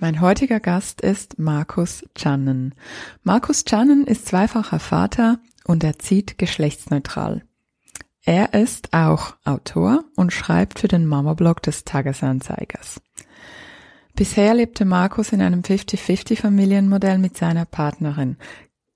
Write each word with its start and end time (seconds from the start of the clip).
Mein 0.00 0.20
heutiger 0.20 0.60
Gast 0.60 1.00
ist 1.00 1.38
Markus 1.38 2.04
Channen. 2.16 2.74
Markus 3.22 3.64
Channen 3.64 4.06
ist 4.06 4.26
zweifacher 4.26 4.80
Vater 4.80 5.38
und 5.64 5.84
erzieht 5.84 6.36
geschlechtsneutral. 6.36 7.44
Er 8.22 8.54
ist 8.54 8.92
auch 8.92 9.36
Autor 9.44 10.04
und 10.16 10.32
schreibt 10.32 10.80
für 10.80 10.88
den 10.88 11.06
Mama-Blog 11.06 11.62
des 11.62 11.84
Tagesanzeigers. 11.84 13.00
Bisher 14.16 14.54
lebte 14.54 14.84
Markus 14.84 15.32
in 15.32 15.40
einem 15.40 15.60
50-50 15.60 16.40
Familienmodell 16.40 17.18
mit 17.18 17.36
seiner 17.36 17.64
Partnerin. 17.64 18.36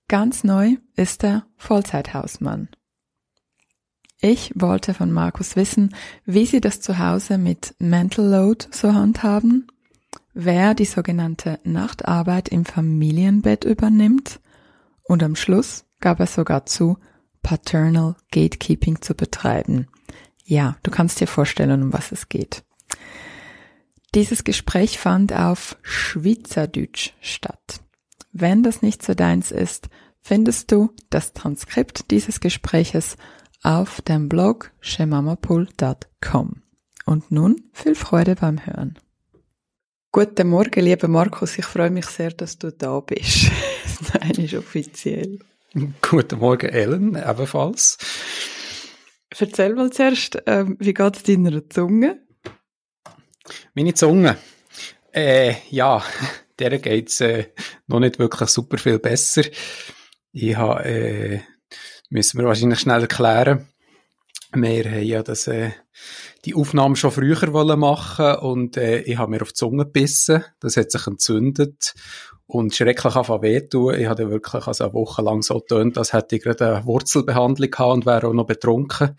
Ganz 0.08 0.44
neu 0.44 0.76
ist 0.96 1.24
er 1.24 1.46
Vollzeithausmann. 1.56 2.68
Ich 4.20 4.52
wollte 4.56 4.94
von 4.94 5.12
Markus 5.12 5.54
wissen, 5.54 5.94
wie 6.24 6.46
sie 6.46 6.60
das 6.60 6.80
zu 6.80 6.98
Hause 6.98 7.38
mit 7.38 7.74
Mental 7.78 8.26
Load 8.26 8.66
so 8.72 8.92
handhaben, 8.92 9.68
wer 10.40 10.74
die 10.74 10.84
sogenannte 10.84 11.58
Nachtarbeit 11.64 12.48
im 12.48 12.64
Familienbett 12.64 13.64
übernimmt 13.64 14.38
und 15.02 15.24
am 15.24 15.34
Schluss 15.34 15.84
gab 15.98 16.20
er 16.20 16.28
sogar 16.28 16.64
zu, 16.64 16.96
Paternal 17.42 18.14
Gatekeeping 18.30 19.02
zu 19.02 19.14
betreiben. 19.14 19.88
Ja, 20.44 20.76
du 20.84 20.92
kannst 20.92 21.20
dir 21.20 21.26
vorstellen, 21.26 21.82
um 21.82 21.92
was 21.92 22.12
es 22.12 22.28
geht. 22.28 22.62
Dieses 24.14 24.44
Gespräch 24.44 25.00
fand 25.00 25.32
auf 25.32 25.76
Schweizerdeutsch 25.82 27.14
statt. 27.20 27.80
Wenn 28.32 28.62
das 28.62 28.80
nicht 28.80 29.02
so 29.02 29.14
deins 29.14 29.50
ist, 29.50 29.88
findest 30.20 30.70
du 30.70 30.94
das 31.10 31.32
Transkript 31.32 32.12
dieses 32.12 32.38
Gespräches 32.38 33.16
auf 33.64 34.02
dem 34.02 34.28
Blog 34.28 34.70
schemamapool.com. 34.80 36.62
Und 37.06 37.32
nun 37.32 37.56
viel 37.72 37.96
Freude 37.96 38.36
beim 38.36 38.64
Hören. 38.64 38.98
Guten 40.10 40.48
Morgen, 40.48 40.84
lieber 40.84 41.06
Markus. 41.06 41.58
Ich 41.58 41.66
freue 41.66 41.90
mich 41.90 42.06
sehr, 42.06 42.30
dass 42.30 42.58
du 42.58 42.72
da 42.72 42.98
bist. 43.00 43.50
Nein, 44.14 44.30
ist 44.42 44.54
offiziell. 44.54 45.38
Guten 46.00 46.38
Morgen, 46.38 46.70
Ellen, 46.70 47.14
ebenfalls. 47.14 47.98
Erzähl 49.38 49.74
mal 49.74 49.90
zuerst, 49.90 50.42
ähm, 50.46 50.78
wie 50.80 50.94
geht's 50.94 51.24
deiner 51.24 51.68
Zunge? 51.68 52.26
Meine 53.74 53.92
Zunge. 53.92 54.38
Äh, 55.12 55.56
ja, 55.68 56.02
der 56.58 56.78
geht's 56.78 57.20
äh, 57.20 57.48
noch 57.86 58.00
nicht 58.00 58.18
wirklich 58.18 58.48
super 58.48 58.78
viel 58.78 58.98
besser. 58.98 59.42
Ich 60.32 60.56
habe, 60.56 60.84
äh, 60.86 61.40
müssen 62.08 62.38
wir 62.38 62.46
wahrscheinlich 62.46 62.80
schnell 62.80 63.02
erklären. 63.02 63.68
Wir 64.54 64.84
haben 64.84 65.02
ja 65.02 65.22
das, 65.22 65.48
äh, 65.48 65.72
die 66.48 66.54
Aufnahme 66.54 66.96
schon 66.96 67.10
früher 67.10 67.52
wollen 67.52 67.78
machen 67.78 68.36
und 68.36 68.76
äh, 68.76 69.00
ich 69.00 69.18
habe 69.18 69.30
mir 69.30 69.42
auf 69.42 69.48
die 69.48 69.54
Zunge 69.54 69.84
gebissen. 69.84 70.44
Das 70.60 70.76
hat 70.76 70.90
sich 70.90 71.06
entzündet 71.06 71.94
und 72.46 72.74
schrecklich 72.74 73.14
anfangen 73.14 73.42
wehtun. 73.42 73.94
Ich 73.94 74.08
hatte 74.08 74.30
wirklich 74.30 74.66
also 74.66 74.84
eine 74.84 74.94
Woche 74.94 75.22
lang 75.22 75.42
so 75.42 75.58
getönt, 75.58 75.98
als 75.98 76.12
hätte 76.12 76.36
ich 76.36 76.42
gerade 76.42 76.76
eine 76.76 76.86
Wurzelbehandlung 76.86 77.70
gehabt 77.70 77.92
und 77.92 78.06
wäre 78.06 78.28
auch 78.28 78.32
noch 78.32 78.46
betrunken. 78.46 79.16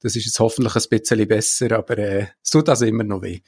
Das 0.00 0.16
ist 0.16 0.24
jetzt 0.24 0.40
hoffentlich 0.40 0.74
ein 0.74 0.88
bisschen 0.88 1.28
besser, 1.28 1.72
aber 1.72 1.98
äh, 1.98 2.26
es 2.42 2.50
tut 2.50 2.68
also 2.68 2.86
immer 2.86 3.04
noch 3.04 3.20
weh. 3.20 3.40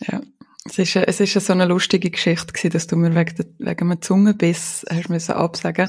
Ja, 0.00 0.22
es 0.66 0.78
ist, 0.78 0.94
es 0.94 1.20
ist 1.20 1.46
so 1.46 1.54
eine 1.54 1.64
lustige 1.64 2.10
Geschichte 2.10 2.52
gewesen, 2.52 2.70
dass 2.70 2.86
du 2.86 2.96
mir 2.96 3.14
wegen, 3.14 3.54
wegen 3.58 3.90
einem 3.90 4.02
Zungenbiss 4.02 4.84
hast 4.90 5.08
müssen 5.08 5.32
absagen. 5.32 5.88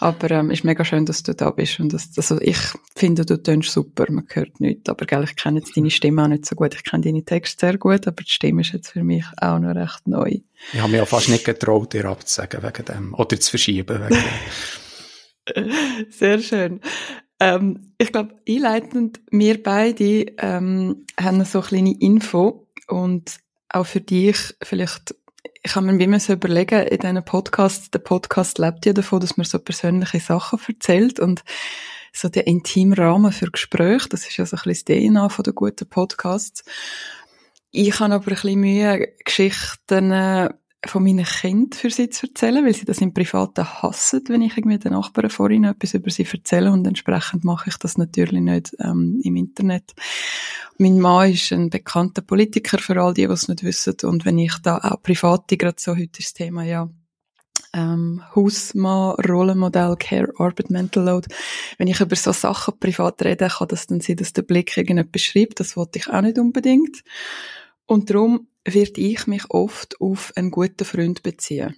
Aber 0.00 0.30
ähm, 0.30 0.50
ist 0.50 0.64
mega 0.64 0.84
schön, 0.84 1.06
dass 1.06 1.22
du 1.22 1.34
da 1.34 1.50
bist. 1.50 1.80
Und 1.80 1.94
das, 1.94 2.10
also 2.16 2.38
ich 2.42 2.58
finde, 2.94 3.24
du 3.24 3.42
tönst 3.42 3.72
super, 3.72 4.04
man 4.10 4.26
hört 4.28 4.60
nichts. 4.60 4.90
Aber 4.90 5.06
gell, 5.06 5.24
ich 5.24 5.34
kenne 5.36 5.60
jetzt 5.60 5.74
deine 5.74 5.90
Stimme 5.90 6.24
auch 6.24 6.28
nicht 6.28 6.44
so 6.44 6.54
gut. 6.54 6.74
Ich 6.74 6.84
kenne 6.84 7.04
deine 7.04 7.24
Texte 7.24 7.66
sehr 7.66 7.78
gut, 7.78 8.06
aber 8.06 8.22
die 8.22 8.30
Stimme 8.30 8.60
ist 8.60 8.74
jetzt 8.74 8.90
für 8.90 9.02
mich 9.02 9.24
auch 9.38 9.58
noch 9.58 9.74
recht 9.74 10.06
neu. 10.06 10.40
Ich 10.74 10.80
habe 10.80 10.90
mich 10.90 10.98
ja 10.98 11.06
fast 11.06 11.30
nicht 11.30 11.46
getraut, 11.46 11.94
dir 11.94 12.04
abzusagen 12.04 12.62
wegen 12.62 12.84
dem. 12.84 13.14
Oder 13.14 13.40
zu 13.40 13.48
verschieben 13.48 13.98
wegen 14.08 14.22
dem. 15.56 15.72
Sehr 16.10 16.38
schön. 16.38 16.80
Ähm, 17.40 17.94
ich 17.96 18.12
glaube, 18.12 18.34
einleitend, 18.46 19.20
wir 19.30 19.62
beide 19.62 20.26
ähm, 20.38 21.06
haben 21.18 21.44
so 21.46 21.60
eine 21.60 21.66
kleine 21.66 21.96
Info 21.98 22.68
und 22.88 23.41
auch 23.72 23.86
für 23.86 24.00
dich 24.00 24.54
vielleicht, 24.62 25.14
ich 25.62 25.74
habe 25.74 25.86
mir 25.86 25.98
wie 25.98 26.18
so 26.18 26.32
überlegen, 26.32 26.86
in 26.86 26.98
diesen 26.98 27.24
Podcasts, 27.24 27.90
der 27.90 28.00
Podcast 28.00 28.58
lebt 28.58 28.86
ja 28.86 28.92
davon, 28.92 29.20
dass 29.20 29.36
man 29.36 29.46
so 29.46 29.58
persönliche 29.58 30.20
Sachen 30.20 30.58
erzählt 30.66 31.20
und 31.20 31.44
so 32.12 32.28
der 32.28 32.46
intime 32.46 32.96
Rahmen 32.96 33.32
für 33.32 33.50
Gespräche, 33.50 34.08
das 34.08 34.26
ist 34.26 34.36
ja 34.36 34.46
so 34.46 34.56
ein 34.56 34.62
bisschen 34.64 35.00
das 35.00 35.12
DNA 35.12 35.28
von 35.28 35.42
den 35.44 35.54
guten 35.54 35.88
Podcasts. 35.88 36.64
Ich 37.70 38.00
habe 38.00 38.14
aber 38.14 38.26
ein 38.26 38.34
bisschen 38.34 38.60
Mühe, 38.60 39.14
Geschichten 39.24 40.12
äh, 40.12 40.50
von 40.86 41.04
meinen 41.04 41.24
Kindern 41.24 41.78
für 41.78 41.90
sie 41.90 42.10
zu 42.10 42.26
erzählen, 42.26 42.64
weil 42.64 42.74
sie 42.74 42.84
das 42.84 43.00
im 43.00 43.14
Privaten 43.14 43.64
hassen, 43.64 44.22
wenn 44.28 44.42
ich 44.42 44.56
irgendwie 44.56 44.78
den 44.78 44.92
Nachbarn 44.92 45.30
vorhin 45.30 45.64
etwas 45.64 45.94
über 45.94 46.10
sie 46.10 46.26
erzähle 46.30 46.72
und 46.72 46.86
entsprechend 46.86 47.44
mache 47.44 47.70
ich 47.70 47.76
das 47.76 47.98
natürlich 47.98 48.40
nicht 48.40 48.74
ähm, 48.80 49.20
im 49.22 49.36
Internet. 49.36 49.94
Mein 50.78 50.98
Mann 50.98 51.30
ist 51.30 51.52
ein 51.52 51.70
bekannter 51.70 52.22
Politiker 52.22 52.78
für 52.78 53.00
all 53.00 53.14
die, 53.14 53.26
die 53.26 53.32
es 53.32 53.48
nicht 53.48 53.62
wissen 53.62 53.94
und 54.02 54.24
wenn 54.24 54.38
ich 54.38 54.54
da 54.62 54.78
auch 54.78 55.02
private, 55.02 55.56
gerade 55.56 55.76
so 55.78 55.92
heute 55.92 56.18
ist 56.18 56.30
das 56.30 56.34
Thema 56.34 56.64
ja 56.64 56.88
ähm, 57.74 58.22
Hausmann, 58.34 59.14
Rollenmodell, 59.26 59.96
Care, 59.98 60.32
Arbeit, 60.38 60.70
Mental 60.70 61.04
Load. 61.04 61.28
Wenn 61.78 61.88
ich 61.88 62.00
über 62.00 62.16
so 62.16 62.32
Sachen 62.32 62.78
privat 62.78 63.22
rede, 63.22 63.48
kann 63.48 63.68
das 63.68 63.86
dann 63.86 64.00
sein, 64.00 64.16
dass 64.16 64.32
der 64.32 64.42
Blick 64.42 64.76
irgendetwas 64.76 65.22
schreibt. 65.22 65.60
Das 65.60 65.76
wollte 65.76 65.98
ich 65.98 66.08
auch 66.08 66.20
nicht 66.20 66.38
unbedingt. 66.38 67.02
Und 67.86 68.10
darum 68.10 68.48
werde 68.64 69.00
ich 69.00 69.26
mich 69.26 69.50
oft 69.50 70.00
auf 70.00 70.32
einen 70.36 70.50
guten 70.50 70.84
Freund 70.84 71.22
beziehen. 71.22 71.76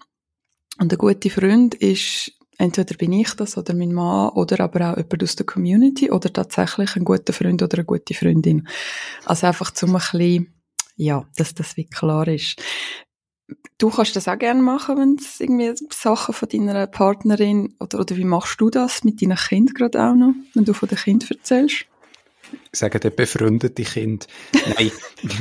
Und 0.79 0.93
ein 0.93 0.99
guter 0.99 1.31
Freund 1.31 1.75
ist, 1.75 2.33
entweder 2.59 2.97
bin 2.97 3.13
ich 3.13 3.35
das 3.35 3.57
oder 3.57 3.75
mein 3.75 3.93
Mann 3.93 4.31
oder 4.31 4.61
aber 4.61 4.93
auch 4.93 4.97
jemand 4.97 5.23
aus 5.23 5.37
der 5.37 5.47
Community 5.47 6.11
oder 6.11 6.33
tatsächlich 6.33 6.97
ein 6.97 7.05
guter 7.05 7.33
Freund 7.33 7.63
oder 7.63 7.79
eine 7.79 7.85
gute 7.85 8.15
Freundin. 8.15 8.69
Also 9.25 9.47
einfach 9.47 9.71
zum 9.71 9.97
ein 9.97 10.01
bisschen, 10.01 10.55
ja, 10.97 11.27
dass 11.37 11.55
das 11.55 11.77
wie 11.77 11.87
klar 11.87 12.29
ist. 12.29 12.61
Du 13.79 13.91
kannst 13.91 14.17
das 14.17 14.29
auch 14.29 14.39
gerne 14.39 14.63
machen, 14.63 14.97
wenn 14.97 15.17
es 15.17 15.41
irgendwie 15.41 15.75
Sachen 15.93 16.33
von 16.33 16.49
deiner 16.49 16.87
Partnerin 16.87 17.75
oder, 17.81 18.01
oder 18.01 18.17
wie 18.17 18.25
machst 18.25 18.61
du 18.61 18.71
das 18.71 19.05
mit 19.05 19.21
deinen 19.21 19.37
Kindern 19.37 19.75
gerade 19.75 20.03
auch 20.03 20.15
noch, 20.15 20.35
wenn 20.55 20.65
du 20.65 20.73
von 20.73 20.89
den 20.89 20.99
Kindern 20.99 21.31
erzählst? 21.31 21.87
Sagen 22.73 23.01
der 23.01 23.11
befreundete 23.11 23.83
Kind. 23.83 24.29
Nein. 24.77 24.93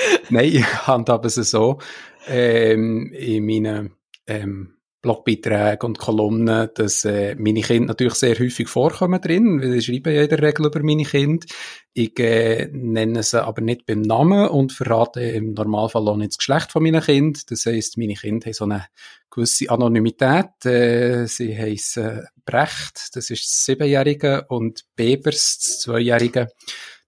Nein, 0.30 0.52
ich 0.52 0.86
handhabe 0.86 1.28
es 1.28 1.34
so, 1.34 1.78
ähm, 2.26 3.12
in 3.12 3.46
meinen 3.46 3.94
ähm, 4.26 4.74
Blogbeiträgen 5.02 5.86
und 5.86 5.98
Kolumnen, 5.98 6.68
dass 6.74 7.06
äh, 7.06 7.34
meine 7.36 7.62
Kinder 7.62 7.88
natürlich 7.88 8.14
sehr 8.14 8.38
häufig 8.38 8.68
vorkommen 8.68 9.20
drin, 9.20 9.62
weil 9.62 9.76
ich 9.76 9.86
schreibe 9.86 10.12
ja 10.12 10.22
in 10.22 10.28
der 10.28 10.42
Regel 10.42 10.66
über 10.66 10.82
meine 10.82 11.04
Kinder. 11.04 11.46
Ich 11.94 12.18
äh, 12.18 12.68
nenne 12.70 13.22
sie 13.22 13.42
aber 13.42 13.62
nicht 13.62 13.86
beim 13.86 14.02
Namen 14.02 14.48
und 14.48 14.72
verrate 14.72 15.22
im 15.22 15.54
Normalfall 15.54 16.06
auch 16.06 16.16
nicht 16.16 16.32
das 16.32 16.38
Geschlecht 16.38 16.72
von 16.72 16.82
meinen 16.82 17.00
Kindern. 17.00 17.42
Das 17.48 17.64
heisst, 17.64 17.96
meine 17.96 18.14
Kinder 18.14 18.46
haben 18.46 18.52
so 18.52 18.64
eine 18.64 18.86
gewisse 19.30 19.70
Anonymität. 19.70 20.66
Äh, 20.66 21.26
sie 21.26 21.56
heißen 21.56 22.26
Brecht, 22.44 23.16
das 23.16 23.30
ist 23.30 23.44
das 23.44 23.64
Siebenjährige, 23.64 24.44
und 24.48 24.84
Bebers, 24.96 25.58
das 25.60 25.80
Zweijährige. 25.80 26.48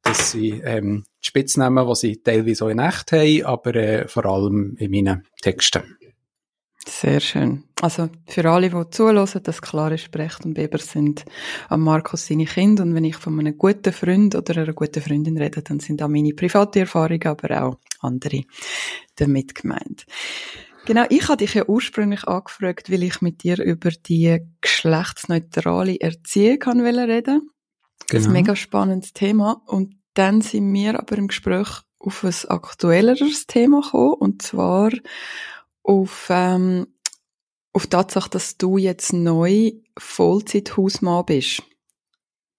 Das 0.03 0.33
sind 0.33 0.63
ähm, 0.65 1.05
Spitznamen, 1.23 1.87
die 1.87 1.95
sie 1.95 2.17
teilweise 2.23 2.65
auch 2.65 2.69
in 2.69 2.79
echt 2.79 3.13
haben, 3.13 3.45
aber 3.45 3.75
äh, 3.75 4.09
vor 4.09 4.27
allem 4.27 4.77
in 4.79 4.91
meinen 4.91 5.27
Texten. 5.41 5.97
Sehr 6.85 7.21
schön. 7.21 7.63
Also 7.81 8.09
für 8.27 8.51
alle, 8.51 8.69
die 8.69 8.91
zulassen, 8.91 9.43
das 9.45 9.63
klare 9.63 9.99
Sprecht 9.99 10.45
und 10.45 10.55
Beber 10.55 10.79
sind 10.79 11.25
am 11.69 11.83
Markus 11.83 12.27
seine 12.27 12.45
Kinder. 12.45 12.83
Und 12.83 12.95
wenn 12.95 13.05
ich 13.05 13.17
von 13.17 13.39
einem 13.39 13.57
guten 13.57 13.93
Freund 13.93 14.35
oder 14.35 14.63
einer 14.63 14.73
guten 14.73 15.01
Freundin 15.01 15.39
rede, 15.39 15.63
dann 15.63 15.79
sind 15.79 16.03
auch 16.03 16.09
meine 16.09 16.35
private 16.35 16.81
Erfahrungen, 16.81 17.25
aber 17.25 17.63
auch 17.63 17.79
andere 18.01 18.43
damit 19.15 19.55
gemeint. 19.55 20.07
Genau, 20.85 21.05
ich 21.09 21.29
hatte 21.29 21.45
dich 21.45 21.55
ja 21.55 21.69
ursprünglich 21.69 22.25
angefragt, 22.25 22.91
weil 22.91 23.05
ich 23.05 23.21
mit 23.21 23.45
dir 23.45 23.63
über 23.63 23.91
die 23.91 24.41
geschlechtsneutrale 24.61 26.01
Erziehung 26.01 26.59
kann 26.59 26.81
reden 26.81 27.53
Genau. 28.09 28.09
Das 28.09 28.21
ist 28.23 28.27
ein 28.27 28.33
mega 28.33 28.57
spannendes 28.57 29.13
Thema. 29.13 29.63
Und 29.67 29.95
dann 30.15 30.41
sind 30.41 30.73
wir 30.73 30.99
aber 30.99 31.17
im 31.17 31.29
Gespräch 31.29 31.69
auf 31.99 32.25
ein 32.25 32.35
aktuelleres 32.49 33.47
Thema 33.47 33.81
gekommen, 33.81 34.15
und 34.15 34.43
zwar 34.43 34.91
auf, 35.83 36.27
ähm, 36.31 36.87
auf 37.73 37.85
die 37.85 37.91
Tatsache, 37.91 38.31
dass 38.31 38.57
du 38.57 38.77
jetzt 38.79 39.13
neu 39.13 39.73
Vollzeit-Hausmann 39.99 41.27
bist. 41.27 41.63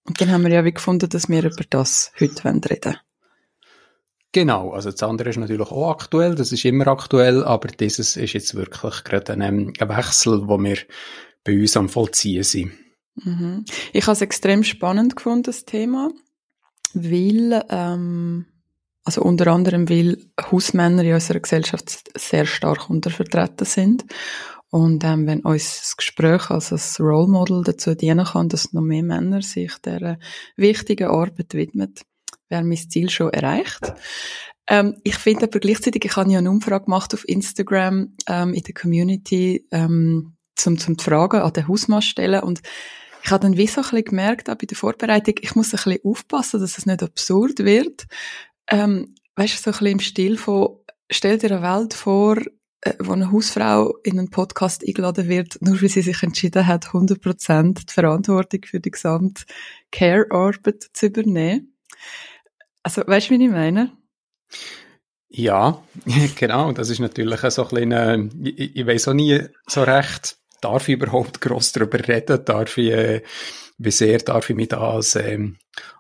Und 0.06 0.20
dann 0.20 0.32
haben 0.32 0.44
wir 0.44 0.52
ja 0.52 0.66
wie 0.66 0.74
gefunden, 0.74 1.10
dass 1.10 1.30
wir 1.30 1.44
über 1.44 1.64
das 1.70 2.12
heute 2.20 2.44
reden 2.46 2.64
wollen. 2.64 2.98
Genau, 4.34 4.72
also 4.72 4.90
das 4.90 5.04
andere 5.04 5.30
ist 5.30 5.38
natürlich 5.38 5.70
auch 5.70 5.92
aktuell, 5.92 6.34
das 6.34 6.52
ist 6.52 6.66
immer 6.66 6.88
aktuell, 6.88 7.44
aber 7.44 7.68
dieses 7.68 8.18
ist 8.18 8.34
jetzt 8.34 8.56
wirklich 8.56 9.04
gerade 9.04 9.32
ein, 9.34 9.42
ähm, 9.42 9.74
ein 9.80 9.90
Wechsel, 9.90 10.48
wo 10.48 10.58
wir 10.58 10.78
bei 11.44 11.54
uns 11.54 11.78
am 11.78 11.88
Vollziehen 11.88 12.44
sind. 12.44 12.72
Mhm. 13.16 13.64
Ich 13.94 14.04
habe 14.04 14.14
es 14.14 14.22
extrem 14.22 14.64
spannend 14.64 15.16
gefunden, 15.16 15.44
das 15.44 15.66
Thema, 15.66 16.10
weil, 16.94 17.64
ähm, 17.70 18.46
also 19.04 19.22
unter 19.22 19.48
anderem, 19.48 19.90
weil 19.90 20.18
Hausmänner 20.40 21.04
in 21.04 21.14
unserer 21.14 21.40
Gesellschaft 21.40 22.10
sehr 22.18 22.46
stark 22.46 22.90
untervertreten 22.90 23.66
sind. 23.66 24.06
Und 24.70 25.04
ähm, 25.04 25.28
wenn 25.28 25.42
uns 25.42 25.82
das 25.82 25.98
Gespräch 25.98 26.50
als 26.50 26.72
ein 26.72 27.06
Role 27.06 27.28
Model 27.28 27.64
dazu 27.64 27.94
dienen 27.94 28.26
kann, 28.26 28.50
dass 28.50 28.74
noch 28.74 28.82
mehr 28.82 29.04
Männer 29.04 29.42
sich 29.44 29.78
der 29.86 30.18
wichtigen 30.56 31.10
Arbeit 31.10 31.54
widmen, 31.54 31.94
wäre 32.50 32.64
mein 32.64 32.78
Ziel 32.78 33.10
schon 33.10 33.30
erreicht. 33.32 33.94
Ähm, 34.68 34.96
ich 35.04 35.16
finde 35.16 35.44
aber 35.44 35.60
gleichzeitig, 35.60 36.06
ich 36.06 36.16
habe 36.16 36.32
ja 36.32 36.40
eine 36.40 36.50
Umfrage 36.50 36.86
gemacht 36.86 37.14
auf 37.14 37.28
Instagram 37.28 38.16
ähm, 38.28 38.54
in 38.54 38.64
der 38.64 38.74
Community, 38.74 39.68
ähm, 39.72 40.38
zum, 40.56 40.78
zum 40.80 40.98
Fragen 40.98 41.42
an 41.42 41.54
den 41.54 41.68
Hausmann 41.68 42.02
stellen 42.02 42.42
und 42.42 42.62
ich 43.24 43.32
habe 43.32 43.42
dann 43.42 43.58
wie 43.58 43.68
so 43.68 43.82
ein 43.82 43.84
bisschen 43.84 44.04
gemerkt, 44.04 44.50
auch 44.50 44.56
bei 44.56 44.66
der 44.66 44.76
Vorbereitung, 44.76 45.36
ich 45.40 45.56
muss 45.56 45.74
ein 45.74 45.78
bisschen 45.78 46.00
aufpassen, 46.04 46.60
dass 46.60 46.78
es 46.78 46.86
nicht 46.86 47.02
absurd 47.02 47.60
wird. 47.60 48.06
Ähm, 48.68 49.16
weißt 49.36 49.54
du, 49.54 49.58
so 49.58 49.70
ein 49.70 49.72
bisschen 49.72 49.88
im 49.88 50.00
Stil 50.00 50.38
von, 50.38 50.80
stell 51.10 51.38
dir 51.38 51.52
eine 51.52 51.62
Welt 51.62 51.94
vor, 51.94 52.38
äh, 52.82 52.94
wo 53.00 53.14
eine 53.14 53.32
Hausfrau 53.32 53.96
in 54.04 54.20
einen 54.20 54.30
Podcast 54.30 54.86
eingeladen 54.86 55.30
wird, 55.30 55.58
nur 55.62 55.82
weil 55.82 55.88
sie 55.88 56.02
sich 56.02 56.22
entschieden 56.22 56.68
hat, 56.68 56.88
100% 56.88 57.86
die 57.86 57.94
Verantwortung 57.94 58.62
für 58.66 58.82
die 58.82 58.92
gesamte 58.92 59.44
Care-Arbeit 59.92 60.90
zu 60.92 61.06
übernehmen. 61.06 61.78
Also, 62.84 63.04
weißt 63.08 63.30
du, 63.30 63.40
wie 63.40 63.46
ich 63.46 63.52
meine? 63.52 63.94
Ja, 65.30 65.82
genau. 66.36 66.74
Das 66.74 66.90
ist 66.90 67.00
natürlich 67.00 67.40
so 67.40 67.64
ein 67.64 67.70
bisschen, 67.70 67.92
äh, 67.94 68.50
ich, 68.50 68.76
ich 68.76 68.86
weiß 68.86 69.08
auch 69.08 69.14
nie 69.14 69.40
so 69.66 69.84
recht, 69.84 70.38
darf 70.64 70.88
ich 70.88 70.96
überhaupt 70.96 71.42
gross 71.42 71.72
darüber 71.72 72.00
reden? 72.08 72.44
Darf 72.46 72.78
ich, 72.78 72.92
äh, 72.92 73.22
wie 73.78 73.92
sehr 73.92 74.20
darf 74.20 74.50
ich 74.50 74.56
mich 74.56 74.70
da 74.70 74.80
als, 74.80 75.16
ähm, 75.16 75.58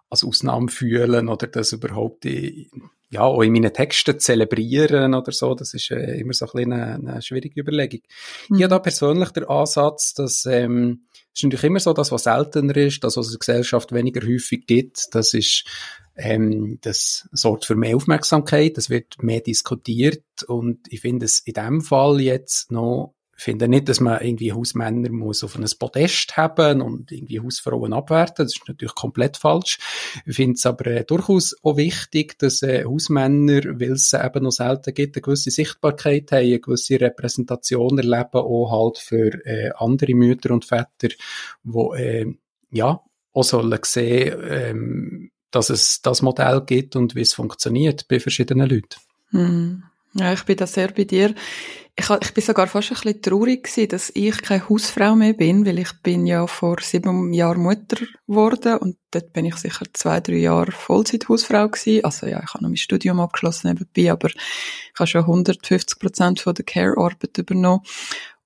als 0.09 0.23
Ausnahme 0.23 0.69
fühlen 0.69 1.27
oder 1.27 1.47
das 1.47 1.73
überhaupt 1.73 2.25
in, 2.25 2.67
ja, 3.09 3.21
auch 3.21 3.41
in 3.41 3.53
meinen 3.53 3.73
Texten 3.73 4.19
zelebrieren 4.19 5.13
oder 5.13 5.31
so, 5.31 5.53
das 5.53 5.73
ist 5.75 5.91
äh, 5.91 6.19
immer 6.19 6.33
so 6.33 6.45
ein 6.45 6.51
bisschen 6.53 6.73
eine, 6.73 7.11
eine 7.11 7.21
schwierige 7.21 7.61
Überlegung. 7.61 8.01
Mhm. 8.49 8.57
Ich 8.57 8.63
habe 8.63 8.69
da 8.71 8.79
persönlich 8.79 9.29
den 9.29 9.45
Ansatz, 9.45 10.13
dass 10.15 10.45
ähm, 10.45 11.03
es 11.33 11.39
ist 11.39 11.43
natürlich 11.43 11.63
immer 11.65 11.79
so, 11.79 11.93
dass 11.93 12.11
was 12.11 12.23
seltener 12.23 12.75
ist, 12.77 13.03
dass 13.03 13.17
was 13.17 13.27
in 13.27 13.33
der 13.33 13.39
Gesellschaft 13.39 13.91
weniger 13.91 14.25
häufig 14.25 14.65
gibt, 14.65 15.13
das 15.13 15.33
ist 15.33 15.65
ähm, 16.15 16.79
das 16.81 17.27
sorgt 17.31 17.65
für 17.65 17.75
mehr 17.75 17.95
Aufmerksamkeit, 17.95 18.77
das 18.77 18.89
wird 18.89 19.21
mehr 19.21 19.41
diskutiert 19.41 20.23
und 20.47 20.79
ich 20.89 21.01
finde 21.01 21.25
es 21.25 21.39
in 21.39 21.53
dem 21.53 21.81
Fall 21.81 22.21
jetzt 22.21 22.71
noch 22.71 23.15
finde 23.35 23.67
nicht, 23.67 23.89
dass 23.89 23.99
man 23.99 24.21
irgendwie 24.21 24.53
Hausmänner 24.53 25.09
muss 25.09 25.43
auf 25.43 25.55
ein 25.55 25.65
Podest 25.79 26.37
haben 26.37 26.81
und 26.81 27.11
irgendwie 27.11 27.39
Hausfrauen 27.39 27.93
abwerten. 27.93 28.45
Das 28.45 28.53
ist 28.53 28.67
natürlich 28.67 28.95
komplett 28.95 29.37
falsch. 29.37 29.79
Ich 30.25 30.35
finde 30.35 30.53
es 30.53 30.65
aber 30.65 30.87
äh, 30.87 31.03
durchaus 31.03 31.55
auch 31.63 31.77
wichtig, 31.77 32.37
dass 32.39 32.61
äh, 32.61 32.85
Hausmänner, 32.85 33.79
weil 33.79 33.93
es 33.93 34.13
eben 34.13 34.43
noch 34.43 34.51
selten 34.51 34.93
gibt, 34.93 35.15
eine 35.15 35.21
gewisse 35.21 35.51
Sichtbarkeit 35.51 36.31
haben, 36.31 36.45
eine 36.45 36.59
gewisse 36.59 36.99
Repräsentation 36.99 37.97
erleben, 37.97 38.29
auch 38.33 38.71
halt 38.71 38.97
für 38.99 39.45
äh, 39.45 39.71
andere 39.77 40.13
Mütter 40.13 40.51
und 40.51 40.65
Väter, 40.65 41.13
wo 41.63 41.93
äh, 41.93 42.33
ja 42.71 43.01
auch 43.33 43.43
sollen 43.43 43.79
sehen, 43.83 44.37
ähm, 44.47 45.31
dass 45.51 45.69
es 45.69 46.01
das 46.01 46.21
Modell 46.21 46.61
gibt 46.65 46.95
und 46.95 47.15
wie 47.15 47.21
es 47.21 47.33
funktioniert 47.33 48.07
bei 48.07 48.19
verschiedenen 48.19 48.69
Leuten. 48.69 48.99
Hm. 49.29 49.83
Ja, 50.15 50.33
ich 50.33 50.43
bin 50.43 50.57
da 50.57 50.67
sehr 50.67 50.89
bei 50.89 51.05
dir. 51.05 51.33
Ich, 51.95 52.09
ich 52.09 52.33
bin 52.33 52.43
sogar 52.43 52.65
fast 52.65 52.91
ein 52.91 52.95
bisschen 52.95 53.21
traurig 53.21 53.65
gewesen, 53.65 53.87
dass 53.89 54.11
ich 54.15 54.41
keine 54.41 54.67
Hausfrau 54.67 55.15
mehr 55.15 55.33
bin, 55.33 55.63
weil 55.63 55.77
ich 55.77 55.91
bin 56.01 56.25
ja 56.25 56.47
vor 56.47 56.77
sieben 56.81 57.33
Jahren 57.33 57.61
Mutter 57.61 57.97
geworden 58.27 58.77
und 58.79 58.97
dort 59.11 59.31
bin 59.31 59.45
ich 59.45 59.55
sicher 59.57 59.85
zwei, 59.93 60.19
drei 60.19 60.37
Jahre 60.37 60.71
Vollzeit-Hausfrau 60.71 61.69
gewesen. 61.69 62.03
Also 62.03 62.25
ja, 62.25 62.41
ich 62.43 62.51
habe 62.51 62.63
noch 62.63 62.69
mein 62.69 62.77
Studium 62.77 63.19
abgeschlossen 63.19 63.67
nebenbei, 63.67 64.11
aber 64.11 64.29
ich 64.29 64.99
habe 64.99 65.05
schon 65.05 65.21
150 65.21 65.99
Prozent 65.99 66.39
von 66.39 66.55
der 66.55 66.65
Care-Arbeit 66.65 67.37
übernommen. 67.37 67.83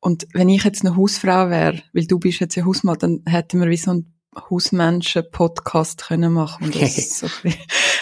Und 0.01 0.27
wenn 0.33 0.49
ich 0.49 0.65
jetzt 0.65 0.85
eine 0.85 0.97
Hausfrau 0.97 1.49
wäre, 1.49 1.81
weil 1.93 2.05
du 2.05 2.19
bist 2.19 2.41
jetzt 2.41 2.55
ja 2.55 2.65
Hausmann, 2.65 2.99
dann 2.99 3.23
hätten 3.25 3.61
wir 3.61 3.69
wie 3.69 3.77
so 3.77 3.91
ein 3.91 4.13
Hausmenschen-Podcast 4.49 6.05
können 6.07 6.33
machen. 6.33 6.71
Ist 6.71 7.19
so 7.19 7.27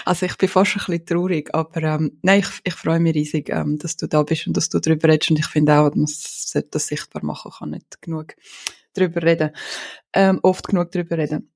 also 0.05 0.25
ich 0.25 0.37
bin 0.37 0.49
fast 0.49 0.75
ein 0.75 0.79
bisschen 0.85 1.05
traurig, 1.05 1.53
aber 1.53 1.81
ähm, 1.83 2.19
nein, 2.21 2.39
ich, 2.39 2.47
ich 2.63 2.73
freue 2.73 2.99
mich 2.99 3.15
riesig, 3.15 3.49
ähm, 3.49 3.77
dass 3.77 3.97
du 3.97 4.07
da 4.07 4.23
bist 4.23 4.47
und 4.47 4.55
dass 4.55 4.69
du 4.69 4.79
darüber 4.79 5.09
redest 5.09 5.31
und 5.31 5.39
ich 5.39 5.47
finde 5.47 5.73
auch, 5.73 5.93
man 5.95 6.07
sollte 6.07 6.69
das 6.71 6.87
sichtbar 6.87 7.23
machen, 7.23 7.51
kann 7.57 7.71
nicht 7.71 8.01
genug 8.01 8.35
darüber 8.93 9.23
reden, 9.23 9.51
ähm, 10.13 10.39
oft 10.43 10.67
genug 10.67 10.91
darüber 10.91 11.17
reden. 11.17 11.51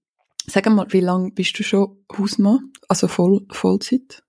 Sag 0.47 0.67
mal, 0.67 0.87
wie 0.89 1.01
lange 1.01 1.31
bist 1.31 1.57
du 1.59 1.63
schon 1.63 2.05
Hausmann, 2.17 2.71
also 2.87 3.07
voll, 3.07 3.45
Vollzeit? 3.51 4.23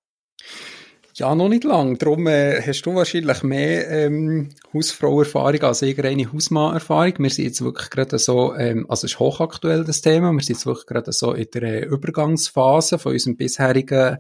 Ja, 1.21 1.35
noch 1.35 1.51
nicht 1.51 1.65
lang. 1.65 1.99
Darum 1.99 2.27
äh, 2.29 2.63
hast 2.63 2.81
du 2.87 2.95
wahrscheinlich 2.95 3.43
mehr 3.43 3.91
ähm, 3.91 4.49
Hausfrau-Erfahrung 4.73 5.61
als 5.65 5.83
ich 5.83 6.03
eine 6.03 6.33
Hausmann-Erfahrung. 6.33 7.17
Wir 7.19 7.29
sind 7.29 7.45
jetzt 7.45 7.61
wirklich 7.61 7.91
gerade 7.91 8.19
so, 8.19 8.55
ähm, 8.55 8.87
also 8.89 9.05
es 9.05 9.13
ist 9.13 9.19
hochaktuell 9.19 9.85
das 9.85 10.01
Thema, 10.01 10.33
wir 10.33 10.41
sind 10.41 10.57
jetzt 10.57 10.65
wirklich 10.65 10.87
gerade 10.87 11.13
so 11.13 11.35
in 11.35 11.47
der 11.53 11.87
Übergangsphase 11.87 12.99
von 12.99 13.13
unserem 13.13 13.37
bisherigen 13.37 14.17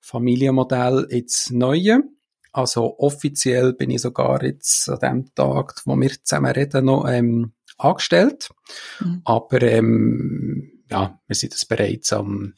Familienmodell 0.00 1.06
ins 1.08 1.48
Neue. 1.52 2.02
Also 2.52 2.98
offiziell 2.98 3.72
bin 3.72 3.88
ich 3.88 4.02
sogar 4.02 4.44
jetzt 4.44 4.90
an 4.90 4.98
dem 4.98 5.34
Tag, 5.34 5.80
wo 5.86 5.96
wir 5.96 6.10
zusammen 6.22 6.52
reden, 6.52 6.84
noch 6.84 7.08
ähm, 7.08 7.52
angestellt. 7.78 8.50
Mhm. 9.00 9.22
Aber 9.24 9.62
ähm, 9.62 10.82
ja, 10.90 11.18
wir 11.26 11.34
sind 11.34 11.54
das 11.54 11.64
bereits 11.64 12.12
am 12.12 12.52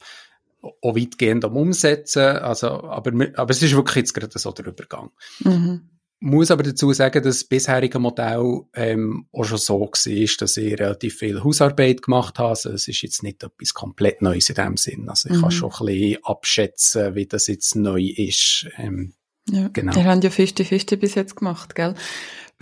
auch 0.61 0.95
weitgehend 0.95 1.45
am 1.45 1.55
Umsetzen. 1.55 2.21
Also, 2.21 2.67
aber, 2.67 3.11
aber 3.35 3.49
es 3.51 3.61
ist 3.61 3.75
wirklich 3.75 3.97
jetzt 3.97 4.13
gerade 4.13 4.37
so 4.37 4.51
der 4.51 4.67
Übergang. 4.67 5.11
Mhm. 5.39 5.89
Muss 6.21 6.51
aber 6.51 6.63
dazu 6.63 6.91
sagen, 6.91 7.23
dass 7.23 7.37
das 7.37 7.43
bisherige 7.45 7.97
Modell 7.97 8.63
ähm, 8.73 9.27
auch 9.31 9.45
schon 9.45 9.57
so 9.57 9.79
war, 9.79 9.89
dass 9.91 10.57
ich 10.57 10.79
relativ 10.79 11.15
viel 11.15 11.41
Hausarbeit 11.41 12.01
gemacht 12.01 12.39
habe. 12.39 12.49
Also 12.49 12.71
es 12.71 12.89
ist 12.89 13.01
jetzt 13.01 13.23
nicht 13.23 13.41
etwas 13.41 13.73
komplett 13.73 14.21
Neues 14.21 14.49
in 14.49 14.55
dem 14.55 14.75
Sinn. 14.75 15.07
Also 15.07 15.29
ich 15.29 15.37
mhm. 15.37 15.41
kann 15.41 15.51
schon 15.51 15.71
ein 15.71 15.85
bisschen 15.85 16.23
abschätzen, 16.23 17.15
wie 17.15 17.25
das 17.25 17.47
jetzt 17.47 17.75
neu 17.75 18.01
ist. 18.01 18.67
Ähm, 18.77 19.13
ja, 19.49 19.69
genau. 19.69 19.95
Wir 19.95 20.03
haben 20.03 20.21
ja 20.21 20.29
50-50 20.29 20.97
bis 20.97 21.15
jetzt 21.15 21.37
gemacht, 21.37 21.73
gell? 21.73 21.95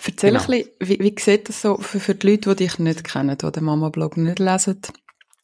Erzähl 0.06 0.32
genau. 0.32 0.44
ein 0.44 0.48
bisschen, 0.48 0.70
wie, 0.80 1.00
wie 1.00 1.16
sieht 1.20 1.50
das 1.50 1.62
so 1.62 1.77
für, 1.77 2.00
für 2.00 2.13
die 2.13 2.27
Leute, 2.27 2.51
die 2.51 2.63
dich 2.63 2.77
nicht 2.77 3.04
kennen, 3.04 3.36
die 3.36 3.51
den 3.51 3.63
Mama-Blog 3.63 4.18
nicht 4.18 4.38
lesen? 4.38 4.80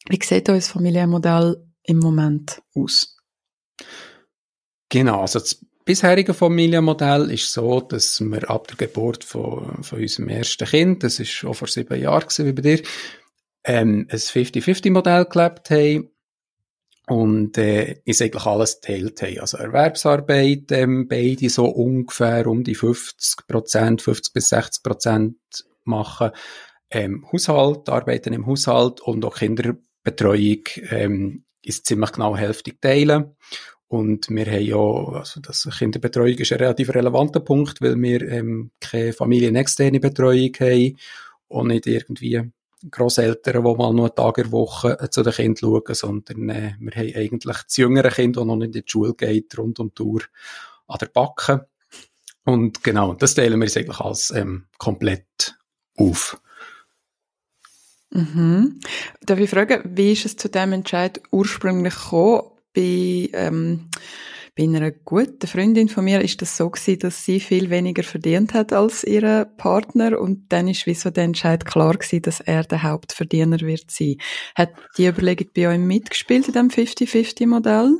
Wie 0.08 0.20
sieht 0.22 0.48
euer 0.48 0.60
Familienmodell 0.60 1.63
im 1.84 1.98
Moment 1.98 2.62
aus? 2.74 3.16
Genau, 4.88 5.20
also 5.22 5.40
das 5.40 5.64
bisherige 5.84 6.34
Familienmodell 6.34 7.30
ist 7.30 7.52
so, 7.52 7.80
dass 7.80 8.20
wir 8.20 8.48
ab 8.50 8.68
der 8.68 8.76
Geburt 8.76 9.24
von, 9.24 9.82
von 9.82 10.00
unserem 10.00 10.28
ersten 10.28 10.66
Kind, 10.66 11.02
das 11.02 11.20
ist 11.20 11.30
schon 11.30 11.54
vor 11.54 11.68
sieben 11.68 12.00
Jahren 12.00 12.28
wie 12.46 12.52
bei 12.52 12.62
dir, 12.62 12.82
ähm, 13.64 14.06
ein 14.10 14.18
50-50-Modell 14.18 15.24
gelebt 15.26 15.70
haben 15.70 16.10
und 17.06 17.58
äh, 17.58 18.00
ist 18.04 18.22
eigentlich 18.22 18.46
alles 18.46 18.80
geteilt 18.80 19.22
haben. 19.22 19.40
Also 19.40 19.58
Erwerbsarbeit, 19.58 20.72
ähm, 20.72 21.06
beide 21.08 21.48
so 21.50 21.66
ungefähr 21.66 22.46
um 22.46 22.64
die 22.64 22.74
50 22.74 23.46
Prozent, 23.46 24.02
50 24.02 24.32
bis 24.32 24.48
60 24.48 24.82
Prozent 24.82 25.36
machen. 25.84 26.30
Ähm, 26.90 27.26
Haushalt, 27.30 27.88
arbeiten 27.88 28.32
im 28.32 28.46
Haushalt 28.46 29.00
und 29.00 29.24
auch 29.24 29.36
Kinderbetreuung 29.36 30.64
ähm, 30.90 31.43
ist 31.66 31.86
ziemlich 31.86 32.12
genau 32.12 32.36
hälftig 32.36 32.80
teilen. 32.80 33.36
Und 33.88 34.28
wir 34.30 34.46
haben 34.46 34.62
ja, 34.62 35.18
also 35.18 35.40
das 35.40 35.68
Kinderbetreuung 35.78 36.38
ist 36.38 36.52
ein 36.52 36.58
relativ 36.58 36.94
relevanter 36.94 37.40
Punkt, 37.40 37.80
weil 37.80 38.00
wir 38.00 38.22
ähm, 38.22 38.70
keine 38.80 39.12
familienexterne 39.12 40.00
Betreuung 40.00 40.52
haben 40.58 40.96
und 41.48 41.68
nicht 41.68 41.86
irgendwie 41.86 42.50
Grosseltern, 42.90 43.62
die 43.62 43.76
mal 43.76 43.92
nur 43.92 44.06
einen 44.06 44.14
Tag 44.14 44.38
in 44.38 44.44
der 44.44 44.52
Woche 44.52 45.08
zu 45.10 45.22
den 45.22 45.32
Kindern 45.32 45.56
schauen, 45.56 45.94
sondern 45.94 46.48
äh, 46.50 46.74
wir 46.78 46.92
haben 46.92 47.14
eigentlich 47.14 47.56
das 47.64 47.76
jüngere 47.76 48.10
Kind, 48.10 48.36
das 48.36 48.44
noch 48.44 48.56
nicht 48.56 48.74
in 48.74 48.82
die 48.82 48.84
Schule 48.84 49.14
geht, 49.14 49.56
rund 49.58 49.78
um 49.78 49.92
die 49.96 50.02
Uhr 50.02 50.22
an 50.88 50.98
der 51.00 51.06
Backe. 51.06 51.68
Und 52.44 52.82
genau, 52.84 53.14
das 53.14 53.34
teilen 53.34 53.58
wir 53.60 53.64
uns 53.64 53.76
eigentlich 53.76 54.00
als 54.00 54.30
ähm, 54.30 54.66
komplett 54.78 55.56
auf. 55.96 56.40
Mhm. 58.14 58.78
Darf 59.22 59.40
ich 59.40 59.50
fragen, 59.50 59.82
wie 59.84 60.12
ist 60.12 60.24
es 60.24 60.36
zu 60.36 60.48
dem 60.48 60.72
Entscheid 60.72 61.20
ursprünglich 61.32 61.94
gekommen? 61.94 62.42
Bei, 62.72 63.28
ähm, 63.32 63.88
bei 64.56 64.64
einer 64.64 64.92
guten 64.92 65.46
Freundin 65.46 65.88
von 65.88 66.04
mir 66.04 66.20
ist 66.20 66.40
das 66.40 66.56
so 66.56 66.70
gewesen, 66.70 67.00
dass 67.00 67.24
sie 67.24 67.40
viel 67.40 67.70
weniger 67.70 68.04
verdient 68.04 68.54
hat 68.54 68.72
als 68.72 69.02
ihre 69.04 69.46
Partner 69.56 70.20
und 70.20 70.52
dann 70.52 70.68
ist 70.68 70.86
wie 70.86 70.94
so 70.94 71.10
der 71.10 71.24
Entscheid 71.24 71.64
klar 71.64 71.94
gewesen, 71.94 72.22
dass 72.22 72.40
er 72.40 72.62
der 72.62 72.84
Hauptverdiener 72.84 73.60
wird 73.60 73.90
sein. 73.90 74.16
Hat 74.54 74.70
die 74.96 75.06
Überlegung 75.06 75.48
bei 75.54 75.68
euch 75.68 75.78
mitgespielt 75.78 76.46
in 76.46 76.54
dem 76.54 76.68
50-50-Modell? 76.68 77.96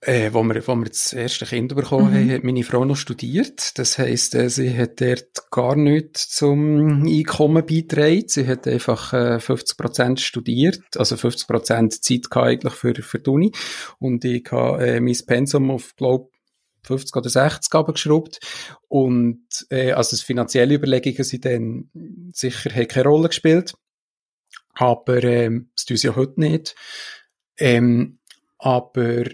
Äh, 0.00 0.32
wo, 0.32 0.44
wir, 0.44 0.64
wo 0.68 0.76
wir 0.76 0.84
das 0.84 1.12
erste 1.12 1.44
Kind 1.44 1.74
bekommen 1.74 2.12
mhm. 2.12 2.14
haben, 2.14 2.30
hat 2.30 2.44
meine 2.44 2.62
Frau 2.62 2.84
noch 2.84 2.96
studiert. 2.96 3.76
Das 3.78 3.98
heisst, 3.98 4.36
äh, 4.36 4.48
sie 4.48 4.76
hat 4.78 5.00
dort 5.00 5.50
gar 5.50 5.74
nichts 5.74 6.28
zum 6.28 7.04
Einkommen 7.04 7.66
beitragen. 7.66 8.28
Sie 8.28 8.46
hat 8.46 8.68
einfach 8.68 9.12
äh, 9.12 9.38
50% 9.38 10.20
studiert, 10.20 10.96
also 10.96 11.16
50% 11.16 12.00
Zeit 12.00 12.36
eigentlich 12.36 12.74
für, 12.74 12.94
für 12.94 13.18
die 13.18 13.30
Uni. 13.30 13.52
Und 13.98 14.24
ich 14.24 14.46
habe 14.52 14.86
äh, 14.86 15.00
mein 15.00 15.16
Pensum 15.26 15.72
auf, 15.72 15.96
glaub 15.96 16.30
50 16.84 17.16
oder 17.16 17.28
60 17.28 17.74
abgeschraubt. 17.74 18.38
Und 18.86 19.66
äh, 19.70 19.92
also 19.92 20.16
finanzielle 20.16 20.76
Überlegungen 20.76 21.24
sind 21.24 21.44
dann 21.44 21.90
sicher 22.32 22.70
haben 22.72 22.86
keine 22.86 23.08
Rolle 23.08 23.28
gespielt. 23.28 23.74
Aber 24.74 25.24
ähm, 25.24 25.70
das 25.74 25.86
tun 25.86 25.96
sie 25.96 26.06
ja 26.06 26.14
heute 26.14 26.38
nicht. 26.38 26.76
Ähm, 27.56 28.20
aber 28.58 29.24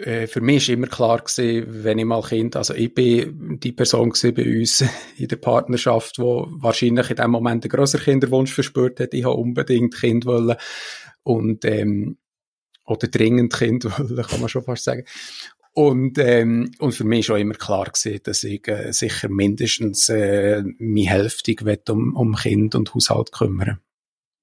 für 0.00 0.40
mich 0.40 0.56
ist 0.56 0.68
immer 0.68 0.86
klar 0.86 1.18
gewesen, 1.18 1.84
wenn 1.84 1.98
ich 1.98 2.04
mal 2.04 2.22
Kind, 2.22 2.54
also 2.54 2.72
ich 2.72 2.94
bin 2.94 3.58
die 3.58 3.72
Person 3.72 4.12
bei 4.34 4.58
uns 4.58 4.84
in 5.16 5.28
der 5.28 5.36
Partnerschaft, 5.36 6.18
wo 6.18 6.46
wahrscheinlich 6.50 7.10
in 7.10 7.16
dem 7.16 7.30
Moment 7.32 7.64
einen 7.64 7.70
größeren 7.70 8.04
Kinderwunsch 8.04 8.52
verspürt 8.52 9.00
hat. 9.00 9.12
Ich 9.14 9.24
habe 9.24 9.34
unbedingt 9.34 9.94
Kind 9.96 10.24
wollen 10.24 10.56
und 11.24 11.64
ähm, 11.64 12.18
oder 12.84 13.08
dringend 13.08 13.52
Kind 13.52 13.84
wollen, 13.98 14.22
kann 14.22 14.40
man 14.40 14.48
schon 14.48 14.62
fast 14.62 14.84
sagen. 14.84 15.04
Und, 15.74 16.18
ähm, 16.18 16.72
und 16.78 16.92
für 16.92 17.04
mich 17.04 17.20
ist 17.20 17.30
auch 17.30 17.36
immer 17.36 17.54
klar 17.54 17.84
gewesen, 17.84 18.20
dass 18.24 18.42
ich 18.42 18.66
äh, 18.66 18.92
sicher 18.92 19.28
mindestens 19.28 20.08
äh, 20.08 20.62
meine 20.78 21.08
Hälfte 21.08 21.54
um, 21.90 22.16
um 22.16 22.34
Kind 22.34 22.74
und 22.74 22.94
Haushalt 22.94 23.30
kümmern. 23.30 23.78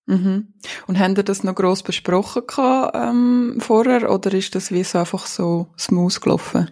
Mhm. 0.07 0.53
Und 0.87 0.99
haben 0.99 1.15
ihr 1.15 1.23
das 1.23 1.43
noch 1.43 1.55
gross 1.55 1.81
besprochen 1.81 2.43
gehabt, 2.47 2.95
ähm, 2.95 3.57
vorher 3.59 4.11
oder 4.11 4.33
ist 4.33 4.53
das 4.53 4.71
wie 4.71 4.83
so 4.83 4.99
einfach 4.99 5.25
so 5.25 5.67
smooth 5.77 6.21
gelaufen? 6.21 6.69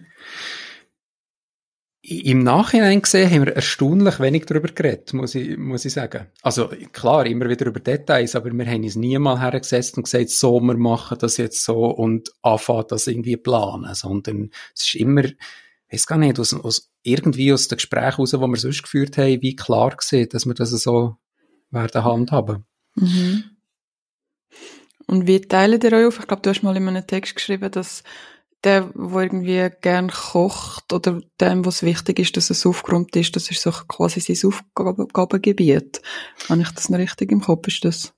Im 2.06 2.42
Nachhinein 2.42 3.00
gesehen 3.00 3.30
haben 3.30 3.46
wir 3.46 3.56
erstaunlich 3.56 4.20
wenig 4.20 4.44
darüber 4.44 4.68
geredet, 4.68 5.14
muss 5.14 5.34
ich, 5.34 5.56
muss 5.56 5.86
ich 5.86 5.94
sagen. 5.94 6.26
Also 6.42 6.68
klar, 6.92 7.24
immer 7.24 7.48
wieder 7.48 7.64
über 7.64 7.80
Details, 7.80 8.36
aber 8.36 8.50
wir 8.52 8.66
haben 8.66 8.82
uns 8.84 8.94
nie 8.94 9.18
mal 9.18 9.40
hergesetzt 9.40 9.96
und 9.96 10.02
gesagt, 10.02 10.28
so, 10.28 10.60
wir 10.60 10.76
machen 10.76 11.16
das 11.18 11.38
jetzt 11.38 11.64
so 11.64 11.86
und 11.86 12.30
anfangen 12.42 12.84
das 12.88 13.06
irgendwie 13.06 13.38
planen, 13.38 13.94
sondern 13.94 14.50
es 14.74 14.82
ist 14.82 14.96
immer, 14.96 15.24
ich 15.24 15.34
weiß 15.90 16.06
gar 16.06 16.18
nicht, 16.18 16.38
aus, 16.38 16.52
aus, 16.52 16.90
irgendwie 17.02 17.54
aus 17.54 17.68
den 17.68 17.76
Gesprächen 17.76 18.16
heraus, 18.16 18.30
die 18.32 18.38
wir 18.38 18.56
sonst 18.56 18.82
geführt 18.82 19.16
haben, 19.16 19.40
wie 19.40 19.56
klar 19.56 19.96
gesehen, 19.96 20.28
dass 20.28 20.44
wir 20.44 20.54
das 20.54 20.70
so 20.70 21.16
werden 21.70 22.04
handhaben. 22.04 22.66
Mhm. 22.94 23.44
Und 25.06 25.26
wie 25.26 25.40
teilt 25.40 25.84
ihr 25.84 25.92
euch 25.92 26.06
auf? 26.06 26.18
Ich 26.20 26.26
glaube, 26.26 26.42
du 26.42 26.50
hast 26.50 26.62
mal 26.62 26.76
in 26.76 26.88
einem 26.88 27.06
Text 27.06 27.34
geschrieben, 27.36 27.70
dass 27.70 28.02
der, 28.64 28.92
der 28.94 29.22
irgendwie 29.22 29.70
gern 29.80 30.10
kocht 30.10 30.92
oder 30.92 31.20
dem, 31.40 31.64
was 31.66 31.82
wichtig 31.82 32.18
ist, 32.18 32.36
dass 32.36 32.50
es 32.50 32.64
aufgeräumt 32.64 33.14
ist, 33.16 33.36
das 33.36 33.50
ist 33.50 33.60
so 33.60 33.70
quasi 33.70 34.20
sein 34.20 34.50
Aufgabengebiet. 34.50 36.00
Habe 36.48 36.62
ich 36.62 36.70
das 36.70 36.88
noch 36.88 36.98
richtig 36.98 37.30
im 37.30 37.42
Kopf? 37.42 37.68
Ist 37.68 37.84
das? 37.84 38.14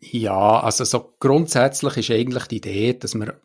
Ja, 0.00 0.60
also 0.60 0.84
so 0.84 1.14
grundsätzlich 1.20 1.96
ist 1.96 2.10
eigentlich 2.10 2.46
die 2.46 2.56
Idee, 2.56 2.94
dass 2.94 3.14
wir 3.14 3.40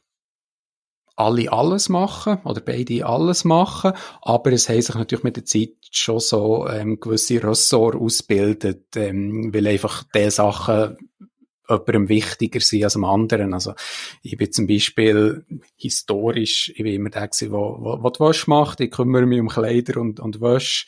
alle 1.17 1.51
alles 1.51 1.89
machen 1.89 2.37
oder 2.45 2.61
beide 2.61 3.05
alles 3.05 3.43
machen, 3.43 3.93
aber 4.21 4.53
es 4.53 4.69
haben 4.69 4.81
sich 4.81 4.95
natürlich 4.95 5.23
mit 5.23 5.35
der 5.35 5.45
Zeit 5.45 5.71
schon 5.91 6.19
so 6.19 6.67
ähm, 6.67 6.99
gewisse 6.99 7.43
Ressorts 7.43 7.97
ausgebildet, 7.97 8.95
ähm, 8.95 9.53
weil 9.53 9.67
einfach 9.67 10.03
die 10.13 10.29
Sachen 10.29 10.97
jemandem 11.67 12.07
wichtiger 12.07 12.61
sind 12.61 12.83
als 12.83 12.93
dem 12.93 13.03
anderen. 13.03 13.53
Also 13.53 13.73
ich 14.21 14.37
bin 14.37 14.51
zum 14.51 14.67
Beispiel 14.67 15.43
historisch, 15.75 16.71
ich 16.75 16.83
bin 16.83 16.93
immer 16.93 17.09
der 17.09 17.27
gewesen, 17.27 17.51
wo, 17.51 17.77
wo, 17.79 18.03
wo 18.03 18.09
die 18.09 18.19
Wäsche 18.19 18.49
macht, 18.49 18.79
ich 18.79 18.91
kümmere 18.91 19.25
mich 19.25 19.41
um 19.41 19.49
Kleider 19.49 19.99
und, 19.99 20.19
und 20.19 20.39
Wäsche. 20.39 20.85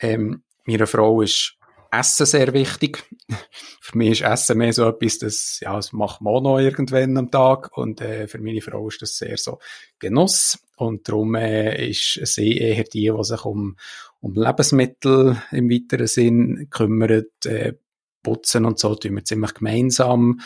Ähm, 0.00 0.42
meine 0.64 0.86
Frau 0.86 1.20
ist 1.20 1.56
Essen 1.90 2.26
sehr 2.26 2.52
wichtig. 2.52 3.04
für 3.80 3.98
mich 3.98 4.20
ist 4.20 4.22
Essen 4.22 4.58
mehr 4.58 4.72
so 4.72 4.88
etwas, 4.88 5.18
das, 5.18 5.58
ja, 5.60 5.74
das 5.74 5.92
macht 5.92 6.20
man 6.20 6.34
auch 6.34 6.42
noch 6.42 6.58
irgendwann 6.58 7.16
am 7.16 7.30
Tag. 7.30 7.76
Und 7.76 8.00
äh, 8.00 8.28
für 8.28 8.38
meine 8.38 8.60
Frau 8.60 8.88
ist 8.88 9.02
das 9.02 9.16
sehr 9.16 9.36
so 9.36 9.58
Genuss. 9.98 10.58
Und 10.76 11.08
darum 11.08 11.34
äh, 11.34 11.88
ist 11.88 12.20
sie 12.24 12.58
eher 12.58 12.84
die, 12.84 13.12
die 13.16 13.24
sich 13.24 13.44
um, 13.44 13.76
um 14.20 14.34
Lebensmittel 14.34 15.40
im 15.50 15.70
weiteren 15.70 16.06
Sinn 16.06 16.68
kümmert. 16.70 17.46
Äh, 17.46 17.74
putzen 18.26 18.64
und 18.64 18.80
so 18.80 18.96
tun 18.96 19.14
wir 19.14 19.24
ziemlich 19.24 19.54
gemeinsam. 19.54 20.40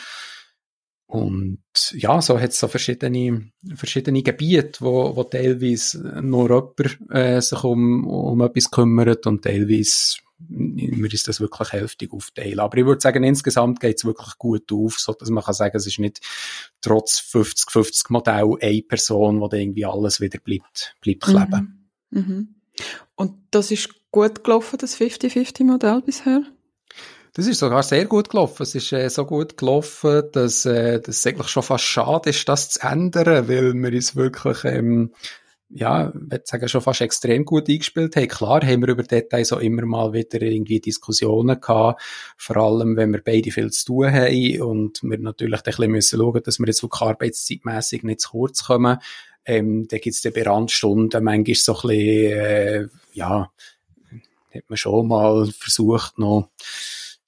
Und 1.07 1.59
ja, 1.93 2.21
so 2.21 2.39
hat 2.39 2.51
es 2.51 2.59
so 2.59 2.67
verschiedene, 2.67 3.51
verschiedene 3.75 4.21
Gebiete, 4.21 4.79
wo, 4.81 5.15
wo 5.15 5.23
teilweise 5.23 6.21
nur 6.21 6.49
jemand 6.49 7.11
äh, 7.11 7.41
sich 7.41 7.63
um, 7.63 8.07
um 8.07 8.39
etwas 8.41 8.69
kümmert 8.69 9.25
und 9.25 9.43
teilweise 9.43 10.19
wir 10.49 11.09
uns 11.11 11.23
das 11.23 11.39
wirklich 11.39 11.71
hälftig 11.71 12.11
aufteilen. 12.13 12.59
Aber 12.59 12.77
ich 12.77 12.85
würde 12.85 13.01
sagen, 13.01 13.23
insgesamt 13.23 13.79
geht 13.79 13.97
es 13.97 14.05
wirklich 14.05 14.37
gut 14.37 14.71
auf, 14.71 14.99
so 14.99 15.13
dass 15.13 15.29
man 15.29 15.43
kann 15.43 15.53
sagen, 15.53 15.77
es 15.77 15.87
ist 15.87 15.99
nicht 15.99 16.21
trotz 16.81 17.19
50-50 17.19 18.05
Modell 18.09 18.55
eine 18.61 18.81
Person, 18.81 19.39
wo 19.39 19.49
irgendwie 19.51 19.85
alles 19.85 20.21
wieder 20.21 20.39
bleibt, 20.39 20.95
bleibt 21.01 21.23
kleben. 21.23 21.89
Mhm. 22.09 22.19
Mhm. 22.19 22.55
Und 23.15 23.33
das 23.51 23.71
ist 23.71 23.89
gut 24.11 24.43
gelaufen, 24.43 24.77
das 24.79 24.97
50-50 24.97 25.63
Modell 25.63 26.01
bisher? 26.01 26.43
Das 27.33 27.47
ist 27.47 27.59
sogar 27.59 27.81
sehr 27.83 28.05
gut 28.05 28.29
gelaufen. 28.29 28.63
Es 28.63 28.75
ist 28.75 28.91
äh, 28.91 29.09
so 29.09 29.25
gut 29.25 29.55
gelaufen, 29.55 30.23
dass 30.33 30.65
äh, 30.65 30.99
das 30.99 31.25
eigentlich 31.25 31.47
schon 31.47 31.63
fast 31.63 31.85
schade 31.85 32.29
ist, 32.29 32.47
das 32.49 32.71
zu 32.71 32.81
ändern, 32.81 33.47
weil 33.47 33.73
wir 33.73 33.93
uns 33.93 34.15
wirklich 34.17 34.65
ähm, 34.65 35.13
ja, 35.73 36.11
ich 36.31 36.41
sagen, 36.45 36.67
schon 36.67 36.81
fast 36.81 37.01
extrem 37.01 37.45
gut 37.45 37.69
eingespielt 37.69 38.15
haben. 38.15 38.27
Klar 38.27 38.61
haben 38.65 38.81
wir 38.81 38.89
über 38.89 39.03
Details 39.03 39.53
auch 39.53 39.59
immer 39.59 39.85
mal 39.85 40.13
wieder 40.13 40.41
irgendwie 40.41 40.79
Diskussionen 40.79 41.59
gehabt, 41.59 42.01
vor 42.37 42.57
allem, 42.57 42.97
wenn 42.97 43.11
wir 43.11 43.21
beide 43.23 43.51
viel 43.51 43.71
zu 43.71 43.85
tun 43.85 44.11
haben 44.11 44.61
und 44.61 45.01
wir 45.03 45.17
natürlich 45.19 45.59
ein 45.59 45.63
bisschen 45.63 45.91
müssen 45.91 46.19
schauen, 46.19 46.41
dass 46.43 46.59
wir 46.59 46.67
jetzt 46.67 46.83
wirklich 46.83 47.01
arbeitszeitmässig 47.01 48.03
nicht 48.03 48.21
zu 48.21 48.31
kurz 48.31 48.65
kommen. 48.65 48.97
Ähm, 49.45 49.87
da 49.87 49.97
gibt 49.97 50.15
es 50.15 50.21
dann 50.21 50.33
bei 50.33 50.43
Randstunden 50.43 51.23
manchmal 51.23 51.55
so 51.55 51.73
ein 51.73 51.87
bisschen, 51.87 52.31
äh, 52.31 52.87
ja, 53.13 53.51
hat 54.53 54.63
man 54.67 54.77
schon 54.77 55.07
mal 55.07 55.49
versucht, 55.57 56.19
noch 56.19 56.49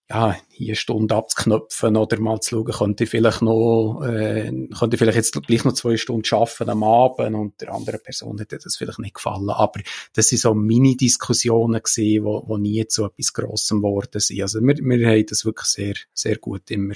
ja, 0.09 0.35
hier 0.49 0.67
eine 0.67 0.75
Stunde 0.75 1.15
abzuknöpfen 1.15 1.95
oder 1.95 2.19
mal 2.19 2.39
zu 2.41 2.57
schauen, 2.57 2.71
könnte 2.71 3.05
ich 3.05 3.09
vielleicht 3.09 3.41
noch, 3.41 4.03
äh, 4.05 4.51
könnte 4.77 4.95
ich 4.95 4.99
vielleicht 4.99 5.15
jetzt 5.15 5.41
gleich 5.47 5.63
noch 5.63 5.73
zwei 5.73 5.97
Stunden 5.97 6.25
schaffen 6.25 6.69
am 6.69 6.83
Abend 6.83 7.35
und 7.35 7.61
der 7.61 7.73
anderen 7.73 8.01
Person 8.01 8.37
hätte 8.37 8.59
das 8.61 8.75
vielleicht 8.75 8.99
nicht 8.99 9.15
gefallen. 9.15 9.49
Aber 9.49 9.79
das 10.13 10.27
sind 10.27 10.39
so 10.39 10.53
Mini-Diskussionen 10.53 11.81
gewesen, 11.81 12.25
wo, 12.25 12.43
wo 12.45 12.57
nie 12.57 12.85
zu 12.87 13.05
etwas 13.05 13.33
Grossem 13.33 13.81
geworden 13.81 14.19
sind. 14.19 14.41
Also 14.41 14.61
wir, 14.61 14.75
wir 14.75 15.07
haben 15.07 15.25
das 15.27 15.45
wirklich 15.45 15.67
sehr, 15.67 15.95
sehr 16.13 16.37
gut 16.37 16.69
immer 16.69 16.95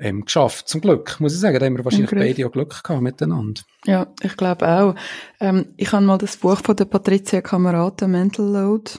ähm, 0.00 0.24
geschafft. 0.24 0.68
Zum 0.68 0.80
Glück, 0.80 1.18
muss 1.20 1.34
ich 1.34 1.40
sagen, 1.40 1.58
da 1.58 1.66
haben 1.66 1.76
wir 1.76 1.84
wahrscheinlich 1.84 2.10
beide 2.10 2.46
auch 2.46 2.52
Glück 2.52 2.82
gehabt 2.82 3.02
miteinander. 3.02 3.62
Ja, 3.84 4.12
ich 4.22 4.36
glaube 4.36 4.68
auch. 4.68 4.94
Ähm, 5.40 5.74
ich 5.76 5.92
habe 5.92 6.04
mal 6.04 6.18
das 6.18 6.36
Buch 6.36 6.60
von 6.62 6.76
der 6.76 6.84
Patricia 6.84 7.40
Kameraden, 7.40 8.10
Mental 8.10 8.46
Load, 8.46 8.92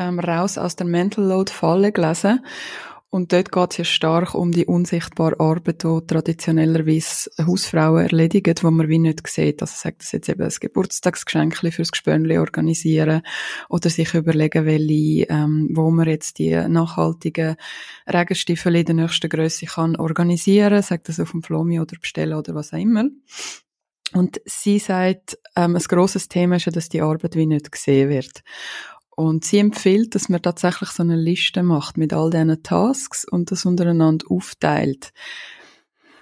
ähm, 0.00 0.18
raus 0.18 0.58
aus 0.58 0.76
der 0.76 0.86
Mental 0.86 1.24
Load 1.24 1.52
Falle 1.52 1.92
gelesen. 1.92 2.40
Und 3.12 3.32
dort 3.32 3.50
geht 3.50 3.72
es 3.72 3.76
ja 3.78 3.84
stark 3.84 4.36
um 4.36 4.52
die 4.52 4.66
unsichtbare 4.66 5.40
Arbeit, 5.40 5.82
die 5.82 5.98
traditionellerweise 6.06 7.28
Hausfrauen 7.44 8.04
erledigen, 8.04 8.54
wo 8.62 8.70
man 8.70 8.88
wie 8.88 9.00
nicht 9.00 9.26
sieht. 9.26 9.60
Also 9.62 9.74
sagt 9.76 10.02
das 10.02 10.12
jetzt 10.12 10.28
eben 10.28 10.42
ein 10.42 10.54
Geburtstagsgeschenk 10.60 11.56
fürs 11.56 11.90
Gespönli 11.90 12.38
organisieren 12.38 13.22
oder 13.68 13.90
sich 13.90 14.14
überlegen, 14.14 14.64
welche, 14.64 15.26
ähm, 15.28 15.70
wo 15.72 15.90
man 15.90 16.06
jetzt 16.06 16.38
die 16.38 16.54
nachhaltigen 16.54 17.56
Regenstiefel 18.06 18.76
in 18.76 18.84
der 18.84 18.94
nächsten 18.94 19.28
Größe 19.28 19.66
kann 19.66 19.96
organisieren, 19.96 20.80
sagt 20.80 21.08
das 21.08 21.18
auf 21.18 21.32
dem 21.32 21.42
Flomi 21.42 21.80
oder 21.80 21.96
bestellen 22.00 22.34
oder 22.34 22.54
was 22.54 22.72
auch 22.72 22.78
immer. 22.78 23.06
Und 24.12 24.40
sie 24.44 24.78
sagt, 24.78 25.36
ähm, 25.56 25.74
ein 25.74 25.82
grosses 25.82 26.28
Thema 26.28 26.56
ist 26.56 26.66
ja, 26.66 26.72
dass 26.72 26.88
die 26.88 27.02
Arbeit 27.02 27.34
wie 27.34 27.46
nicht 27.46 27.70
gesehen 27.70 28.08
wird. 28.08 28.42
Und 29.20 29.44
sie 29.44 29.58
empfiehlt, 29.58 30.14
dass 30.14 30.30
man 30.30 30.40
tatsächlich 30.40 30.88
so 30.88 31.02
eine 31.02 31.16
Liste 31.16 31.62
macht 31.62 31.98
mit 31.98 32.14
all 32.14 32.30
diesen 32.30 32.62
Tasks 32.62 33.26
und 33.26 33.50
das 33.50 33.66
untereinander 33.66 34.24
aufteilt. 34.30 35.12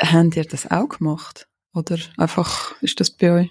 Habt 0.00 0.36
ihr 0.36 0.44
das 0.44 0.68
auch 0.68 0.88
gemacht? 0.88 1.46
Oder 1.72 1.98
einfach 2.16 2.74
ist 2.82 2.98
das 2.98 3.12
bei 3.12 3.32
euch? 3.32 3.50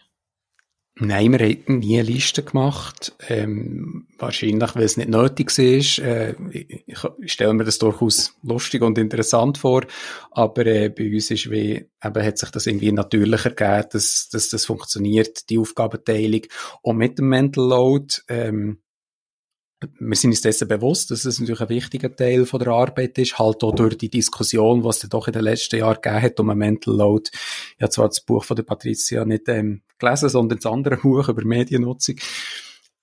Nein, 1.00 1.32
wir 1.32 1.40
hätten 1.48 1.80
nie 1.80 1.98
eine 1.98 2.10
Liste 2.10 2.44
gemacht. 2.44 3.14
Ähm, 3.30 4.08
wahrscheinlich, 4.18 4.76
weil 4.76 4.84
es 4.84 4.98
nicht 4.98 5.10
nötig 5.10 5.58
ist. 5.60 6.00
Äh, 6.00 6.36
ich, 6.52 6.98
ich 7.22 7.32
stelle 7.32 7.54
mir 7.54 7.64
das 7.64 7.78
durchaus 7.78 8.34
lustig 8.44 8.82
und 8.82 8.98
interessant 8.98 9.60
vor. 9.60 9.86
Aber 10.32 10.66
äh, 10.66 10.90
bei 10.90 11.10
uns 11.14 11.32
ist 11.32 11.50
wie, 11.50 11.90
eben 12.04 12.26
hat 12.26 12.38
sich 12.38 12.50
das 12.50 12.68
irgendwie 12.68 12.92
natürlicher 12.92 13.52
gegeben, 13.52 13.88
dass, 13.94 14.28
dass 14.30 14.50
das 14.50 14.66
funktioniert, 14.66 15.50
die 15.50 15.60
Aufgabenteilung. 15.60 16.42
Und 16.82 16.98
mit 16.98 17.18
dem 17.18 17.30
Mental 17.30 17.64
Load, 17.64 18.16
ähm, 18.28 18.80
wir 19.80 20.16
sind 20.16 20.32
uns 20.32 20.42
dessen 20.42 20.68
bewusst, 20.68 21.12
dass 21.12 21.26
es 21.26 21.40
natürlich 21.40 21.62
ein 21.62 21.70
wichtiger 21.70 22.16
Teil 22.16 22.46
von 22.46 22.60
der 22.60 22.70
Arbeit 22.70 23.18
ist, 23.20 23.38
halt 23.38 23.64
auch 23.64 23.76
durch 23.76 23.98
die 23.98 24.10
Diskussion, 24.10 24.84
was 24.84 25.04
es 25.04 25.10
doch 25.10 25.28
in 25.28 25.34
den 25.34 25.44
letzten 25.44 25.78
Jahren 25.78 26.02
gegeben 26.02 26.22
hat 26.22 26.40
um 26.40 26.50
ein 26.50 26.58
Mental 26.58 26.96
Load. 26.96 27.30
Ich 27.76 27.82
habe 27.82 27.92
zwar 27.92 28.08
das 28.08 28.22
Buch 28.22 28.44
von 28.44 28.56
der 28.56 28.64
Patricia 28.64 29.24
nicht 29.24 29.48
ähm, 29.48 29.84
gelesen, 30.00 30.30
sondern 30.30 30.58
das 30.58 30.72
andere 30.72 30.98
Buch 31.02 31.30
über 31.30 31.46
Mediennutzung. 31.46 32.16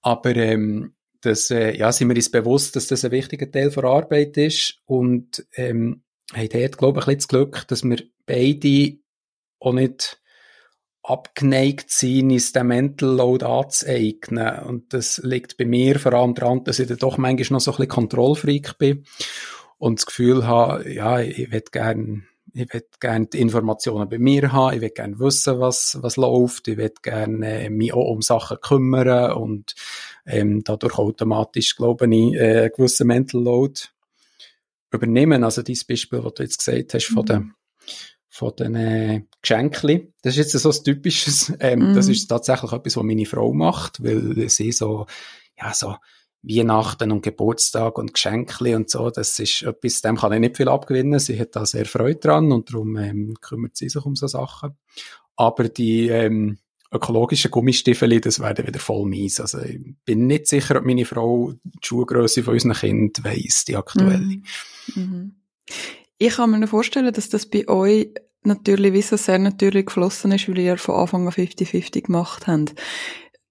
Aber 0.03 0.35
ähm, 0.35 0.95
das, 1.21 1.51
äh, 1.51 1.77
ja, 1.77 1.93
sind 1.93 2.09
wir 2.09 2.17
uns 2.17 2.31
bewusst, 2.31 2.75
dass 2.77 2.89
das 2.89 3.05
ein 3.05 3.13
wichtiger 3.13 3.51
Teil 3.51 3.71
der 3.71 3.85
Arbeit 3.85 4.37
ist 4.37 4.81
und 4.85 5.47
ähm, 5.55 6.03
haben 6.33 6.49
dort, 6.49 6.79
glaube 6.79 7.01
ich, 7.01 7.07
ein 7.07 7.17
bisschen 7.17 7.19
das 7.19 7.29
Glück, 7.29 7.69
dass 7.69 7.85
wir 7.85 8.03
beide 8.27 8.99
auch 9.61 9.73
nicht 9.73 10.21
abgeneigt 11.05 11.91
sein, 11.91 12.31
uns 12.31 12.53
den 12.53 12.67
Mental 12.67 13.11
Load 13.11 13.45
anzueignen. 13.45 14.59
Und 14.61 14.95
das 14.95 15.21
liegt 15.23 15.57
bei 15.59 15.67
mir 15.67 15.99
vor 15.99 16.15
allem 16.15 16.35
daran, 16.35 16.65
dass 16.65 16.79
ich 16.79 16.89
dann 16.89 16.97
doch 16.97 17.19
manchmal 17.19 17.57
noch 17.57 17.61
so 17.61 17.73
ein 17.73 17.77
bisschen 17.77 17.89
Kontrollfreak 17.89 18.79
bin 18.79 19.05
und 19.79 20.01
das 20.01 20.07
Gefühl 20.07 20.47
habe, 20.47 20.91
ja, 20.91 21.21
ich 21.21 21.53
will 21.53 21.63
gerne 21.71 22.23
ich 22.57 22.73
will 22.73 22.85
gerne 23.01 23.27
die 23.27 23.41
Informationen 23.41 24.09
bei 24.09 24.19
mir 24.19 24.53
haben, 24.53 24.77
ich 24.77 24.81
will 24.81 24.91
gerne 24.91 25.19
wissen, 25.19 25.59
was, 25.59 25.99
was 26.01 26.17
läuft, 26.17 26.69
ich 26.69 26.77
will 26.77 26.93
gerne 27.03 27.65
äh, 27.65 27.71
mich 27.71 27.93
auch 27.93 28.13
um 28.13 28.23
Sachen 28.23 28.59
kümmern 28.61 29.33
und 29.33 29.75
ähm, 30.25 30.63
dadurch 30.63 30.97
automatisch, 30.97 31.75
glaube 31.75 32.07
ich, 32.07 32.35
äh, 32.35 32.61
einen 32.61 32.71
gewissen 32.73 33.09
Mental 33.09 33.43
Load 33.43 33.81
übernehmen. 34.93 35.43
Also 35.43 35.63
dieses 35.63 35.85
Beispiel, 35.85 36.23
was 36.23 36.35
du 36.35 36.43
jetzt 36.45 36.59
gesagt 36.59 36.95
hast, 36.95 37.11
mhm. 37.11 37.15
von 37.15 37.27
den 37.27 37.55
von 38.35 38.53
den 38.59 38.75
äh, 38.75 39.23
Geschenken. 39.41 40.13
Das 40.23 40.37
ist 40.37 40.53
jetzt 40.53 40.61
so 40.61 40.69
ein 40.69 40.85
typisches, 40.85 41.53
ähm, 41.61 41.93
mm. 41.93 41.95
das 41.95 42.09
ist 42.09 42.27
tatsächlich 42.27 42.73
etwas, 42.73 42.97
was 42.97 43.05
meine 43.05 43.27
Frau 43.27 43.53
macht, 43.53 44.03
weil 44.03 44.49
sie 44.49 44.73
so, 44.73 45.07
ja, 45.57 45.73
so 45.73 45.95
Weihnachten 46.43 47.13
und 47.13 47.23
Geburtstag 47.23 47.97
und 47.97 48.13
Geschenke 48.13 48.75
und 48.75 48.91
so, 48.91 49.09
das 49.11 49.39
ist 49.39 49.63
etwas, 49.63 50.01
dem 50.01 50.17
kann 50.17 50.33
ich 50.33 50.41
nicht 50.41 50.57
viel 50.57 50.69
abgewinnen. 50.69 51.21
Sie 51.21 51.39
hat 51.39 51.55
da 51.55 51.65
sehr 51.65 51.87
Freude 51.87 52.19
dran 52.19 52.51
und 52.51 52.73
darum 52.73 52.97
ähm, 52.97 53.37
kümmert 53.41 53.77
sie 53.77 53.89
sich 53.89 54.05
um 54.05 54.17
so 54.17 54.27
Sachen. 54.27 54.77
Aber 55.37 55.69
die 55.69 56.09
ähm, 56.09 56.59
ökologischen 56.91 57.53
Gummistiefel, 57.53 58.21
das 58.21 58.41
werden 58.41 58.67
wieder 58.67 58.81
voll 58.81 59.07
mies. 59.07 59.39
Also 59.39 59.61
ich 59.61 59.81
bin 60.05 60.27
nicht 60.27 60.49
sicher, 60.49 60.79
ob 60.79 60.85
meine 60.85 61.05
Frau 61.05 61.53
die 61.63 61.79
Schuhgröße 61.81 62.43
von 62.43 62.55
unseren 62.55 62.73
Kindern 62.73 63.25
weiss, 63.25 63.65
die 63.65 63.77
aktuelle. 63.77 64.19
Mm. 64.19 64.43
Mhm. 64.97 65.35
Ich 66.19 66.37
kann 66.37 66.51
mir 66.51 66.59
noch 66.59 66.69
vorstellen, 66.69 67.13
dass 67.13 67.29
das 67.29 67.47
bei 67.47 67.69
euch 67.69 68.09
natürlich 68.45 68.93
wie 68.93 69.03
so 69.03 69.17
sehr 69.17 69.39
natürlich 69.39 69.87
geflossen 69.87 70.33
ist, 70.33 70.49
weil 70.49 70.59
ihr 70.59 70.77
von 70.77 70.97
Anfang 70.97 71.27
an 71.27 71.33
50-50 71.33 72.03
gemacht 72.03 72.47
habt. 72.47 72.75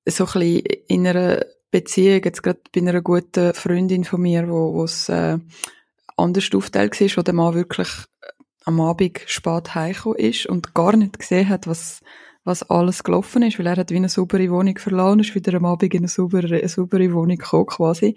So 0.06 0.26
ein 0.26 0.32
bisschen 0.34 0.64
in 0.88 1.08
einer 1.08 1.46
Beziehung, 1.72 2.22
jetzt 2.24 2.44
gerade 2.44 2.62
bei 2.74 2.82
einer 2.82 3.02
guten 3.02 3.54
Freundin 3.54 4.04
von 4.04 4.22
mir, 4.22 4.48
wo 4.48 4.84
es 4.84 5.10
äh, 5.10 5.40
anders 6.16 6.50
aufteilt 6.54 7.00
war, 7.02 7.18
wo 7.18 7.22
der 7.22 7.34
Mann 7.34 7.56
wirklich 7.56 7.90
äh, 8.22 8.28
am 8.66 8.80
Abend 8.80 9.22
spät 9.26 9.76
heimgekommen 9.76 10.20
ist 10.20 10.46
und 10.46 10.74
gar 10.74 10.96
nicht 10.96 11.20
gesehen 11.20 11.50
hat, 11.50 11.68
was, 11.68 12.02
was 12.44 12.64
alles 12.70 13.04
gelaufen 13.04 13.44
ist, 13.44 13.58
weil 13.60 13.68
er 13.68 13.78
hat 13.78 13.92
wie 13.92 13.96
eine 13.96 14.10
saubere 14.10 14.50
Wohnung 14.52 14.78
verloren, 14.78 15.20
ist 15.20 15.36
wieder 15.36 15.56
am 15.56 15.66
Abend 15.66 15.94
in 15.94 16.02
eine 16.02 16.08
saubere, 16.08 16.48
eine 16.48 16.70
saubere 16.70 17.12
Wohnung 17.14 17.38
gekommen, 17.38 17.66
quasi. 17.66 18.16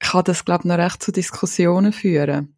Kann 0.00 0.24
das, 0.24 0.44
glaube 0.44 0.62
ich, 0.62 0.68
noch 0.68 0.78
recht 0.78 1.02
zu 1.02 1.12
Diskussionen 1.12 1.92
führen. 1.92 2.57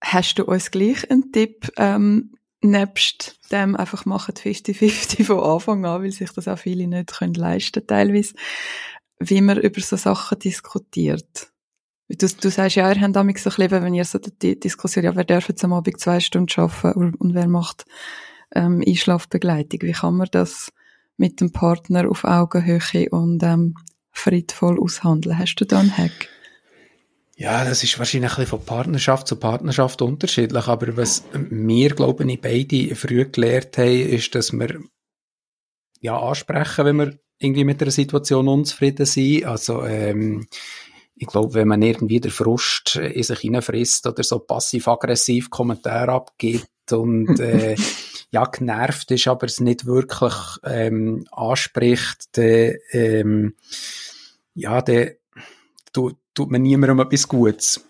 Hast 0.00 0.38
du 0.38 0.44
uns 0.44 0.70
gleich 0.70 1.10
einen 1.10 1.32
Tipp, 1.32 1.70
ähm, 1.76 2.32
nebst 2.60 3.38
dem 3.52 3.76
einfach 3.76 4.04
machen 4.04 4.34
50-50 4.34 5.24
von 5.24 5.40
Anfang 5.40 5.84
an, 5.84 6.02
weil 6.02 6.10
sich 6.10 6.30
das 6.32 6.48
auch 6.48 6.58
viele 6.58 6.86
nicht 6.86 7.16
können 7.18 7.34
leisten 7.34 7.86
teilweise, 7.86 8.34
wie 9.20 9.40
man 9.40 9.58
über 9.58 9.80
so 9.80 9.96
Sachen 9.96 10.38
diskutiert? 10.38 11.48
Du, 12.08 12.26
du 12.26 12.50
sagst 12.50 12.76
ja, 12.76 12.90
ihr 12.90 13.00
habt 13.00 13.16
damit 13.16 13.38
so 13.38 13.50
ein 13.50 13.70
wenn 13.70 13.94
ihr 13.94 14.04
so 14.04 14.18
die 14.18 14.58
Diskussion, 14.58 15.04
ja, 15.04 15.14
wer 15.14 15.24
darf 15.24 15.48
jetzt 15.48 15.64
am 15.64 15.74
Abend 15.74 16.00
zwei 16.00 16.20
Stunden 16.20 16.60
arbeiten 16.60 16.98
und, 16.98 17.20
und 17.20 17.34
wer 17.34 17.48
macht 17.48 17.84
ähm, 18.54 18.82
Einschlafbegleitung? 18.86 19.82
Wie 19.82 19.92
kann 19.92 20.16
man 20.16 20.28
das 20.30 20.72
mit 21.16 21.40
dem 21.40 21.52
Partner 21.52 22.08
auf 22.08 22.24
Augenhöhe 22.24 23.10
und 23.10 23.42
ähm, 23.42 23.74
friedvoll 24.10 24.80
aushandeln? 24.80 25.38
Hast 25.38 25.56
du 25.56 25.66
da 25.66 25.80
einen 25.80 25.96
Hack? 25.96 26.28
Ja, 27.40 27.64
das 27.64 27.84
ist 27.84 27.96
wahrscheinlich 28.00 28.32
ein 28.32 28.36
bisschen 28.36 28.58
von 28.58 28.66
Partnerschaft 28.66 29.28
zu 29.28 29.36
Partnerschaft 29.36 30.02
unterschiedlich, 30.02 30.66
aber 30.66 30.96
was 30.96 31.22
wir, 31.32 31.90
glaube 31.90 32.28
ich, 32.28 32.40
beide 32.40 32.96
früh 32.96 33.24
gelernt 33.26 33.78
haben, 33.78 34.08
ist, 34.08 34.34
dass 34.34 34.50
wir 34.50 34.80
ja 36.00 36.18
ansprechen, 36.18 36.84
wenn 36.84 36.96
wir 36.96 37.18
irgendwie 37.38 37.62
mit 37.62 37.80
einer 37.80 37.92
Situation 37.92 38.48
unzufrieden 38.48 39.06
sind. 39.06 39.44
Also 39.44 39.84
ähm, 39.84 40.48
ich 41.14 41.28
glaube, 41.28 41.54
wenn 41.54 41.68
man 41.68 41.80
irgendwie 41.80 42.18
der 42.18 42.32
Frust 42.32 42.96
in 42.96 43.22
sich 43.22 43.38
hineinfrisst 43.38 44.08
oder 44.08 44.24
so 44.24 44.40
passiv-aggressiv 44.40 45.48
Kommentare 45.48 46.10
abgibt 46.10 46.90
und 46.90 47.38
äh, 47.38 47.76
ja 48.32 48.46
genervt 48.46 49.12
ist, 49.12 49.28
aber 49.28 49.46
es 49.46 49.60
nicht 49.60 49.86
wirklich 49.86 50.34
ähm, 50.64 51.24
anspricht, 51.30 52.36
dann, 52.36 52.74
ähm, 52.90 53.54
ja, 54.54 54.82
dann 54.82 55.10
tut, 55.92 56.16
tut 56.38 56.52
man 56.52 56.62
niemandem 56.62 57.00
etwas 57.00 57.26
Gutes. 57.26 57.84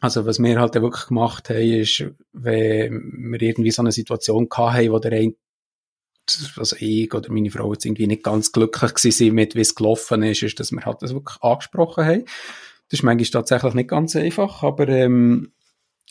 Also 0.00 0.26
was 0.26 0.40
wir 0.40 0.60
halt 0.60 0.74
wirklich 0.74 1.06
gemacht 1.06 1.48
haben, 1.50 1.80
ist, 1.80 2.04
wenn 2.32 3.30
wir 3.30 3.40
irgendwie 3.40 3.70
so 3.70 3.80
eine 3.82 3.92
Situation 3.92 4.48
hatten, 4.52 4.90
wo 4.90 4.98
der 4.98 5.12
eine 5.12 5.34
also 6.56 6.74
ich 6.80 7.14
oder 7.14 7.30
meine 7.30 7.52
Frau 7.52 7.72
jetzt 7.72 7.86
irgendwie 7.86 8.08
nicht 8.08 8.24
ganz 8.24 8.50
glücklich 8.50 8.94
gewesen 8.94 9.32
mit, 9.32 9.54
wie 9.54 9.60
es 9.60 9.76
gelaufen 9.76 10.24
ist, 10.24 10.42
ist, 10.42 10.58
dass 10.58 10.72
wir 10.72 10.84
halt 10.84 11.00
das 11.00 11.14
wirklich 11.14 11.40
angesprochen 11.40 12.04
haben. 12.04 12.24
Das 12.88 12.98
ist 12.98 13.02
manchmal 13.04 13.30
tatsächlich 13.30 13.74
nicht 13.74 13.90
ganz 13.90 14.16
einfach, 14.16 14.64
aber 14.64 14.88
ähm, 14.88 15.52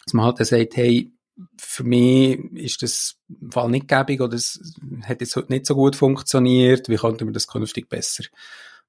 dass 0.05 0.13
man 0.13 0.25
halt 0.25 0.39
dann 0.39 0.45
sagt, 0.45 0.77
hey, 0.77 1.11
für 1.57 1.83
mich 1.83 2.39
ist 2.53 2.81
das 2.81 3.17
im 3.27 3.51
Fall 3.51 3.69
nicht 3.69 3.89
gäbig 3.89 4.21
oder 4.21 4.35
es 4.35 4.73
hat 5.03 5.19
jetzt 5.19 5.35
heute 5.35 5.51
nicht 5.51 5.65
so 5.65 5.75
gut 5.75 5.97
funktioniert, 5.97 6.88
wie 6.88 6.95
könnte 6.95 7.25
man 7.25 7.33
das 7.33 7.47
künftig 7.47 7.89
besser 7.89 8.23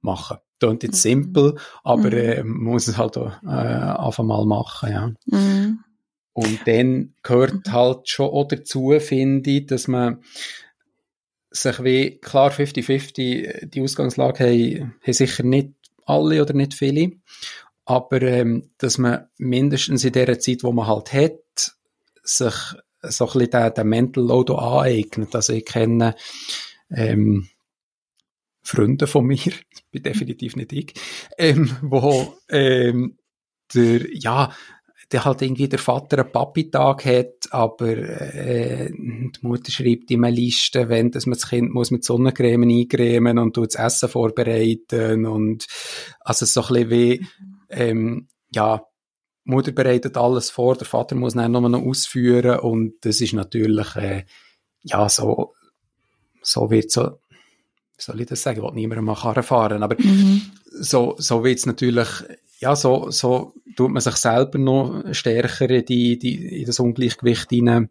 machen? 0.01 0.39
Klingt 0.59 0.83
jetzt 0.83 1.05
mhm. 1.05 1.09
simpel, 1.09 1.57
aber 1.85 2.11
mhm. 2.11 2.17
äh, 2.17 2.43
man 2.43 2.73
muss 2.73 2.89
es 2.89 2.97
halt 2.97 3.17
auch, 3.19 3.33
äh, 3.43 3.47
einfach 3.49 4.25
mal 4.25 4.45
machen, 4.47 4.91
ja. 4.91 5.13
Mhm. 5.27 5.81
Und 6.33 6.61
dann 6.67 7.15
gehört 7.23 7.67
mhm. 7.67 7.73
halt 7.73 8.09
schon 8.09 8.31
auch 8.31 8.47
dazu, 8.47 8.93
finde 9.01 9.51
ich, 9.51 9.67
dass 9.67 9.89
man 9.89 10.23
sich 11.51 11.83
wie, 11.83 12.19
klar 12.19 12.51
50-50, 12.51 13.67
die 13.67 13.81
Ausgangslage 13.81 14.45
haben, 14.45 14.95
haben 15.03 15.13
sicher 15.13 15.43
nicht 15.43 15.71
alle 16.05 16.43
oder 16.43 16.53
nicht 16.55 16.75
viele, 16.75 17.13
aber 17.85 18.21
ähm, 18.23 18.69
dass 18.79 18.99
man 18.99 19.29
mindestens 19.39 20.05
in 20.05 20.13
der 20.13 20.39
Zeit, 20.39 20.63
wo 20.63 20.73
man 20.73 20.87
halt 20.87 21.13
hat, 21.13 21.77
sich 22.23 22.55
so 23.03 23.27
ein 23.27 23.33
bisschen 23.33 23.51
den, 23.51 23.75
den 23.75 23.89
Mental 23.89 24.25
Load 24.25 24.53
aneignet. 24.53 25.35
Also 25.35 25.53
ich 25.53 25.65
kenne 25.65 26.15
ähm, 26.91 27.49
Freunde 28.67 29.07
von 29.07 29.27
mir, 29.27 29.53
bin 29.91 30.03
definitiv 30.03 30.57
nicht 30.57 30.73
ich, 30.73 30.95
ähm, 31.39 31.71
wo 31.83 32.35
ähm, 32.49 33.19
der, 33.75 34.15
ja, 34.15 34.53
der 35.13 35.25
halt 35.25 35.43
irgendwie 35.43 35.69
der 35.69 35.79
Vater 35.79 36.19
einen 36.19 36.33
Papi-Tag 36.33 37.05
hat, 37.05 37.49
aber 37.51 37.97
äh, 37.97 38.91
die 38.91 39.33
Mutter 39.43 39.71
schreibt 39.71 40.11
ihm 40.11 40.25
eine 40.25 40.35
Liste, 40.35 40.89
wenn 40.89 41.13
dass 41.13 41.27
man 41.27 41.39
das 41.39 41.49
Kind 41.49 41.73
muss 41.73 41.93
mit 41.93 42.05
Sonnencreme 42.05 42.65
eingremen 42.65 43.39
und 43.39 43.55
tut 43.55 43.75
das 43.75 43.81
Essen 43.81 44.09
vorbereiten 44.09 45.27
und 45.27 45.67
also 46.21 46.45
so 46.45 46.63
ein 46.63 46.89
bisschen 46.89 46.91
wie 46.91 47.27
ähm, 47.71 48.29
ja 48.53 48.83
Mutter 49.45 49.71
bereitet 49.71 50.17
alles 50.17 50.51
vor, 50.51 50.75
der 50.77 50.89
Vater 50.89 51.15
muss 51.15 51.35
dann 51.35 51.53
nur 51.53 51.69
noch 51.69 51.83
ausführen 51.83 52.59
und 52.59 52.95
das 53.03 53.21
ist 53.21 53.33
natürlich 53.33 53.95
äh, 53.95 54.25
ja 54.83 55.09
so 55.09 55.55
so 56.43 56.71
wird 56.71 56.91
so 56.91 57.21
wie 57.97 58.03
soll 58.03 58.21
ich 58.21 58.27
das 58.27 58.43
sagen, 58.43 58.59
ich 58.59 58.63
will 58.63 58.73
niemandem 58.75 59.05
mal 59.05 59.15
Karren 59.15 59.43
fahren, 59.43 59.83
aber 59.83 59.97
mhm. 59.99 60.43
so, 60.71 61.15
so 61.19 61.45
wird 61.45 61.59
es 61.59 61.67
natürlich 61.67 62.09
ja, 62.59 62.75
so, 62.75 63.11
so 63.11 63.55
tut 63.77 63.91
man 63.91 64.01
sich 64.01 64.17
selber 64.17 64.59
noch 64.59 65.03
stärker 65.13 65.69
in, 65.71 65.85
die, 65.85 66.19
die, 66.19 66.61
in 66.61 66.67
das 66.67 66.81
Ungleichgewicht 66.81 67.51
hinein, 67.51 67.91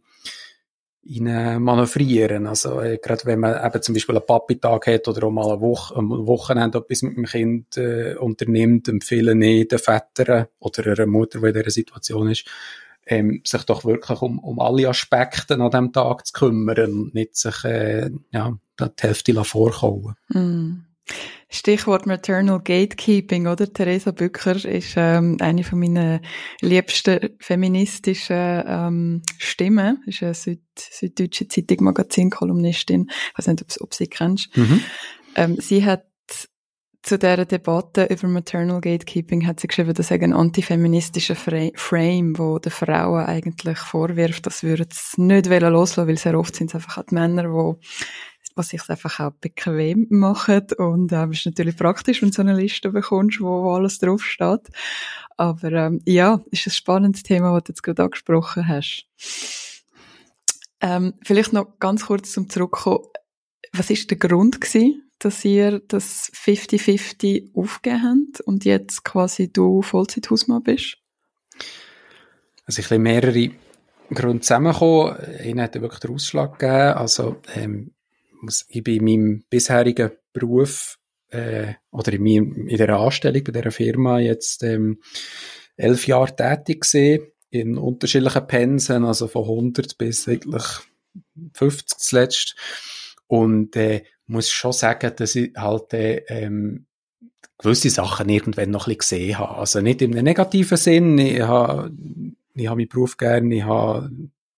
hinein 1.04 1.62
manövrieren. 1.62 2.48
Also, 2.48 2.82
äh, 2.82 2.98
gerade 2.98 3.26
wenn 3.26 3.40
man 3.40 3.64
eben 3.64 3.82
zum 3.82 3.94
Beispiel 3.94 4.16
einen 4.16 4.26
Papi-Tag 4.26 4.88
hat 4.88 5.08
oder 5.08 5.28
auch 5.28 5.32
mal 5.32 5.52
eine 5.52 5.62
Woche, 5.62 5.96
am 5.96 6.10
Wochenende 6.10 6.80
etwas 6.80 7.04
mit 7.04 7.16
dem 7.16 7.26
Kind 7.26 7.78
äh, 7.78 8.16
unternimmt, 8.16 8.88
empfehlen 8.88 9.42
ich 9.42 9.68
den 9.68 9.80
Vätern 9.80 10.48
oder 10.60 10.86
einer 10.92 11.06
Mutter, 11.06 11.40
die 11.40 11.48
in 11.48 11.54
dieser 11.54 11.70
Situation 11.70 12.32
ist, 12.32 12.46
ähm, 13.06 13.42
sich 13.46 13.64
doch 13.66 13.86
wirklich 13.86 14.22
um, 14.22 14.40
um 14.40 14.60
alle 14.60 14.90
Aspekte 14.90 15.54
an 15.54 15.70
diesem 15.70 15.94
Tag 15.94 16.26
zu 16.26 16.34
kümmern 16.34 16.92
und 16.92 17.14
nicht 17.14 17.36
sich 17.36 17.64
äh, 17.66 18.10
ja, 18.32 18.58
die 18.80 19.02
Hälfte 19.02 19.44
vorkommen. 19.44 20.16
Mm. 20.30 20.86
Stichwort 21.50 22.08
Maternal 22.08 22.60
Gatekeeping, 22.60 23.48
oder? 23.48 23.72
Theresa 23.72 24.12
Bücker 24.12 24.56
ist 24.66 24.96
ähm, 24.98 25.38
eine 25.40 25.64
von 25.64 25.80
meinen 25.80 26.20
liebsten 26.62 27.30
feministischen 27.40 28.64
ähm, 28.68 29.22
Stimmen. 29.38 30.04
Ist 30.08 30.24
eine 30.24 30.34
Süd 30.34 30.62
süddeutsche 30.76 31.48
Zeitung 31.48 31.86
Magazin-Kolumnistin. 31.86 33.08
Ich 33.32 33.38
weiß 33.38 33.48
nicht, 33.48 33.62
ob, 33.62 33.68
ob 33.82 33.94
sie 33.94 34.08
kennst. 34.08 34.56
Mhm. 34.58 34.82
Ähm, 35.36 35.58
sie 35.60 35.86
hat 35.86 36.06
zu 37.06 37.20
dieser 37.20 37.46
Debatte 37.46 38.06
über 38.06 38.28
Maternal 38.28 38.82
Gatekeeping 38.82 39.46
hat 39.46 39.60
sie 39.60 39.68
geschrieben, 39.68 39.94
dass 39.94 40.12
ein 40.12 40.34
antifeministischer 40.34 41.36
Frame, 41.36 42.40
wo 42.40 42.58
der 42.58 42.72
Frauen 42.72 43.26
eigentlich 43.26 43.78
vorwirft, 43.78 44.48
dass 44.48 44.64
würden 44.64 44.88
es 44.90 45.16
nicht 45.18 45.46
loslassen, 45.46 46.08
weil 46.08 46.18
sehr 46.18 46.38
oft 46.38 46.56
sind 46.56 46.72
es 46.72 46.76
einfach 46.76 47.04
die 47.04 47.14
Männer, 47.14 47.44
die 47.44 47.86
was 48.56 48.70
sich 48.70 48.90
einfach 48.90 49.20
auch 49.20 49.32
bequem 49.42 50.08
macht 50.10 50.74
und 50.74 51.12
ähm, 51.12 51.32
ist 51.32 51.46
natürlich 51.46 51.76
praktisch, 51.76 52.22
wenn 52.22 52.30
du 52.30 52.36
so 52.36 52.42
eine 52.42 52.56
Liste 52.58 52.90
bekommst, 52.90 53.42
wo, 53.42 53.74
alles 53.74 54.00
draufsteht. 54.00 54.70
Aber 55.38 55.72
ähm, 55.72 56.02
ja, 56.06 56.42
ist 56.52 56.66
ein 56.68 56.72
spannendes 56.72 57.24
Thema, 57.24 57.54
was 57.54 57.64
du 57.64 57.72
jetzt 57.74 57.84
gerade 57.84 58.04
angesprochen 58.04 58.68
hast. 58.68 59.06
Ähm, 60.82 61.14
vielleicht 61.22 61.54
noch 61.54 61.80
ganz 61.80 62.06
kurz 62.06 62.32
zum 62.32 62.50
Zurückkommen. 62.50 63.06
Was 63.74 63.90
ist 63.90 64.10
der 64.10 64.18
Grund 64.18 64.62
gewesen, 64.62 65.10
dass 65.20 65.44
ihr 65.44 65.80
das 65.80 66.32
50-50 66.34 67.56
aufgegeben 67.56 68.04
habt 68.04 68.42
und 68.42 68.64
jetzt 68.66 69.04
quasi 69.04 69.52
du 69.52 69.82
Vollzeithausmann 69.82 70.64
bist? 70.64 70.98
Also 72.66 72.80
ich 72.80 72.86
habe 72.86 73.00
mehrere 73.00 73.52
Gründe 74.14 74.42
zusammengekommen. 74.42 75.18
Ihnen 75.44 75.62
hat 75.62 75.76
wirklich 75.76 76.00
den 76.00 76.14
Ausschlag 76.14 76.60
gegeben. 76.60 76.98
Also 76.98 77.42
ähm, 77.54 77.92
ich 78.68 78.84
bin 78.84 78.98
in 78.98 79.04
meinem 79.06 79.44
bisherigen 79.50 80.12
Beruf 80.34 80.98
äh, 81.30 81.74
oder 81.92 82.14
in, 82.14 82.24
meinem, 82.24 82.68
in 82.68 82.78
der 82.78 82.98
Anstellung 82.98 83.44
bei 83.44 83.52
dieser 83.52 83.72
Firma 83.72 84.20
jetzt 84.20 84.64
ähm, 84.64 85.00
elf 85.78 86.08
Jahre 86.08 86.36
tätig 86.36 86.82
gewesen, 86.82 87.28
in 87.50 87.78
unterschiedlichen 87.78 88.48
Pensen, 88.48 89.06
also 89.06 89.28
von 89.28 89.44
100 89.44 89.98
bis 89.98 90.28
eigentlich 90.28 90.64
50 91.54 91.98
zuletzt. 92.00 92.56
Und 93.28 93.76
äh, 93.76 94.04
muss 94.28 94.50
schon 94.50 94.74
sagen, 94.74 95.12
dass 95.16 95.36
ich 95.36 95.54
halt 95.56 95.94
äh, 95.94 96.18
ähm, 96.28 96.86
gewisse 97.58 97.90
Sachen 97.90 98.30
irgendwann 98.30 98.72
noch 98.72 98.88
ein 98.88 98.98
bisschen 98.98 99.20
gesehen 99.20 99.38
habe. 99.40 99.58
Also 99.58 99.82
nicht 99.82 100.02
im 100.02 100.12
negativen 100.12 100.78
Sinn. 100.78 101.18
Ich 101.18 101.42
habe, 101.42 101.92
ich 102.54 102.68
habe 102.68 102.78
meinen 102.78 102.90
Beruf 102.90 103.18
gerne, 103.18 103.56
ich 103.56 103.64
habe 103.64 104.12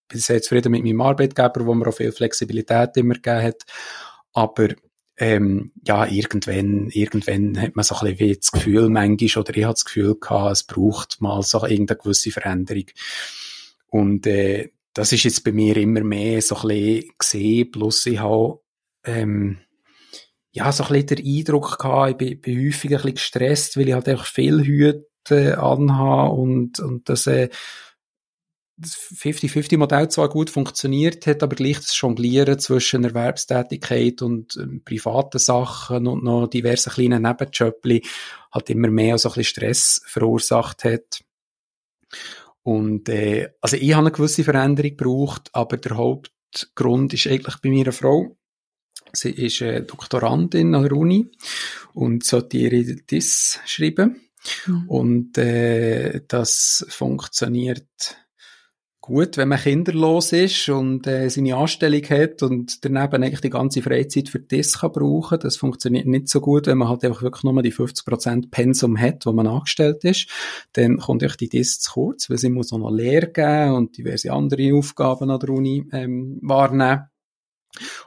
bin 0.07 0.19
sehr 0.19 0.41
zufrieden 0.41 0.71
mit 0.71 0.83
meinem 0.83 1.01
Arbeitgeber, 1.01 1.65
wo 1.65 1.73
mir 1.73 1.87
auch 1.87 1.95
viel 1.95 2.11
Flexibilität 2.11 2.95
immer 2.97 3.15
gegeben 3.15 3.43
hat. 3.43 3.63
Aber 4.33 4.69
ähm, 5.17 5.71
ja, 5.83 6.05
irgendwann, 6.05 6.89
irgendwann 6.89 7.59
hat 7.59 7.75
man 7.75 7.83
so 7.83 7.95
ein 7.95 8.15
bisschen 8.15 8.19
wie 8.19 8.37
das 8.37 8.51
Gefühl 8.51 8.89
manchmal, 8.89 9.41
oder 9.41 9.57
ich 9.57 9.63
habe 9.63 9.73
das 9.73 9.85
Gefühl 9.85 10.15
gehabt, 10.19 10.51
es 10.51 10.63
braucht 10.63 11.21
mal 11.21 11.41
so 11.41 11.65
irgendeine 11.65 11.97
gewisse 11.97 12.31
Veränderung. 12.31 12.85
Und 13.87 14.27
äh, 14.27 14.69
das 14.93 15.11
ist 15.11 15.23
jetzt 15.23 15.43
bei 15.43 15.51
mir 15.51 15.77
immer 15.77 16.01
mehr 16.01 16.41
so 16.41 16.55
ein 16.55 16.67
bisschen 16.67 17.11
gesehen, 17.17 17.71
plus 17.71 18.05
ich 18.05 18.19
habe 18.19 18.59
ähm, 19.05 19.59
ja, 20.51 20.71
so 20.71 20.83
ein 20.83 20.89
bisschen 20.89 21.23
den 21.23 21.37
Eindruck 21.37 21.77
gehabt, 21.77 22.11
ich 22.11 22.17
bin, 22.17 22.41
bin 22.41 22.67
häufig 22.67 22.91
ein 22.91 22.97
bisschen 22.97 23.13
gestresst, 23.15 23.77
weil 23.77 23.87
ich 23.87 23.93
halt 23.93 24.07
einfach 24.07 24.25
viel 24.25 24.63
Hüte 24.63 25.57
anhabe 25.57 26.31
und, 26.31 26.79
und 26.79 27.09
das 27.09 27.27
äh, 27.27 27.49
das 28.77 28.95
50-50-Modell 28.95 30.09
zwar 30.09 30.29
gut 30.29 30.51
funktioniert 30.51 31.25
hat, 31.25 31.41
aber 31.41 31.55
gleich 31.55 31.77
das 31.77 31.99
Jonglieren 31.99 32.59
zwischen 32.59 33.03
Erwerbstätigkeit 33.03 34.21
und 34.21 34.55
ähm, 34.57 34.83
privaten 34.85 35.39
Sachen 35.39 36.05
und 36.07 36.23
noch 36.23 36.47
diverse 36.47 36.91
kleine 36.91 37.19
Nebenjobli 37.19 38.03
hat 38.51 38.69
immer 38.69 38.89
mehr 38.89 39.17
so 39.17 39.29
ein 39.29 39.35
bisschen 39.35 39.43
Stress 39.45 40.01
verursacht 40.05 40.83
hat. 40.83 41.23
Und 42.61 43.09
äh, 43.09 43.49
also 43.61 43.77
ich 43.77 43.93
habe 43.93 44.07
eine 44.07 44.15
gewisse 44.15 44.43
Veränderung 44.43 44.95
gebraucht, 44.95 45.49
aber 45.53 45.77
der 45.77 45.97
Hauptgrund 45.97 47.13
ist 47.13 47.25
eigentlich 47.27 47.57
bei 47.57 47.69
mir 47.69 47.85
eine 47.85 47.91
Frau. 47.91 48.37
Sie 49.11 49.31
ist 49.31 49.61
äh, 49.61 49.81
Doktorandin 49.83 50.75
an 50.75 50.83
der 50.83 50.91
Uni 50.91 51.31
und 51.93 52.23
sollte 52.23 52.57
ihre 52.57 52.83
Diss 52.83 53.59
schreiben. 53.65 54.21
Mhm. 54.67 54.89
Und 54.89 55.37
äh, 55.37 56.21
das 56.27 56.85
funktioniert 56.89 57.87
gut, 59.07 59.37
wenn 59.37 59.47
man 59.47 59.59
kinderlos 59.59 60.33
ist 60.33 60.69
und 60.69 61.07
äh, 61.07 61.29
seine 61.29 61.55
Anstellung 61.55 62.03
hat 62.03 62.43
und 62.43 62.83
daneben 62.83 63.23
eigentlich 63.23 63.41
die 63.41 63.49
ganze 63.49 63.81
Freizeit 63.81 64.29
für 64.29 64.39
das 64.39 64.79
kann 64.79 64.91
brauchen. 64.91 65.39
Das 65.39 65.55
funktioniert 65.55 66.05
nicht 66.05 66.27
so 66.27 66.41
gut, 66.41 66.67
wenn 66.67 66.77
man 66.77 66.89
halt 66.89 67.03
einfach 67.05 67.21
wirklich 67.21 67.43
nur 67.43 67.61
die 67.63 67.73
50% 67.73 68.51
Pensum 68.51 68.99
hat, 68.99 69.25
wo 69.25 69.31
man 69.31 69.47
angestellt 69.47 70.03
ist. 70.03 70.29
Dann 70.73 70.97
kommt 70.97 71.23
euch 71.23 71.37
die 71.37 71.49
DIS 71.49 71.79
zu 71.79 71.93
kurz, 71.93 72.29
weil 72.29 72.37
sie 72.37 72.49
muss 72.49 72.73
auch 72.73 72.79
noch 72.79 72.91
Lehre 72.91 73.27
geben 73.27 73.75
und 73.75 73.97
diverse 73.97 74.31
andere 74.31 74.73
Aufgaben 74.75 75.31
an 75.31 75.39
der 75.39 75.49
Uni 75.49 75.85
ähm, 75.93 76.39
wahrnehmen. 76.41 77.07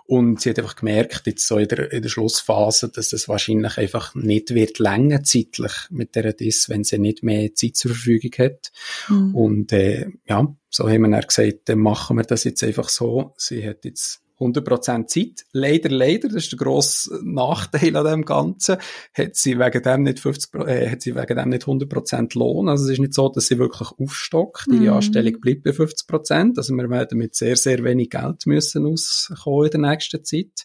Und 0.06 0.40
sie 0.40 0.50
hat 0.50 0.58
einfach 0.58 0.76
gemerkt, 0.76 1.26
jetzt 1.26 1.46
so 1.46 1.58
in 1.58 1.68
der, 1.68 1.92
in 1.92 2.02
der 2.02 2.08
Schlussphase, 2.08 2.88
dass 2.88 3.12
es 3.12 3.28
wahrscheinlich 3.28 3.78
einfach 3.78 4.14
nicht 4.14 4.54
wird 4.54 4.78
länger 4.78 5.22
zeitlich 5.22 5.72
mit 5.90 6.14
der 6.14 6.32
DIS, 6.32 6.68
wenn 6.68 6.84
sie 6.84 6.98
nicht 6.98 7.22
mehr 7.22 7.54
Zeit 7.54 7.76
zur 7.76 7.92
Verfügung 7.92 8.32
hat. 8.38 8.72
Mhm. 9.08 9.34
Und 9.34 9.72
äh, 9.72 10.10
ja, 10.26 10.54
so 10.68 10.88
haben 10.88 11.02
wir 11.02 11.10
dann 11.10 11.20
gesagt, 11.20 11.68
dann 11.68 11.78
machen 11.78 12.16
wir 12.16 12.24
das 12.24 12.44
jetzt 12.44 12.62
einfach 12.62 12.88
so. 12.88 13.34
Sie 13.36 13.66
hat 13.66 13.84
jetzt 13.84 14.22
100% 14.40 15.06
Zeit. 15.06 15.44
Leider, 15.52 15.90
leider, 15.90 16.28
das 16.28 16.44
ist 16.44 16.52
der 16.52 16.58
grosse 16.58 17.20
Nachteil 17.22 17.94
an 17.96 18.06
dem 18.06 18.24
Ganzen, 18.24 18.78
hat 19.14 19.36
sie 19.36 19.58
wegen 19.58 19.82
dem 19.82 20.02
nicht 20.02 20.20
50, 20.20 20.54
äh, 20.66 20.90
hat 20.90 21.02
sie 21.02 21.14
wegen 21.14 21.36
dem 21.36 21.48
nicht 21.50 21.64
100% 21.64 22.38
Lohn. 22.38 22.68
Also 22.68 22.84
es 22.84 22.90
ist 22.92 23.00
nicht 23.00 23.14
so, 23.14 23.28
dass 23.28 23.46
sie 23.46 23.58
wirklich 23.58 23.90
aufstockt. 23.98 24.66
Ihre 24.68 24.80
mhm. 24.80 24.92
Anstellung 24.94 25.40
bleibt 25.40 25.62
bei 25.62 25.70
50%. 25.70 26.56
Also 26.56 26.74
wir 26.74 26.90
werden 26.90 27.18
mit 27.18 27.34
sehr, 27.34 27.56
sehr 27.56 27.84
wenig 27.84 28.10
Geld 28.10 28.46
müssen 28.46 28.86
auskommen 28.86 29.66
in 29.66 29.82
der 29.82 29.90
nächsten 29.90 30.24
Zeit. 30.24 30.64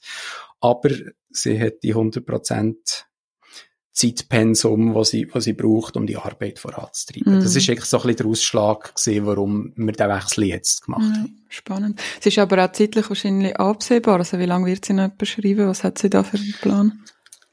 Aber 0.60 0.90
sie 1.30 1.60
hat 1.60 1.84
die 1.84 1.94
100% 1.94 2.76
Zeitpensum, 3.96 4.94
was 4.94 5.10
sie, 5.12 5.26
was 5.32 5.46
sie 5.46 5.54
braucht, 5.54 5.96
um 5.96 6.06
die 6.06 6.18
Arbeit 6.18 6.60
voranzutreiben. 6.60 7.40
Mm. 7.40 7.42
Das 7.42 7.56
ist 7.56 7.70
eigentlich 7.70 7.86
so 7.86 7.98
ein 7.98 8.04
bisschen 8.04 8.18
der 8.18 8.26
Ausschlag 8.26 8.94
gewesen, 8.94 9.26
warum 9.26 9.74
wir 9.78 9.94
den 9.94 10.10
Wechsel 10.10 10.44
jetzt 10.44 10.84
gemacht 10.84 11.02
haben. 11.02 11.26
Ja, 11.26 11.46
spannend. 11.48 12.02
Es 12.20 12.26
ist 12.26 12.38
aber 12.38 12.66
auch 12.66 12.74
zeitlich 12.74 13.08
wahrscheinlich 13.08 13.56
absehbar. 13.56 14.20
Also 14.20 14.38
wie 14.38 14.46
lange 14.46 14.66
wird 14.66 14.84
sie 14.84 14.92
noch 14.92 15.12
beschreiben? 15.12 15.70
Was 15.70 15.86
hat 15.86 15.98
sie 15.98 16.10
da 16.10 16.24
für 16.24 16.36
einen 16.36 16.54
Plan? 16.62 17.04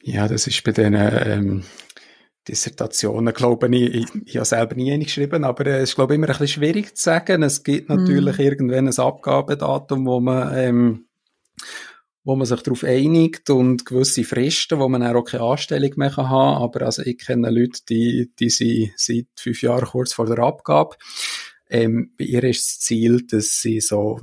Ja, 0.02 0.26
das 0.26 0.48
ist 0.48 0.64
bei 0.64 0.72
den 0.72 0.94
ähm, 0.94 1.62
Dissertationen, 2.48 3.32
glaube 3.32 3.68
ich, 3.68 3.94
ich, 3.94 4.06
ich 4.24 4.36
habe 4.36 4.44
selber 4.44 4.74
nie 4.74 4.92
eine 4.92 5.04
geschrieben, 5.04 5.44
aber 5.44 5.64
es 5.66 5.90
ist, 5.90 5.94
glaube 5.94 6.14
ich, 6.14 6.16
immer 6.16 6.26
ein 6.26 6.32
bisschen 6.32 6.48
schwierig 6.48 6.96
zu 6.96 7.04
sagen. 7.04 7.44
Es 7.44 7.62
gibt 7.62 7.88
natürlich 7.88 8.38
mm. 8.38 8.40
irgendwann 8.40 8.88
ein 8.88 8.98
Abgabedatum, 8.98 10.06
wo 10.06 10.18
man 10.18 10.52
ähm, 10.56 11.06
wo 12.24 12.36
man 12.36 12.46
sich 12.46 12.60
darauf 12.60 12.84
einigt 12.84 13.50
und 13.50 13.84
gewisse 13.84 14.24
Fristen, 14.24 14.78
wo 14.78 14.88
man 14.88 15.02
auch 15.02 15.24
keine 15.24 15.42
Anstellung 15.42 15.92
mehr 15.96 16.16
haben 16.16 16.28
kann. 16.28 16.62
Aber 16.62 16.82
also 16.82 17.02
ich 17.02 17.18
kenne 17.18 17.50
Leute, 17.50 17.80
die, 17.88 18.32
die 18.38 18.50
sind 18.50 18.92
seit 18.96 19.26
fünf 19.36 19.62
Jahren 19.62 19.86
kurz 19.86 20.12
vor 20.12 20.26
der 20.26 20.38
Abgabe. 20.38 20.96
Ähm, 21.68 22.12
bei 22.16 22.24
ihr 22.24 22.44
ist 22.44 22.66
das 22.66 22.80
Ziel, 22.80 23.26
dass 23.26 23.60
sie 23.60 23.80
so, 23.80 24.20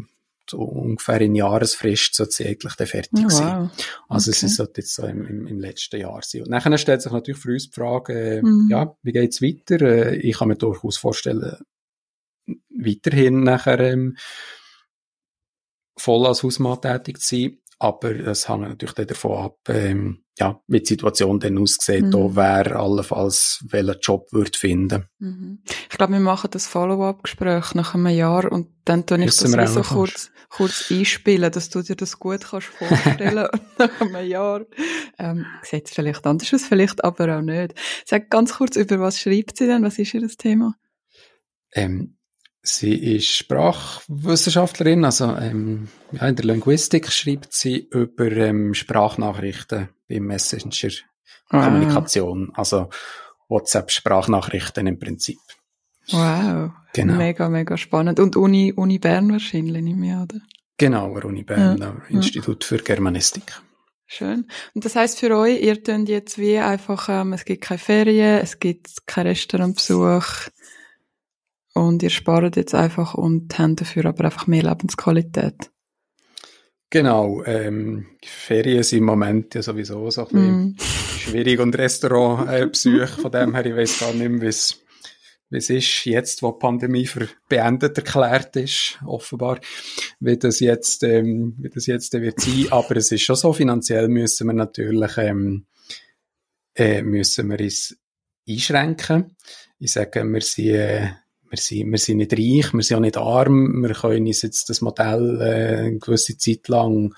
so 0.50 0.60
ungefähr 0.60 1.20
in 1.20 1.36
Jahresfrist 1.36 2.16
so 2.16 2.24
eigentlich 2.24 2.76
dann 2.76 2.88
fertig 2.88 3.26
oh, 3.26 3.32
wow. 3.32 3.70
Also 4.08 4.32
okay. 4.32 4.40
sie 4.40 4.48
sollte 4.48 4.82
jetzt 4.82 4.96
so 4.96 5.06
im, 5.06 5.26
im, 5.26 5.48
im 5.48 5.60
letzten 5.60 6.00
Jahr 6.00 6.22
sein. 6.22 6.44
Und 6.44 6.52
nachher 6.52 6.78
stellt 6.78 7.02
sich 7.02 7.12
natürlich 7.12 7.42
für 7.42 7.52
uns 7.52 7.70
die 7.70 7.76
Frage, 7.76 8.38
äh, 8.38 8.42
mhm. 8.42 8.68
ja, 8.70 8.96
wie 9.02 9.12
geht's 9.12 9.42
weiter? 9.42 9.82
Äh, 9.82 10.16
ich 10.18 10.38
kann 10.38 10.48
mir 10.48 10.56
durchaus 10.56 10.98
vorstellen, 10.98 11.58
weiterhin 12.70 13.44
nachher 13.44 13.80
ähm, 13.82 14.16
voll 15.98 16.26
als 16.26 16.44
Hausmann 16.44 16.80
tätig 16.80 17.20
zu 17.20 17.36
sein. 17.36 17.58
Aber 17.82 18.13
das 18.13 18.50
hängt 18.50 18.62
natürlich 18.62 18.94
dann 18.94 19.08
davon 19.08 19.46
ab, 19.46 19.58
ähm, 19.70 20.24
ja, 20.38 20.62
wie 20.68 20.82
die 20.82 20.86
Situation 20.86 21.39
dann 21.39 21.58
aussieht, 21.58 22.06
mhm. 22.06 22.12
da 22.12 22.36
wer 22.36 22.76
allenfalls 22.76 23.63
welchen 23.70 24.00
Job 24.02 24.32
wird 24.34 24.58
finden. 24.58 25.06
Mhm. 25.20 25.63
Ich 25.89 25.98
glaube, 25.98 26.13
wir 26.13 26.20
machen 26.20 26.50
das 26.52 26.68
Follow-up-Gespräch 26.68 27.76
nach 27.76 27.96
einem 27.96 28.08
Jahr 28.08 28.52
und 28.52 28.68
dann 28.84 29.06
tue 29.06 29.20
ich 29.20 29.26
Müssen 29.26 29.54
das 29.54 29.74
so 29.74 29.82
kurz, 29.82 30.30
kurz 30.50 30.92
einspielen, 30.92 31.52
dass 31.52 31.70
du 31.70 31.82
dir 31.82 31.96
das 31.96 32.20
gut 32.20 32.42
kannst 32.42 32.68
vorstellen 32.68 33.48
nach 33.78 34.02
einem 34.02 34.28
Jahr. 34.28 34.65
Ähm, 35.18 35.46
sieht 35.63 35.88
es 35.88 35.94
vielleicht 35.94 36.28
anders 36.28 36.54
aus, 36.54 36.65
vielleicht 36.65 37.02
aber 37.04 37.38
auch 37.38 37.42
nicht. 37.42 37.76
Sag 38.06 38.30
ganz 38.30 38.56
kurz, 38.56 38.76
über 38.76 39.00
was 39.00 39.22
schreibt 39.22 39.58
sie 39.58 39.68
denn? 39.68 39.84
Was 39.84 40.00
ist 40.00 40.13
ihr 40.13 40.22
das 40.22 40.36
Thema? 40.36 40.76
Ähm, 41.72 42.19
Sie 42.62 43.15
ist 43.15 43.30
Sprachwissenschaftlerin, 43.30 45.06
also 45.06 45.34
ähm, 45.36 45.88
ja, 46.12 46.28
in 46.28 46.36
der 46.36 46.43
Linguistik 46.45 47.12
schreibt 47.12 47.54
sie 47.54 47.88
über 47.89 48.30
ähm, 48.32 48.74
Sprachnachrichten 48.74 49.89
bei 50.10 50.19
Messenger-Kommunikation, 50.19 52.50
ah. 52.52 52.60
also 52.60 52.89
WhatsApp-Sprachnachrichten 53.48 54.88
im 54.88 55.00
Prinzip. 55.00 55.39
Wow, 56.12 56.72
genau. 56.93 57.15
mega, 57.15 57.48
mega 57.50 57.78
spannend. 57.78 58.19
Und 58.19 58.36
Uni, 58.36 58.74
Uni 58.76 59.00
Bern 59.00 59.32
wahrscheinlich, 59.32 59.82
nicht 59.82 59.98
mehr, 59.98 60.24
oder? 60.24 60.41
Genau, 60.78 61.12
Uni 61.12 61.43
Bern, 61.43 61.78
ja. 61.78 61.95
Institut 62.10 62.65
für 62.65 62.80
Germanistik. 62.80 63.62
Schön. 64.12 64.48
Und 64.74 64.86
das 64.86 64.95
heißt 64.95 65.19
für 65.19 65.38
euch, 65.38 65.62
ihr 65.62 65.84
könnt 65.84 66.10
jetzt 66.10 66.39
wie 66.39 66.58
einfach, 66.58 67.10
ähm, 67.10 67.32
es 67.34 67.45
gibt 67.45 67.62
keine 67.62 67.78
Ferien, 67.78 68.39
es 68.41 68.60
gibt 68.60 69.06
keinen 69.06 69.28
Restaurantbesuch, 69.28 70.50
und 71.88 72.04
ihr 72.04 72.10
spart 72.10 72.56
jetzt 72.56 72.76
einfach 72.76 73.13
und 73.13 73.58
habt 73.58 73.82
dafür 73.82 74.06
aber 74.06 74.26
einfach 74.26 74.48
mehr 74.48 74.63
Lebensqualität. 74.63 75.72
Genau, 76.92 77.44
ähm, 77.46 78.08
Ferien 78.26 78.82
sind 78.84 79.00
im 79.00 79.06
Moment 79.06 79.54
ja 79.54 79.62
sowieso 79.62 80.10
so 80.10 80.22
ein 80.22 80.28
bisschen 80.28 80.62
mm. 80.62 80.76
schwierig 81.20 81.60
und 81.60 81.78
Restaurantbesuch, 81.78 83.02
äh, 83.02 83.08
von 83.08 83.32
dem 83.32 83.54
her, 83.54 83.65
ich 83.65 83.76
weiß 83.76 84.00
gar 84.00 84.13
nicht 84.13 84.30
mehr, 84.30 84.42
wie 84.42 84.48
es 84.48 84.82
es 85.52 85.70
ist, 85.70 86.06
jetzt, 86.06 86.44
wo 86.44 86.52
die 86.52 86.60
Pandemie 86.60 87.08
für 87.08 87.28
beendet 87.48 87.98
erklärt 87.98 88.56
ist, 88.56 89.00
offenbar, 89.06 89.60
wie 90.20 90.38
das 90.38 90.60
jetzt, 90.60 91.04
ähm, 91.04 91.56
wie 91.58 91.70
das 91.70 91.88
jetzt 91.88 92.13
wird 92.13 92.39
sein. 92.39 92.68
Aber 92.70 92.96
es 92.98 93.12
ist 93.12 93.24
schon 93.24 93.36
so, 93.36 93.52
finanziell 93.54 94.10
müssen 94.10 94.48
wir 94.48 94.54
natürlich, 94.54 95.18
ähm, 95.18 95.65
äh, 96.76 97.02
müssen 97.02 97.50
wir 97.50 97.60
uns 97.60 97.98
einschränken. 98.48 99.36
Ich 99.80 99.94
sage, 99.94 100.24
wir 100.24 100.42
sind, 100.42 100.68
äh, 100.68 101.10
wir 101.50 101.58
sind, 101.58 101.92
wir 101.92 101.98
sind 101.98 102.18
nicht 102.18 102.34
reich, 102.34 102.74
wir 102.74 102.84
sind 102.84 102.98
auch 102.98 103.02
nicht 103.02 103.18
arm, 103.18 103.84
wir 103.84 103.94
können 103.94 104.28
uns 104.28 104.42
jetzt 104.42 104.70
das 104.70 104.82
Modell 104.82 105.42
äh, 105.42 105.78
eine 105.88 106.00
gewisse 106.00 106.38
Zeit 106.38 106.68
lang 106.68 107.14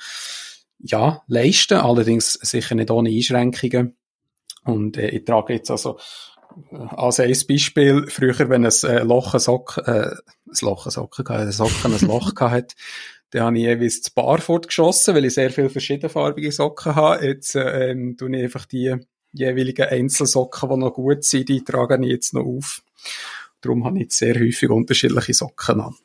ja, 0.80 1.22
leisten, 1.28 1.78
allerdings 1.78 2.34
sicher 2.34 2.76
nicht 2.76 2.91
ohne 2.91 3.10
Einschränkungen. 3.10 3.96
Und 4.63 4.98
äh, 4.98 5.10
ich 5.10 5.26
trage 5.26 5.54
jetzt 5.54 5.72
also 5.72 5.98
äh, 6.72 6.78
als 6.78 7.20
ein 7.20 7.36
Beispiel, 7.48 8.08
früher, 8.08 8.50
wenn 8.50 8.65
ein 8.65 8.74
äh, 8.84 9.04
Loch, 9.04 9.34
ein 9.34 9.39
Sock, 9.39 9.82
äh, 9.86 10.08
ein 10.12 10.58
Loch, 10.62 10.86
ein 10.86 10.91
Socken, 10.91 11.28
ein 11.28 11.52
Socken, 11.52 11.94
ein 11.94 12.08
Loch 12.08 12.34
hat, 12.39 12.76
dann 13.32 13.44
habe 13.44 13.58
ich 13.58 13.63
jeweils 13.63 14.02
das 14.02 14.12
Bar 14.12 14.39
fortgeschossen, 14.39 15.15
weil 15.15 15.26
ich 15.26 15.34
sehr 15.34 15.52
viele 15.52 15.70
verschiedenfarbige 15.70 16.52
Socken 16.52 16.96
habe. 16.96 17.26
Jetzt 17.26 17.56
äh, 17.56 17.91
ähm, 17.91 18.17
tue 18.17 18.36
ich 18.36 18.44
einfach 18.44 18.65
die 18.65 18.96
jeweiligen 19.34 19.88
Einzelsocken, 19.88 20.70
die 20.70 20.78
noch 20.78 20.94
gut 20.94 21.24
sind, 21.24 21.48
die 21.48 21.63
trage 21.63 21.98
ich 22.02 22.12
jetzt 22.12 22.34
noch 22.34 22.46
auf. 22.46 22.82
Darum 23.62 23.86
habe 23.86 23.97
ich 23.97 24.04
jetzt 24.04 24.17
sehr 24.17 24.36
häufig 24.36 24.69
unterschiedliche 24.69 25.34
Socken 25.34 25.82
an. 25.82 25.95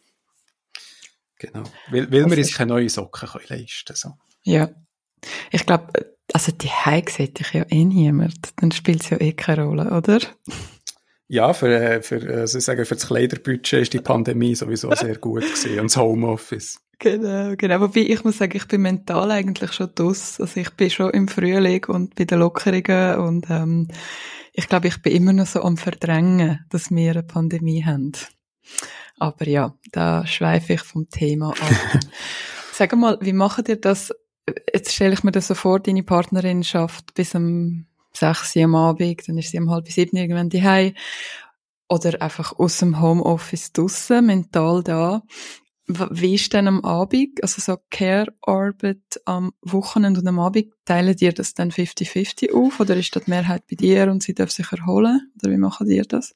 Genau. 1.38 1.64
Weil, 1.90 2.10
weil 2.10 2.30
wir 2.30 2.38
uns 2.38 2.54
keine 2.54 2.72
neuen 2.72 2.88
Socken 2.88 3.28
können 3.28 3.44
leisten 3.48 3.84
können. 3.86 3.96
So. 3.96 4.12
Ja. 4.42 4.70
Ich 5.50 5.66
glaube, 5.66 6.16
also 6.32 6.52
die 6.52 6.68
Heim 6.68 7.04
sieht 7.08 7.38
dich 7.38 7.52
ja 7.52 7.64
eh 7.68 7.84
niemand. 7.84 8.52
Dann 8.56 8.72
spielt 8.72 9.02
es 9.02 9.10
ja 9.10 9.20
eh 9.20 9.32
keine 9.32 9.64
Rolle, 9.64 9.90
oder? 9.90 10.20
Ja, 11.28 11.52
für, 11.52 11.68
äh, 11.68 12.02
für, 12.02 12.20
also 12.34 12.60
sagen, 12.60 12.84
für 12.84 12.94
das 12.94 13.06
Kleiderbudget 13.06 13.82
ist 13.82 13.92
die 13.92 14.00
Pandemie 14.00 14.54
sowieso 14.54 14.90
sehr 14.94 15.16
gut 15.16 15.42
gewesen 15.42 15.80
und 15.80 15.90
das 15.90 15.96
Homeoffice. 15.96 16.78
Genau, 16.98 17.54
genau. 17.56 17.80
Wobei 17.80 18.00
ich 18.00 18.24
muss 18.24 18.38
sagen, 18.38 18.56
ich 18.56 18.66
bin 18.68 18.82
mental 18.82 19.30
eigentlich 19.30 19.72
schon 19.72 19.90
dus. 19.94 20.40
Also 20.40 20.60
ich 20.60 20.70
bin 20.70 20.90
schon 20.90 21.10
im 21.10 21.28
Frühling 21.28 21.84
und 21.86 22.14
bei 22.14 22.24
den 22.24 22.38
Lockerungen 22.38 23.18
und 23.18 23.50
ähm, 23.50 23.88
ich 24.54 24.68
glaube, 24.68 24.88
ich 24.88 25.02
bin 25.02 25.12
immer 25.14 25.34
noch 25.34 25.46
so 25.46 25.62
am 25.62 25.76
Verdrängen, 25.76 26.64
dass 26.70 26.90
wir 26.90 27.10
eine 27.10 27.22
Pandemie 27.22 27.84
haben. 27.84 28.12
Aber 29.18 29.46
ja, 29.46 29.74
da 29.92 30.26
schweife 30.26 30.74
ich 30.74 30.80
vom 30.80 31.08
Thema 31.10 31.50
ab. 31.50 31.58
Sag 32.72 32.96
mal, 32.96 33.18
wie 33.20 33.34
macht 33.34 33.68
ihr 33.68 33.80
das? 33.80 34.12
Jetzt 34.72 34.92
stelle 34.92 35.12
ich 35.12 35.24
mir 35.24 35.32
das 35.32 35.48
so 35.48 35.54
vor, 35.54 35.80
deine 35.80 36.02
Partnerin 36.02 36.64
schafft 36.64 37.12
bis 37.14 37.34
um 37.34 37.86
sechs 38.12 38.56
Uhr 38.56 38.64
am 38.64 38.74
Abend, 38.74 39.28
dann 39.28 39.36
ist 39.36 39.50
sie 39.50 39.58
um 39.58 39.70
halb 39.70 39.88
sieben 39.88 40.16
irgendwann 40.16 40.48
daheim 40.48 40.94
oder 41.88 42.20
einfach 42.22 42.58
aus 42.58 42.78
dem 42.78 43.00
Homeoffice 43.00 43.72
draussen, 43.72 44.26
mental 44.26 44.82
da. 44.82 45.22
Wie 45.88 46.34
ist 46.34 46.52
denn 46.52 46.66
am 46.66 46.84
Abend, 46.84 47.40
also 47.42 47.60
so 47.60 47.76
Care-Arbeit 47.90 49.20
am 49.24 49.52
Wochenende 49.62 50.20
und 50.20 50.26
am 50.26 50.40
Abend, 50.40 50.72
teilen 50.84 51.14
dir 51.14 51.32
das 51.32 51.54
dann 51.54 51.70
50-50 51.70 52.52
auf 52.52 52.80
oder 52.80 52.96
ist 52.96 53.14
das 53.14 53.24
die 53.24 53.30
Mehrheit 53.30 53.62
bei 53.70 53.76
dir 53.76 54.10
und 54.10 54.22
sie 54.22 54.34
darf 54.34 54.50
sich 54.50 54.72
erholen? 54.72 55.30
Oder 55.40 55.52
wie 55.52 55.58
machen 55.58 55.86
dir 55.86 56.02
das? 56.02 56.34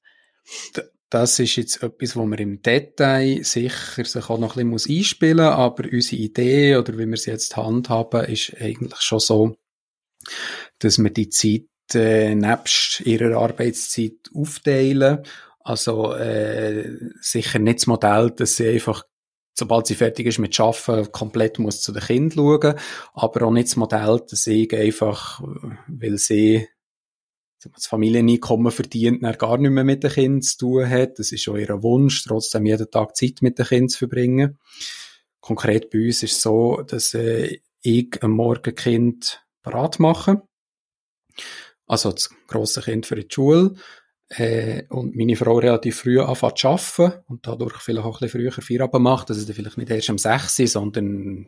Das 1.10 1.40
ist 1.40 1.56
jetzt 1.56 1.82
etwas, 1.82 2.14
wo 2.14 2.24
man 2.24 2.38
im 2.38 2.62
Detail 2.62 3.42
sicher 3.42 4.04
sich 4.04 4.30
auch 4.30 4.38
noch 4.38 4.56
ein 4.56 4.70
bisschen 4.70 4.96
einspielen 4.98 5.46
muss, 5.46 5.54
aber 5.54 5.84
unsere 5.92 6.22
Idee 6.22 6.76
oder 6.76 6.92
wie 6.96 7.06
wir 7.06 7.14
es 7.14 7.26
jetzt 7.26 7.56
handhaben, 7.56 8.26
ist 8.26 8.54
eigentlich 8.60 9.00
schon 9.00 9.18
so, 9.18 9.56
dass 10.78 10.98
wir 10.98 11.10
die 11.10 11.28
Zeit 11.28 11.66
äh, 11.94 12.36
nebst 12.36 13.00
ihrer 13.00 13.36
Arbeitszeit 13.36 14.30
aufteilen. 14.32 15.24
Also 15.58 16.14
äh, 16.14 17.10
sicher 17.20 17.58
nicht 17.58 17.80
das 17.80 17.86
Modell, 17.88 18.30
dass 18.30 18.56
sie 18.56 18.68
einfach 18.68 19.04
sobald 19.60 19.86
sie 19.86 19.94
fertig 19.94 20.26
ist 20.26 20.38
mit 20.38 20.58
Arbeiten, 20.58 21.12
komplett 21.12 21.58
muss 21.58 21.80
zu 21.80 21.92
den 21.92 22.02
Kindern 22.02 22.60
schauen, 22.60 22.74
aber 23.14 23.46
auch 23.46 23.52
nicht 23.52 23.68
das 23.68 23.76
Modell, 23.76 24.20
dass 24.28 24.46
ich 24.46 24.74
einfach, 24.74 25.40
weil 25.86 26.18
sie 26.18 26.66
das 27.62 27.86
Familieneinkommen 27.86 28.72
verdient, 28.72 29.22
er 29.22 29.36
gar 29.36 29.58
nicht 29.58 29.70
mehr 29.70 29.84
mit 29.84 30.02
den 30.02 30.10
Kindern 30.10 30.42
zu 30.42 30.58
tun 30.58 30.88
hat. 30.88 31.18
Das 31.18 31.30
ist 31.30 31.42
schon 31.42 31.60
ihr 31.60 31.82
Wunsch, 31.82 32.24
trotzdem 32.24 32.66
jeden 32.66 32.90
Tag 32.90 33.14
Zeit 33.14 33.42
mit 33.42 33.58
den 33.58 33.66
Kindern 33.66 33.88
zu 33.90 33.98
verbringen. 33.98 34.58
Konkret 35.40 35.90
bei 35.90 36.06
uns 36.06 36.22
ist 36.22 36.32
es 36.32 36.42
so, 36.42 36.82
dass 36.82 37.14
äh, 37.14 37.58
ich 37.82 38.22
am 38.22 38.32
Morgen 38.32 38.74
Kind 38.74 39.44
parat 39.62 39.98
mache. 39.98 40.42
Also 41.86 42.12
das 42.12 42.30
grosse 42.46 42.82
Kind 42.82 43.04
für 43.06 43.16
die 43.16 43.28
Schule 43.30 43.74
äh, 44.30 44.84
und 44.88 45.16
meine 45.16 45.36
Frau 45.36 45.58
relativ 45.58 46.00
früh 46.00 46.20
anfängt 46.20 46.58
zu 46.58 46.68
arbeiten 46.68 47.20
und 47.26 47.46
dadurch 47.46 47.76
vielleicht 47.78 48.06
auch 48.06 48.20
ein 48.20 48.26
bisschen 48.26 48.40
früher 48.40 48.62
Feierabend 48.62 49.02
macht, 49.02 49.30
dass 49.30 49.36
es 49.36 49.46
dann 49.46 49.56
vielleicht 49.56 49.76
nicht 49.76 49.90
erst 49.90 50.10
um 50.10 50.18
6 50.18 50.60
Uhr, 50.60 50.66
sondern 50.68 51.46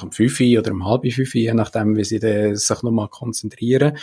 um 0.00 0.12
fünf 0.12 0.40
oder 0.40 0.70
um 0.70 0.86
halb 0.86 1.12
fünf, 1.12 1.34
je 1.34 1.52
nachdem, 1.52 1.96
wie 1.96 2.04
sie 2.04 2.20
sich 2.54 2.82
nochmal 2.82 3.08
konzentrieren. 3.08 3.98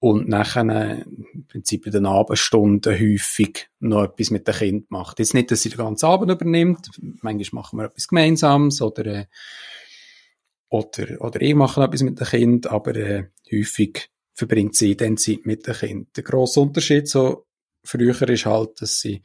Und 0.00 0.28
nachher 0.28 0.60
im 0.60 1.46
Prinzip 1.48 1.86
in 1.86 1.92
den 1.92 2.06
Abendstunden 2.06 3.00
häufig 3.00 3.68
noch 3.80 4.04
etwas 4.04 4.30
mit 4.30 4.46
dem 4.46 4.54
Kind 4.54 4.90
macht. 4.90 5.18
Jetzt 5.18 5.34
nicht, 5.34 5.50
dass 5.50 5.62
sie 5.62 5.70
den 5.70 5.78
ganzen 5.78 6.06
Abend 6.06 6.30
übernimmt. 6.30 6.90
Manchmal 7.22 7.62
machen 7.62 7.78
wir 7.78 7.86
etwas 7.86 8.06
Gemeinsames 8.06 8.80
oder, 8.80 9.06
äh, 9.06 9.26
oder, 10.68 11.20
oder 11.20 11.40
ich 11.40 11.54
mache 11.54 11.82
etwas 11.82 12.02
mit 12.02 12.20
dem 12.20 12.26
Kind, 12.26 12.66
aber 12.68 12.94
äh, 12.94 13.24
häufig 13.50 14.10
verbringt 14.38 14.76
sie 14.76 14.96
dann 14.96 15.16
Zeit 15.16 15.46
mit 15.46 15.66
dem 15.66 15.74
Kind. 15.74 16.16
Der 16.16 16.22
grosse 16.22 16.60
Unterschied 16.60 17.08
so 17.08 17.46
früher 17.82 18.28
ist 18.28 18.46
halt, 18.46 18.80
dass 18.80 19.00
sie 19.00 19.20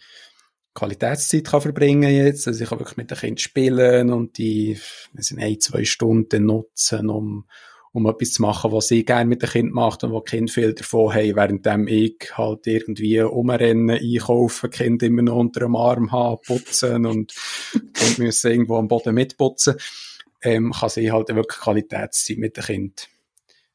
Qualitätszeit 0.74 1.46
kann 1.46 1.62
verbringen 1.62 2.12
jetzt, 2.12 2.48
also 2.48 2.64
ich 2.64 2.70
kann 2.70 2.80
wirklich 2.80 2.98
mit 2.98 3.12
dem 3.12 3.18
Kind 3.20 3.40
spielen 3.40 4.12
und 4.12 4.40
die, 4.40 4.76
wir 5.14 5.24
sind 5.24 5.40
ein, 5.40 5.60
zwei 5.60 5.86
Stunden 5.86 6.48
nutzen, 6.48 7.12
um, 7.12 7.46
um 7.92 8.08
etwas 8.08 8.32
zu 8.32 8.42
machen, 8.42 8.72
was 8.72 8.88
sie 8.88 9.06
gerne 9.06 9.30
mit 9.30 9.44
dem 9.44 9.50
Kind 9.50 9.72
macht 9.72 10.04
und 10.04 10.14
wo 10.14 10.22
Kind 10.22 10.50
viel 10.50 10.74
davon 10.74 11.14
haben, 11.14 11.36
währenddem 11.36 11.88
ich 11.88 12.32
halt 12.34 12.66
irgendwie 12.66 13.22
umrennen, 13.22 13.92
einkaufen, 13.92 14.72
Kind 14.72 15.04
immer 15.04 15.22
noch 15.22 15.36
unter 15.36 15.60
dem 15.60 15.76
Arm 15.76 16.12
haben, 16.12 16.42
putzen 16.44 17.06
und 17.06 17.36
Kind 17.94 18.18
müssen 18.18 18.50
irgendwo 18.50 18.78
am 18.78 18.88
Boden 18.88 19.14
mitputzen, 19.14 19.76
ähm, 20.42 20.72
kann 20.72 20.90
sie 20.90 21.12
halt 21.12 21.28
wirklich 21.28 21.60
Qualitätszeit 21.60 22.40
mit 22.40 22.58
dem 22.58 22.64
Kind 22.64 23.10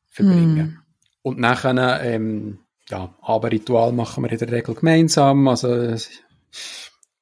verbringen. 0.09 0.81
Mm. 0.83 0.88
Und 1.29 1.38
nachher, 1.38 2.03
ähm, 2.03 2.61
ja, 2.88 3.14
Abendritual 3.21 3.93
machen 3.93 4.25
wir 4.25 4.33
in 4.33 4.38
der 4.38 4.51
Regel 4.51 4.75
gemeinsam, 4.75 5.47
also 5.47 5.95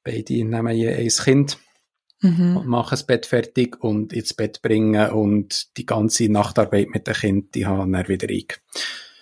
beide 0.01 0.33
nehmen 0.45 0.75
je 0.75 0.93
ein 0.93 1.09
Kind 1.09 1.57
mhm. 2.21 2.55
und 2.55 2.67
machen 2.67 2.91
das 2.91 3.05
Bett 3.05 3.25
fertig 3.25 3.83
und 3.83 4.13
ins 4.13 4.33
Bett 4.33 4.61
bringen 4.61 5.09
und 5.11 5.75
die 5.75 5.85
ganze 5.85 6.31
Nachtarbeit 6.31 6.87
mit 6.89 7.05
dem 7.05 7.15
Kind, 7.15 7.55
die 7.55 7.65
haben 7.65 7.91
dann 7.91 8.07
wieder 8.07 8.29
ich. 8.29 8.55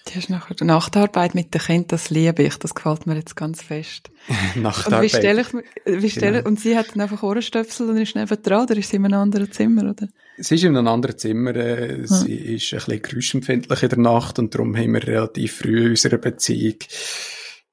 Die 0.07 0.13
hast 0.17 0.29
nachher 0.29 0.53
die 0.53 0.65
Nachtarbeit 0.65 1.33
mit 1.33 1.51
dem 1.51 1.61
Kind, 1.61 1.91
das 1.91 2.11
liebe 2.11 2.43
ich, 2.43 2.57
das 2.57 2.75
gefällt 2.75 3.07
mir 3.07 3.15
jetzt 3.15 3.35
ganz 3.35 3.63
fest. 3.63 4.11
Nachtarbeit. 4.55 4.99
Und 4.99 5.03
wie 5.03 5.17
stelle 5.17 5.41
ich 5.41 6.01
wie 6.01 6.09
stelle, 6.11 6.37
genau. 6.37 6.49
und 6.49 6.59
sie 6.59 6.77
hat 6.77 6.91
dann 6.93 7.01
einfach 7.01 7.23
Ohrenstöpsel 7.23 7.89
und 7.89 7.97
ist 7.97 8.15
neben 8.15 8.43
dran, 8.43 8.65
oder 8.65 8.77
ist 8.77 8.91
sie 8.91 8.97
in 8.97 9.05
einem 9.05 9.19
anderen 9.19 9.51
Zimmer, 9.51 9.89
oder? 9.89 10.07
Sie 10.37 10.55
ist 10.55 10.63
in 10.63 10.75
einem 10.75 10.87
anderen 10.87 11.17
Zimmer, 11.17 11.55
äh, 11.55 11.97
hm. 11.97 12.07
sie 12.07 12.35
ist 12.35 12.73
ein 12.73 12.79
bisschen 12.79 13.01
geräuschempfindlich 13.01 13.83
in 13.83 13.89
der 13.89 13.99
Nacht 13.99 14.39
und 14.39 14.53
darum 14.53 14.75
haben 14.75 14.93
wir 14.93 15.07
relativ 15.07 15.57
früh 15.57 15.83
in 15.83 15.89
unserer 15.91 16.17
Beziehung 16.17 16.75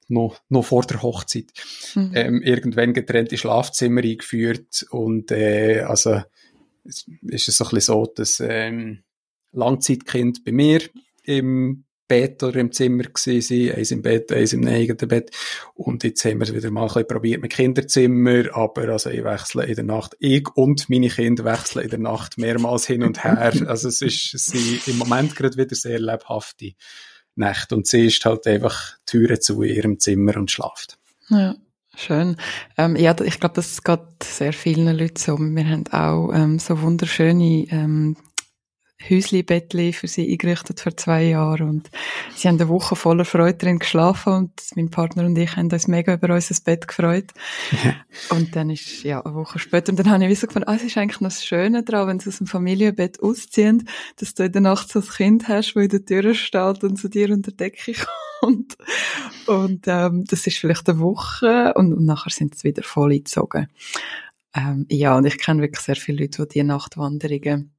noch, 0.07 0.39
noch 0.49 0.63
vor 0.65 0.83
der 0.83 1.01
Hochzeit, 1.01 1.51
mhm. 1.95 2.11
ähm, 2.13 2.41
irgendwann 2.41 2.93
getrennte 2.93 3.37
Schlafzimmer 3.37 4.01
eingeführt 4.01 4.85
und 4.89 5.31
äh, 5.31 5.81
also 5.81 6.21
ist 6.83 7.47
es 7.47 7.57
so 7.57 7.65
ein 7.65 7.69
bisschen 7.71 7.81
so, 7.81 8.13
dass 8.13 8.41
ähm, 8.45 9.03
Langzeitkind 9.51 10.43
bei 10.43 10.51
mir 10.51 10.81
im 11.23 11.85
Bett 12.13 12.43
oder 12.43 12.59
im 12.59 12.71
Zimmer 12.71 13.03
gewesen, 13.03 13.71
eins 13.71 13.91
im 13.91 14.01
Bett, 14.01 14.31
eins 14.31 14.53
im 14.53 14.67
eigenen 14.67 15.07
Bett 15.07 15.31
und 15.73 16.03
jetzt 16.03 16.23
haben 16.25 16.39
wir 16.39 16.43
es 16.43 16.53
wieder 16.53 16.69
mal 16.69 16.83
ein 16.83 16.87
bisschen 16.87 17.07
probiert 17.07 17.41
mit 17.41 17.53
Kinderzimmer, 17.53 18.55
aber 18.55 18.89
also 18.89 19.09
ich 19.09 19.23
wechsle 19.23 19.65
in 19.65 19.75
der 19.75 19.83
Nacht, 19.83 20.15
ich 20.19 20.47
und 20.55 20.89
meine 20.89 21.09
Kinder 21.09 21.43
wechseln 21.43 21.83
in 21.83 21.89
der 21.89 21.99
Nacht 21.99 22.37
mehrmals 22.37 22.85
hin 22.85 23.03
und 23.03 23.23
her, 23.23 23.51
also 23.67 23.87
es 23.87 24.01
ist 24.01 24.37
sie 24.37 24.79
im 24.85 24.97
Moment 24.97 25.35
gerade 25.35 25.57
wieder 25.57 25.75
sehr 25.75 25.99
lebhafte 25.99 26.73
Nächte. 27.35 27.75
Und 27.75 27.87
sie 27.87 28.05
ist 28.05 28.23
halt 28.25 28.45
einfach 28.45 28.97
Türen 29.05 29.41
zu 29.41 29.63
in 29.63 29.75
ihrem 29.75 29.99
Zimmer 29.99 30.37
und 30.37 30.51
schlaft. 30.51 30.97
Ja. 31.29 31.55
Schön. 31.95 32.37
Ähm, 32.75 32.95
ja, 32.95 33.15
ich 33.21 33.39
glaube, 33.39 33.53
das 33.53 33.83
geht 33.83 33.99
sehr 34.23 34.51
vielen 34.51 34.97
Leuten 34.97 35.15
so. 35.15 35.37
Wir 35.37 35.69
haben 35.69 35.85
auch 35.91 36.33
ähm, 36.33 36.57
so 36.57 36.81
wunderschöne 36.81 37.67
ähm, 37.69 38.17
Häusli-Bettli 39.09 39.93
für 39.93 40.07
sie 40.07 40.31
eingerichtet 40.31 40.79
vor 40.79 40.95
zwei 40.95 41.23
Jahren 41.25 41.69
und 41.69 41.91
sie 42.35 42.47
haben 42.47 42.59
eine 42.59 42.69
Woche 42.69 42.95
voller 42.95 43.25
Freude 43.25 43.57
drin 43.57 43.79
geschlafen 43.79 44.33
und 44.33 44.51
mein 44.75 44.89
Partner 44.89 45.25
und 45.25 45.37
ich 45.37 45.55
haben 45.55 45.71
uns 45.71 45.87
mega 45.87 46.13
über 46.13 46.33
unser 46.33 46.55
Bett 46.63 46.87
gefreut. 46.87 47.31
und 48.29 48.55
dann 48.55 48.69
ist, 48.69 49.03
ja, 49.03 49.21
eine 49.21 49.35
Woche 49.35 49.59
später, 49.59 49.91
und 49.91 49.99
dann 49.99 50.09
habe 50.09 50.23
ich 50.23 50.29
wie 50.29 50.35
so 50.35 50.47
gefunden, 50.47 50.67
ah, 50.67 50.75
es 50.75 50.83
ist 50.83 50.97
eigentlich 50.97 51.21
noch 51.21 51.29
das 51.29 51.45
Schöne 51.45 51.83
daran, 51.83 52.07
wenn 52.07 52.19
sie 52.19 52.29
aus 52.29 52.37
dem 52.37 52.47
Familienbett 52.47 53.21
ausziehen, 53.21 53.87
dass 54.17 54.33
du 54.33 54.43
in 54.43 54.51
der 54.51 54.61
Nacht 54.61 54.89
so 54.89 54.99
ein 54.99 55.07
Kind 55.07 55.47
hast, 55.47 55.73
das 55.73 55.83
in 55.83 55.89
der 55.89 56.05
Tür 56.05 56.33
steht 56.33 56.83
und 56.83 56.97
zu 56.97 57.09
dir 57.09 57.31
unter 57.31 57.51
die 57.51 57.57
Decke 57.57 57.93
kommt. 58.39 58.77
Und 59.47 59.85
ähm, 59.87 60.23
das 60.25 60.47
ist 60.47 60.57
vielleicht 60.57 60.89
eine 60.89 60.99
Woche 60.99 61.73
und, 61.75 61.93
und 61.93 62.05
nachher 62.05 62.31
sind 62.31 62.57
sie 62.57 62.69
wieder 62.69 62.83
voll 62.83 63.11
eingezogen. 63.11 63.67
Ähm, 64.55 64.85
ja, 64.89 65.17
und 65.17 65.25
ich 65.25 65.37
kenne 65.37 65.61
wirklich 65.61 65.83
sehr 65.83 65.95
viele 65.95 66.23
Leute, 66.23 66.43
die 66.43 66.53
diese 66.53 66.65
Nachtwanderungen 66.65 67.72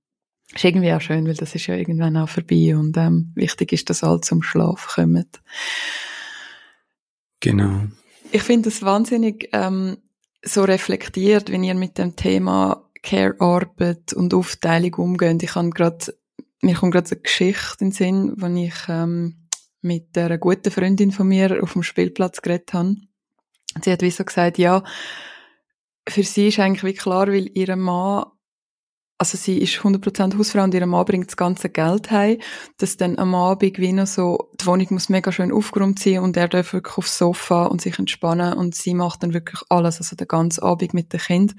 ist 0.52 0.64
irgendwie 0.64 0.92
auch 0.92 1.00
schön, 1.00 1.26
weil 1.26 1.35
das 1.35 1.54
ist 1.54 1.66
ja 1.66 1.74
irgendwann 1.74 2.16
auch 2.16 2.28
vorbei 2.28 2.76
und 2.76 2.96
ähm, 2.96 3.33
wichtig 3.35 3.72
ist, 3.72 3.90
dass 3.90 4.04
alle 4.04 4.20
zum 4.20 4.42
Schlaf 4.42 4.88
kommen. 4.94 5.26
Genau. 7.40 7.83
Ich 8.33 8.42
finde 8.42 8.68
es 8.68 8.83
wahnsinnig 8.83 9.48
ähm, 9.52 9.98
so 10.42 10.64
reflektiert, 10.64 11.50
wenn 11.50 11.64
ihr 11.64 11.74
mit 11.74 11.98
dem 11.98 12.16
Thema 12.16 12.88
Care-Arbeit 13.02 14.12
und 14.12 14.35
Aufteilung 14.35 14.94
umgeht. 14.94 15.42
Ich 15.42 15.54
habe 15.54 15.70
gerade, 15.70 16.14
mir 16.62 16.74
kommt 16.74 16.94
gerade 16.94 17.11
eine 17.11 17.20
Geschichte 17.20 17.76
in 17.80 17.90
den 17.90 17.92
Sinn, 17.92 18.35
wo 18.37 18.46
ich 18.46 18.74
ähm, 18.88 19.46
mit 19.83 20.16
einer 20.16 20.38
guten 20.38 20.70
Freundin 20.70 21.12
von 21.12 21.28
mir 21.28 21.62
auf 21.62 21.74
dem 21.74 21.83
Spielplatz 21.83 22.40
geredet 22.40 22.72
habe. 22.72 22.96
Sie 23.83 23.92
hat 23.92 24.02
wie 24.02 24.11
so 24.11 24.24
gesagt, 24.24 24.57
ja, 24.59 24.83
für 26.09 26.22
sie 26.22 26.48
ist 26.48 26.59
eigentlich 26.59 26.85
wie 26.85 26.98
klar, 26.98 27.28
weil 27.28 27.50
ihr 27.54 27.76
Mann 27.76 28.26
also 29.24 29.38
sie 29.38 29.56
ist 29.56 29.76
100% 29.76 30.37
Hausfrau 30.37 30.64
und 30.64 30.74
ihr 30.74 30.84
Mann 30.84 31.06
bringt 31.06 31.28
das 31.28 31.37
ganze 31.38 31.70
Geld 31.70 32.10
heim, 32.10 32.38
dass 32.76 32.98
dann 32.98 33.18
am 33.18 33.34
Abend 33.34 33.78
wie 33.78 33.92
noch 33.94 34.06
so, 34.06 34.50
die 34.60 34.66
Wohnung 34.66 34.87
muss 34.90 35.08
mega 35.08 35.32
schön 35.32 35.50
aufgeräumt 35.50 35.98
sein 35.98 36.18
und 36.18 36.37
er 36.37 36.48
darf 36.48 36.74
wirklich 36.74 36.98
aufs 36.98 37.16
Sofa 37.16 37.64
und 37.64 37.80
sich 37.80 37.98
entspannen 37.98 38.52
und 38.52 38.74
sie 38.74 38.92
macht 38.92 39.22
dann 39.22 39.32
wirklich 39.32 39.62
alles, 39.70 39.98
also 39.98 40.14
den 40.14 40.28
ganzen 40.28 40.62
Abend 40.62 40.92
mit 40.92 41.10
dem 41.14 41.20
Kind. 41.20 41.54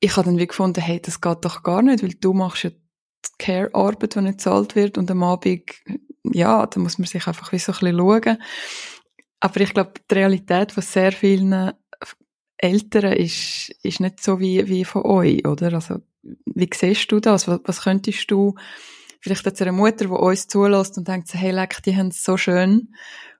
Ich 0.00 0.14
habe 0.18 0.26
dann 0.26 0.36
wie 0.36 0.46
gefunden, 0.46 0.82
hey, 0.82 1.00
das 1.00 1.22
geht 1.22 1.42
doch 1.42 1.62
gar 1.62 1.80
nicht, 1.80 2.02
weil 2.02 2.10
du 2.20 2.34
machst 2.34 2.64
ja 2.64 2.70
die 2.70 3.30
Care-Arbeit, 3.38 4.14
die 4.14 4.20
nicht 4.20 4.36
bezahlt 4.36 4.76
wird 4.76 4.98
und 4.98 5.10
am 5.10 5.22
Abend, 5.22 5.70
ja, 6.22 6.66
da 6.66 6.80
muss 6.80 6.98
man 6.98 7.06
sich 7.06 7.26
einfach 7.26 7.50
wie 7.52 7.58
so 7.58 7.72
ein 7.72 7.78
bisschen 7.78 7.98
schauen. 7.98 8.42
Aber 9.40 9.60
ich 9.60 9.72
glaube, 9.72 9.94
die 10.10 10.14
Realität 10.14 10.72
von 10.72 10.82
sehr 10.82 11.12
vielen 11.12 11.72
Eltern 12.58 13.12
ist, 13.12 13.70
ist 13.82 14.00
nicht 14.00 14.22
so 14.22 14.40
wie, 14.40 14.66
wie 14.68 14.84
von 14.84 15.02
euch, 15.02 15.46
oder? 15.46 15.74
Also, 15.74 15.96
wie 16.22 16.70
siehst 16.72 17.10
du 17.12 17.20
das? 17.20 17.48
Was, 17.48 17.60
was 17.64 17.82
könntest 17.82 18.30
du, 18.30 18.54
vielleicht 19.20 19.46
jetzt 19.46 19.62
eine 19.62 19.72
Mutter, 19.72 20.06
die 20.06 20.10
uns 20.10 20.46
zulässt 20.46 20.96
und 20.98 21.08
denkt, 21.08 21.32
hey, 21.34 21.50
leck, 21.50 21.82
die 21.84 21.96
haben 21.96 22.08
es 22.08 22.24
so 22.24 22.36
schön 22.36 22.94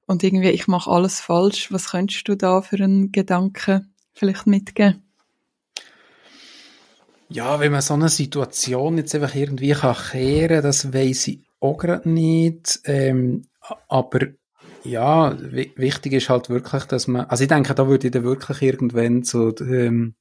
und 0.07 0.23
irgendwie, 0.23 0.51
ich 0.51 0.69
mache 0.69 0.91
alles 0.91 1.21
falsch. 1.21 1.73
Was 1.73 1.91
könntest 1.91 2.29
du 2.29 2.37
da 2.37 2.63
für 2.63 2.77
einen 2.77 3.13
Gedanken 3.13 3.93
vielleicht 4.13 4.47
mitgeben? 4.47 5.03
Ja, 7.29 7.59
wenn 7.59 7.73
man 7.73 7.81
so 7.81 7.95
eine 7.95 8.09
Situation 8.09 8.99
jetzt 8.99 9.15
einfach 9.15 9.35
irgendwie 9.35 9.73
kann 9.73 9.97
kehren, 9.97 10.63
das 10.63 10.93
weiß 10.93 11.29
ich 11.29 11.41
auch 11.61 11.77
gerade 11.77 12.09
nicht. 12.09 12.81
Ähm, 12.85 13.43
aber 13.89 14.21
ja, 14.87 15.37
wichtig 15.41 16.13
ist 16.13 16.29
halt 16.29 16.49
wirklich, 16.49 16.85
dass 16.85 17.07
man, 17.07 17.27
also 17.27 17.43
ich 17.43 17.49
denke, 17.49 17.75
da 17.75 17.89
würde 17.89 18.07
ich 18.07 18.13
dann 18.13 18.25
wirklich 18.25 18.63
irgendwann 18.63 19.23
zu 19.23 19.55
ähm, 19.61 20.15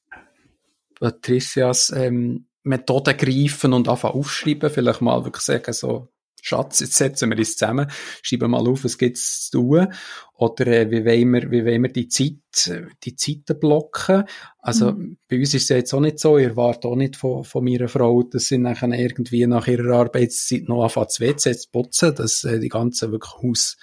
Patricias 0.99 1.91
ähm, 1.95 2.47
Methode 2.63 3.15
greifen 3.15 3.73
und 3.73 3.87
einfach 3.87 4.13
aufschreiben, 4.13 4.69
vielleicht 4.69 5.01
mal 5.01 5.23
wirklich 5.23 5.43
sagen, 5.43 5.73
so, 5.73 6.09
Schatz, 6.41 6.79
jetzt 6.79 6.93
setzen 6.93 7.31
wir 7.31 7.39
uns 7.39 7.57
zusammen, 7.57 7.89
schreiben 8.21 8.51
mal 8.51 8.67
auf, 8.67 8.83
was 8.83 8.99
gibt's 8.99 9.49
zu 9.49 9.61
tun, 9.61 9.87
oder 10.35 10.67
äh, 10.67 10.91
wie 10.91 11.03
wollen 11.03 11.31
wir, 11.31 11.49
wie 11.49 11.65
wollen 11.65 11.83
wir 11.83 11.91
die 11.91 12.07
Zeit, 12.07 12.93
die 13.03 13.15
Zeiten 13.15 13.59
blocken. 13.59 14.25
Also 14.59 14.91
mhm. 14.91 15.17
bei 15.27 15.39
uns 15.39 15.55
ist 15.55 15.63
es 15.63 15.69
jetzt 15.69 15.93
auch 15.93 16.01
nicht 16.01 16.19
so, 16.19 16.37
ich 16.37 16.45
erwarte 16.45 16.87
auch 16.87 16.95
nicht 16.95 17.15
von, 17.15 17.43
von 17.43 17.63
meiner 17.63 17.87
Frau, 17.87 18.21
dass 18.21 18.47
sie 18.47 18.59
nachher 18.59 18.89
irgendwie 18.89 19.47
nach 19.47 19.67
ihrer 19.67 19.95
Arbeitszeit 19.97 20.69
noch 20.69 20.83
anfangen 20.83 21.09
zu 21.09 21.23
WC 21.23 21.57
zu 21.57 21.69
putzen, 21.71 22.13
dass 22.13 22.43
äh, 22.43 22.59
die 22.59 22.69
ganze 22.69 23.11
wirklich 23.11 23.33
Haus 23.41 23.77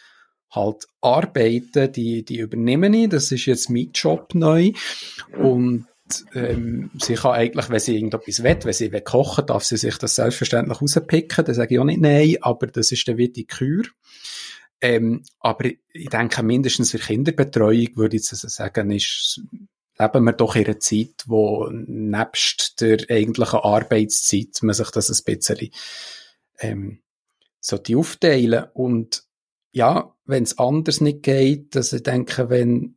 halt 0.52 0.86
arbeiten, 1.00 1.92
die, 1.92 2.24
die 2.24 2.38
übernehmen 2.38 2.94
ich. 2.94 3.08
Das 3.08 3.32
ist 3.32 3.46
jetzt 3.46 3.70
mein 3.70 3.90
Job 3.92 4.34
neu. 4.34 4.72
Und 5.36 5.86
ähm, 6.34 6.90
sie 7.00 7.14
kann 7.14 7.32
eigentlich, 7.32 7.70
wenn 7.70 7.80
sie 7.80 7.96
irgendetwas 7.96 8.42
will, 8.42 8.58
wenn 8.62 8.72
sie 8.72 8.92
will 8.92 9.00
kochen, 9.00 9.46
darf 9.46 9.64
sie 9.64 9.76
sich 9.76 9.96
das 9.96 10.14
selbstverständlich 10.14 10.80
rauspicken. 10.80 11.44
Das 11.44 11.56
sage 11.56 11.74
ich 11.74 11.80
auch 11.80 11.84
nicht 11.84 12.00
nein, 12.00 12.36
aber 12.40 12.66
das 12.66 12.92
ist 12.92 13.06
dann 13.08 13.16
wie 13.16 13.28
die 13.28 13.46
Kür. 13.46 13.84
Ähm, 14.80 15.24
aber 15.40 15.70
ich 15.92 16.08
denke, 16.08 16.42
mindestens 16.42 16.90
für 16.90 16.98
Kinderbetreuung 16.98 17.96
würde 17.96 18.16
ich 18.16 18.24
sagen, 18.24 18.90
ist, 18.90 19.40
leben 19.98 20.24
wir 20.24 20.32
doch 20.32 20.56
in 20.56 20.66
einer 20.66 20.80
Zeit, 20.80 21.22
wo 21.26 21.68
nebst 21.70 22.80
der 22.80 22.98
eigentlichen 23.08 23.60
Arbeitszeit 23.60 24.62
man 24.62 24.74
sich 24.74 24.90
das 24.90 25.08
ein 25.08 25.24
bisschen 25.24 25.70
ähm, 26.58 27.00
so 27.60 27.78
die 27.78 27.94
aufteilen 27.94 28.66
und 28.74 29.22
ja, 29.70 30.11
wenn 30.24 30.44
es 30.44 30.58
anders 30.58 31.00
nicht 31.00 31.22
geht, 31.22 31.74
dass 31.74 31.92
ich 31.92 32.02
denke, 32.02 32.48
wenn 32.50 32.96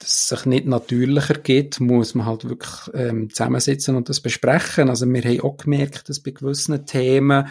es 0.00 0.28
sich 0.28 0.44
nicht 0.44 0.66
natürlicher 0.66 1.34
geht, 1.34 1.80
muss 1.80 2.14
man 2.14 2.26
halt 2.26 2.48
wirklich 2.48 2.90
ähm, 2.94 3.30
zusammensitzen 3.30 3.96
und 3.96 4.08
das 4.08 4.20
besprechen. 4.20 4.90
Also 4.90 5.06
wir 5.06 5.22
haben 5.22 5.40
auch 5.40 5.56
gemerkt, 5.56 6.08
dass 6.08 6.20
bei 6.20 6.32
gewissen 6.32 6.84
Themen 6.86 7.48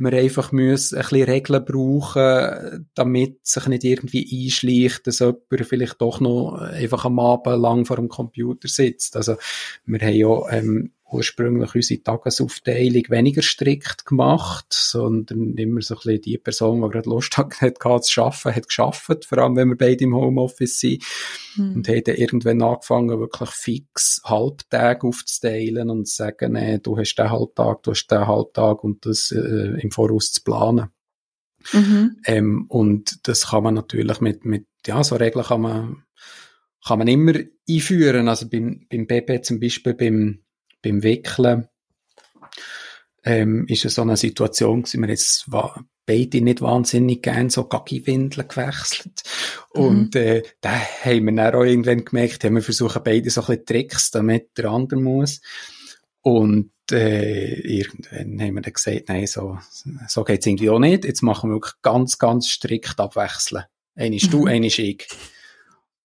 wir 0.00 0.12
einfach 0.12 0.52
müssen 0.52 0.96
ein 0.96 1.02
bisschen 1.02 1.28
Regeln 1.28 1.64
brauchen, 1.64 2.88
damit 2.94 3.44
sich 3.44 3.66
nicht 3.66 3.82
irgendwie 3.82 4.44
einschleicht, 4.44 5.08
dass 5.08 5.18
jemand 5.18 5.66
vielleicht 5.66 6.00
doch 6.00 6.20
noch 6.20 6.54
einfach 6.54 7.04
am 7.04 7.18
Abend 7.18 7.60
lang 7.60 7.84
vor 7.84 7.96
dem 7.96 8.08
Computer 8.08 8.68
sitzt. 8.68 9.16
Also 9.16 9.36
wir 9.84 10.00
haben 10.00 10.14
ja 10.14 10.50
ähm, 10.52 10.92
ursprünglich 11.10 11.74
unsere 11.74 12.02
Tagesaufteilung 12.02 13.04
weniger 13.08 13.42
strikt 13.42 14.04
gemacht, 14.04 14.66
sondern 14.70 15.54
immer 15.56 15.80
so 15.80 15.94
ein 15.94 15.98
bisschen 15.98 16.20
die 16.22 16.38
Person, 16.38 16.82
die 16.82 16.88
gerade 16.88 17.08
Lust 17.08 17.36
hat, 17.36 17.60
hat 17.60 18.04
zu 18.04 18.22
arbeiten, 18.22 18.54
hat 18.54 18.68
geschafft, 18.68 19.24
vor 19.24 19.38
allem 19.38 19.56
wenn 19.56 19.68
wir 19.68 19.76
beide 19.76 20.04
im 20.04 20.14
Homeoffice 20.14 20.80
sind. 20.80 21.04
Mhm. 21.56 21.76
Und 21.76 21.88
haben 21.88 22.04
dann 22.04 22.16
irgendwann 22.16 22.62
angefangen, 22.62 23.20
wirklich 23.20 23.50
fix 23.50 24.20
Halbtage 24.24 25.06
aufzuteilen 25.06 25.90
und 25.90 26.06
zu 26.06 26.16
sagen, 26.16 26.52
nee, 26.52 26.78
du 26.78 26.96
hast 26.98 27.16
den 27.16 27.30
Halbtag, 27.30 27.82
du 27.82 27.92
hast 27.92 28.06
den 28.08 28.26
Halbtag 28.26 28.84
und 28.84 29.04
das 29.06 29.30
äh, 29.32 29.80
im 29.80 29.90
Voraus 29.90 30.32
zu 30.32 30.42
planen. 30.42 30.88
Mhm. 31.72 32.16
Ähm, 32.26 32.66
und 32.68 33.26
das 33.28 33.48
kann 33.48 33.62
man 33.64 33.74
natürlich 33.74 34.20
mit, 34.20 34.44
mit, 34.44 34.66
ja, 34.86 35.02
so 35.02 35.16
Regeln 35.16 35.44
kann 35.44 35.60
man, 35.60 36.02
kann 36.86 36.98
man 36.98 37.08
immer 37.08 37.34
einführen. 37.68 38.28
Also 38.28 38.48
beim, 38.48 38.86
beim 38.90 39.06
Baby 39.06 39.40
zum 39.42 39.60
Beispiel, 39.60 39.94
beim, 39.94 40.44
beim 40.88 41.02
Wickeln 41.02 41.68
ähm, 43.24 43.66
ist 43.66 43.84
es 43.84 43.94
so 43.94 44.02
eine 44.02 44.16
Situation 44.16 44.82
gewesen, 44.82 45.02
wir 45.02 45.08
jetzt 45.10 45.50
beide 46.06 46.40
nicht 46.40 46.62
wahnsinnig 46.62 47.22
gern 47.22 47.50
so 47.50 47.64
Gaggi-Windeln 47.64 48.48
gewechselt. 48.48 49.22
Mhm. 49.74 49.80
Und 49.80 50.16
äh, 50.16 50.42
da 50.60 50.70
haben 50.70 51.26
wir 51.26 51.32
dann 51.32 51.54
auch 51.54 51.64
irgendwann 51.64 52.04
gemerkt, 52.04 52.44
haben 52.44 52.54
wir 52.54 52.62
versuchen 52.62 53.02
beide 53.04 53.28
so 53.28 53.42
ein 53.42 53.46
bisschen 53.46 53.66
Tricks, 53.66 54.10
damit 54.10 54.56
der 54.56 54.70
andere 54.70 55.00
muss. 55.00 55.40
Und 56.22 56.72
äh, 56.90 57.60
irgendwann 57.60 58.40
haben 58.40 58.54
wir 58.54 58.62
dann 58.62 58.72
gesagt, 58.72 59.08
nein, 59.08 59.26
so, 59.26 59.58
so 60.08 60.24
geht's 60.24 60.46
irgendwie 60.46 60.70
auch 60.70 60.78
nicht. 60.78 61.04
Jetzt 61.04 61.22
machen 61.22 61.50
wir 61.50 61.56
wirklich 61.56 61.74
ganz, 61.82 62.18
ganz 62.18 62.48
strikt 62.48 62.98
abwechseln. 62.98 63.64
Eine 63.94 64.16
ist 64.16 64.32
du, 64.32 64.42
mhm. 64.42 64.48
eine 64.48 64.66
ist 64.68 64.78
ich. 64.78 65.06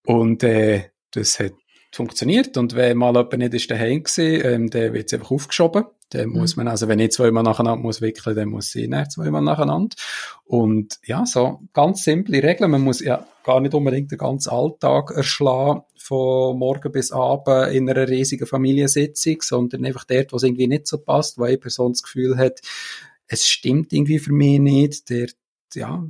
Und 0.05 0.43
äh, 0.43 0.89
das 1.11 1.39
hat 1.39 1.53
funktioniert. 1.96 2.58
Und 2.58 2.76
wenn 2.76 2.98
mal 2.98 3.14
jemand 3.14 3.38
nicht 3.38 3.54
ist 3.54 3.72
daheim 3.72 4.04
gewesen, 4.04 4.46
ähm, 4.46 4.70
dann 4.70 4.94
wird 4.94 5.14
einfach 5.14 5.32
aufgeschoben. 5.32 5.86
Dann 6.10 6.30
mhm. 6.30 6.39
muss 6.39 6.56
man, 6.56 6.68
also 6.68 6.88
wenn 6.88 7.00
ich 7.00 7.12
zweimal 7.12 7.44
nacheinander 7.44 7.82
muss 7.82 8.02
wickeln, 8.02 8.36
dann 8.36 8.50
muss 8.50 8.72
sie 8.72 8.88
nicht 8.88 9.12
zweimal 9.12 9.41
nacheinander. 9.41 9.96
Und 10.46 11.00
ja, 11.06 11.26
so 11.26 11.62
ganz 11.74 12.04
simple 12.04 12.41
Regeln. 12.41 12.72
Man 12.72 12.82
muss 12.82 13.00
ja 13.00 13.26
gar 13.44 13.60
nicht 13.60 13.74
unbedingt 13.74 14.12
den 14.12 14.18
ganzen 14.18 14.50
Alltag 14.50 15.12
erschlagen, 15.12 15.84
von 15.98 16.58
morgen 16.58 16.91
bis 16.91 17.12
abend 17.12 17.74
in 17.74 17.89
einer 17.89 18.08
riesigen 18.08 18.46
Familiensitzung, 18.46 19.38
sondern 19.41 19.86
einfach 19.86 20.04
dort, 20.04 20.34
wo 20.34 20.38
es 20.38 20.44
irgendwie 20.44 20.68
nicht 20.68 20.88
so 20.88 20.98
passt, 20.98 21.38
wo 21.38 21.44
eine 21.44 21.58
Person 21.58 21.94
das 21.94 22.04
Gefühl 22.04 22.38
hat, 22.38 22.60
es 23.28 23.48
stimmt 23.48 23.94
irgendwie 23.94 24.20
für 24.20 24.34
mich 24.34 24.60
nicht, 24.60 25.10
der, 25.10 25.28
ja, 25.74 26.04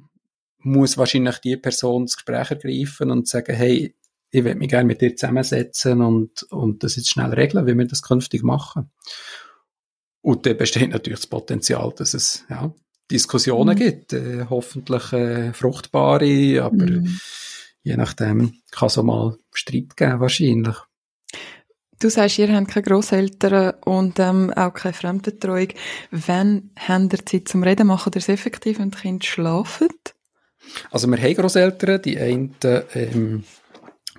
muss 0.59 0.97
wahrscheinlich 0.97 1.37
die 1.39 1.57
Person 1.57 2.05
das 2.05 2.15
Gespräch 2.15 2.51
ergreifen 2.51 3.11
und 3.11 3.27
sagen, 3.27 3.55
hey, 3.55 3.93
ich 4.33 4.43
würde 4.43 4.57
mich 4.57 4.69
gerne 4.69 4.85
mit 4.85 4.99
dir 4.99 5.15
zusammensetzen 5.15 6.01
und, 6.01 6.43
und 6.49 6.83
das 6.83 6.95
jetzt 6.95 7.11
schnell 7.11 7.31
regeln, 7.33 7.67
wie 7.67 7.77
wir 7.77 7.85
das 7.85 8.01
künftig 8.01 8.43
machen. 8.43 8.89
Und 10.21 10.47
da 10.47 10.53
besteht 10.53 10.89
natürlich 10.89 11.19
das 11.19 11.27
Potenzial, 11.27 11.93
dass 11.95 12.15
es 12.15 12.43
ja, 12.49 12.73
Diskussionen 13.11 13.75
mhm. 13.75 13.79
gibt, 13.79 14.13
äh, 14.13 14.47
hoffentlich 14.49 15.13
äh, 15.13 15.53
fruchtbare, 15.53 16.63
aber 16.63 16.85
mhm. 16.85 17.19
je 17.83 17.95
nachdem 17.95 18.53
kann 18.71 18.87
es 18.87 18.97
auch 18.97 19.03
mal 19.03 19.37
Streit 19.53 19.95
geben, 19.95 20.19
wahrscheinlich. 20.19 20.77
Du 21.99 22.09
sagst, 22.09 22.39
ihr 22.39 22.51
habt 22.51 22.69
keine 22.69 22.83
Grosseltern 22.83 23.75
und 23.85 24.17
ähm, 24.17 24.51
auch 24.51 24.73
keine 24.73 24.93
Fremdbetreuung. 24.93 25.69
Wann 26.09 26.71
habt 26.75 27.13
ihr 27.13 27.25
Zeit 27.25 27.47
zum 27.47 27.61
Reden? 27.61 27.85
Machen 27.85 28.13
ihr 28.15 28.19
es 28.19 28.29
effektiv, 28.29 28.79
wenn 28.79 28.89
die 28.89 28.97
Kinder 28.97 29.25
schlafen? 29.25 29.89
Also 30.89 31.07
wir 31.07 31.21
haben 31.21 31.35
Grosseltern, 31.35 32.01
die 32.01 32.17
einen 32.17 32.55
ähm, 32.95 33.43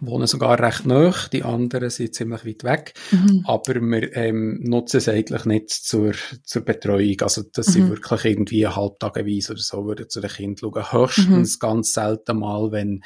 wohnen 0.06 0.26
sogar 0.26 0.58
recht 0.60 0.86
nah, 0.86 1.12
die 1.32 1.42
anderen 1.42 1.90
sind 1.90 2.14
ziemlich 2.14 2.44
weit 2.44 2.64
weg, 2.64 2.94
mhm. 3.10 3.44
aber 3.46 3.74
wir 3.74 4.16
ähm, 4.16 4.60
nutzen 4.62 4.98
es 4.98 5.08
eigentlich 5.08 5.44
nicht 5.44 5.70
zur, 5.70 6.12
zur 6.44 6.62
Betreuung, 6.62 7.20
also 7.20 7.42
dass 7.42 7.68
mhm. 7.68 7.72
sie 7.72 7.88
wirklich 7.88 8.24
irgendwie 8.24 8.66
halbtageweise 8.66 9.52
oder 9.52 9.62
so 9.62 9.84
würden 9.84 10.08
zu 10.08 10.20
den 10.20 10.30
Kindern 10.30 10.72
schauen, 10.72 10.92
höchstens 10.92 11.56
mhm. 11.56 11.60
ganz 11.60 11.92
selten 11.92 12.38
mal, 12.38 12.72
wenn 12.72 13.02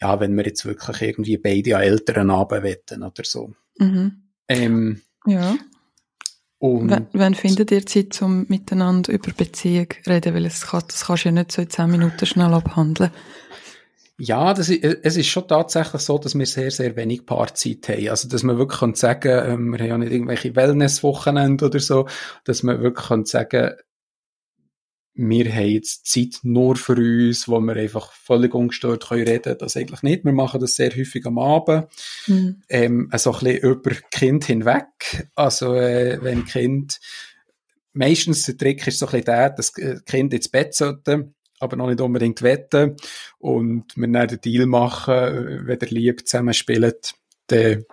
ja, 0.00 0.20
wenn 0.20 0.36
wir 0.36 0.44
jetzt 0.44 0.64
wirklich 0.64 1.00
irgendwie 1.00 1.38
beide 1.38 1.76
an 1.76 1.82
älteren 1.82 2.30
Abend 2.30 2.62
wetten 2.62 3.02
oder 3.02 3.24
so. 3.24 3.52
Mhm. 3.78 4.24
Ähm, 4.48 5.00
ja. 5.26 5.56
Und 6.58 6.90
wann, 6.90 7.08
wann 7.12 7.34
findet 7.34 7.70
ihr 7.70 7.84
Zeit, 7.84 8.20
um 8.22 8.46
miteinander 8.48 9.12
über 9.12 9.32
Beziehung 9.32 9.88
zu 10.02 10.10
reden? 10.10 10.34
Weil 10.34 10.46
es 10.46 10.66
kann, 10.66 10.82
das 10.86 11.06
kannst 11.06 11.24
du 11.24 11.28
ja 11.28 11.32
nicht 11.32 11.52
so 11.52 11.62
in 11.62 11.70
zehn 11.70 11.90
Minuten 11.90 12.24
schnell 12.26 12.54
abhandeln. 12.54 13.10
Ja, 14.16 14.54
das 14.54 14.68
ist, 14.68 14.84
es 14.84 15.16
ist 15.16 15.26
schon 15.26 15.48
tatsächlich 15.48 16.00
so, 16.02 16.18
dass 16.18 16.38
wir 16.38 16.46
sehr, 16.46 16.70
sehr 16.70 16.94
wenig 16.94 17.26
Paarzeit 17.26 17.88
haben. 17.88 18.08
Also, 18.08 18.28
dass 18.28 18.44
man 18.44 18.58
wirklich 18.58 18.78
kann 18.78 18.94
sagen, 18.94 19.32
ähm, 19.44 19.72
wir 19.72 19.80
haben 19.80 19.88
ja 19.88 19.98
nicht 19.98 20.12
irgendwelche 20.12 20.54
Wellness-Wochenende 20.54 21.64
oder 21.64 21.80
so, 21.80 22.06
dass 22.44 22.62
man 22.62 22.80
wirklich 22.80 23.08
kann 23.08 23.24
sagen, 23.24 23.72
wir 25.16 25.52
haben 25.52 25.68
jetzt 25.68 26.06
Zeit 26.06 26.40
nur 26.42 26.76
für 26.76 26.96
uns, 26.96 27.48
wo 27.48 27.60
wir 27.60 27.76
einfach 27.76 28.12
völlig 28.12 28.54
ungestört 28.54 29.08
können 29.08 29.26
reden. 29.26 29.56
Das 29.58 29.76
eigentlich 29.76 30.02
nicht. 30.02 30.24
Wir 30.24 30.32
machen 30.32 30.60
das 30.60 30.74
sehr 30.74 30.90
häufig 30.90 31.24
am 31.26 31.38
Abend. 31.38 31.86
Mhm. 32.26 32.62
Ähm, 32.68 33.10
so 33.16 33.32
ein 33.32 33.38
bisschen 33.40 33.58
über 33.58 33.90
Kind 34.10 34.44
hinweg. 34.44 35.28
Also, 35.34 35.74
äh, 35.74 36.18
wenn 36.22 36.44
Kind, 36.44 37.00
meistens 37.92 38.44
der 38.44 38.56
Trick 38.56 38.86
ist 38.86 39.00
so 39.00 39.06
ein 39.06 39.10
bisschen 39.10 39.24
der, 39.24 39.50
dass 39.50 39.72
Kind 39.72 40.34
ins 40.34 40.48
Bett 40.48 40.74
sollte 40.74 41.32
aber 41.60 41.76
noch 41.76 41.88
nicht 41.88 42.00
unbedingt 42.00 42.42
wetten. 42.42 42.96
Und 43.38 43.96
wir 43.96 44.08
dann 44.08 44.28
den 44.28 44.40
Deal 44.40 44.66
machen, 44.66 45.66
wenn 45.66 45.78
der 45.78 45.88
Lieb 45.88 46.26
zusammen 46.26 46.54
spielt, 46.54 47.14
dann, 47.48 47.84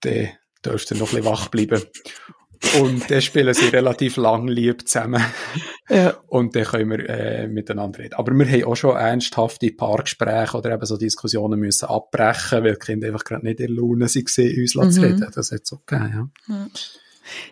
dann 0.00 0.28
dürft 0.64 0.90
ihr 0.90 0.96
noch 0.96 1.12
ein 1.12 1.16
bisschen 1.16 1.24
wach 1.24 1.48
bleiben. 1.48 1.82
Und 2.80 3.10
dann 3.10 3.20
spielen 3.20 3.52
sie 3.54 3.68
relativ 3.68 4.16
lang 4.16 4.48
lieb 4.48 4.88
zusammen. 4.88 5.22
Ja. 5.90 6.16
Und 6.28 6.56
dann 6.56 6.64
können 6.64 6.90
wir 6.90 7.08
äh, 7.08 7.46
miteinander 7.46 7.98
reden. 7.98 8.14
Aber 8.14 8.32
wir 8.32 8.46
haben 8.46 8.64
auch 8.64 8.74
schon 8.74 8.96
ernsthafte 8.96 9.70
Paargespräche 9.70 10.56
oder 10.56 10.72
eben 10.72 10.86
so 10.86 10.96
Diskussionen 10.96 11.60
müssen 11.60 11.86
abbrechen, 11.86 12.64
weil 12.64 12.72
die 12.72 12.78
Kinder 12.78 13.08
einfach 13.08 13.24
gerade 13.24 13.44
nicht 13.44 13.60
in 13.60 13.66
der 13.66 13.76
Laune 13.76 14.06
waren, 14.06 14.56
uns 14.56 14.74
mhm. 14.74 14.90
zu 14.90 15.00
reden. 15.02 15.30
Das 15.34 15.52
hat 15.52 15.60
es 15.62 15.72
auch 15.72 15.84
gegeben, 15.84 16.32
ja. 16.48 16.54
ja. 16.54 16.66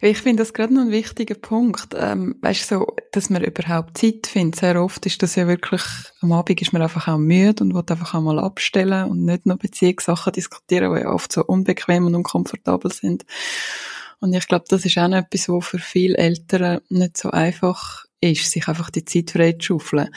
Ich 0.01 0.19
finde 0.19 0.43
das 0.43 0.53
gerade 0.53 0.75
noch 0.75 0.83
ein 0.83 0.91
wichtiger 0.91 1.35
Punkt. 1.35 1.95
Ähm, 1.97 2.37
weißt 2.41 2.71
du, 2.71 2.79
so, 2.79 2.97
dass 3.11 3.31
man 3.31 3.43
überhaupt 3.45 3.99
Zeit 3.99 4.27
findet. 4.27 4.61
Sehr 4.61 4.83
oft 4.83 5.05
ist 5.07 5.23
das 5.23 5.35
ja 5.35 5.47
wirklich, 5.47 5.83
am 6.21 6.33
Abend 6.33 6.61
ist 6.61 6.73
man 6.73 6.83
einfach 6.83 7.09
auch 7.09 7.19
müde 7.19 7.65
und 7.65 7.75
will 7.75 7.85
einfach 7.87 8.15
auch 8.15 8.21
mal 8.21 8.39
abstellen 8.39 9.11
und 9.11 9.25
nicht 9.25 9.47
nur 9.47 9.57
Beziehungssachen 9.57 10.33
diskutieren, 10.33 10.95
die 10.95 11.01
ja 11.01 11.11
oft 11.11 11.33
so 11.33 11.45
unbequem 11.45 12.07
und 12.07 12.15
unkomfortabel 12.15 12.93
sind. 12.93 13.25
Und 14.21 14.35
ich 14.35 14.47
glaube, 14.47 14.67
das 14.69 14.85
ist 14.85 14.97
auch 14.99 15.09
noch 15.09 15.19
etwas, 15.19 15.49
wo 15.49 15.61
für 15.61 15.79
viele 15.79 16.17
Eltern 16.17 16.81
nicht 16.89 17.17
so 17.17 17.31
einfach 17.31 18.05
ist, 18.21 18.51
sich 18.51 18.69
einfach 18.69 18.91
die 18.91 19.05
Zeit 19.05 19.33
frei 19.33 19.53
zu 19.53 19.81
schaufeln. 19.81 20.09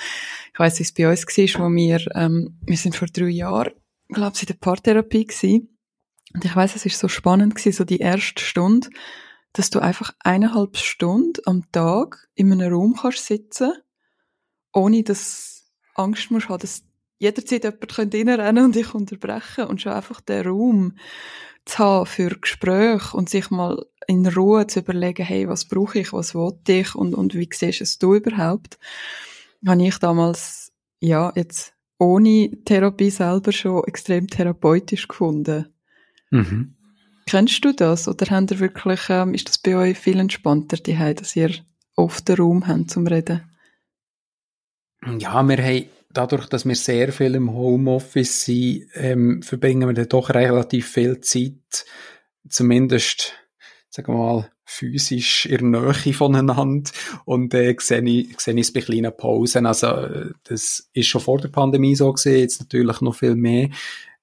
Ich 0.54 0.60
weiss, 0.60 0.80
wie 0.80 0.84
es 0.84 0.94
bei 0.94 1.10
uns 1.10 1.26
war, 1.26 1.66
wo 1.66 1.76
wir, 1.76 2.16
ähm, 2.16 2.58
wir 2.62 2.78
sind 2.78 2.96
vor 2.96 3.08
drei 3.08 3.30
Jahren, 3.30 3.74
glaube 4.10 4.34
ich, 4.36 4.44
in 4.44 4.48
der 4.48 4.54
Paartherapie 4.56 5.26
gewesen. 5.26 5.76
Und 6.34 6.46
ich 6.46 6.56
weiss, 6.56 6.76
es 6.76 6.86
ist 6.86 7.00
so 7.00 7.08
spannend 7.08 7.56
gewesen, 7.56 7.76
so 7.76 7.84
die 7.84 7.98
erste 8.00 8.44
Stunde, 8.44 8.90
dass 9.56 9.70
du 9.70 9.80
einfach 9.80 10.14
eineinhalb 10.20 10.76
Stunden 10.76 11.42
am 11.46 11.64
Tag 11.72 12.28
in 12.36 12.52
einem 12.52 12.74
Raum 12.74 12.96
kannst 13.02 13.26
sitzen, 13.26 13.72
ohne 14.74 15.02
dass 15.02 15.72
Angst 15.96 16.30
musst 16.30 16.50
haben, 16.50 16.60
dass 16.60 16.84
jederzeit 17.20 17.64
jemand 17.64 17.98
reinrennen 17.98 18.66
und 18.66 18.76
dich 18.76 18.94
unterbrechen 18.94 19.66
und 19.66 19.82
schon 19.82 19.94
einfach 19.94 20.20
den 20.20 20.46
Raum 20.46 20.98
zu 21.64 21.80
haben 21.80 22.06
für 22.06 22.30
Gespräche 22.38 23.16
und 23.16 23.30
sich 23.30 23.50
mal 23.50 23.86
in 24.08 24.28
Ruhe 24.28 24.68
zu 24.68 24.82
überlegen, 24.82 25.26
hey, 25.26 25.48
was 25.48 25.66
brauche 25.66 26.00
ich, 26.00 26.12
was 26.12 26.36
will 26.36 26.60
ich 26.68 26.94
und, 26.94 27.16
und 27.16 27.34
wie 27.34 27.50
siehst 27.52 27.82
es 27.82 27.98
du 27.98 28.16
überhaupt, 28.16 28.78
habe 29.66 29.84
ich 29.84 29.98
damals, 29.98 30.74
ja, 31.00 31.32
jetzt 31.34 31.74
ohne 31.98 32.52
Therapie 32.66 33.10
selber 33.10 33.54
schon 33.54 33.86
extrem 33.86 34.28
therapeutisch 34.28 35.08
gefunden. 35.08 35.74
Mhm. 36.30 36.75
Kennst 37.28 37.66
du 37.66 37.74
das? 37.74 38.08
Oder 38.08 38.28
habt 38.30 38.52
ihr 38.52 38.60
wirklich, 38.60 39.10
ähm, 39.10 39.34
ist 39.34 39.50
das 39.50 39.58
bei 39.58 39.76
euch 39.76 39.98
viel 39.98 40.20
entspannter, 40.20 40.78
die 40.78 40.96
dass 40.96 41.36
ihr 41.36 41.52
oft 41.96 42.28
den 42.28 42.36
Raum 42.36 42.68
habt 42.68 42.92
zum 42.92 43.08
Reden? 43.08 43.42
Ja, 45.20 45.44
wir 45.44 45.58
haben, 45.58 45.86
dadurch, 46.12 46.48
dass 46.48 46.66
wir 46.66 46.76
sehr 46.76 47.12
viel 47.12 47.36
im 47.36 47.52
Homeoffice 47.52 48.46
sind, 48.46 48.88
ähm, 48.94 49.42
verbringen 49.42 49.88
wir 49.88 49.94
dann 49.94 50.10
doch 50.10 50.30
relativ 50.30 50.88
viel 50.88 51.20
Zeit, 51.22 51.86
zumindest, 52.48 53.34
sagen 53.90 54.14
wir 54.14 54.18
mal, 54.18 54.52
physisch 54.68 55.46
in 55.46 55.72
der 55.72 55.82
Nähe 55.82 56.14
voneinander 56.14 56.84
und 57.26 57.54
äh, 57.54 57.76
sehe 57.80 58.04
ich, 58.04 58.40
sehe 58.40 58.56
ich 58.56 58.62
es 58.62 58.74
bei 58.74 58.82
kleinen 58.82 59.16
Pausen. 59.16 59.68
Also 59.68 60.34
das 60.44 60.90
ist 60.92 61.08
schon 61.08 61.22
vor 61.22 61.40
der 61.40 61.50
Pandemie 61.50 61.96
so 61.96 62.12
gesehen, 62.12 62.40
jetzt 62.40 62.60
natürlich 62.60 63.02
noch 63.02 63.16
viel 63.16 63.36
mehr. 63.36 63.70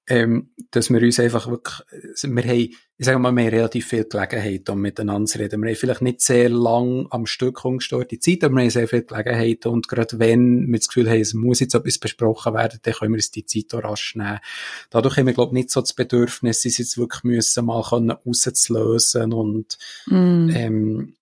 Ähm, 0.07 0.49
dass 0.71 0.89
wir 0.89 1.01
uns 1.01 1.19
einfach 1.19 1.47
wirklich, 1.47 1.77
wir 2.23 2.43
haben, 2.43 2.75
ich 2.97 3.05
sage 3.05 3.19
mal, 3.19 3.31
wir 3.31 3.43
haben 3.43 3.53
relativ 3.53 3.87
viel 3.87 4.03
Gelegenheit, 4.03 4.69
um 4.69 4.81
miteinander 4.81 5.27
zu 5.27 5.39
reden. 5.39 5.61
Wir 5.61 5.69
haben 5.69 5.75
vielleicht 5.75 6.01
nicht 6.01 6.21
sehr 6.21 6.49
lang 6.49 7.07
am 7.09 7.25
Stück 7.25 7.63
ungestörte 7.63 8.19
Zeit, 8.19 8.43
aber 8.43 8.55
wir 8.55 8.63
haben 8.63 8.69
sehr 8.69 8.87
viel 8.87 9.03
Gelegenheit 9.03 9.65
und 9.65 9.87
gerade 9.87 10.19
wenn 10.19 10.67
wir 10.67 10.77
das 10.77 10.87
Gefühl 10.87 11.09
haben, 11.09 11.21
es 11.21 11.33
muss 11.33 11.61
jetzt 11.61 11.73
etwas 11.73 11.97
besprochen 11.97 12.53
werden, 12.53 12.79
dann 12.83 12.93
können 12.93 13.13
wir 13.13 13.17
uns 13.17 13.31
die 13.31 13.45
Zeit 13.45 13.73
auch 13.73 13.83
rasch 13.83 14.15
nehmen. 14.15 14.39
Dadurch 14.89 15.17
haben 15.17 15.27
wir, 15.27 15.33
glaube 15.33 15.51
ich, 15.51 15.63
nicht 15.63 15.71
so 15.71 15.79
das 15.79 15.93
Bedürfnis, 15.93 16.65
es 16.65 16.77
jetzt 16.77 16.97
wirklich 16.97 17.23
müssen, 17.23 17.65
mal 17.65 17.83
können 17.83 18.11
rauszulösen 18.11 19.31
und, 19.31 19.77
mm. 20.07 20.49
ähm, 20.49 21.15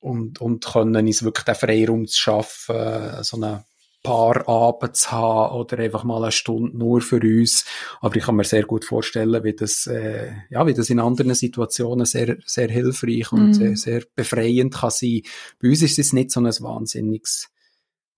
und, 0.00 0.40
und 0.40 0.64
können 0.64 1.06
uns 1.06 1.22
wirklich 1.22 1.44
den 1.44 1.54
Freiraum 1.54 2.06
zu 2.06 2.18
schaffen, 2.18 3.22
so 3.22 3.36
eine 3.36 3.64
paar 4.02 4.48
Abend 4.48 4.96
zu 4.96 5.12
haben 5.12 5.54
oder 5.54 5.78
einfach 5.78 6.04
mal 6.04 6.22
eine 6.22 6.32
Stunde 6.32 6.76
nur 6.76 7.00
für 7.00 7.20
uns. 7.20 7.64
Aber 8.00 8.16
ich 8.16 8.24
kann 8.24 8.36
mir 8.36 8.44
sehr 8.44 8.64
gut 8.64 8.84
vorstellen, 8.84 9.44
wie 9.44 9.54
das, 9.54 9.86
äh, 9.86 10.32
ja, 10.50 10.66
wie 10.66 10.74
das 10.74 10.90
in 10.90 10.98
anderen 10.98 11.34
Situationen 11.34 12.04
sehr, 12.04 12.36
sehr 12.44 12.68
hilfreich 12.68 13.30
und 13.32 13.50
mm. 13.50 13.54
sehr, 13.54 13.76
sehr 13.76 14.02
befreiend 14.14 14.74
kann 14.74 14.90
sein. 14.90 15.22
Bei 15.60 15.68
uns 15.68 15.82
ist 15.82 15.98
es 15.98 16.12
nicht 16.12 16.30
so 16.30 16.40
ein 16.40 16.46
wahnsinniges 16.46 17.48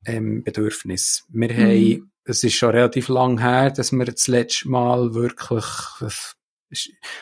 ähm, 0.06 0.42
Bedürfnis. 0.42 1.24
Wir 1.28 1.52
mm. 1.52 1.56
haben, 1.56 2.12
es 2.24 2.42
ist 2.42 2.54
schon 2.54 2.70
relativ 2.70 3.08
lang 3.08 3.38
her, 3.38 3.70
dass 3.70 3.92
wir 3.92 4.04
das 4.06 4.26
letzte 4.28 4.68
Mal 4.68 5.14
wirklich, 5.14 5.64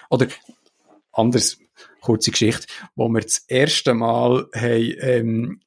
oder 0.09 0.29
anders, 1.13 1.59
kurze 2.01 2.31
Geschichte, 2.31 2.67
wo 2.95 3.09
wir 3.09 3.21
das 3.21 3.39
erste 3.49 3.95
Mal 3.95 4.49
haben, 4.55 4.95
ähm, 5.01 5.61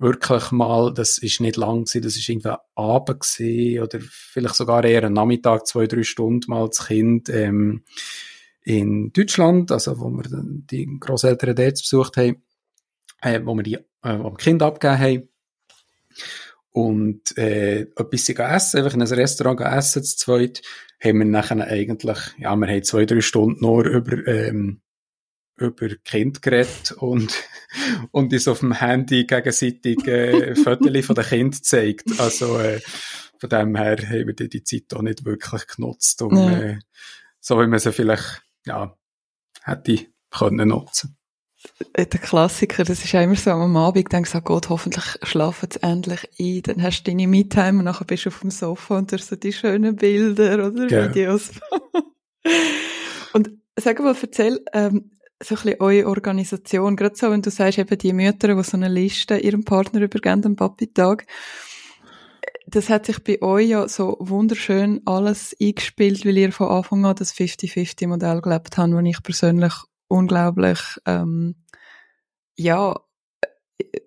wirklich 0.00 0.50
mal, 0.50 0.92
das 0.92 1.18
ist 1.18 1.40
nicht 1.40 1.56
lang 1.56 1.84
gewesen, 1.84 2.02
das 2.02 2.16
ist 2.16 2.28
irgendwie 2.28 2.54
Abend 2.74 3.20
gewesen, 3.20 3.82
oder 3.82 3.98
vielleicht 4.00 4.54
sogar 4.54 4.84
eher 4.84 5.04
ein 5.04 5.12
Nachmittag, 5.12 5.66
zwei, 5.66 5.86
drei 5.86 6.02
Stunden 6.02 6.50
mal 6.50 6.66
das 6.68 6.86
Kind, 6.86 7.28
ähm, 7.28 7.84
in 8.62 9.12
Deutschland, 9.12 9.72
also 9.72 9.98
wo 10.00 10.10
wir 10.10 10.24
die 10.30 10.98
Großeltern 10.98 11.54
dort 11.54 11.74
besucht 11.74 12.16
haben, 12.16 12.42
äh, 13.22 13.40
wo 13.44 13.54
wir 13.54 13.62
die, 13.62 13.74
äh, 13.74 14.18
wo 14.18 14.30
wir 14.30 14.36
Kind 14.36 14.62
abgegeben 14.62 14.98
haben. 15.00 15.28
Und, 16.72 17.36
äh, 17.36 17.80
etwas 17.80 18.28
essen, 18.28 18.78
einfach 18.78 18.94
in 18.94 19.02
einem 19.02 19.12
Restaurant 19.12 19.60
essen, 19.60 20.04
zu 20.04 20.16
zweit, 20.16 20.62
haben 21.02 21.18
wir 21.18 21.24
nachher 21.26 21.66
eigentlich, 21.66 22.18
ja, 22.38 22.54
wir 22.54 22.68
haben 22.68 22.82
zwei, 22.84 23.06
drei 23.06 23.20
Stunden 23.20 23.60
nur 23.60 23.84
über, 23.86 24.26
ähm, 24.28 24.80
über 25.60 25.88
Kind 26.04 26.42
geredet 26.42 26.92
und, 26.92 27.34
und 28.10 28.32
uns 28.32 28.48
auf 28.48 28.60
dem 28.60 28.72
Handy 28.72 29.24
gegenseitig 29.24 30.06
äh, 30.06 30.54
Fotos 30.54 31.06
von 31.06 31.14
den 31.14 31.24
Kind 31.24 31.56
gezeigt. 31.56 32.18
Also 32.18 32.58
äh, 32.58 32.80
von 33.38 33.50
dem 33.50 33.76
her 33.76 33.96
haben 33.96 34.26
wir 34.26 34.34
die 34.34 34.64
Zeit 34.64 34.94
auch 34.94 35.02
nicht 35.02 35.24
wirklich 35.24 35.66
genutzt, 35.66 36.20
um, 36.22 36.36
ja. 36.36 36.60
äh, 36.60 36.78
so 37.40 37.60
wie 37.60 37.66
man 37.66 37.78
sie 37.78 37.92
vielleicht 37.92 38.42
ja, 38.66 38.96
hätte 39.62 40.06
können 40.30 40.68
nutzen 40.68 41.16
äh, 41.92 42.06
der 42.06 42.20
Klassiker, 42.20 42.84
das 42.84 43.04
ist 43.04 43.12
ja 43.12 43.22
immer 43.22 43.36
so 43.36 43.50
am 43.50 43.76
Abend, 43.76 44.12
denkst 44.12 44.32
du, 44.32 44.38
oh 44.38 44.42
Gott, 44.42 44.68
hoffentlich 44.68 45.04
schlafen 45.22 45.68
sie 45.72 45.82
endlich 45.82 46.28
ein, 46.38 46.62
dann 46.62 46.82
hast 46.82 47.02
du 47.02 47.10
deine 47.10 47.26
Me-Time 47.26 47.78
und 47.78 47.84
nachher 47.84 48.04
bist 48.04 48.24
du 48.24 48.28
auf 48.30 48.40
dem 48.40 48.50
Sofa 48.50 48.98
und 48.98 49.12
hast 49.12 49.28
so 49.28 49.36
die 49.36 49.52
schönen 49.52 49.96
Bilder 49.96 50.66
oder 50.66 50.88
ja. 50.88 51.08
Videos. 51.08 51.50
und 53.32 53.50
sag 53.76 54.00
mal, 54.00 54.16
erzähl, 54.20 54.64
ähm, 54.72 55.10
so 55.42 55.54
ein 55.54 55.62
bisschen 55.62 55.80
eure 55.80 56.06
Organisation, 56.06 56.96
gerade 56.96 57.16
so, 57.16 57.30
wenn 57.30 57.42
du 57.42 57.50
sagst, 57.50 57.78
eben 57.78 57.98
die 57.98 58.12
Mütter, 58.12 58.54
die 58.54 58.62
so 58.62 58.76
eine 58.76 58.88
Liste 58.88 59.38
ihrem 59.38 59.64
Partner 59.64 60.02
übergeben 60.02 60.44
am 60.44 60.56
Papi-Tag, 60.56 61.26
das 62.66 62.88
hat 62.88 63.06
sich 63.06 63.22
bei 63.24 63.40
euch 63.42 63.68
ja 63.68 63.88
so 63.88 64.16
wunderschön 64.20 65.00
alles 65.06 65.56
eingespielt, 65.60 66.24
weil 66.24 66.38
ihr 66.38 66.52
von 66.52 66.68
Anfang 66.68 67.04
an 67.04 67.16
das 67.16 67.34
50-50-Modell 67.34 68.40
gelebt 68.42 68.76
habt, 68.76 68.92
das 68.92 69.04
ich 69.04 69.22
persönlich 69.22 69.74
unglaublich, 70.08 70.78
ähm, 71.06 71.56
ja, 72.56 72.94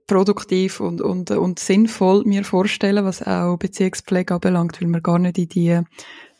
produktiv 0.08 0.80
und, 0.80 1.02
und, 1.02 1.32
und 1.32 1.60
sinnvoll 1.60 2.24
mir 2.26 2.44
vorstellen, 2.44 3.06
was 3.06 3.24
auch 3.24 3.58
Beziehungspflege 3.58 4.36
anbelangt, 4.36 4.80
weil 4.80 4.88
man 4.88 5.02
gar 5.02 5.20
nicht 5.20 5.38
in 5.38 5.50
die 5.50 5.82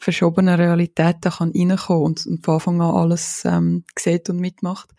verschobenen 0.04 0.56
Realitäten 0.56 1.32
kann 1.32 1.52
reinkommen 1.56 2.04
und, 2.04 2.26
und 2.28 2.46
von 2.46 2.56
Anfang 2.56 2.82
an 2.82 2.96
alles 2.96 3.44
ähm, 3.46 3.84
sieht 3.98 4.30
und 4.30 4.40
mitmacht. 4.40 4.90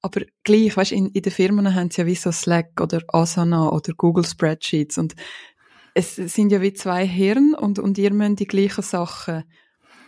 Aber 0.00 0.22
gleich, 0.44 0.76
weißt, 0.76 0.92
in, 0.92 1.08
in 1.08 1.22
den 1.22 1.32
Firmen 1.32 1.74
haben 1.74 1.90
sie 1.90 2.02
ja 2.02 2.06
wie 2.06 2.14
so 2.14 2.30
Slack 2.30 2.80
oder 2.80 3.00
Asana 3.08 3.70
oder 3.70 3.94
Google 3.94 4.24
Spreadsheets 4.24 4.98
und 4.98 5.14
es 5.94 6.16
sind 6.16 6.52
ja 6.52 6.60
wie 6.60 6.72
zwei 6.72 7.06
Hirn 7.06 7.54
und, 7.54 7.78
und 7.78 7.98
ihr 7.98 8.12
müsst 8.12 8.40
die 8.40 8.46
gleichen 8.46 8.82
Sachen 8.82 9.44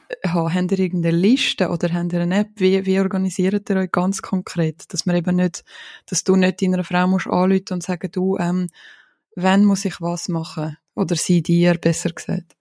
äh, 0.09 0.29
haben. 0.29 0.55
Habt 0.55 0.73
ihr 0.73 0.79
irgendeine 0.79 1.17
Liste 1.17 1.69
oder 1.69 1.93
habt 1.93 2.13
ihr 2.13 2.21
eine 2.21 2.41
App? 2.41 2.51
Wie, 2.57 2.87
wie 2.87 3.01
organisiert 3.01 3.69
ihr 3.69 3.77
euch 3.77 3.93
ganz 3.93 4.23
konkret? 4.23 4.93
Dass 4.93 5.07
man 5.07 5.17
eben 5.17 5.37
nicht, 5.37 5.65
dass 6.07 6.25
du 6.25 6.37
nicht 6.37 6.63
deiner 6.63 6.85
Frau 6.85 7.07
musst 7.07 7.27
anrufen 7.27 7.73
und 7.73 7.83
sagen, 7.83 8.11
du, 8.11 8.39
ähm, 8.39 8.69
wann 9.37 9.65
muss 9.65 9.85
ich 9.85 10.01
was 10.01 10.29
machen? 10.29 10.77
Oder 10.95 11.17
sie 11.17 11.43
dir, 11.43 11.75
besser 11.75 12.11
gesagt. 12.11 12.57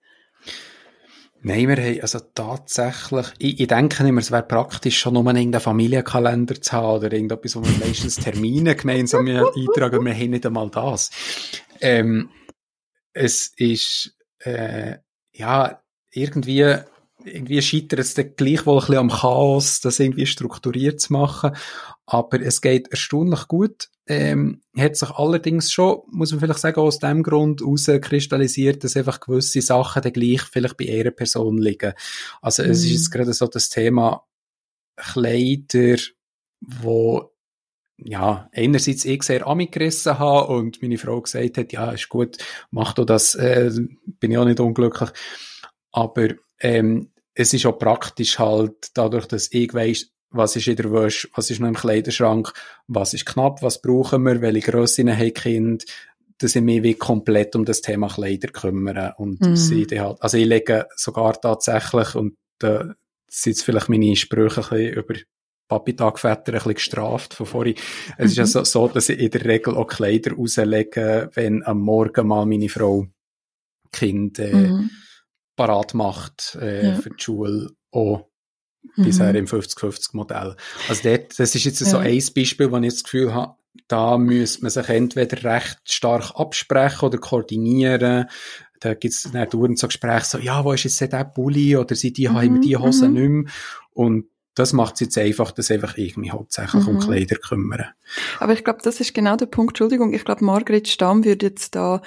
Nein, 1.46 1.68
wir 1.68 1.76
haben 1.76 2.00
also 2.00 2.20
tatsächlich, 2.34 3.26
ich, 3.38 3.60
ich 3.60 3.66
denke 3.66 4.02
immer, 4.08 4.22
es 4.22 4.30
wäre 4.30 4.44
praktisch 4.44 4.98
schon 4.98 5.12
nur 5.12 5.26
irgendeinen 5.26 5.60
Familienkalender 5.60 6.58
zu 6.58 6.72
haben 6.72 6.96
oder 6.96 7.12
irgendetwas, 7.12 7.54
wo 7.54 7.62
wir 7.62 7.86
meistens 7.86 8.16
Termine 8.16 8.74
gemeinsam 8.74 9.26
eintragen, 9.28 10.06
wir 10.06 10.14
haben 10.14 10.30
nicht 10.30 10.46
einmal 10.46 10.70
das. 10.70 11.10
Ähm, 11.82 12.30
es 13.12 13.52
ist, 13.58 14.16
äh, 14.38 14.96
ja, 15.34 15.82
irgendwie, 16.10 16.76
irgendwie 17.24 17.60
scheitert 17.60 18.00
es 18.00 18.14
dann 18.14 18.34
gleichwohl 18.36 18.76
ein 18.76 18.80
bisschen 18.80 18.96
am 18.96 19.10
Chaos, 19.10 19.82
das 19.82 20.00
irgendwie 20.00 20.24
strukturiert 20.24 20.98
zu 20.98 21.12
machen. 21.12 21.54
Aber 22.06 22.40
es 22.40 22.60
geht 22.60 22.88
erstaunlich 22.88 23.48
gut. 23.48 23.88
Ähm, 24.06 24.60
hat 24.76 24.96
sich 24.96 25.10
allerdings 25.10 25.72
schon, 25.72 26.02
muss 26.10 26.30
man 26.30 26.40
vielleicht 26.40 26.60
sagen, 26.60 26.80
aus 26.80 26.98
dem 26.98 27.22
Grund 27.22 27.62
herauskristallisiert, 27.62 28.84
dass 28.84 28.96
einfach 28.96 29.20
gewisse 29.20 29.62
Sachen 29.62 30.02
dann 30.02 30.12
gleich 30.12 30.42
vielleicht 30.42 30.76
bei 30.76 30.92
einer 30.92 31.10
Person 31.10 31.56
liegen. 31.56 31.94
Also 32.42 32.62
mm. 32.62 32.66
es 32.66 32.84
ist 32.84 32.90
jetzt 32.90 33.08
mhm. 33.08 33.12
gerade 33.12 33.32
so 33.32 33.46
das 33.46 33.70
Thema 33.70 34.26
Kleider, 34.96 35.96
wo 36.60 37.34
ja, 37.96 38.48
einerseits 38.52 39.04
ich 39.04 39.22
sehr 39.22 39.46
angerissen 39.46 40.18
habe 40.18 40.52
und 40.52 40.82
meine 40.82 40.98
Frau 40.98 41.20
gesagt 41.20 41.58
hat, 41.58 41.72
ja, 41.72 41.92
ist 41.92 42.08
gut, 42.08 42.38
mach 42.70 42.92
du 42.92 43.04
das, 43.04 43.34
äh, 43.34 43.70
bin 44.20 44.32
ich 44.32 44.38
auch 44.38 44.44
nicht 44.44 44.60
unglücklich. 44.60 45.10
Aber 45.92 46.28
ähm, 46.60 47.12
es 47.34 47.52
ist 47.52 47.66
auch 47.66 47.78
praktisch 47.78 48.38
halt, 48.38 48.90
dadurch, 48.94 49.26
dass 49.26 49.50
ich 49.52 49.72
weiss, 49.74 50.10
was 50.34 50.56
ist 50.56 50.66
in 50.66 50.76
der 50.76 50.92
Wäsche, 50.92 51.28
was 51.34 51.50
ist 51.50 51.60
noch 51.60 51.68
im 51.68 51.74
Kleiderschrank, 51.74 52.52
was 52.86 53.14
ist 53.14 53.26
knapp, 53.26 53.62
was 53.62 53.80
brauchen 53.80 54.24
wir, 54.24 54.40
welche 54.40 54.70
Grössen 54.70 55.16
haben 55.16 55.34
Kind, 55.34 55.84
dass 56.38 56.56
ich 56.56 56.62
mich 56.62 56.82
wie 56.82 56.94
komplett 56.94 57.54
um 57.56 57.64
das 57.64 57.80
Thema 57.80 58.08
Kleider 58.08 58.48
kümmere 58.48 59.14
und 59.18 59.40
mm. 59.40 59.54
sie 59.54 59.86
halt, 60.00 60.20
also 60.20 60.36
ich 60.36 60.46
lege 60.46 60.88
sogar 60.96 61.40
tatsächlich 61.40 62.14
und 62.14 62.36
da 62.58 62.94
sind 63.28 63.52
jetzt 63.52 63.62
vielleicht 63.62 63.88
meine 63.88 64.16
Sprüche 64.16 64.60
ein 64.60 64.68
bisschen 64.68 64.92
über 64.94 65.14
Papi-Tagväter 65.68 66.52
ein 66.52 66.58
bisschen 66.58 66.74
gestraft 66.74 67.34
von 67.34 67.46
vorhin. 67.46 67.74
Es 68.18 68.18
mhm. 68.18 68.24
ist 68.26 68.36
ja 68.36 68.46
so, 68.46 68.64
so, 68.64 68.88
dass 68.88 69.08
ich 69.08 69.18
in 69.18 69.30
der 69.30 69.44
Regel 69.44 69.76
auch 69.76 69.86
Kleider 69.86 70.32
rauslege, 70.34 71.30
wenn 71.34 71.64
am 71.64 71.80
Morgen 71.80 72.26
mal 72.26 72.46
meine 72.46 72.68
Frau 72.68 73.06
Kind 73.90 74.38
äh, 74.38 74.52
mhm. 74.52 74.90
parat 75.56 75.94
macht 75.94 76.58
äh, 76.60 76.88
ja. 76.88 76.94
für 76.96 77.10
die 77.10 77.22
Schule. 77.22 77.70
Auch 77.92 78.28
bisher 78.96 79.30
mhm. 79.30 79.36
im 79.36 79.46
50-50-Modell. 79.46 80.56
Also 80.88 81.02
dort, 81.02 81.38
das 81.38 81.54
ist 81.54 81.64
jetzt 81.64 81.80
ja. 81.80 81.86
so 81.86 81.98
ein 81.98 82.22
Beispiel, 82.34 82.70
wo 82.70 82.76
ich 82.78 82.92
das 82.92 83.04
Gefühl 83.04 83.34
habe, 83.34 83.54
da 83.88 84.18
müsste 84.18 84.62
man 84.62 84.70
sich 84.70 84.88
entweder 84.88 85.42
recht 85.44 85.80
stark 85.84 86.32
absprechen 86.36 87.06
oder 87.06 87.18
koordinieren. 87.18 88.26
Da 88.80 88.94
gibt 88.94 89.14
es 89.14 89.30
dann 89.30 89.48
dauernd 89.48 89.78
so 89.78 89.86
Gespräche, 89.86 90.24
so, 90.24 90.38
ja, 90.38 90.64
wo 90.64 90.72
ist 90.72 90.84
jetzt 90.84 91.00
der 91.00 91.24
Bulli 91.24 91.76
oder 91.76 91.94
sind 91.94 92.16
die, 92.16 92.28
mhm. 92.28 92.34
haben 92.34 92.60
die 92.60 92.76
Hosen 92.76 93.12
mhm. 93.12 93.14
nicht 93.14 93.30
mehr? 93.30 93.52
Und 93.92 94.26
das 94.54 94.72
macht 94.72 94.94
es 94.94 95.00
jetzt 95.00 95.18
einfach, 95.18 95.50
dass 95.50 95.70
einfach 95.70 95.98
irgendwie 95.98 96.30
hauptsächlich 96.30 96.84
mhm. 96.84 96.96
um 96.96 96.98
Kleider 97.00 97.36
kümmern. 97.36 97.86
Aber 98.38 98.52
ich 98.52 98.62
glaube, 98.62 98.80
das 98.82 99.00
ist 99.00 99.14
genau 99.14 99.36
der 99.36 99.46
Punkt. 99.46 99.72
Entschuldigung, 99.72 100.12
ich 100.12 100.24
glaube, 100.24 100.44
Margret 100.44 100.86
Stamm 100.86 101.24
würde 101.24 101.46
jetzt 101.46 101.74
da 101.74 102.02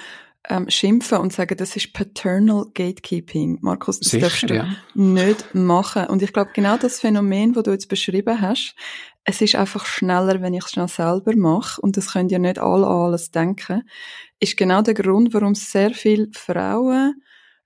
ähm, 0.50 0.70
schimpfen 0.70 1.20
und 1.20 1.34
sagen, 1.34 1.58
das 1.58 1.76
ist 1.76 1.94
Paternal 1.94 2.66
Gatekeeping. 2.74 3.60
Markus, 3.62 4.00
das 4.00 4.12
Sicher, 4.12 4.28
darfst 4.28 4.50
du 4.50 4.56
ja. 4.56 4.76
nicht 4.94 5.54
machen. 5.54 6.08
Und 6.08 6.22
ich 6.22 6.32
glaube, 6.34 6.52
genau 6.54 6.78
das 6.78 7.00
Phänomen, 7.00 7.54
das 7.54 7.64
du 7.64 7.72
jetzt 7.72 7.90
beschrieben 7.90 8.40
hast, 8.40 8.76
es 9.24 9.42
ist 9.42 9.56
einfach 9.56 9.86
schneller, 9.86 10.42
wenn 10.42 10.54
ich 10.54 10.64
es 10.64 10.72
schnell 10.72 10.88
selber 10.88 11.36
mache, 11.36 11.82
und 11.82 11.98
das 11.98 12.14
können 12.14 12.30
ja 12.30 12.40
nicht 12.40 12.60
alle 12.60 12.88
an 12.88 13.08
alles 13.08 13.32
denken, 13.32 13.84
ist 14.40 14.56
genau 14.56 14.82
der 14.82 14.94
Grund, 14.94 15.34
warum 15.34 15.54
sehr 15.54 15.92
viele 15.92 16.30
Frauen 16.32 17.22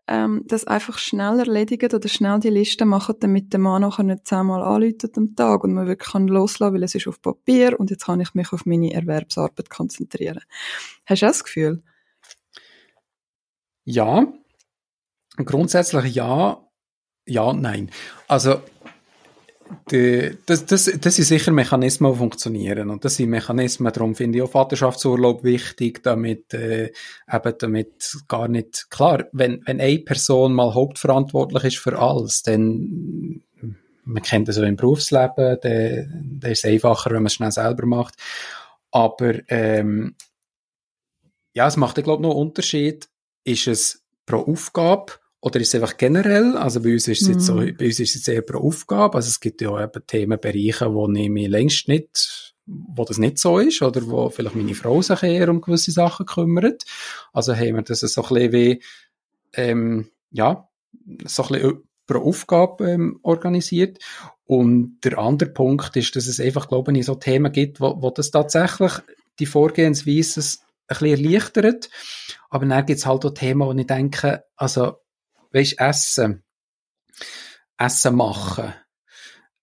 ähm, 0.07 0.43
das 0.47 0.65
einfach 0.65 0.97
schnell 0.97 1.39
erledigen 1.39 1.93
oder 1.93 2.09
schnell 2.09 2.39
die 2.39 2.49
Liste 2.49 2.85
machen, 2.85 3.15
damit 3.19 3.53
der 3.53 3.59
Mann 3.59 3.83
nachher 3.83 4.03
nicht 4.03 4.27
zehnmal 4.27 4.63
anläutet 4.63 5.17
am 5.17 5.35
Tag 5.35 5.63
und 5.63 5.73
man 5.73 5.87
wirklich 5.87 6.09
kann 6.09 6.27
loslassen, 6.27 6.73
weil 6.73 6.83
es 6.83 6.95
ist 6.95 7.07
auf 7.07 7.21
Papier 7.21 7.79
und 7.79 7.91
jetzt 7.91 8.05
kann 8.05 8.19
ich 8.19 8.33
mich 8.33 8.51
auf 8.51 8.65
meine 8.65 8.91
Erwerbsarbeit 8.93 9.69
konzentrieren. 9.69 10.41
Hast 11.05 11.21
du 11.21 11.25
auch 11.27 11.29
das 11.29 11.43
Gefühl? 11.43 11.83
Ja, 13.83 14.25
grundsätzlich 15.37 16.15
ja. 16.15 16.63
ja 17.25 17.53
nein. 17.53 17.91
Also, 18.27 18.61
die, 19.89 20.37
das, 20.45 20.65
das, 20.65 20.85
das 20.99 21.15
sind 21.15 21.25
sicher 21.25 21.51
Mechanismen, 21.51 22.11
die 22.11 22.17
funktionieren. 22.17 22.89
Und 22.89 23.05
das 23.05 23.15
sind 23.15 23.29
Mechanismen, 23.29 23.91
darum 23.91 24.15
finde 24.15 24.37
ich 24.37 24.43
auch 24.43 24.51
Vaterschaftsurlaub 24.51 25.43
wichtig, 25.43 26.03
damit, 26.03 26.53
äh, 26.53 26.91
eben 27.31 27.53
damit 27.59 28.17
gar 28.27 28.47
nicht, 28.47 28.89
klar, 28.89 29.25
wenn, 29.31 29.61
wenn 29.65 29.79
eine 29.79 29.99
Person 29.99 30.53
mal 30.53 30.73
hauptverantwortlich 30.73 31.63
ist 31.63 31.77
für 31.77 31.97
alles, 31.97 32.43
dann, 32.43 33.43
man 34.03 34.23
kennt 34.23 34.47
das 34.47 34.57
auch 34.57 34.63
im 34.63 34.75
Berufsleben, 34.75 35.57
dann, 35.61 36.51
ist 36.51 36.65
es 36.65 36.65
einfacher, 36.65 37.11
wenn 37.11 37.17
man 37.17 37.27
es 37.27 37.33
schnell 37.33 37.51
selber 37.51 37.85
macht. 37.85 38.15
Aber, 38.91 39.35
ähm, 39.49 40.15
ja, 41.53 41.67
es 41.67 41.77
macht, 41.77 41.97
ich 41.97 42.03
glaube, 42.03 42.23
noch 42.23 42.31
einen 42.31 42.39
Unterschied. 42.39 43.09
Ist 43.43 43.67
es 43.67 44.03
pro 44.25 44.37
Aufgabe 44.37 45.13
oder 45.39 45.59
ist 45.59 45.69
es 45.69 45.75
einfach 45.75 45.97
generell? 45.97 46.55
Also 46.57 46.81
bei 46.81 46.93
uns 46.93 47.07
ist 47.07 47.23
es 47.23 47.27
jetzt 47.27 47.45
so, 47.45 47.55
Mhm. 47.55 47.75
bei 47.77 47.85
uns 47.85 47.99
ist 47.99 48.15
es 48.15 48.27
eher 48.27 48.41
pro 48.43 48.59
Aufgabe. 48.59 49.15
Also 49.15 49.27
es 49.29 49.39
gibt 49.39 49.61
ja 49.61 49.69
auch 49.69 49.81
eben 49.81 50.05
Themenbereiche, 50.05 50.93
wo 50.93 51.09
ich 51.11 51.29
mich 51.29 51.47
längst 51.47 51.87
nicht, 51.87 52.53
wo 52.65 53.03
das 53.05 53.17
nicht 53.17 53.39
so 53.39 53.57
ist 53.59 53.81
oder 53.81 54.05
wo 54.07 54.29
vielleicht 54.29 54.55
meine 54.55 54.75
Frau 54.75 55.01
sich 55.01 55.23
eher 55.23 55.49
um 55.49 55.61
gewisse 55.61 55.91
Sachen 55.91 56.25
kümmert. 56.25 56.83
Also 57.33 57.55
haben 57.55 57.75
wir 57.75 57.81
das 57.81 57.99
so 58.01 58.23
ein 58.23 58.29
bisschen 58.29 58.51
wie, 58.53 58.83
ähm, 59.53 60.09
ja, 60.31 60.69
so 61.25 61.43
ein 61.43 61.49
bisschen 61.49 61.83
pro 62.05 62.19
Aufgabe 62.19 62.91
ähm, 62.91 63.19
organisiert. 63.23 63.99
Und 64.45 64.99
der 65.03 65.17
andere 65.17 65.49
Punkt 65.49 65.95
ist, 65.95 66.15
dass 66.15 66.27
es 66.27 66.39
einfach, 66.39 66.67
glaube 66.67 66.95
ich, 66.97 67.05
so 67.05 67.15
Themen 67.15 67.51
gibt, 67.51 67.79
wo, 67.79 68.01
wo 68.01 68.09
das 68.11 68.31
tatsächlich 68.31 68.91
die 69.39 69.45
Vorgehensweise 69.45 70.59
ein 70.91 70.99
bisschen 70.99 71.25
erleichtert. 71.25 71.89
Aber 72.49 72.65
dann 72.65 72.85
gibt 72.85 72.99
es 72.99 73.05
halt 73.05 73.25
auch 73.25 73.33
Themen, 73.33 73.67
wo 73.67 73.73
ich 73.73 73.87
denke, 73.87 74.43
also, 74.55 74.97
weisst, 75.51 75.79
Essen, 75.79 76.43
Essen 77.77 78.15
machen, 78.15 78.73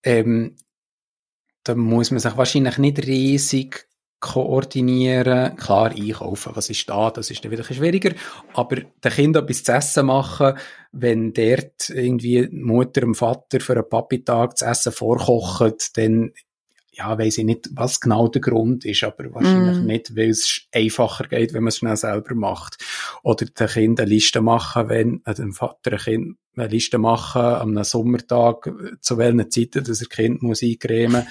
ähm, 0.02 0.56
da 1.64 1.74
muss 1.74 2.10
man 2.10 2.20
sich 2.20 2.36
wahrscheinlich 2.36 2.78
nicht 2.78 3.06
riesig 3.06 3.88
koordinieren. 4.20 5.56
Klar, 5.56 5.90
einkaufen, 5.90 6.52
was 6.54 6.70
ist 6.70 6.88
da, 6.88 7.10
das 7.10 7.30
ist 7.30 7.44
dann 7.44 7.52
wieder 7.52 7.64
ein 7.66 7.74
schwieriger. 7.74 8.14
Aber 8.54 8.76
den 8.76 9.12
Kindern 9.12 9.44
etwas 9.44 9.64
zu 9.64 9.72
essen 9.72 10.06
machen, 10.06 10.58
wenn 10.92 11.32
dort 11.32 11.90
irgendwie 11.90 12.48
Mutter 12.50 13.02
dem 13.02 13.14
Vater 13.14 13.60
für 13.60 13.74
einen 13.74 13.88
Papitag 13.88 14.56
das 14.56 14.62
Essen 14.62 14.92
vorkocht, 14.92 15.96
dann 15.96 16.32
ja, 16.98 17.16
weiss 17.18 17.38
ich 17.38 17.44
nicht, 17.44 17.70
was 17.72 18.00
genau 18.00 18.28
der 18.28 18.40
Grund 18.40 18.84
ist, 18.84 19.04
aber 19.04 19.32
wahrscheinlich 19.32 19.80
Mm. 19.80 19.86
nicht, 19.86 20.16
weil 20.16 20.30
es 20.30 20.62
einfacher 20.74 21.28
geht, 21.28 21.54
wenn 21.54 21.62
man 21.62 21.68
es 21.68 21.78
schnell 21.78 21.96
selber 21.96 22.34
macht. 22.34 22.76
Oder 23.22 23.46
den 23.46 23.66
Kindern 23.68 24.06
eine 24.06 24.14
Liste 24.14 24.40
machen, 24.40 24.88
wenn, 24.88 25.22
äh, 25.24 25.34
dem 25.34 25.52
Vater 25.52 25.92
ein 25.92 25.98
Kind 25.98 26.36
eine 26.56 26.66
Liste 26.66 26.98
machen, 26.98 27.40
am 27.40 27.70
einem 27.70 27.84
Sommertag, 27.84 28.66
äh, 28.66 29.00
zu 29.00 29.16
welchen 29.16 29.48
Zeiten, 29.50 29.84
dass 29.84 30.02
er 30.02 30.08
Kind 30.08 30.42
muss 30.42 30.62
eingremen. 30.62 31.26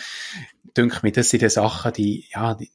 Dünkt 0.76 1.04
mir, 1.04 1.12
das 1.12 1.30
sind 1.30 1.42
die 1.42 1.50
Sachen, 1.50 1.92
die, 1.94 2.26
ja, 2.34 2.56
die, 2.56 2.72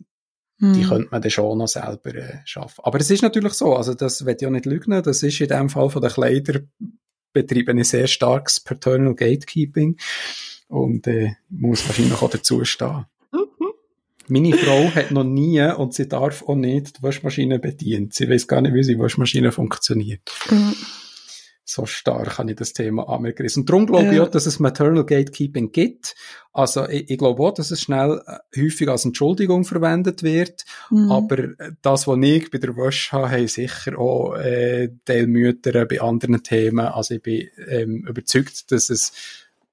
die 0.60 0.80
Mhm. 0.82 0.84
könnte 0.84 1.08
man 1.10 1.22
dann 1.22 1.30
schon 1.30 1.58
noch 1.58 1.68
selber 1.68 2.14
äh, 2.14 2.38
schaffen. 2.44 2.84
Aber 2.84 3.00
es 3.00 3.10
ist 3.10 3.22
natürlich 3.22 3.54
so, 3.54 3.74
also 3.74 3.94
das 3.94 4.24
will 4.26 4.36
ich 4.38 4.46
auch 4.46 4.50
nicht 4.50 4.66
lügen, 4.66 5.02
das 5.02 5.22
ist 5.22 5.40
in 5.40 5.48
dem 5.48 5.70
Fall 5.70 5.88
von 5.90 6.02
den 6.02 6.10
Kleider 6.10 6.60
betreiben 7.32 7.78
ein 7.78 7.84
sehr 7.84 8.06
starkes 8.06 8.60
Paternal 8.60 9.14
Gatekeeping 9.14 9.96
und 10.72 11.06
äh, 11.06 11.32
muss 11.50 11.86
wahrscheinlich 11.86 12.20
auch 12.20 12.30
dazu 12.30 12.64
stehen. 12.64 13.04
Meine 14.28 14.56
Frau 14.56 14.88
hat 14.94 15.10
noch 15.10 15.24
nie 15.24 15.60
und 15.60 15.94
sie 15.94 16.08
darf 16.08 16.42
auch 16.48 16.54
nicht 16.54 16.98
die 16.98 17.02
Waschmaschine 17.02 17.58
bedient. 17.58 18.14
Sie 18.14 18.30
weiß 18.30 18.46
gar 18.46 18.60
nicht, 18.62 18.72
wie 18.74 18.84
sie 18.84 18.98
Waschmaschine 18.98 19.52
funktioniert. 19.52 20.22
Mhm. 20.50 20.74
So 21.64 21.86
stark 21.86 22.38
habe 22.38 22.50
ich 22.50 22.56
das 22.56 22.72
Thema 22.72 23.08
anmerkt. 23.08 23.40
Und 23.56 23.68
darum 23.68 23.86
glaube 23.86 24.06
ich 24.08 24.14
Ja. 24.14 24.24
auch, 24.24 24.28
dass 24.28 24.46
es 24.46 24.58
Maternal 24.58 25.04
Gatekeeping 25.06 25.70
gibt. 25.72 26.14
Also 26.52 26.88
ich, 26.88 27.08
ich 27.10 27.18
glaube 27.18 27.42
auch, 27.42 27.54
dass 27.54 27.70
es 27.70 27.80
schnell 27.80 28.20
äh, 28.26 28.60
häufig 28.60 28.88
als 28.88 29.04
Entschuldigung 29.04 29.64
verwendet 29.64 30.22
wird. 30.22 30.64
Mhm. 30.90 31.10
Aber 31.10 31.38
äh, 31.38 31.72
das, 31.82 32.06
was 32.06 32.18
ich 32.20 32.50
bei 32.50 32.58
der 32.58 32.76
Wäsche 32.76 33.12
habe, 33.12 33.30
haben 33.30 33.48
sicher 33.48 33.98
auch 33.98 34.34
äh, 34.34 34.90
Teilmütter 35.04 35.84
bei 35.86 36.00
anderen 36.00 36.42
Themen. 36.42 36.86
Also 36.86 37.14
ich 37.14 37.22
bin 37.22 37.48
ähm, 37.68 38.06
überzeugt, 38.08 38.70
dass 38.72 38.90
es 38.90 39.12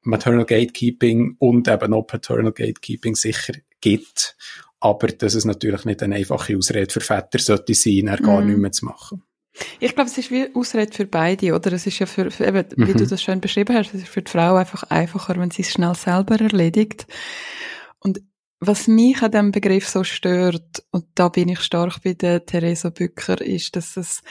Maternal 0.01 0.45
Gatekeeping 0.45 1.35
und 1.39 1.67
eben 1.67 1.93
auch 1.93 2.03
Paternal 2.03 2.51
Gatekeeping 2.51 3.15
sicher 3.15 3.53
gibt. 3.81 4.35
Aber 4.79 5.07
dass 5.07 5.33
es 5.35 5.45
natürlich 5.45 5.85
nicht 5.85 6.01
eine 6.03 6.15
einfache 6.15 6.55
Ausrede 6.57 6.91
für 6.91 7.01
Väter 7.01 7.39
sollte 7.39 7.73
sein, 7.73 8.07
er 8.07 8.17
gar 8.17 8.41
Mhm. 8.41 8.47
nicht 8.47 8.59
mehr 8.59 8.71
zu 8.71 8.85
machen. 8.85 9.23
Ich 9.81 9.93
glaube, 9.93 10.09
es 10.09 10.17
ist 10.17 10.31
wie 10.31 10.47
Ausrede 10.55 10.93
für 10.93 11.05
beide, 11.05 11.53
oder? 11.53 11.73
Es 11.73 11.85
ist 11.85 11.99
ja 11.99 12.05
für, 12.05 12.31
für 12.31 12.45
eben, 12.45 12.65
wie 12.77 12.93
Mhm. 12.93 12.97
du 12.97 13.05
das 13.07 13.21
schön 13.21 13.41
beschrieben 13.41 13.75
hast, 13.75 13.93
es 13.93 14.03
ist 14.03 14.09
für 14.09 14.21
die 14.21 14.31
Frau 14.31 14.55
einfach 14.55 14.83
einfacher, 14.83 15.35
wenn 15.37 15.51
sie 15.51 15.63
es 15.63 15.71
schnell 15.71 15.95
selber 15.95 16.39
erledigt. 16.39 17.07
Und 17.99 18.21
was 18.61 18.87
mich 18.87 19.21
an 19.21 19.31
dem 19.31 19.51
Begriff 19.51 19.87
so 19.87 20.03
stört, 20.05 20.83
und 20.91 21.05
da 21.15 21.27
bin 21.29 21.49
ich 21.49 21.59
stark 21.61 22.01
bei 22.03 22.13
der 22.13 22.45
Theresa 22.45 22.89
Bücker, 22.89 23.41
ist, 23.41 23.75
dass 23.75 23.97
es, 23.97 24.21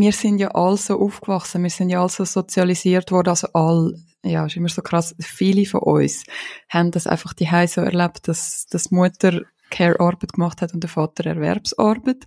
wir 0.00 0.12
sind 0.12 0.38
ja 0.38 0.48
alle 0.48 0.76
so 0.76 0.98
aufgewachsen, 0.98 1.62
wir 1.62 1.70
sind 1.70 1.90
ja 1.90 2.00
alle 2.00 2.08
so 2.08 2.24
sozialisiert 2.24 3.12
worden, 3.12 3.30
also 3.30 3.48
all, 3.52 3.94
ja, 4.22 4.46
ist 4.46 4.56
immer 4.56 4.68
so 4.68 4.82
krass, 4.82 5.14
viele 5.20 5.66
von 5.66 5.80
uns 5.80 6.24
haben 6.68 6.90
das 6.90 7.06
einfach 7.06 7.32
die 7.32 7.48
so 7.66 7.80
erlebt, 7.80 8.26
dass, 8.28 8.66
dass 8.66 8.90
Mutter 8.90 9.42
Care-Arbeit 9.70 10.32
gemacht 10.34 10.62
hat 10.62 10.74
und 10.74 10.82
der 10.82 10.90
Vater 10.90 11.26
Erwerbsarbeit. 11.26 12.26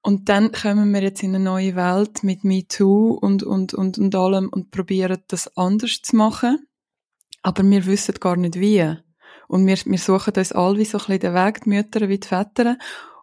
Und 0.00 0.28
dann 0.28 0.50
kommen 0.50 0.92
wir 0.92 1.02
jetzt 1.02 1.22
in 1.22 1.34
eine 1.34 1.44
neue 1.44 1.76
Welt 1.76 2.24
mit 2.24 2.42
MeToo 2.42 3.12
und, 3.12 3.44
und, 3.44 3.72
und, 3.72 3.98
und 3.98 4.14
allem 4.14 4.48
und 4.48 4.72
probieren 4.72 5.22
das 5.28 5.56
anders 5.56 6.02
zu 6.02 6.16
machen. 6.16 6.66
Aber 7.42 7.62
wir 7.62 7.86
wissen 7.86 8.14
gar 8.18 8.36
nicht 8.36 8.58
wie. 8.58 8.96
Und 9.46 9.66
wir, 9.66 9.76
wir 9.84 9.98
suchen 9.98 10.34
uns 10.34 10.52
alle 10.52 10.78
wie 10.78 10.84
so 10.84 10.98
ein 10.98 11.04
bisschen 11.04 11.20
den 11.20 11.34
Weg, 11.34 11.60
die 11.62 11.68
Mütter 11.68 12.08
wie 12.08 12.18
die 12.18 12.26
Väter. 12.26 12.78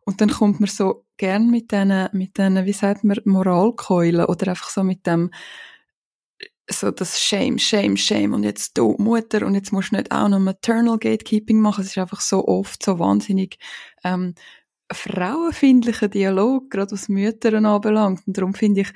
Und 0.09 0.21
dann 0.21 0.31
kommt 0.31 0.59
man 0.59 0.67
so 0.67 1.05
gern 1.17 1.51
mit 1.51 1.71
diesen, 1.71 2.09
mit 2.13 2.35
diesen, 2.35 2.65
wie 2.65 2.73
sagt 2.73 3.03
man, 3.03 3.19
Moralkeulen 3.25 4.25
oder 4.25 4.47
einfach 4.47 4.69
so 4.71 4.83
mit 4.83 5.05
dem, 5.05 5.29
so 6.67 6.89
das 6.89 7.21
Shame, 7.21 7.59
Shame, 7.59 7.95
Shame 7.95 8.33
und 8.33 8.43
jetzt 8.43 8.75
du 8.79 8.95
Mutter 8.97 9.45
und 9.45 9.53
jetzt 9.53 9.71
musst 9.71 9.91
du 9.91 9.97
nicht 9.97 10.11
auch 10.11 10.27
noch 10.27 10.39
Maternal 10.39 10.97
Gatekeeping 10.97 11.61
machen. 11.61 11.83
Es 11.83 11.91
ist 11.91 11.99
einfach 11.99 12.21
so 12.21 12.47
oft 12.47 12.81
so 12.81 12.97
wahnsinnig 12.97 13.59
ähm, 14.03 14.33
frauenfindlicher 14.91 16.07
Dialog, 16.07 16.71
gerade 16.71 16.91
was 16.91 17.07
Mütter 17.07 17.53
anbelangt. 17.53 18.25
Und 18.25 18.35
darum 18.35 18.55
finde 18.55 18.81
ich, 18.81 18.91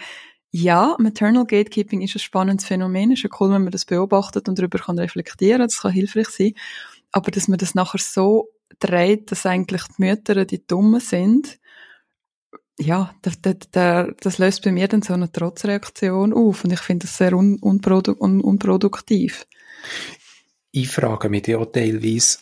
ja, 0.49 0.95
Maternal 0.97 1.45
Gatekeeping 1.45 2.01
ist 2.01 2.15
ein 2.15 2.19
spannendes 2.21 2.65
Phänomen. 2.65 3.11
Es 3.11 3.19
ist 3.19 3.23
ja 3.25 3.37
cool, 3.39 3.51
wenn 3.51 3.61
man 3.61 3.71
das 3.71 3.85
beobachtet 3.85 4.49
und 4.49 4.57
darüber 4.57 4.79
kann 4.79 4.97
reflektieren. 4.97 5.61
Das 5.61 5.81
kann 5.81 5.91
hilfreich 5.91 6.29
sein. 6.29 6.53
Aber 7.11 7.29
dass 7.29 7.47
man 7.47 7.59
das 7.59 7.75
nachher 7.75 7.99
so 7.99 8.49
dreht, 8.79 9.31
dass 9.31 9.45
eigentlich 9.45 9.83
die 9.83 10.03
Mütter 10.03 10.45
die 10.45 10.65
Dummen 10.65 10.99
sind, 10.99 11.59
ja, 12.79 13.13
das, 13.21 13.39
das, 13.41 13.55
das, 13.71 14.07
das 14.19 14.37
löst 14.39 14.63
bei 14.63 14.71
mir 14.71 14.87
dann 14.87 15.01
so 15.01 15.13
eine 15.13 15.31
Trotzreaktion 15.31 16.33
auf. 16.33 16.63
Und 16.63 16.73
ich 16.73 16.79
finde 16.79 17.05
das 17.05 17.17
sehr 17.17 17.33
un, 17.33 17.59
unprodu 17.59 18.15
un, 18.19 18.41
unproduktiv. 18.41 19.45
Ich 20.71 20.89
frage 20.89 21.29
mich 21.29 21.47
ja 21.47 21.63
teilweise, 21.65 22.39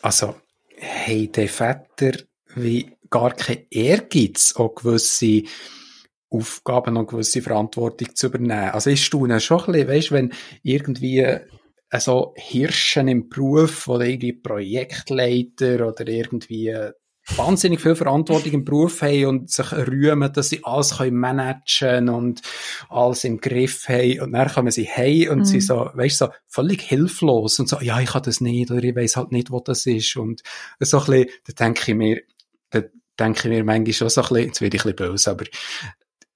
also, 0.00 0.36
haben 0.80 1.32
die 1.32 1.48
Väter 1.48 2.12
wie 2.54 2.90
gar 3.10 3.34
kein 3.34 3.66
Ehrgeiz, 3.70 4.54
auch 4.56 4.74
gewisse 4.74 5.42
Aufgaben 6.30 6.96
und 6.96 7.08
gewisse 7.08 7.42
Verantwortung 7.42 8.14
zu 8.14 8.26
übernehmen. 8.26 8.70
Also 8.70 8.90
ich 8.90 9.04
staune 9.04 9.38
schon 9.40 9.60
ein 9.60 9.72
bisschen, 9.72 9.88
weißt, 9.88 10.12
wenn 10.12 10.32
irgendwie 10.62 11.24
so 12.00 12.34
Hirschen 12.36 13.08
im 13.08 13.28
Beruf 13.28 13.88
oder 13.88 14.04
irgendwie 14.04 14.32
Projektleiter 14.32 15.86
oder 15.88 16.06
irgendwie 16.06 16.74
wahnsinnig 17.36 17.80
viel 17.80 17.94
Verantwortung 17.94 18.52
im 18.52 18.64
Beruf 18.64 19.00
haben 19.02 19.26
und 19.26 19.50
sich 19.50 19.72
rühmen, 19.72 20.30
dass 20.32 20.50
sie 20.50 20.62
alles 20.62 20.98
können 20.98 21.16
managen 21.16 22.10
und 22.10 22.42
alles 22.90 23.24
im 23.24 23.40
Griff 23.40 23.88
haben 23.88 24.20
und 24.20 24.32
dann 24.32 24.48
kommen 24.48 24.70
sie 24.70 24.86
heim 24.86 25.30
und 25.30 25.38
Mhm. 25.38 25.44
sie 25.44 25.60
so, 25.60 25.90
weißt 25.94 26.18
so 26.18 26.28
völlig 26.46 26.82
hilflos 26.82 27.58
und 27.58 27.68
so, 27.68 27.80
ja, 27.80 27.98
ich 28.00 28.10
kann 28.10 28.22
das 28.22 28.40
nicht 28.40 28.70
oder 28.70 28.82
ich 28.84 28.94
weiß 28.94 29.16
halt 29.16 29.32
nicht, 29.32 29.50
wo 29.50 29.60
das 29.60 29.86
ist 29.86 30.16
und 30.16 30.42
so 30.80 30.98
ein 30.98 31.04
bisschen, 31.06 31.28
da 31.46 31.64
denke 31.64 31.92
ich 31.92 31.96
mir, 31.96 32.22
da 32.70 32.82
denke 33.18 33.48
ich 33.48 33.54
mir 33.56 33.64
manchmal 33.64 33.92
schon 33.94 34.10
so 34.10 34.20
ein 34.20 34.28
bisschen, 34.28 34.46
jetzt 34.46 34.60
werde 34.60 34.76
ich 34.76 34.84
ein 34.84 34.94
bisschen 34.94 35.10
böse, 35.10 35.30
aber 35.30 35.44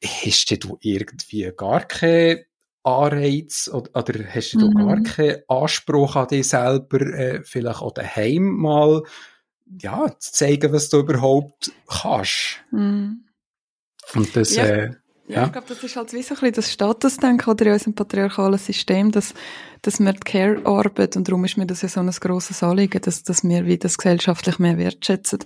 hast 0.02 0.64
du 0.64 0.78
irgendwie 0.80 1.52
gar 1.56 1.80
keine 1.86 2.44
Anreiz 2.84 3.68
oder, 3.72 3.90
oder 3.96 4.24
hast 4.34 4.54
du 4.54 4.68
Mhm. 4.70 4.74
gar 4.86 5.02
keinen 5.02 5.42
Anspruch 5.48 6.16
an 6.16 6.28
dich 6.28 6.48
selber, 6.48 7.00
äh, 7.00 7.42
vielleicht 7.44 7.82
auch 7.82 7.92
daheim 7.92 8.44
mal 8.56 9.02
ja, 9.80 10.06
zu 10.18 10.32
zeigen, 10.32 10.72
was 10.72 10.88
du 10.88 11.00
überhaupt 11.00 11.70
kannst. 11.86 12.60
Mhm. 12.70 13.24
Und 14.14 14.34
das, 14.36 14.56
Ja. 14.56 14.64
äh, 14.64 14.90
Ja, 15.30 15.34
Ja. 15.40 15.44
ich 15.44 15.52
glaube, 15.52 15.66
das 15.68 15.82
ist 15.84 15.94
halt 15.94 16.10
wie 16.14 16.22
so 16.22 16.34
ein 16.34 16.40
bisschen 16.40 16.54
das 16.54 16.72
Statusdenken 16.72 17.50
oder 17.52 17.66
in 17.66 17.72
unserem 17.72 17.94
patriarchalen 17.94 18.58
System, 18.58 19.10
dass, 19.10 19.34
dass 19.82 20.00
wir 20.00 20.14
die 20.14 20.20
Care-Arbeit, 20.20 21.16
und 21.18 21.28
darum 21.28 21.44
ist 21.44 21.58
mir 21.58 21.66
das 21.66 21.82
ja 21.82 21.88
so 21.90 22.00
ein 22.00 22.08
grosses 22.10 22.62
Anliegen, 22.62 23.02
dass, 23.02 23.24
dass 23.24 23.44
wir 23.44 23.66
wie 23.66 23.76
das 23.76 23.98
gesellschaftlich 23.98 24.58
mehr 24.58 24.78
wertschätzen, 24.78 25.40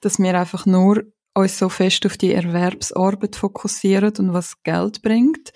dass 0.00 0.18
wir 0.18 0.32
einfach 0.40 0.64
nur 0.64 1.02
uns 1.34 1.58
so 1.58 1.68
fest 1.68 2.06
auf 2.06 2.16
die 2.16 2.32
Erwerbsarbeit 2.32 3.36
fokussieren 3.36 4.14
und 4.18 4.32
was 4.32 4.62
Geld 4.62 5.02
bringt, 5.02 5.52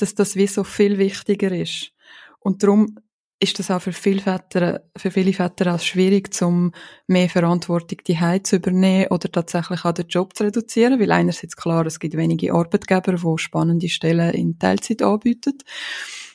dass 0.00 0.14
das 0.14 0.36
wie 0.36 0.46
so 0.46 0.64
viel 0.64 0.98
wichtiger 0.98 1.52
ist. 1.52 1.92
Und 2.40 2.62
darum 2.62 2.96
ist 3.42 3.58
das 3.58 3.70
auch 3.70 3.80
für 3.80 3.92
viele 3.92 4.20
Väter, 4.20 4.82
für 4.96 5.10
viele 5.10 5.32
Väter 5.32 5.74
auch 5.74 5.80
schwierig, 5.80 6.32
zum 6.34 6.72
mehr 7.06 7.28
Verantwortung 7.30 7.98
die 8.06 8.42
zu 8.42 8.56
übernehmen 8.56 9.08
oder 9.08 9.32
tatsächlich 9.32 9.84
auch 9.84 9.92
den 9.92 10.08
Job 10.08 10.36
zu 10.36 10.44
reduzieren, 10.44 11.00
weil 11.00 11.10
einerseits 11.10 11.56
klar, 11.56 11.86
es 11.86 11.98
gibt 11.98 12.16
wenige 12.16 12.52
Arbeitgeber, 12.52 13.14
die 13.14 13.38
spannende 13.38 13.88
Stellen 13.88 14.34
in 14.34 14.58
Teilzeit 14.58 15.00
anbieten. 15.00 15.56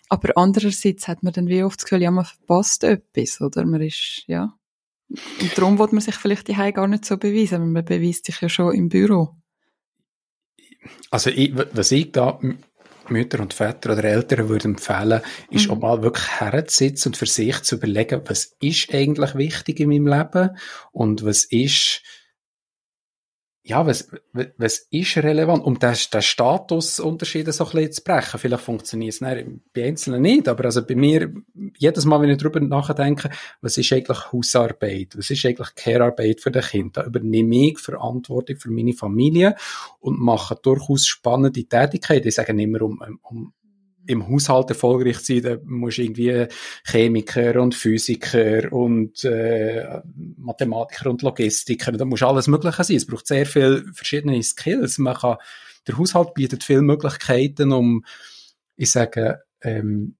Aber 0.10 0.34
andererseits 0.36 1.08
hat 1.08 1.24
man 1.24 1.34
dann 1.34 1.48
wie 1.48 1.64
oft 1.64 1.80
das 1.80 1.86
Gefühl, 1.86 2.02
ja, 2.02 2.12
man 2.12 2.26
verpasst 2.26 2.84
etwas, 2.84 3.40
oder? 3.40 3.66
Man 3.66 3.82
ist, 3.82 4.24
ja. 4.28 4.54
Und 5.10 5.56
darum 5.56 5.78
wird 5.78 5.94
man 5.94 6.02
sich 6.02 6.16
vielleicht 6.16 6.48
die 6.48 6.54
gar 6.54 6.88
nicht 6.88 7.06
so 7.06 7.18
beweisen, 7.18 7.62
weil 7.62 7.68
man 7.68 7.86
beweist 7.86 8.26
sich 8.26 8.42
ja 8.42 8.50
schon 8.50 8.74
im 8.74 8.90
Büro. 8.90 9.36
Also, 11.12 11.30
ich, 11.30 11.54
was 11.56 11.92
ich 11.92 12.12
da 12.12 12.40
Mütter 13.10 13.40
und 13.40 13.54
Väter 13.54 13.94
oder 13.94 14.04
Eltern 14.04 14.50
würde 14.50 14.66
empfehlen, 14.66 15.22
ist 15.50 15.68
mhm. 15.68 15.72
auch 15.72 15.80
mal 15.80 16.02
wirklich 16.02 16.40
herzusitzen 16.40 17.10
und 17.10 17.18
für 17.18 17.26
sich 17.26 17.62
zu 17.64 17.76
überlegen, 17.76 18.22
was 18.26 18.56
ist 18.62 18.94
eigentlich 18.94 19.36
wichtig 19.36 19.80
in 19.80 19.90
meinem 19.90 20.08
Leben 20.08 20.58
und 20.92 21.26
was 21.26 21.46
ist 21.46 22.02
ja, 23.68 23.84
was, 23.88 24.12
was 24.58 24.88
ist 24.92 25.18
relevant? 25.18 25.64
Um 25.66 25.80
den, 25.80 25.96
den 26.14 26.22
Statusunterschied 26.22 27.52
so 27.52 27.66
ein 27.66 27.72
bisschen 27.72 27.92
zu 27.94 28.04
brechen. 28.04 28.40
Vielleicht 28.40 28.64
funktioniert 28.64 29.16
es 29.16 29.20
bei 29.74 29.88
Einzelnen 29.88 30.22
nicht, 30.22 30.48
aber 30.48 30.66
also 30.66 30.86
bei 30.86 30.94
mir, 30.94 31.34
jedes 31.76 32.06
Mal, 32.06 32.22
wenn 32.22 32.30
ich 32.30 32.38
darüber 32.38 32.60
nachdenke, 32.60 33.32
was 33.62 33.80
ist 33.80 33.92
eigentlich 33.92 34.32
Hausarbeit? 34.32 35.18
Was 35.18 35.32
ist 35.32 35.44
eigentlich 35.48 35.74
Care-Arbeit 35.74 36.42
für 36.42 36.52
das 36.52 36.70
Kind? 36.70 36.96
Da 36.96 37.06
übernehme 37.06 37.72
ich 37.72 37.80
Verantwortung 37.80 38.58
für 38.58 38.70
meine 38.70 38.94
Familie 38.94 39.56
und 40.00 40.20
mache 40.20 40.56
durchaus 40.62 41.08
spannende 41.08 41.64
Tätigkeiten. 41.64 42.28
Ich 42.28 42.36
sage 42.36 42.54
nicht 42.54 42.70
mehr 42.70 42.84
um, 42.84 43.02
um 43.24 43.52
im 44.08 44.28
Haushalt 44.28 44.70
erfolgreich 44.70 45.20
sein, 45.20 45.42
da 45.42 45.58
musst 45.64 45.98
du 45.98 46.04
irgendwie 46.04 46.48
Chemiker 46.86 47.62
und 47.62 47.76
Physiker 47.76 48.72
und 48.72 49.24
äh, 49.24 50.02
Mathematiker 50.38 51.10
und 51.10 51.22
Logistiker, 51.22 51.92
da 51.92 52.06
muss 52.06 52.24
alles 52.24 52.48
Mögliche 52.48 52.84
sein. 52.84 52.98
Es 52.98 53.06
braucht 53.06 53.28
sehr 53.28 53.46
viele 53.46 53.86
verschiedene 53.94 54.42
Skills. 54.44 54.98
Man 54.98 55.16
kann, 55.16 55.38
der 55.88 55.98
Haushalt 55.98 56.34
bietet 56.34 56.64
viele 56.64 56.82
Möglichkeiten, 56.82 57.72
um, 57.72 58.06
ich 58.76 58.92
sage, 58.92 59.44
ähm, 59.62 60.16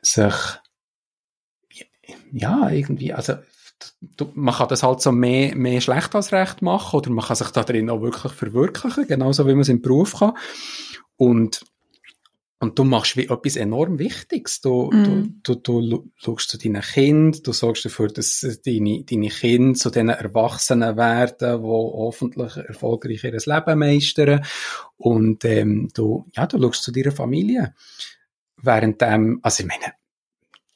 sich 0.00 0.34
ja, 2.32 2.70
irgendwie, 2.70 3.12
also 3.12 3.34
man 4.34 4.54
kann 4.54 4.68
das 4.68 4.82
halt 4.82 5.00
so 5.00 5.12
mehr, 5.12 5.54
mehr 5.54 5.80
schlecht 5.80 6.14
als 6.14 6.32
recht 6.32 6.62
machen 6.62 6.96
oder 6.96 7.10
man 7.10 7.24
kann 7.24 7.36
sich 7.36 7.50
da 7.50 7.62
drin 7.62 7.90
auch 7.90 8.02
wirklich 8.02 8.32
verwirklichen, 8.32 9.06
genauso 9.06 9.46
wie 9.46 9.52
man 9.52 9.60
es 9.60 9.68
im 9.68 9.82
Beruf 9.82 10.18
kann. 10.18 10.36
Und 11.16 11.64
und 12.60 12.78
du 12.78 12.84
machst 12.84 13.16
wie 13.16 13.28
etwas 13.28 13.56
enorm 13.56 13.98
Wichtiges. 14.00 14.60
Du, 14.60 14.90
mm. 14.90 15.40
du, 15.44 15.54
du, 15.54 15.80
du 15.80 16.10
schaust 16.16 16.50
zu 16.50 16.58
deinen 16.58 16.82
Kindern, 16.82 17.40
du 17.42 17.52
sorgst 17.52 17.84
dafür, 17.84 18.08
dass 18.08 18.40
deine, 18.64 19.04
deine 19.04 19.28
Kinder 19.28 19.78
zu 19.78 19.90
diesen 19.90 20.08
Erwachsenen 20.08 20.96
werden, 20.96 21.62
die 21.62 21.66
hoffentlich 21.66 22.56
erfolgreich 22.56 23.22
ihr 23.22 23.32
Leben 23.32 23.78
meistern. 23.78 24.44
Und 24.96 25.44
ähm, 25.44 25.88
du, 25.94 26.26
ja, 26.34 26.46
du 26.46 26.60
schaust 26.60 26.82
zu 26.82 26.90
deiner 26.90 27.12
Familie. 27.12 27.74
Während 28.60 29.00
dem, 29.00 29.38
also 29.42 29.62
ich 29.62 29.68
meine, 29.68 29.92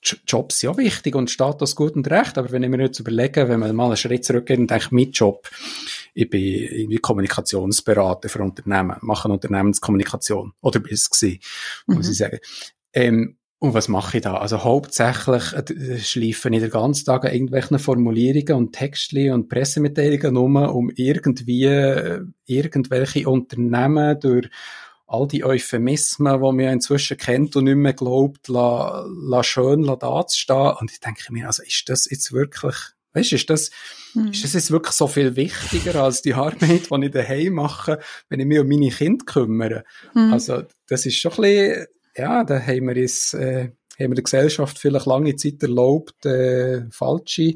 Jobs 0.03 0.61
sind 0.61 0.71
ja 0.71 0.77
wichtig 0.77 1.15
und 1.15 1.31
Status 1.31 1.77
gut 1.77 1.95
und 1.95 2.11
recht, 2.11 2.39
aber 2.39 2.51
wenn 2.53 2.63
ich 2.63 2.71
mir 2.71 2.81
jetzt 2.81 2.99
überlege, 3.01 3.49
wenn 3.49 3.61
man 3.61 3.75
mal 3.75 3.87
einen 3.87 3.97
Schritt 3.97 4.25
zurückgeht 4.25 4.59
und 4.59 4.71
denkt, 4.71 4.93
mein 4.93 5.11
Job, 5.11 5.49
ich 6.15 6.29
bin 6.29 6.43
irgendwie 6.43 6.99
Kommunikationsberater 6.99 8.29
für 8.29 8.43
Unternehmen, 8.43 8.97
mache 9.01 9.29
Unternehmenskommunikation. 9.29 10.53
Oder 10.61 10.81
bin 10.81 10.93
es 10.93 11.11
gewesen, 11.11 11.41
mhm. 11.87 11.97
muss 11.97 12.09
ich 12.09 12.17
sagen. 12.17 12.39
Ähm, 12.93 13.39
und 13.59 13.75
was 13.75 13.87
mache 13.87 14.17
ich 14.17 14.25
da? 14.25 14.39
Also 14.39 14.65
hauptsächlich 14.65 15.53
äh, 15.53 15.99
schleife 16.01 16.49
ich 16.49 16.61
den 16.61 16.71
ganzen 16.71 17.05
Tag 17.05 17.25
an 17.25 17.33
irgendwelchen 17.33 17.79
Formulierungen 17.79 18.55
und 18.55 18.73
Textli 18.73 19.31
und 19.31 19.49
Pressemitteilungen 19.49 20.37
um, 20.37 20.57
um 20.57 20.91
irgendwie 20.91 21.67
äh, 21.67 22.23
irgendwelche 22.45 23.29
Unternehmen 23.29 24.19
durch 24.19 24.49
all 25.07 25.29
die 25.29 25.45
Euphemismen, 25.45 26.41
die 26.41 26.41
man 26.41 26.73
inzwischen 26.73 27.19
kennt 27.19 27.55
und 27.55 27.65
nicht 27.65 27.77
mehr 27.77 27.93
glaubt, 27.93 28.49
la, 28.49 29.07
la 29.07 29.45
schön 29.45 29.83
la 29.85 29.95
dazustehen. 29.95 30.75
Und 30.81 30.91
ich 30.91 30.99
denke 30.99 31.33
mir, 31.33 31.47
also 31.47 31.63
ist 31.63 31.89
das 31.89 32.11
jetzt 32.11 32.33
wirklich 32.33 32.75
Weißt 33.15 33.33
du, 33.33 33.37
ist 33.37 33.51
das, 33.51 33.71
mhm. 34.15 34.29
ist 34.29 34.45
das 34.45 34.55
jetzt 34.55 34.71
wirklich 34.71 34.95
so 34.95 35.07
viel 35.07 35.37
wichtiger 35.37 36.03
als 36.03 36.23
die 36.23 36.35
Arbeit, 36.35 36.91
die 36.91 37.05
ich 37.05 37.11
daheim 37.11 37.55
mache, 37.55 37.99
wenn 38.29 38.41
ich 38.41 38.47
mich 38.47 38.59
um 38.59 38.69
meine 38.69 38.91
Kinder 38.91 39.25
kümmere? 39.25 39.85
Mhm. 40.15 40.33
Also, 40.33 40.63
das 40.89 41.07
ist 41.07 41.17
schon 41.17 41.33
ein 41.33 41.43
bisschen, 41.43 41.87
ja, 42.17 42.45
da 42.45 42.61
haben 42.61 42.89
wir 42.89 43.03
uns, 43.03 43.35
äh, 43.35 43.71
haben 43.99 44.11
wir 44.11 44.15
der 44.15 44.25
Gesellschaft 44.25 44.79
vielleicht 44.79 45.07
lange 45.07 45.37
Zeit 45.37 45.63
erlaubt, 45.63 46.25
äh, 46.27 46.85
falsche 46.91 47.55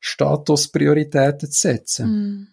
Statusprioritäten 0.00 1.50
zu 1.50 1.60
setzen. 1.60 2.08
Mhm. 2.10 2.48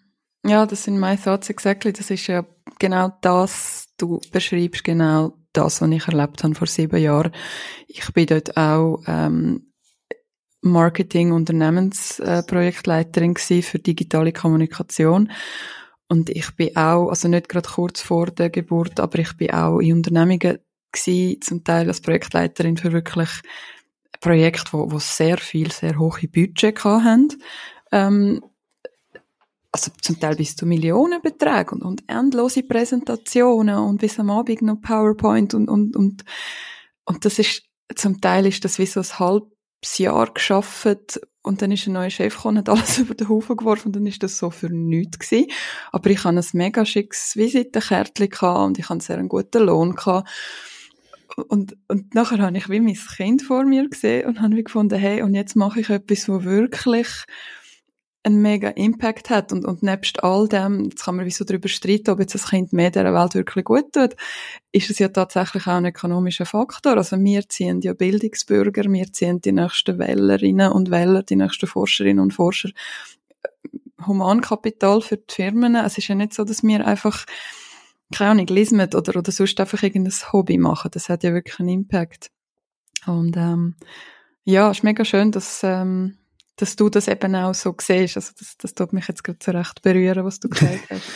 Ja, 0.50 0.64
das 0.64 0.84
sind 0.84 0.98
meine 0.98 1.20
Thoughts 1.20 1.50
exactly. 1.50 1.92
Das 1.92 2.10
ist 2.10 2.26
ja 2.26 2.46
genau 2.78 3.12
das, 3.20 3.88
du 3.98 4.20
beschreibst 4.32 4.84
genau 4.84 5.36
das, 5.52 5.82
was 5.82 5.90
ich 5.90 6.06
erlebt 6.06 6.42
habe 6.42 6.54
vor 6.54 6.66
sieben 6.66 7.00
Jahren. 7.00 7.32
Ich 7.88 8.10
bin 8.12 8.26
dort 8.26 8.56
auch 8.56 9.02
ähm, 9.06 9.69
Marketing 10.62 11.32
Unternehmensprojektleiterin 11.32 13.36
äh, 13.36 13.62
für 13.62 13.78
digitale 13.78 14.32
Kommunikation. 14.32 15.30
Und 16.08 16.30
ich 16.30 16.54
bin 16.56 16.76
auch, 16.76 17.08
also 17.08 17.28
nicht 17.28 17.48
gerade 17.48 17.68
kurz 17.68 18.02
vor 18.02 18.26
der 18.26 18.50
Geburt, 18.50 19.00
aber 19.00 19.20
ich 19.20 19.36
bin 19.36 19.52
auch 19.52 19.78
in 19.78 19.94
Unternehmungen 19.94 20.58
gewesen, 20.92 21.40
zum 21.40 21.64
Teil 21.64 21.88
als 21.88 22.00
Projektleiterin 22.00 22.76
für 22.76 22.92
wirklich 22.92 23.30
Projekte, 24.20 24.72
wo, 24.72 24.90
wo 24.90 24.98
sehr 24.98 25.38
viel, 25.38 25.70
sehr 25.70 25.98
hohe 25.98 26.28
Budget 26.28 26.84
hatten. 26.84 27.28
Ähm, 27.92 28.42
also 29.72 29.92
zum 30.02 30.18
Teil 30.18 30.36
bis 30.36 30.56
zu 30.56 30.66
Millionenbeträge 30.66 31.76
und, 31.76 31.82
und 31.82 32.02
endlose 32.08 32.64
Präsentationen 32.64 33.78
und 33.78 34.00
bis 34.00 34.18
am 34.18 34.30
Abend 34.30 34.62
noch 34.62 34.80
PowerPoint 34.80 35.54
und, 35.54 35.68
und, 35.68 35.96
und, 35.96 36.24
und 37.04 37.24
das 37.24 37.38
ist, 37.38 37.62
zum 37.94 38.20
Teil 38.20 38.46
ist 38.46 38.64
das 38.64 38.78
wie 38.78 38.86
so 38.86 39.00
ein 39.00 39.18
halb 39.18 39.44
Jahr 39.98 40.32
geschafft 40.32 41.20
und 41.42 41.62
dann 41.62 41.72
ist 41.72 41.86
ein 41.86 41.94
neuer 41.94 42.10
Chef 42.10 42.36
gekommen, 42.36 42.58
hat 42.58 42.68
alles 42.68 42.98
über 42.98 43.14
den 43.14 43.28
Haufen 43.28 43.56
geworfen 43.56 43.88
und 43.88 43.96
dann 43.96 44.06
ist 44.06 44.22
das 44.22 44.38
so 44.38 44.50
für 44.50 44.68
nichts 44.68 45.18
gewesen. 45.18 45.50
Aber 45.92 46.10
ich 46.10 46.24
hatte 46.24 46.38
ein 46.38 46.44
mega 46.52 46.84
schickes 46.84 47.36
Visitenkärtchen 47.36 48.48
und 48.48 48.78
ich 48.78 48.88
hatte 48.88 49.00
sehr 49.00 49.18
einen 49.18 49.28
guten 49.28 49.64
Lohn 49.64 49.94
gehabt. 49.94 50.28
Und, 51.48 51.76
und 51.88 52.14
nachher 52.14 52.38
habe 52.38 52.58
ich 52.58 52.68
wie 52.68 52.80
mein 52.80 52.94
Kind 52.94 53.42
vor 53.42 53.64
mir 53.64 53.88
gesehen 53.88 54.26
und 54.26 54.42
habe 54.42 54.62
gefunden, 54.62 54.98
hey, 54.98 55.22
und 55.22 55.34
jetzt 55.34 55.56
mache 55.56 55.80
ich 55.80 55.88
etwas, 55.88 56.28
wo 56.28 56.44
wirklich 56.44 57.08
einen 58.22 58.42
mega 58.42 58.68
Impact 58.68 59.30
hat 59.30 59.52
und, 59.52 59.64
und 59.64 59.82
nebst 59.82 60.22
all 60.22 60.46
dem, 60.46 60.84
jetzt 60.84 61.04
kann 61.04 61.16
man 61.16 61.24
wie 61.24 61.30
so 61.30 61.44
darüber 61.44 61.68
streiten, 61.68 62.10
ob 62.10 62.20
jetzt 62.20 62.34
das 62.34 62.50
Kind 62.50 62.72
mehr 62.72 62.90
der 62.90 63.14
Welt 63.14 63.34
wirklich 63.34 63.64
gut 63.64 63.92
tut, 63.92 64.14
ist 64.72 64.90
es 64.90 64.98
ja 64.98 65.08
tatsächlich 65.08 65.66
auch 65.66 65.76
ein 65.76 65.86
ökonomischer 65.86 66.44
Faktor. 66.44 66.98
Also 66.98 67.18
wir 67.18 67.48
ziehen 67.48 67.80
ja 67.80 67.94
Bildungsbürger, 67.94 68.84
wir 68.84 69.12
ziehen 69.12 69.40
die 69.40 69.52
nächsten 69.52 69.98
Wählerinnen 69.98 70.70
und 70.70 70.90
Wähler, 70.90 71.22
die 71.22 71.36
nächsten 71.36 71.66
Forscherinnen 71.66 72.22
und 72.22 72.34
Forscher, 72.34 72.68
äh, 73.42 73.48
Humankapital 74.06 75.00
für 75.00 75.16
die 75.16 75.34
Firmen. 75.34 75.74
Es 75.74 75.96
ist 75.96 76.08
ja 76.08 76.14
nicht 76.14 76.34
so, 76.34 76.44
dass 76.44 76.62
wir 76.62 76.86
einfach 76.86 77.24
keine 78.12 78.30
Ahnung, 78.32 78.46
lesen 78.48 78.80
oder, 78.80 79.16
oder 79.16 79.32
sonst 79.32 79.60
einfach 79.60 79.82
irgendein 79.82 80.32
Hobby 80.32 80.58
machen. 80.58 80.90
Das 80.92 81.08
hat 81.08 81.22
ja 81.22 81.32
wirklich 81.32 81.60
einen 81.60 81.68
Impact. 81.68 82.30
Und 83.06 83.36
ähm, 83.36 83.76
ja, 84.44 84.70
es 84.70 84.78
ist 84.78 84.84
mega 84.84 85.04
schön, 85.04 85.30
dass 85.30 85.62
ähm, 85.62 86.16
dass 86.60 86.76
du 86.76 86.88
das 86.88 87.08
eben 87.08 87.34
auch 87.34 87.54
so 87.54 87.74
siehst. 87.80 88.16
Also 88.16 88.32
das, 88.38 88.56
das 88.58 88.74
tut 88.74 88.92
mich 88.92 89.08
jetzt 89.08 89.24
gerade 89.24 89.38
so 89.42 89.50
recht 89.52 89.82
berühren, 89.82 90.24
was 90.24 90.40
du 90.40 90.48
gesagt 90.48 90.90
hast. 90.90 91.02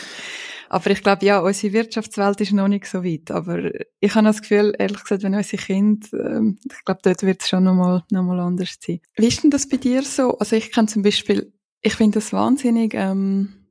Aber 0.69 0.89
ich 0.89 1.03
glaube, 1.03 1.25
ja, 1.25 1.39
unsere 1.39 1.73
Wirtschaftswelt 1.73 2.41
ist 2.41 2.51
noch 2.51 2.67
nicht 2.67 2.87
so 2.87 3.03
weit. 3.03 3.29
Aber 3.31 3.71
ich 3.99 4.15
habe 4.15 4.25
das 4.25 4.41
Gefühl, 4.41 4.73
ehrlich 4.77 5.03
gesagt, 5.03 5.23
wenn 5.23 5.35
unsere 5.35 5.61
Kinder, 5.61 6.07
ähm, 6.13 6.57
ich 6.63 6.83
glaube, 6.83 7.01
dort 7.03 7.21
wird 7.23 7.41
es 7.41 7.49
schon 7.49 7.63
nochmal 7.63 8.03
noch 8.09 8.23
mal 8.23 8.39
anders 8.39 8.77
sein. 8.81 8.99
Wie 9.15 9.27
ist 9.27 9.43
denn 9.43 9.51
das 9.51 9.69
bei 9.69 9.77
dir 9.77 10.01
so? 10.01 10.37
Also 10.37 10.55
ich 10.55 10.71
kann 10.71 10.87
zum 10.87 11.03
Beispiel, 11.03 11.53
ich 11.81 11.93
finde 11.93 12.19
das 12.19 12.33
wahnsinnig 12.33 12.93
ähm, 12.95 13.67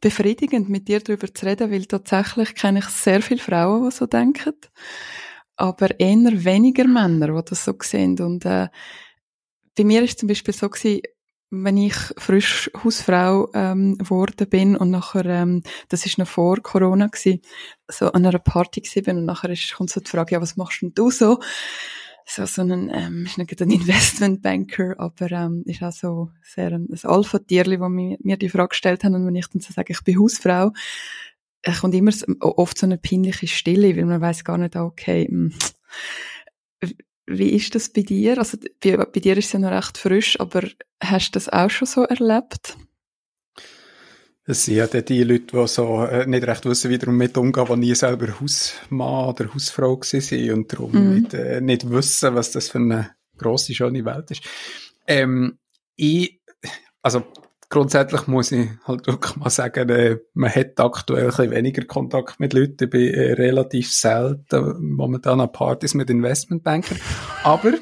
befriedigend, 0.00 0.68
mit 0.68 0.88
dir 0.88 1.00
darüber 1.00 1.32
zu 1.32 1.46
reden, 1.46 1.70
weil 1.70 1.86
tatsächlich 1.86 2.54
kenne 2.54 2.80
ich 2.80 2.86
sehr 2.86 3.22
viele 3.22 3.40
Frauen, 3.40 3.88
die 3.88 3.94
so 3.94 4.06
denken. 4.06 4.54
Aber 5.56 5.98
eher 6.00 6.44
weniger 6.44 6.88
Männer, 6.88 7.28
die 7.28 7.48
das 7.48 7.64
so 7.64 7.74
sehen. 7.80 8.18
Und 8.20 8.44
äh, 8.44 8.68
bei 9.76 9.84
mir 9.84 10.02
ist 10.02 10.18
zum 10.18 10.28
Beispiel 10.28 10.54
so 10.54 10.68
gewesen, 10.68 11.02
wenn 11.54 11.76
ich 11.76 11.94
frisch 12.16 12.70
Hausfrau 12.82 13.50
ähm, 13.52 13.98
geworden 13.98 14.48
bin 14.48 14.74
und 14.74 14.90
nachher, 14.90 15.26
ähm, 15.26 15.62
das 15.90 16.06
ist 16.06 16.16
noch 16.16 16.26
vor 16.26 16.56
Corona 16.62 17.08
gewesen, 17.08 17.42
so 17.88 18.10
an 18.10 18.24
einer 18.24 18.38
Party 18.38 18.80
gewesen 18.80 19.04
bin 19.04 19.18
und 19.18 19.26
nachher 19.26 19.50
ist, 19.50 19.74
kommt 19.74 19.90
so 19.90 20.00
die 20.00 20.08
Frage, 20.08 20.34
ja, 20.34 20.40
was 20.40 20.56
machst 20.56 20.80
denn 20.80 20.94
du 20.94 21.10
so? 21.10 21.40
So, 22.24 22.46
so 22.46 22.62
ein, 22.62 22.90
ähm, 22.94 23.26
ist 23.26 23.36
nicht 23.36 23.60
ein 23.60 23.70
Investmentbanker, 23.70 24.94
aber 24.98 25.30
ähm, 25.30 25.62
ist 25.66 25.82
auch 25.82 25.92
so 25.92 26.30
sehr 26.42 26.72
ein, 26.72 26.88
ein 26.90 27.00
Alpha-Tierli, 27.02 27.80
wo 27.80 27.90
mir, 27.90 28.16
mir 28.22 28.38
die 28.38 28.48
Frage 28.48 28.68
gestellt 28.68 29.04
haben 29.04 29.14
und 29.14 29.26
wenn 29.26 29.36
ich 29.36 29.48
dann 29.48 29.60
so 29.60 29.74
sage, 29.74 29.92
ich 29.92 30.02
bin 30.02 30.18
Hausfrau, 30.18 30.72
äh, 31.60 31.72
kommt 31.72 31.94
immer 31.94 32.12
so, 32.12 32.24
oft 32.40 32.78
so 32.78 32.86
eine 32.86 32.96
peinliche 32.96 33.46
Stille, 33.46 33.94
weil 33.94 34.06
man 34.06 34.22
weiß 34.22 34.44
gar 34.44 34.56
nicht, 34.56 34.74
okay, 34.74 35.28
mh, 35.30 35.50
hm, 35.50 35.58
Wie 37.26 37.50
ist 37.50 37.74
das 37.74 37.88
bei 37.88 38.02
dir? 38.02 38.38
Also 38.38 38.58
bei, 38.82 38.96
bei 38.96 39.20
dir 39.20 39.36
ist 39.36 39.46
es 39.46 39.52
ja 39.52 39.58
noch 39.58 39.70
recht 39.70 39.96
frisch, 39.98 40.38
aber 40.40 40.62
hast 41.02 41.30
du 41.30 41.32
das 41.34 41.48
auch 41.48 41.70
schon 41.70 41.86
so 41.86 42.02
erlebt? 42.02 42.76
Es 44.44 44.64
sind 44.64 44.76
ja 44.76 44.86
die 44.88 45.22
Leute, 45.22 45.56
die 45.56 45.68
so 45.68 46.04
äh, 46.04 46.26
nicht 46.26 46.44
recht 46.44 46.64
wissen, 46.64 46.90
wie 46.90 46.98
damit 46.98 47.38
umgehen, 47.38 47.66
die 47.68 47.76
nie 47.76 47.94
selber 47.94 48.40
Hausmann 48.40 49.28
oder 49.28 49.54
Hausfrau 49.54 50.00
waren 50.00 50.52
und 50.52 50.72
darum 50.72 50.90
mm. 50.92 51.14
nicht, 51.14 51.34
äh, 51.34 51.60
nicht 51.60 51.88
wissen, 51.88 52.34
was 52.34 52.50
das 52.50 52.68
für 52.68 52.78
eine 52.78 53.10
grosse, 53.38 53.72
schöne 53.72 54.04
Welt 54.04 54.32
ist. 54.32 54.42
Ähm, 55.06 55.58
ich, 55.94 56.40
also 57.02 57.24
grundsätzlich 57.72 58.26
muss 58.26 58.52
ich 58.52 58.68
halt 58.84 59.06
wirklich 59.06 59.36
mal 59.36 59.50
sagen, 59.50 59.88
äh, 59.88 60.18
man 60.34 60.54
hat 60.54 60.78
aktuell 60.78 61.24
ein 61.24 61.30
bisschen 61.30 61.50
weniger 61.50 61.84
Kontakt 61.86 62.38
mit 62.38 62.52
Leuten. 62.52 62.84
Ich 62.84 62.90
bin 62.90 63.14
äh, 63.14 63.32
relativ 63.32 63.90
selten 63.90 64.94
momentan 64.94 65.40
an 65.40 65.50
Partys 65.50 65.94
mit 65.94 66.10
Investmentbankern. 66.10 67.00
Aber 67.42 67.72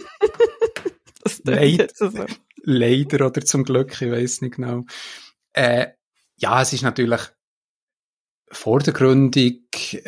leid, 1.45 1.93
so. 1.97 2.09
leider 2.62 3.26
oder 3.26 3.45
zum 3.45 3.64
Glück, 3.64 4.01
ich 4.01 4.11
weiß 4.11 4.43
nicht 4.43 4.55
genau. 4.57 4.84
Äh, 5.53 5.88
ja, 6.36 6.62
es 6.62 6.72
ist 6.72 6.82
natürlich 6.82 7.20
vor 8.53 8.78
der 8.78 8.95
Gründung 8.95 9.61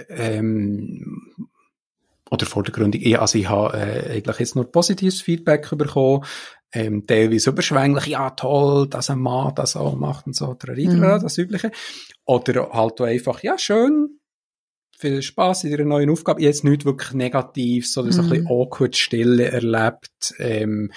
ähm, 0.08 1.34
oder 2.30 2.46
vor 2.46 2.62
der 2.62 2.72
Gründung, 2.72 3.02
also 3.16 3.36
ich 3.36 3.48
habe 3.48 3.76
äh, 3.76 4.12
eigentlich 4.14 4.38
jetzt 4.38 4.54
nur 4.54 4.70
positives 4.70 5.20
Feedback 5.20 5.68
bekommen 5.76 6.24
ähm, 6.72 7.06
teilweise 7.06 7.50
überschwänglich, 7.50 8.06
ja 8.06 8.30
toll, 8.30 8.88
dass 8.88 9.10
ein 9.10 9.20
Mann 9.20 9.54
das 9.54 9.76
auch 9.76 9.94
macht 9.94 10.26
und 10.26 10.34
so, 10.34 10.56
mhm. 10.66 11.00
das 11.00 11.38
Übliche. 11.38 11.70
Oder 12.24 12.70
halt 12.72 13.00
einfach, 13.00 13.42
ja 13.42 13.58
schön, 13.58 14.20
viel 14.96 15.20
Spaß 15.20 15.64
in 15.64 15.72
ihrer 15.72 15.84
neuen 15.84 16.10
Aufgabe. 16.10 16.42
Jetzt 16.42 16.64
nicht 16.64 16.84
wirklich 16.84 17.12
negativ, 17.12 17.90
sondern 17.90 18.12
so 18.12 18.22
ein 18.22 18.30
bisschen 18.30 18.44
mhm. 18.44 18.50
awkward 18.50 18.96
Stille 18.96 19.50
erlebt. 19.50 20.34
Ähm, 20.38 20.92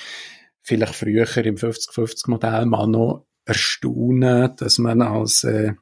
vielleicht 0.62 0.96
früher 0.96 1.28
im 1.38 1.56
50-50-Modell 1.56 2.66
mal 2.66 2.88
noch 2.88 3.26
erstaunen, 3.46 4.56
dass 4.58 4.78
man 4.78 5.02
als, 5.02 5.44
äh, 5.44 5.74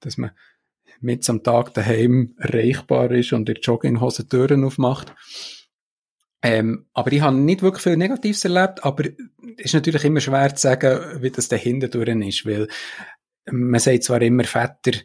dass 0.00 0.16
man 0.16 0.30
mit 1.00 1.28
am 1.28 1.42
Tag 1.42 1.74
daheim 1.74 2.34
erreichbar 2.38 3.10
ist 3.12 3.32
und 3.32 3.48
die 3.48 3.52
Jogginghose 3.52 4.28
Türen 4.28 4.64
aufmacht. 4.64 5.14
Ähm, 6.42 6.86
aber 6.94 7.12
ich 7.12 7.20
habe 7.20 7.36
nicht 7.36 7.62
wirklich 7.62 7.82
viel 7.82 7.96
Negatives 7.96 8.44
erlebt, 8.44 8.84
aber 8.84 9.04
es 9.04 9.12
ist 9.56 9.74
natürlich 9.74 10.04
immer 10.04 10.20
schwer 10.20 10.54
zu 10.54 10.62
sagen, 10.62 11.22
wie 11.22 11.30
das 11.30 11.48
dahinter 11.48 11.88
ist, 12.06 12.46
weil 12.46 12.68
man 13.50 13.80
sagt 13.80 14.04
zwar 14.04 14.22
immer, 14.22 14.44
Väter 14.44 14.98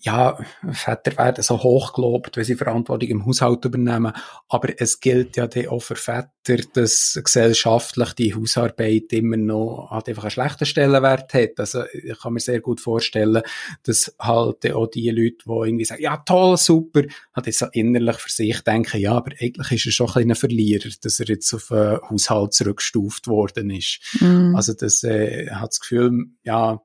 ja, 0.00 0.38
Väter 0.72 1.16
werden 1.18 1.42
so 1.42 1.62
hochgelobt, 1.62 2.36
wenn 2.36 2.44
sie 2.44 2.54
Verantwortung 2.54 3.08
im 3.08 3.26
Haushalt 3.26 3.64
übernehmen. 3.64 4.12
Aber 4.48 4.68
es 4.78 5.00
gilt 5.00 5.36
ja 5.36 5.48
auch 5.70 5.80
für 5.80 5.96
Väter, 5.96 6.62
dass 6.72 7.18
gesellschaftlich 7.22 8.12
die 8.14 8.34
Hausarbeit 8.34 9.12
immer 9.12 9.36
noch 9.36 9.88
halt 9.90 10.08
einfach 10.08 10.24
einen 10.24 10.30
schlechten 10.30 10.66
Stellenwert 10.66 11.34
hat. 11.34 11.58
Also 11.58 11.82
ich 11.92 12.18
kann 12.18 12.32
mir 12.32 12.40
sehr 12.40 12.60
gut 12.60 12.80
vorstellen, 12.80 13.42
dass 13.82 14.14
halt 14.18 14.72
auch 14.72 14.86
die 14.86 15.10
Leute, 15.10 15.44
die 15.44 15.50
irgendwie 15.50 15.84
sagen, 15.84 16.02
ja 16.02 16.16
toll, 16.18 16.56
super, 16.56 17.02
halt 17.34 17.46
jetzt 17.46 17.58
so 17.58 17.66
innerlich 17.72 18.16
für 18.16 18.32
sich 18.32 18.60
denken, 18.62 19.00
ja, 19.00 19.12
aber 19.12 19.32
eigentlich 19.40 19.72
ist 19.72 19.86
er 19.86 19.92
schon 19.92 20.06
ein 20.06 20.12
kleiner 20.12 20.34
Verlierer, 20.34 20.88
dass 21.02 21.20
er 21.20 21.26
jetzt 21.26 21.52
auf 21.52 21.70
einen 21.72 22.00
Haushalt 22.08 22.54
zurückgestuft 22.54 23.26
worden 23.26 23.70
ist. 23.70 24.00
Mm. 24.20 24.54
Also 24.54 24.72
das 24.74 25.02
äh, 25.04 25.50
hat 25.50 25.70
das 25.70 25.80
Gefühl, 25.80 26.26
ja, 26.42 26.80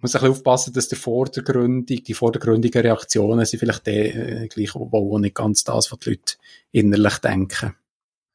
muss 0.00 0.14
ein 0.14 0.20
bisschen 0.20 0.30
aufpassen, 0.30 0.72
dass 0.72 0.88
der 0.88 0.98
vordergründig, 0.98 2.04
die 2.04 2.14
vordergründigen 2.14 2.82
Reaktionen 2.82 3.44
sind 3.44 3.60
vielleicht 3.60 3.86
die, 3.86 3.90
äh, 3.90 4.48
gleich 4.48 4.74
auch 4.74 5.18
nicht 5.18 5.34
ganz 5.34 5.64
das, 5.64 5.90
was 5.90 5.98
die 5.98 6.10
Leute 6.10 6.36
innerlich 6.70 7.18
denken. 7.18 7.74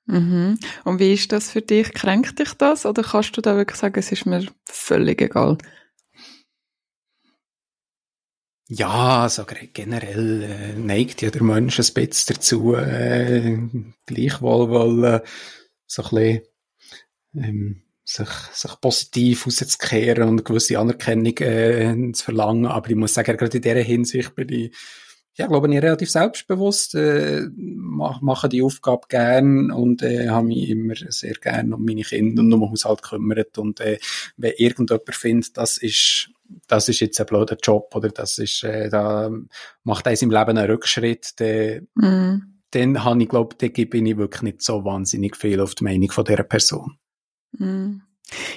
Mhm. 0.06 0.60
Und 0.84 1.00
wie 1.00 1.14
ist 1.14 1.32
das 1.32 1.52
für 1.52 1.62
dich? 1.62 1.94
Kränkt 1.94 2.40
dich 2.40 2.54
das? 2.56 2.86
Oder 2.86 3.04
kannst 3.04 3.38
du 3.38 3.42
da 3.42 3.56
wirklich 3.56 3.80
sagen, 3.80 3.98
es 3.98 4.12
ist 4.12 4.26
mir 4.26 4.46
völlig 4.66 5.22
egal? 5.22 5.58
Ja, 8.70 9.24
also 9.24 9.46
generell 9.74 10.44
äh, 10.44 10.74
neigt 10.74 11.22
ja 11.22 11.30
der 11.30 11.44
Mensch 11.44 11.80
ein 11.80 11.94
bisschen 11.94 12.36
dazu, 12.36 12.76
äh, 12.76 13.58
gleichwohl 14.06 14.70
wollen, 14.70 15.22
so 15.86 16.04
ein 16.04 16.10
bisschen, 16.10 16.42
ähm, 17.36 17.83
sich, 18.06 18.30
sich 18.52 18.82
positiv 18.82 19.46
rauszukehren 19.46 20.28
und 20.28 20.46
gewisse 20.46 20.80
Anerkennung 20.80 21.38
äh, 21.40 22.12
zu 22.14 22.26
verlangen. 22.26 22.66
Aber 22.66 22.90
ich 22.90 22.96
muss 22.96 23.14
sagen, 23.14 23.38
gerade 23.38 23.58
in 23.58 23.62
dieser 23.62 23.82
Hinsicht 23.82 24.36
bin 24.36 24.50
ich, 24.50 24.76
ja, 25.36 25.48
glaube 25.48 25.68
ich, 25.74 25.82
relativ 25.82 26.12
selbstbewusst, 26.12 26.94
äh, 26.94 27.48
mache 27.56 28.50
die 28.50 28.62
Aufgabe 28.62 29.08
gern 29.10 29.72
und 29.72 30.04
äh, 30.04 30.30
habe 30.30 30.48
mich 30.48 30.70
immer 30.70 30.94
sehr 30.96 31.34
gern 31.34 31.74
um 31.74 31.84
meine 31.84 32.04
Kinder 32.04 32.44
und 32.44 32.54
um 32.54 32.60
den 32.60 32.70
Haushalt 32.70 33.02
gekümmert. 33.02 33.58
Und 33.58 33.80
äh, 33.80 33.98
wenn 34.38 34.54
irgendjemand 34.58 35.16
findet, 35.16 35.58
das 35.58 35.78
ist, 35.78 36.30
das 36.68 36.88
ist 36.88 37.00
jetzt 37.00 37.20
ein 37.20 37.26
blöder 37.26 37.58
Job 37.64 37.96
oder 37.96 38.10
das 38.10 38.38
ist, 38.38 38.64
äh, 38.64 38.90
da 38.90 39.32
macht 39.84 40.08
eins 40.08 40.22
im 40.22 40.30
Leben 40.30 40.58
einen 40.58 40.70
Rückschritt, 40.70 41.32
dann, 41.38 41.88
mm. 41.96 42.42
dann 42.70 43.04
habe 43.04 43.24
ich, 43.24 43.30
glaube 43.30 43.56
da 43.58 43.70
gebe 43.70 43.98
ich 43.98 44.18
wirklich 44.18 44.42
nicht 44.44 44.62
so 44.62 44.86
wahnsinnig 44.86 45.36
viel 45.36 45.62
auf 45.62 45.74
die 45.74 45.86
Meinung 45.86 46.12
von 46.12 46.26
dieser 46.26 46.44
Person. 46.44 47.00
Mm. 47.54 48.02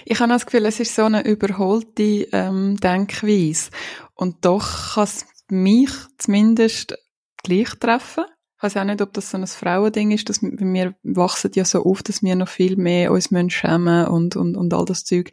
Ich 0.05 0.21
habe 0.21 0.33
das 0.33 0.47
Gefühl, 0.47 0.67
es 0.67 0.81
ist 0.81 0.95
so 0.95 1.05
eine 1.05 1.25
überholte 1.25 2.29
ähm, 2.33 2.77
Denkweise. 2.79 3.71
Und 4.15 4.45
doch 4.45 4.95
kann 4.95 5.05
es 5.05 5.27
mich 5.49 5.91
zumindest 6.19 6.97
gleich 7.43 7.71
treffen. 7.81 8.25
Ich 8.57 8.63
weiß 8.63 8.79
auch 8.79 8.85
nicht, 8.85 9.03
ob 9.03 9.13
das 9.13 9.31
so 9.31 9.37
ein 9.37 9.47
Frauending 9.47 10.13
ist, 10.13 10.29
dass 10.31 10.41
wir 10.43 10.95
wachsen 11.03 11.51
ja 11.55 11.65
so 11.65 11.85
auf, 11.85 12.03
dass 12.03 12.23
wir 12.23 12.35
noch 12.37 12.49
viel 12.49 12.77
mehr 12.77 13.13
uns 13.13 13.29
schämen 13.49 14.07
und, 14.07 14.35
und, 14.35 14.57
und 14.57 14.73
all 14.73 14.87
das 14.87 15.05
Zeug. 15.05 15.31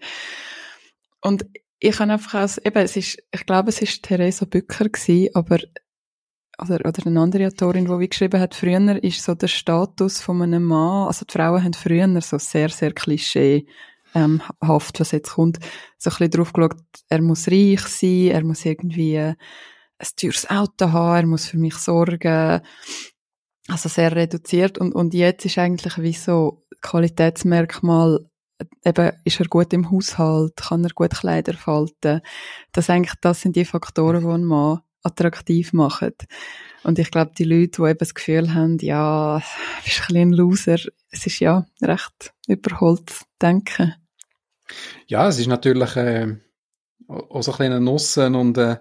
Und 1.22 1.46
ich 1.80 2.00
habe 2.00 2.12
einfach 2.12 2.42
aus, 2.42 2.58
eben, 2.58 2.80
es 2.80 2.98
ist, 2.98 3.18
ich 3.32 3.46
glaube, 3.46 3.70
es 3.70 3.82
ist 3.82 4.04
Theresa 4.04 4.46
Bücker 4.46 4.90
gewesen, 4.90 5.30
aber 5.34 5.60
oder, 6.62 6.86
oder 6.86 7.06
eine 7.06 7.20
andere 7.20 7.48
Autorin, 7.48 7.86
die 7.86 8.00
wie 8.00 8.10
geschrieben 8.10 8.40
hat, 8.40 8.56
früher 8.56 9.04
ist 9.04 9.24
so 9.24 9.36
der 9.36 9.48
Status 9.48 10.22
von 10.22 10.42
einem 10.42 10.64
Mann, 10.64 11.08
also 11.08 11.26
die 11.26 11.32
Frauen 11.32 11.64
haben 11.64 11.74
früher 11.74 12.22
so 12.22 12.38
sehr, 12.38 12.70
sehr 12.70 12.94
klischee 12.94 13.66
ähm, 14.14 14.42
haft, 14.62 15.00
was 15.00 15.12
jetzt 15.12 15.34
kommt, 15.34 15.60
so 15.98 16.10
ein 16.10 16.18
bisschen 16.18 16.32
drauf 16.32 16.54
geschaut, 16.54 16.78
er 17.10 17.22
muss 17.22 17.48
reich 17.48 17.82
sein, 17.82 18.28
er 18.28 18.44
muss 18.44 18.66
irgendwie 18.66 19.18
ein 19.18 19.36
teures 20.16 20.50
Auto 20.50 20.92
haben, 20.92 21.18
er 21.18 21.26
muss 21.26 21.48
für 21.48 21.58
mich 21.58 21.76
sorgen, 21.76 22.62
also 23.68 23.90
sehr 23.90 24.16
reduziert. 24.16 24.78
Und, 24.78 24.94
und 24.94 25.14
jetzt 25.14 25.46
ist 25.46 25.58
eigentlich 25.58 25.98
wie 25.98 26.14
so 26.14 26.66
Qualitätsmerkmal 26.82 28.20
eben, 28.86 29.12
ist 29.24 29.40
er 29.40 29.48
gut 29.48 29.74
im 29.74 29.90
Haushalt, 29.90 30.58
kann 30.58 30.84
er 30.84 30.92
gut 30.92 31.12
Kleider 31.12 31.54
falten, 31.54 32.22
das 32.72 32.90
eigentlich, 32.90 33.16
das 33.22 33.42
sind 33.42 33.56
die 33.56 33.66
Faktoren, 33.66 34.22
die 34.22 34.32
ein 34.32 34.44
Mann 34.44 34.82
attraktiv 35.04 35.74
machen. 35.74 36.14
Und 36.84 37.00
ich 37.00 37.12
glaube, 37.12 37.32
die 37.38 37.44
Leute, 37.44 37.82
die 37.82 37.90
eben 37.90 37.98
das 37.98 38.14
Gefühl 38.14 38.54
haben, 38.54 38.78
ja, 38.80 39.40
du 39.40 39.84
bist 39.84 40.02
ein, 40.02 40.08
bisschen 40.08 40.30
ein 40.30 40.34
Loser, 40.34 40.78
es 41.12 41.26
ist 41.26 41.40
ja 41.40 41.66
recht 41.82 42.34
überholt 42.48 43.12
denken. 43.42 43.96
Ja, 45.08 45.28
es 45.28 45.40
ist 45.40 45.48
natürlich 45.48 45.96
äh, 45.96 46.36
auch 47.08 47.42
so 47.42 47.52
ein 47.52 47.58
bisschen 47.58 47.74
ein 47.74 47.84
Nussen 47.84 48.36
und, 48.36 48.58
äh, 48.58 48.78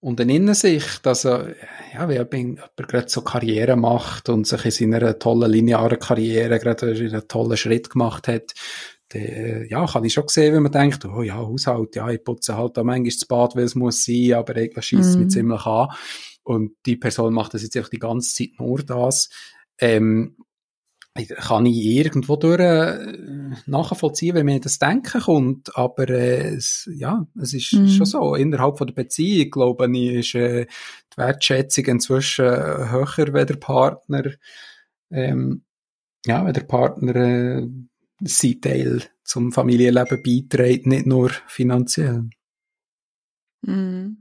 und 0.00 0.20
eine 0.20 0.34
Innensicht. 0.34 1.06
Also, 1.06 1.48
ja, 1.94 2.08
wenn 2.08 2.16
jemand 2.16 2.76
gerade 2.76 3.08
so 3.08 3.22
Karriere 3.22 3.76
macht 3.76 4.28
und 4.28 4.46
sich 4.46 4.80
in 4.80 4.92
seiner 4.92 5.18
tollen 5.18 5.50
linearen 5.50 5.98
Karriere 5.98 6.58
gerade 6.58 6.86
einen 6.86 7.28
tollen 7.28 7.56
Schritt 7.56 7.90
gemacht 7.90 8.28
hat, 8.28 8.54
dann, 9.08 9.22
äh, 9.22 9.68
ja, 9.68 9.86
kann 9.86 10.04
ich 10.04 10.12
schon 10.12 10.28
sehen, 10.28 10.54
wenn 10.54 10.62
man 10.62 10.72
denkt, 10.72 11.04
oh 11.04 11.22
ja, 11.22 11.36
Haushalt, 11.36 11.96
ja, 11.96 12.08
ich 12.10 12.22
putze 12.22 12.56
halt 12.56 12.76
da 12.76 12.84
manchmal 12.84 13.10
das 13.10 13.24
Bad, 13.26 13.56
weil 13.56 13.64
es 13.64 13.74
muss 13.74 14.04
sein, 14.04 14.34
aber 14.34 14.56
eigentlich 14.56 14.84
schießt 14.84 15.16
mm. 15.16 15.20
mich 15.20 15.28
ziemlich 15.30 15.66
an. 15.66 15.88
Und 16.42 16.72
die 16.86 16.96
Person 16.96 17.34
macht 17.34 17.54
das 17.54 17.62
jetzt 17.62 17.76
einfach 17.76 17.90
die 17.90 17.98
ganze 17.98 18.34
Zeit 18.34 18.50
nur 18.58 18.82
das. 18.82 19.28
Ähm, 19.78 20.36
kann 21.14 21.66
ich 21.66 21.76
irgendwo 21.76 22.36
durch 22.36 22.60
äh, 22.60 23.16
nachvollziehen, 23.66 24.36
wenn 24.36 24.46
mir 24.46 24.60
das 24.60 24.78
Denken 24.78 25.20
kommt, 25.20 25.76
aber 25.76 26.08
äh, 26.10 26.54
es, 26.54 26.88
ja, 26.94 27.26
es 27.40 27.54
ist 27.54 27.72
mm. 27.72 27.88
schon 27.88 28.06
so, 28.06 28.34
innerhalb 28.34 28.78
von 28.78 28.86
der 28.86 28.94
Beziehung, 28.94 29.50
glaube 29.50 29.90
ich, 29.90 30.14
ist 30.14 30.34
äh, 30.34 30.66
die 30.66 31.16
Wertschätzung 31.16 31.86
inzwischen 31.86 32.44
äh, 32.44 32.90
höher, 32.90 33.32
wenn 33.32 33.46
der 33.46 33.56
Partner 33.56 34.30
ähm, 35.10 35.64
ja, 36.26 36.44
wenn 36.44 36.52
der 36.52 36.62
Partner 36.62 37.16
äh, 37.16 37.68
sein 38.20 38.60
Teil 38.60 39.02
zum 39.24 39.52
Familienleben 39.52 40.22
beiträgt, 40.22 40.86
nicht 40.86 41.06
nur 41.06 41.30
finanziell. 41.46 42.28
Mm. 43.62 44.16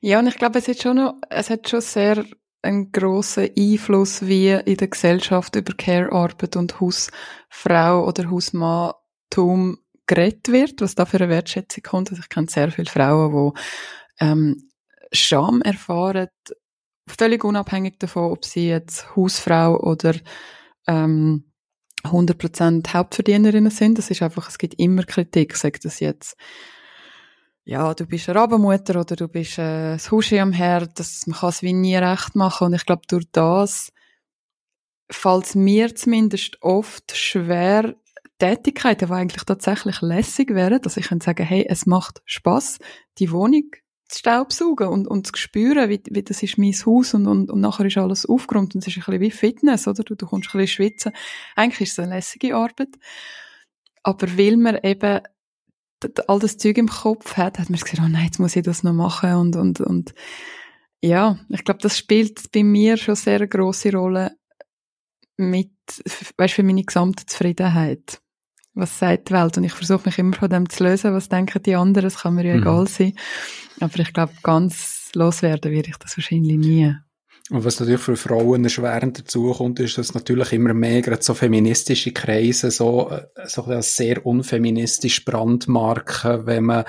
Ja, 0.00 0.18
und 0.18 0.26
ich 0.26 0.36
glaube, 0.36 0.58
es 0.58 0.68
hat 0.68 0.82
schon 0.82 0.96
noch, 0.96 1.14
es 1.30 1.48
hat 1.48 1.68
schon 1.68 1.80
sehr 1.80 2.24
einen 2.62 2.92
grossen 2.92 3.50
Einfluss, 3.56 4.26
wie 4.26 4.50
in 4.50 4.76
der 4.76 4.88
Gesellschaft 4.88 5.56
über 5.56 5.72
Care-Arbeit 5.74 6.56
und 6.56 6.80
Hausfrau 6.80 8.06
oder 8.06 8.30
Hausmanntum 8.30 9.78
geredet 10.06 10.48
wird, 10.48 10.80
was 10.80 10.94
da 10.94 11.06
für 11.06 11.18
eine 11.18 11.28
Wertschätzung 11.28 11.82
kommt. 11.82 12.10
Also 12.10 12.22
ich 12.22 12.28
kenne 12.28 12.46
sehr 12.48 12.70
viele 12.70 12.90
Frauen, 12.90 13.54
die 14.18 14.24
ähm, 14.24 14.70
Scham 15.12 15.60
erfahren, 15.62 16.28
völlig 17.06 17.44
unabhängig 17.44 17.98
davon, 17.98 18.30
ob 18.30 18.44
sie 18.44 18.68
jetzt 18.68 19.14
Hausfrau 19.16 19.78
oder 19.78 20.14
ähm, 20.86 21.51
100% 22.04 22.92
Hauptverdienerinnen 22.92 23.70
sind. 23.70 23.98
Das 23.98 24.10
ist 24.10 24.22
einfach, 24.22 24.48
es 24.48 24.58
gibt 24.58 24.74
immer 24.78 25.04
Kritik, 25.04 25.56
sagt 25.56 25.84
das 25.84 26.00
jetzt. 26.00 26.36
Ja, 27.64 27.94
du 27.94 28.06
bist 28.06 28.28
eine 28.28 28.40
Rabenmutter 28.40 29.00
oder 29.00 29.14
du 29.14 29.28
bist 29.28 29.58
äh, 29.58 29.92
das 29.92 30.10
Huschi 30.10 30.40
am 30.40 30.52
Herd, 30.52 30.98
das, 30.98 31.26
man 31.26 31.38
kann 31.38 31.50
es 31.50 31.62
wie 31.62 31.72
nie 31.72 31.96
recht 31.96 32.34
machen. 32.34 32.66
Und 32.66 32.74
ich 32.74 32.84
glaube, 32.84 33.02
durch 33.06 33.26
das 33.30 33.92
fällt 35.10 35.44
es 35.44 35.54
mir 35.54 35.94
zumindest 35.94 36.60
oft 36.60 37.16
schwer, 37.16 37.94
Tätigkeiten, 38.38 39.06
die 39.06 39.14
eigentlich 39.14 39.44
tatsächlich 39.44 40.00
lässig 40.00 40.52
wären, 40.52 40.82
dass 40.82 40.96
ich 40.96 41.06
kann 41.06 41.20
sagen, 41.20 41.44
hey, 41.44 41.64
es 41.68 41.86
macht 41.86 42.22
Spaß, 42.24 42.80
die 43.18 43.30
Wohnung 43.30 43.70
staubsaugen 44.18 44.88
und, 44.88 45.06
und 45.06 45.26
zu 45.26 45.32
spüren, 45.36 45.88
wie, 45.88 46.02
wie 46.10 46.22
das 46.22 46.42
ist 46.42 46.58
mein 46.58 46.72
Haus 46.72 47.14
und, 47.14 47.26
und, 47.26 47.50
und 47.50 47.60
nachher 47.60 47.86
ist 47.86 47.98
alles 47.98 48.26
aufgeräumt 48.26 48.74
und 48.74 48.82
es 48.82 48.88
ist 48.88 48.96
ein 48.96 49.00
bisschen 49.04 49.20
wie 49.20 49.30
Fitness, 49.30 49.88
oder? 49.88 50.02
Du, 50.02 50.14
du 50.14 50.26
kommst 50.26 50.48
ein 50.54 50.58
bisschen 50.58 50.74
schwitzen. 50.74 51.12
Eigentlich 51.56 51.88
ist 51.88 51.92
es 51.92 51.98
eine 51.98 52.16
lässige 52.16 52.56
Arbeit. 52.56 52.90
Aber 54.02 54.26
weil 54.36 54.56
man 54.56 54.78
eben 54.82 55.20
all 56.26 56.38
das 56.40 56.58
Zeug 56.58 56.78
im 56.78 56.88
Kopf 56.88 57.36
hat, 57.36 57.58
hat 57.58 57.70
man 57.70 57.78
gesagt, 57.78 58.00
oh 58.00 58.08
nein, 58.08 58.24
jetzt 58.24 58.40
muss 58.40 58.56
ich 58.56 58.64
das 58.64 58.82
noch 58.82 58.92
machen 58.92 59.34
und, 59.34 59.56
und, 59.56 59.80
und, 59.80 60.14
ja, 61.00 61.38
ich 61.48 61.64
glaube, 61.64 61.80
das 61.80 61.98
spielt 61.98 62.52
bei 62.52 62.62
mir 62.62 62.96
schon 62.96 63.16
sehr 63.16 63.36
eine 63.36 63.48
grosse 63.48 63.92
Rolle 63.92 64.36
mit, 65.36 65.72
weißt, 66.36 66.54
für 66.54 66.62
meine 66.62 66.84
gesamte 66.84 67.26
Zufriedenheit 67.26 68.21
was 68.74 68.98
sagt 68.98 69.28
die 69.28 69.34
Welt. 69.34 69.56
Und 69.56 69.64
ich 69.64 69.72
versuche 69.72 70.06
mich 70.06 70.18
immer 70.18 70.36
von 70.36 70.50
dem 70.50 70.68
zu 70.68 70.84
lösen, 70.84 71.14
was 71.14 71.28
denken 71.28 71.62
die 71.62 71.74
anderen, 71.74 72.04
das 72.04 72.20
kann 72.20 72.34
mir 72.34 72.46
ja 72.46 72.54
mhm. 72.54 72.62
egal 72.62 72.88
sein. 72.88 73.14
Aber 73.80 73.98
ich 73.98 74.12
glaube, 74.12 74.32
ganz 74.42 75.10
loswerden 75.14 75.72
werde 75.72 75.90
ich 75.90 75.96
das 75.96 76.16
wahrscheinlich 76.16 76.56
nie. 76.56 76.94
Und 77.50 77.64
was 77.64 77.80
natürlich 77.80 78.00
für 78.00 78.16
Frauen 78.16 78.64
erschwerend 78.64 79.18
dazukommt, 79.18 79.80
ist, 79.80 79.98
dass 79.98 80.14
natürlich 80.14 80.52
immer 80.52 80.72
mehr 80.72 81.02
gerade 81.02 81.22
so 81.22 81.34
feministische 81.34 82.12
Kreise 82.12 82.70
so, 82.70 83.10
äh, 83.10 83.26
so 83.46 83.64
eine 83.64 83.82
sehr 83.82 84.24
unfeministische 84.24 85.24
Brandmarke, 85.24 86.46
wenn 86.46 86.64
man, 86.64 86.84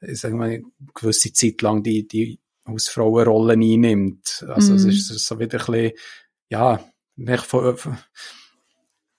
sagen 0.00 0.38
wir, 0.38 0.44
eine 0.44 0.62
gewisse 0.94 1.32
Zeit 1.32 1.62
lang 1.62 1.82
die, 1.82 2.06
die 2.06 2.38
Hausfrauenrollen 2.68 3.60
einnimmt. 3.60 4.44
Also 4.48 4.74
mm. 4.74 4.76
es 4.76 4.84
ist 4.84 5.26
so 5.26 5.38
wieder 5.38 5.58
ein 5.58 5.66
bisschen, 5.66 5.92
ja, 6.48 6.80
von, 7.38 7.76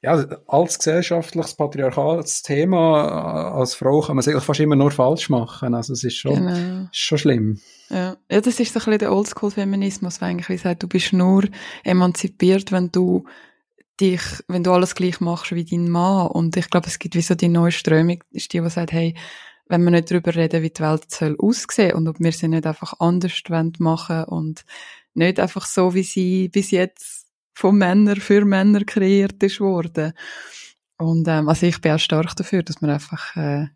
ja, 0.06 0.24
als 0.46 0.78
gesellschaftliches 0.78 1.56
patriarchales 1.56 2.44
Thema 2.44 3.08
äh, 3.08 3.58
als 3.58 3.74
Frau 3.74 4.02
kann 4.02 4.16
man 4.16 4.20
es 4.20 4.28
eigentlich 4.28 4.44
fast 4.44 4.60
immer 4.60 4.76
nur 4.76 4.92
falsch 4.92 5.30
machen. 5.30 5.74
Also 5.74 5.94
es 5.94 6.04
ist 6.04 6.16
schon, 6.16 6.36
genau. 6.36 6.84
ist 6.92 6.96
schon 6.96 7.18
schlimm. 7.18 7.60
Ja. 7.90 8.16
ja, 8.30 8.42
das 8.42 8.60
ist 8.60 8.72
so 8.72 8.80
ein 8.80 8.86
bisschen 8.86 9.00
der 9.00 9.12
Oldschool-Feminismus, 9.12 10.20
der 10.20 10.28
eigentlich 10.28 10.62
sagt, 10.62 10.84
du 10.84 10.88
bist 10.88 11.12
nur 11.12 11.46
emanzipiert, 11.84 12.72
wenn 12.72 12.92
du 12.92 13.26
dich, 14.00 14.22
wenn 14.48 14.64
du 14.64 14.74
alles 14.74 14.94
gleich 14.94 15.20
machst 15.22 15.54
wie 15.54 15.66
dein 15.66 15.90
Mann. 15.90 16.28
Und 16.28 16.56
ich 16.56 16.70
glaube, 16.70 16.86
es 16.86 17.00
gibt 17.00 17.16
wie 17.16 17.24
so 17.24 17.34
die 17.34 17.48
neue 17.48 17.72
Strömung, 17.72 18.24
ist 18.30 18.54
die, 18.54 18.62
die 18.62 18.70
sagt, 18.70 18.92
hey, 18.92 19.16
wenn 19.68 19.84
wir 19.84 19.90
nicht 19.90 20.12
darüber 20.12 20.36
reden, 20.36 20.62
wie 20.62 20.70
die 20.70 20.84
Welt 20.84 21.10
soll 21.10 21.36
aussehen 21.40 21.96
und 21.96 22.08
ob 22.08 22.20
wir 22.20 22.32
sie 22.32 22.48
nicht 22.48 22.68
einfach 22.68 22.94
anders 23.00 23.42
machen 23.80 24.26
und 24.26 24.66
nicht 25.16 25.40
einfach 25.40 25.66
so, 25.66 25.96
wie 25.96 26.04
sie 26.04 26.50
bis 26.50 26.70
jetzt 26.70 27.15
von 27.56 27.78
Männern 27.78 28.18
für 28.18 28.46
Männer 28.46 28.84
kreiert 28.84 29.42
ist 29.42 29.60
worden. 29.60 30.14
Und 30.98 31.28
ähm, 31.28 31.50
also 31.50 31.66
ich 31.66 31.82
bin 31.82 31.94
auch 31.94 32.00
stark 32.00 32.36
dafür, 32.36 32.62
dass 32.64 32.82
man 32.82 32.92
einfach, 32.92 33.36
äh, 33.36 33.68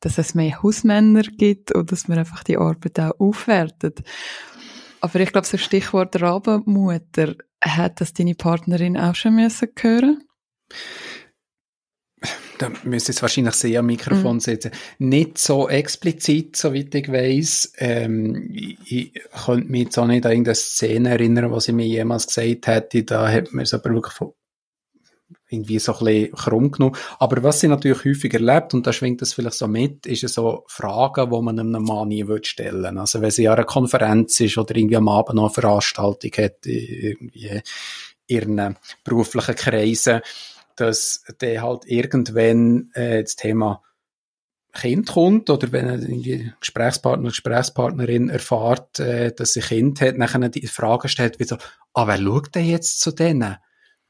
dass 0.00 0.18
es 0.18 0.34
mehr 0.34 0.62
Hausmänner 0.62 1.22
gibt 1.22 1.72
und 1.72 1.90
dass 1.90 2.06
man 2.06 2.18
einfach 2.18 2.44
die 2.44 2.58
Arbeit 2.58 3.00
auch 3.00 3.18
aufwertet. 3.18 4.02
Aber 5.00 5.20
ich 5.20 5.32
glaube, 5.32 5.46
so 5.46 5.56
Stichwort 5.56 6.20
Rabenmutter, 6.20 7.34
hat 7.64 8.00
das 8.00 8.12
deine 8.12 8.34
Partnerin 8.34 8.96
auch 8.96 9.14
schon 9.14 9.36
müssen 9.36 9.68
hören? 9.80 10.22
Da 12.58 12.70
müsste 12.84 13.12
es 13.12 13.22
wahrscheinlich 13.22 13.54
sehr 13.54 13.80
am 13.80 13.86
Mikrofon 13.86 14.36
mhm. 14.36 14.40
sitzen. 14.40 14.70
Nicht 14.98 15.38
so 15.38 15.68
explizit, 15.68 16.56
soweit 16.56 16.94
ich 16.94 17.10
weiß. 17.10 17.72
Ähm, 17.78 18.50
ich, 18.52 18.78
ich 18.84 19.12
könnte 19.44 19.70
mich 19.70 19.84
jetzt 19.84 19.98
auch 19.98 20.06
nicht 20.06 20.24
an 20.24 20.32
irgendeine 20.32 20.54
Szene 20.54 21.10
erinnern, 21.10 21.50
was 21.50 21.68
ich 21.68 21.74
mir 21.74 21.86
jemals 21.86 22.26
gesagt 22.26 22.66
hätte. 22.66 23.04
Da 23.04 23.30
hat 23.30 23.52
man 23.52 23.64
es 23.64 23.74
aber 23.74 23.90
wirklich 23.90 24.14
von 24.14 24.32
irgendwie 25.52 25.78
so 25.78 25.92
ein 25.92 26.04
bisschen 26.04 26.32
krumm 26.32 26.70
genommen. 26.70 26.96
Aber 27.18 27.42
was 27.42 27.60
sie 27.60 27.68
natürlich 27.68 28.04
häufig 28.04 28.32
erlebt, 28.32 28.74
und 28.74 28.86
da 28.86 28.92
schwingt 28.92 29.20
das 29.20 29.34
vielleicht 29.34 29.56
so 29.56 29.68
mit, 29.68 30.06
ist 30.06 30.26
so 30.28 30.64
Fragen, 30.66 31.30
die 31.30 31.42
man 31.42 31.58
einem 31.58 31.82
Mann 31.82 32.08
nie 32.08 32.24
stellen 32.42 32.82
würde. 32.82 33.00
Also 33.00 33.20
wenn 33.20 33.30
sie 33.30 33.48
an 33.48 33.56
einer 33.56 33.64
Konferenz 33.64 34.40
ist 34.40 34.58
oder 34.58 34.74
irgendwie 34.74 34.96
am 34.96 35.08
Abend 35.08 35.36
noch 35.36 35.44
eine 35.44 35.54
Veranstaltung 35.54 36.30
hat, 36.38 36.64
irgendwie 36.64 37.48
in 37.48 37.62
ihren 38.26 38.76
beruflichen 39.04 39.54
Kreisen, 39.54 40.20
dass 40.76 41.24
der 41.40 41.62
halt 41.62 41.86
irgendwann 41.86 42.90
äh, 42.94 43.22
das 43.22 43.36
Thema 43.36 43.82
Kind 44.72 45.08
kommt 45.08 45.50
oder 45.50 45.70
wenn 45.70 45.88
ein 45.88 46.54
Gesprächspartner, 46.58 47.28
Gesprächspartnerin 47.28 48.30
erfahrt, 48.30 49.00
äh, 49.00 49.32
dass 49.32 49.52
sie 49.52 49.60
Kind 49.60 50.00
hat, 50.00 50.16
nachher 50.16 50.48
die 50.48 50.66
Frage 50.66 51.08
stellt, 51.08 51.38
wie 51.38 51.44
so, 51.44 51.58
ah, 51.92 52.06
wer 52.06 52.18
schaut 52.18 52.54
denn 52.54 52.66
jetzt 52.66 53.00
zu 53.00 53.12
denen? 53.12 53.56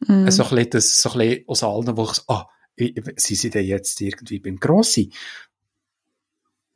Mhm. 0.07 0.25
Also, 0.25 0.45
ein 0.45 0.51
bisschen, 0.51 0.71
das, 0.71 1.03
so 1.03 1.11
ein 1.13 1.19
bisschen 1.19 1.49
aus 1.49 1.63
allen, 1.65 1.97
wo 1.97 2.05
ich 2.05 2.13
so, 2.13 2.23
ah, 2.29 2.49
sind 2.77 3.19
sie 3.19 3.51
denn 3.51 3.67
jetzt 3.67 4.01
irgendwie 4.01 4.39
beim 4.39 4.57
Grossi? 4.57 5.13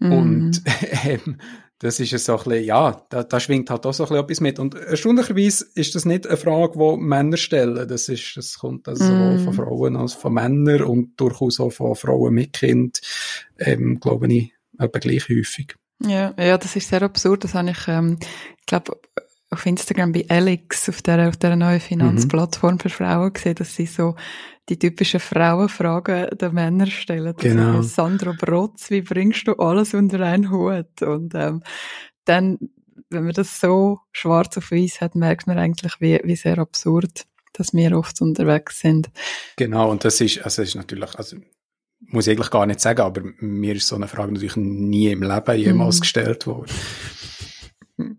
Mhm. 0.00 0.12
Und 0.12 0.62
ähm, 1.04 1.38
das 1.78 2.00
ist 2.00 2.24
so 2.24 2.38
ein 2.38 2.44
bisschen, 2.44 2.64
ja, 2.64 3.06
da, 3.10 3.22
da 3.22 3.38
schwingt 3.38 3.68
halt 3.68 3.84
auch 3.84 3.92
so 3.92 4.04
ein 4.04 4.08
bisschen 4.08 4.24
etwas 4.24 4.40
mit. 4.40 4.58
Und 4.58 4.74
erstaunlicherweise 4.74 5.66
ist 5.74 5.94
das 5.94 6.04
nicht 6.04 6.26
eine 6.26 6.36
Frage, 6.36 6.78
die 6.78 6.96
Männer 6.96 7.36
stellen. 7.36 7.86
Das 7.86 8.08
ist, 8.08 8.36
das 8.36 8.58
kommt 8.58 8.88
also 8.88 9.04
mm. 9.04 9.44
von 9.44 9.52
Frauen 9.52 9.96
als 9.96 10.14
von 10.14 10.32
Männern 10.32 10.82
und 10.82 11.20
durchaus 11.20 11.60
auch 11.60 11.70
von 11.70 11.94
Frauen 11.94 12.34
mit 12.34 12.54
Kind, 12.54 13.00
ähm, 13.58 14.00
glaube 14.00 14.32
ich, 14.32 14.52
aber 14.78 15.00
gleich 15.00 15.28
häufig. 15.28 15.74
Ja, 16.02 16.34
ja, 16.38 16.58
das 16.58 16.76
ist 16.76 16.88
sehr 16.88 17.02
absurd. 17.02 17.44
Das 17.44 17.54
habe 17.54 17.70
ich, 17.70 17.88
ähm, 17.88 18.18
ich 18.58 18.66
glaube, 18.66 18.98
auf 19.50 19.64
Instagram 19.64 20.12
bei 20.12 20.24
Alex, 20.28 20.88
auf 20.88 21.02
der, 21.02 21.28
auf 21.28 21.36
der 21.36 21.56
neuen 21.56 21.80
Finanzplattform 21.80 22.74
mhm. 22.74 22.78
für 22.80 22.88
Frauen 22.88 23.32
gesehen, 23.32 23.54
dass 23.54 23.74
sie 23.74 23.86
so 23.86 24.16
die 24.68 24.78
typischen 24.78 25.20
Frauenfragen 25.20 26.36
der 26.36 26.50
Männer 26.50 26.86
stellen. 26.86 27.34
Das 27.34 27.42
genau. 27.42 27.82
Sandro 27.82 28.32
Brotz, 28.34 28.90
wie 28.90 29.02
bringst 29.02 29.46
du 29.46 29.52
alles 29.54 29.94
unter 29.94 30.20
einen 30.20 30.50
Hut? 30.50 31.02
Und 31.02 31.34
ähm, 31.34 31.62
dann, 32.24 32.58
wenn 33.10 33.24
man 33.24 33.34
das 33.34 33.60
so 33.60 34.00
schwarz 34.10 34.58
auf 34.58 34.72
weiß 34.72 35.00
hat, 35.00 35.14
merkt 35.14 35.46
man 35.46 35.58
eigentlich, 35.58 35.92
wie, 36.00 36.20
wie 36.24 36.36
sehr 36.36 36.58
absurd, 36.58 37.26
dass 37.52 37.72
wir 37.72 37.96
oft 37.96 38.20
unterwegs 38.20 38.80
sind. 38.80 39.08
Genau, 39.56 39.90
und 39.90 40.04
das 40.04 40.20
ist, 40.20 40.42
also 40.42 40.62
ist 40.62 40.74
natürlich, 40.74 41.14
also 41.16 41.36
muss 42.00 42.26
ich 42.26 42.32
eigentlich 42.32 42.50
gar 42.50 42.66
nicht 42.66 42.80
sagen, 42.80 43.00
aber 43.00 43.22
mir 43.38 43.76
ist 43.76 43.86
so 43.86 43.94
eine 43.94 44.08
Frage 44.08 44.32
natürlich 44.32 44.56
nie 44.56 45.12
im 45.12 45.22
Leben 45.22 45.56
jemals 45.56 45.96
mhm. 45.96 46.00
gestellt 46.00 46.46
worden. 46.48 46.72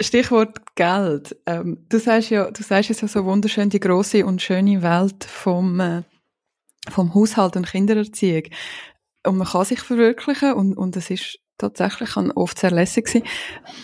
Stichwort 0.00 0.74
Geld. 0.76 1.36
Ähm, 1.46 1.84
du 1.88 1.98
sagst 1.98 2.30
ja, 2.30 2.50
du 2.50 2.62
sagst 2.62 2.90
es 2.90 3.00
ja 3.00 3.08
so 3.08 3.24
wunderschön, 3.24 3.68
die 3.70 3.80
große 3.80 4.24
und 4.24 4.40
schöne 4.40 4.82
Welt 4.82 5.24
vom, 5.24 5.78
äh, 5.80 6.02
vom 6.88 7.14
Haushalt 7.14 7.56
und 7.56 7.66
Kindererziehung. 7.66 8.44
Und 9.26 9.36
man 9.36 9.46
kann 9.46 9.66
sich 9.66 9.80
verwirklichen 9.80 10.54
und, 10.54 10.76
und 10.76 10.96
es 10.96 11.10
ist 11.10 11.38
tatsächlich 11.58 12.10
kann 12.10 12.30
oft 12.32 12.58
sehr 12.58 12.70
lässig 12.70 13.08
sein. 13.08 13.22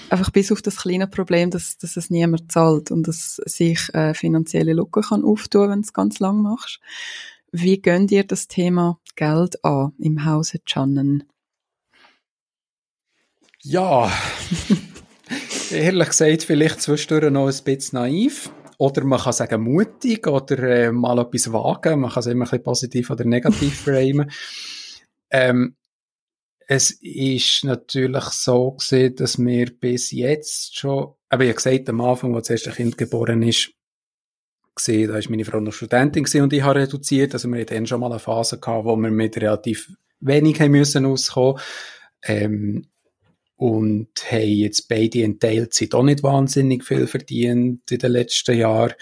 Einfach 0.09 0.31
bis 0.31 0.51
auf 0.51 0.63
das 0.63 0.77
kleine 0.77 1.07
Problem, 1.07 1.51
dass, 1.51 1.77
dass 1.77 1.97
es 1.97 2.09
niemand 2.09 2.51
zahlt 2.51 2.91
und 2.91 3.07
dass 3.07 3.37
sich 3.45 3.93
äh, 3.95 4.15
finanzielle 4.15 4.73
Lücken 4.73 5.03
kann 5.03 5.25
auftun, 5.25 5.71
wenn 5.71 5.83
du 5.83 5.87
es 5.87 5.93
ganz 5.93 6.19
lang 6.19 6.41
machst. 6.43 6.81
Wie 7.53 7.81
gönnt 7.81 8.11
ihr 8.11 8.25
das 8.25 8.49
Thema 8.49 8.99
Geld 9.15 9.63
an 9.65 9.93
im 9.99 10.25
Hause 10.25 10.59
Channen? 10.65 11.25
Ja, 13.63 14.11
ehrlich 15.71 16.09
gesagt, 16.09 16.43
vielleicht 16.45 16.81
zwischendurch 16.83 17.33
noch 17.33 17.49
ein 17.49 17.65
bisschen 17.65 17.99
naiv. 17.99 18.51
Oder 18.79 19.05
man 19.05 19.19
kann 19.19 19.33
sagen 19.33 19.63
mutig 19.63 20.27
oder 20.27 20.59
äh, 20.63 20.93
mal 20.93 21.19
etwas 21.19 21.53
wagen. 21.53 22.01
Man 22.01 22.11
kann 22.11 22.21
es 22.21 22.27
immer 22.27 22.45
ein 22.45 22.51
bisschen 22.51 22.63
positiv 22.63 23.11
oder 23.11 23.25
negativ 23.25 23.81
framen. 23.85 24.31
Ähm, 25.31 25.77
es 26.69 26.91
ist 27.01 27.65
natürlich 27.65 28.25
so 28.25 28.73
gesehen, 28.73 29.15
dass 29.17 29.39
wir 29.39 29.67
bis 29.79 30.11
jetzt 30.11 30.77
schon, 30.77 31.15
aber 31.29 31.45
ich 31.45 31.51
habe 31.51 31.57
gesagt, 31.63 31.89
am 31.89 32.01
Anfang, 32.01 32.35
als 32.35 32.49
das 32.49 32.63
erste 32.63 32.73
Kind 32.73 32.99
geboren 32.99 33.43
ist, 33.43 33.71
gesehen, 34.75 35.09
da 35.09 35.15
war 35.15 35.23
meine 35.31 35.45
Frau 35.45 35.61
noch 35.61 35.73
Studentin 35.73 36.27
und 36.43 36.53
ich 36.53 36.63
habe 36.63 36.81
reduziert. 36.81 37.35
Also 37.35 37.49
wir 37.49 37.61
hatten 37.61 37.75
dann 37.75 37.87
schon 37.87 38.01
mal 38.01 38.11
eine 38.11 38.19
Phase 38.19 38.59
gehabt, 38.59 38.85
wo 38.85 38.97
wir 38.97 39.11
mit 39.11 39.37
relativ 39.37 39.93
wenig 40.21 40.61
haben 40.61 40.73
müssen 40.73 41.07
auskommen. 41.07 41.61
Ähm, 42.23 42.87
und 43.57 44.09
haben 44.31 44.49
jetzt 44.49 44.89
beide 44.89 45.21
in 45.21 45.39
Teilzeit 45.39 45.95
auch 45.95 46.03
nicht 46.03 46.23
wahnsinnig 46.23 46.85
viel 46.85 47.07
verdient 47.07 47.91
in 47.91 47.99
den 47.99 48.13
letzten 48.13 48.59
Jahren. 48.59 48.95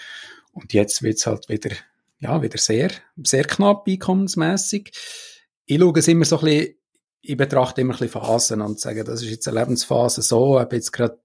Und 0.53 0.73
jetzt 0.73 1.03
wird's 1.03 1.27
halt 1.27 1.49
wieder, 1.49 1.75
ja, 2.19 2.41
wieder 2.41 2.57
sehr, 2.57 2.91
sehr 3.21 3.43
knapp 3.43 3.87
einkommensmässig. 3.87 4.91
Ich 5.65 5.79
schaue 5.79 5.99
es 5.99 6.07
immer 6.07 6.25
so 6.25 6.39
ein 6.39 6.45
bisschen, 6.45 6.75
ich 7.21 7.37
betrachte 7.37 7.81
immer 7.81 7.93
ein 7.93 7.99
bisschen 7.99 8.21
Phasen 8.21 8.61
und 8.61 8.79
sage, 8.79 9.03
das 9.03 9.21
ist 9.21 9.29
jetzt 9.29 9.47
eine 9.47 9.59
Lebensphase 9.59 10.21
so, 10.21 10.59
ob 10.59 10.71
jetzt 10.71 10.93
gerade 10.93 11.19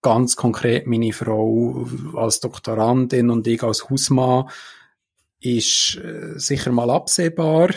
ganz 0.00 0.34
konkret 0.34 0.86
meine 0.86 1.12
Frau 1.12 1.86
als 2.16 2.40
Doktorandin 2.40 3.30
und 3.30 3.46
ich 3.46 3.62
als 3.62 3.88
Hausmann 3.88 4.50
ist 5.38 5.96
äh, 5.96 6.38
sicher 6.38 6.72
mal 6.72 6.90
absehbar. 6.90 7.70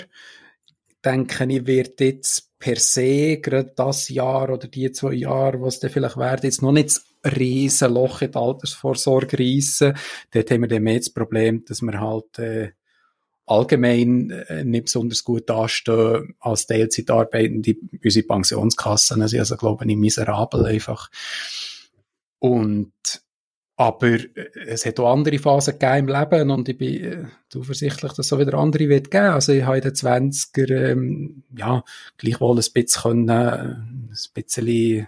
Denke 1.03 1.45
ich, 1.45 1.67
wird 1.67 1.99
jetzt 1.99 2.54
per 2.65 2.79
se 2.79 3.37
gerade 3.37 3.73
das 3.75 4.09
Jahr 4.09 4.49
oder 4.49 4.67
die 4.67 4.91
zwei 4.91 5.13
Jahre, 5.13 5.61
was 5.61 5.79
dann 5.79 5.91
vielleicht 5.91 6.17
werden, 6.17 6.45
jetzt 6.45 6.63
noch 6.63 6.71
nicht 6.71 6.99
ein 7.21 7.33
riesen 7.33 7.93
Loch 7.93 8.23
in 8.23 8.31
die 8.31 8.37
Altersvorsorge 8.39 9.37
reissen. 9.37 9.93
Dort 10.31 10.49
haben 10.49 10.61
wir 10.61 10.67
dann 10.67 10.81
mehr 10.81 10.97
das 10.97 11.11
Problem, 11.11 11.63
dass 11.65 11.83
wir 11.83 11.99
halt 11.99 12.39
äh, 12.39 12.71
allgemein 13.45 14.31
äh, 14.31 14.63
nicht 14.63 14.85
besonders 14.85 15.23
gut 15.23 15.47
dastehen 15.47 16.33
als 16.39 16.65
Teilzeitarbeitende. 16.65 17.75
Unsere 18.03 18.25
Pensionskassen 18.25 19.27
sind 19.27 19.39
also, 19.39 19.57
glaube 19.57 19.85
ich, 19.85 19.95
miserabel 19.95 20.65
einfach. 20.65 21.11
Und 22.39 22.93
aber 23.77 24.07
äh, 24.07 24.49
es 24.67 24.85
hat 24.85 24.99
auch 24.99 25.11
andere 25.11 25.39
Phasen 25.39 25.77
gegeben 25.77 26.07
im 26.09 26.15
Leben 26.15 26.49
und 26.51 26.69
ich 26.69 26.77
bin 26.77 27.03
äh, 27.03 27.25
zuversichtlich, 27.49 28.11
dass 28.11 28.19
es 28.19 28.27
so 28.27 28.39
wieder 28.39 28.55
andere 28.55 28.87
wird 28.89 29.11
geben. 29.11 29.25
Also 29.25 29.53
ich 29.53 29.63
habe 29.63 29.77
in 29.77 29.83
den 29.83 29.93
20er, 29.93 30.91
ähm, 30.91 31.43
ja, 31.57 31.83
gleichwohl 32.17 32.55
ein 32.55 32.63
bisschen 32.73 33.01
können, 33.01 33.29
äh, 33.29 33.75
ein 33.75 34.09
bisschen 34.33 35.07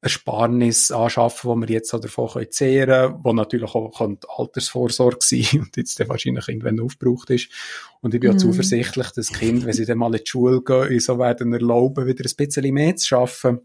Ersparnis 0.00 0.92
anschaffen, 0.92 1.50
wo 1.50 1.56
wir 1.56 1.68
jetzt 1.68 1.92
auch 1.92 2.00
davon 2.00 2.28
können 2.28 2.50
zehren, 2.52 3.16
wo 3.24 3.32
natürlich 3.32 3.74
auch 3.74 4.00
Altersvorsorge 4.36 5.18
sein 5.20 5.46
und 5.60 5.76
jetzt 5.76 5.98
dann 5.98 6.08
wahrscheinlich 6.08 6.46
irgendwann 6.46 6.78
aufgebraucht 6.78 7.30
ist. 7.30 7.48
Und 8.00 8.14
ich 8.14 8.20
bin 8.20 8.30
mhm. 8.30 8.36
auch 8.36 8.40
zuversichtlich, 8.40 9.10
dass 9.10 9.32
Kinder, 9.32 9.66
wenn 9.66 9.72
sie 9.72 9.86
dann 9.86 9.98
mal 9.98 10.14
in 10.14 10.22
die 10.22 10.30
Schule 10.30 10.62
gehen, 10.62 11.00
so 11.00 11.18
werden 11.18 11.52
erlauben, 11.52 12.06
wieder 12.06 12.24
ein 12.24 12.36
bisschen 12.36 12.74
mehr 12.74 12.94
zu 12.94 13.08
schaffen. 13.08 13.60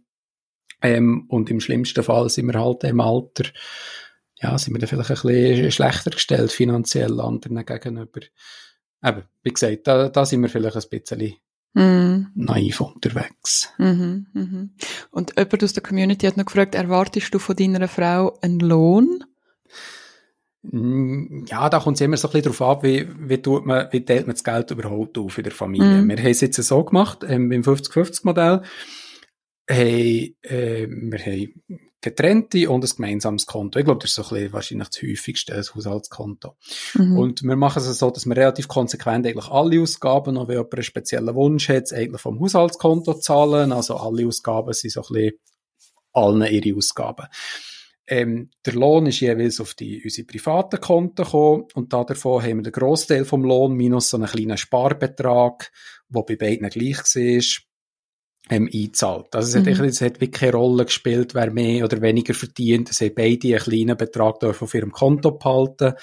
Ähm, 0.82 1.26
und 1.30 1.52
im 1.52 1.60
schlimmsten 1.60 2.04
Fall 2.04 2.30
sind 2.30 2.48
wir 2.48 2.60
halt 2.60 2.84
im 2.84 3.00
Alter, 3.00 3.46
ja, 4.44 4.58
sind 4.58 4.74
wir 4.74 4.80
dann 4.80 4.89
vielleicht 4.89 5.10
ein 5.10 5.32
bisschen 5.32 5.72
schlechter 5.72 6.12
gestellt 6.12 6.52
finanziell 6.52 7.20
anderen 7.20 7.66
gegenüber. 7.66 8.22
Eben, 9.04 9.24
wie 9.41 9.54
gesagt, 9.54 9.88
da, 9.88 10.10
da 10.10 10.26
sind 10.26 10.41
wir 10.41 10.50
vielleicht 10.50 10.76
ein 10.76 10.84
bisschen 10.89 11.36
mm. 11.74 12.32
naiv 12.36 12.82
unterwegs. 12.82 13.70
Mhm, 13.78 14.28
mhm. 14.34 14.72
Und 15.12 15.34
jemand 15.38 15.64
aus 15.64 15.74
der 15.74 15.84
Community 15.84 16.28
hat 16.28 16.38
noch 16.38 16.46
gefragt, 16.46 16.76
erwartest 16.76 17.34
du 17.34 17.39
von 17.39 17.56
deiner 17.56 17.88
Frau 17.88 18.38
einen 18.41 18.60
Lohn? 18.60 19.24
Mm, 20.64 21.46
ja, 21.48 21.70
da 21.70 21.80
kommt 21.80 21.98
es 21.98 22.02
immer 22.02 22.18
so 22.18 22.28
ein 22.28 22.32
bisschen 22.32 22.54
darauf 22.54 22.62
ab, 22.62 22.84
wie, 22.84 23.08
wie, 23.18 23.41
tut 23.41 23.66
man, 23.66 23.88
wie 23.91 24.04
teilt 24.04 24.28
man 24.28 24.36
das 24.36 24.44
Geld 24.44 24.72
überhaupt 24.72 25.18
auf 25.18 25.38
in 25.38 25.44
der 25.46 25.54
Familie. 25.54 26.02
Mm. 26.02 26.10
Wir 26.10 26.18
haben 26.18 26.28
es 26.28 26.41
jetzt 26.41 26.62
so 26.62 26.84
gemacht, 26.84 27.20
ähm, 27.28 27.50
beim 27.50 27.62
50-50-Modell, 27.62 28.62
hey, 29.68 30.38
äh, 30.41 30.88
wir 30.88 31.20
haben 31.20 31.64
getrennte 32.04 32.70
und 32.70 32.84
ein 32.84 32.95
gemeinsames 32.95 33.45
Konto. 33.45 33.80
Ich 33.80 33.86
glaube, 33.86 34.01
das 34.01 34.12
ist 34.12 34.16
so 34.16 34.24
ein 34.24 34.30
bisschen 34.30 34.54
wahrscheinlich 34.54 34.89
das 34.89 35.01
häufigste, 35.01 35.54
das 35.54 35.74
Haushaltskonto. 35.74 36.56
Mhm. 36.95 37.18
Und 37.18 37.43
wir 37.43 37.56
machen 37.56 37.82
es 37.82 37.97
so, 37.97 38.12
dass 38.12 38.26
wir 38.26 38.36
relativ 38.36 38.68
konsequent 38.68 39.26
eigentlich 39.26 39.47
alle 39.47 39.82
Ausgaben, 39.82 40.36
noch 40.36 40.47
wenn 40.47 40.58
jemand 40.58 40.74
einen 40.74 40.84
speziellen 40.84 41.34
Wunsch 41.34 41.70
hat, 41.70 41.91
eigentlich 41.91 42.22
vom 42.22 42.39
Haushaltskonto 42.39 43.16
zahlen. 43.16 43.72
Also 43.72 43.95
alle 43.95 44.28
Ausgaben 44.28 44.74
sind 44.74 44.91
so 44.91 45.01
ein 45.01 45.14
bisschen 45.14 45.39
allen 46.12 46.43
ihre 46.43 46.78
Ausgaben. 46.78 47.28
Ähm, 48.06 48.51
der 48.66 48.74
Lohn 48.74 49.06
ist 49.06 49.22
jeweils 49.22 49.62
auf 49.62 49.74
die, 49.76 50.04
unsere 50.04 50.28
privaten 50.28 50.82
Konten 50.82 51.24
gekommen 51.24 51.68
und 51.74 51.93
da 51.93 52.04
davon 52.04 52.43
haben 52.43 52.58
wir 52.58 52.64
den 52.64 52.74
Großteil 52.74 53.24
vom 53.24 53.45
Lohn 53.45 53.74
minus 53.76 54.10
so 54.10 54.18
einen 54.18 54.28
kleinen 54.28 54.58
Sparbetrag, 54.58 55.72
der 56.10 56.22
bei 56.24 56.36
beiden 56.36 56.70
gleich 56.70 56.97
war 56.97 57.73
ähm, 58.50 58.70
einzahlt. 58.74 59.34
Also 59.36 59.60
es, 59.60 59.66
mhm. 59.66 59.78
hat, 59.78 59.86
es 59.86 60.02
hat 60.02 60.22
wirklich 60.22 60.32
keine 60.32 60.54
Rolle 60.54 60.86
gespielt, 60.86 61.34
wer 61.34 61.52
mehr 61.52 61.86
oder 61.86 62.02
weniger 62.02 62.34
verdient. 62.34 62.89
Es 62.89 63.02
haben 63.02 63.16
beide 63.16 63.48
einen 63.50 63.60
kleinen 63.60 63.98
Betrag 63.98 64.44
auf 64.44 64.74
ihrem 64.74 64.91
Konto 64.91 65.32
behalten 65.32 65.94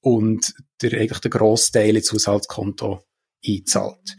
und 0.00 0.54
der, 0.82 0.92
eigentlich 1.00 1.20
der 1.20 1.30
Großteil 1.30 1.96
ins 1.96 2.12
Haushaltskonto 2.12 3.02
einzahlt. 3.46 4.16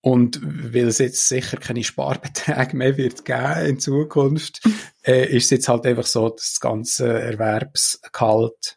Und 0.00 0.40
weil 0.42 0.88
es 0.88 0.98
jetzt 0.98 1.28
sicher 1.28 1.56
keine 1.56 1.82
Sparbeträge 1.82 2.76
mehr 2.76 2.96
wird 2.96 3.24
geben 3.24 3.66
in 3.66 3.80
Zukunft, 3.80 4.60
äh, 5.02 5.34
ist 5.34 5.44
es 5.44 5.50
jetzt 5.50 5.68
halt 5.68 5.86
einfach 5.86 6.06
so, 6.06 6.28
dass 6.28 6.50
das 6.52 6.60
ganze 6.60 7.08
Erwerbsgehalt 7.08 8.76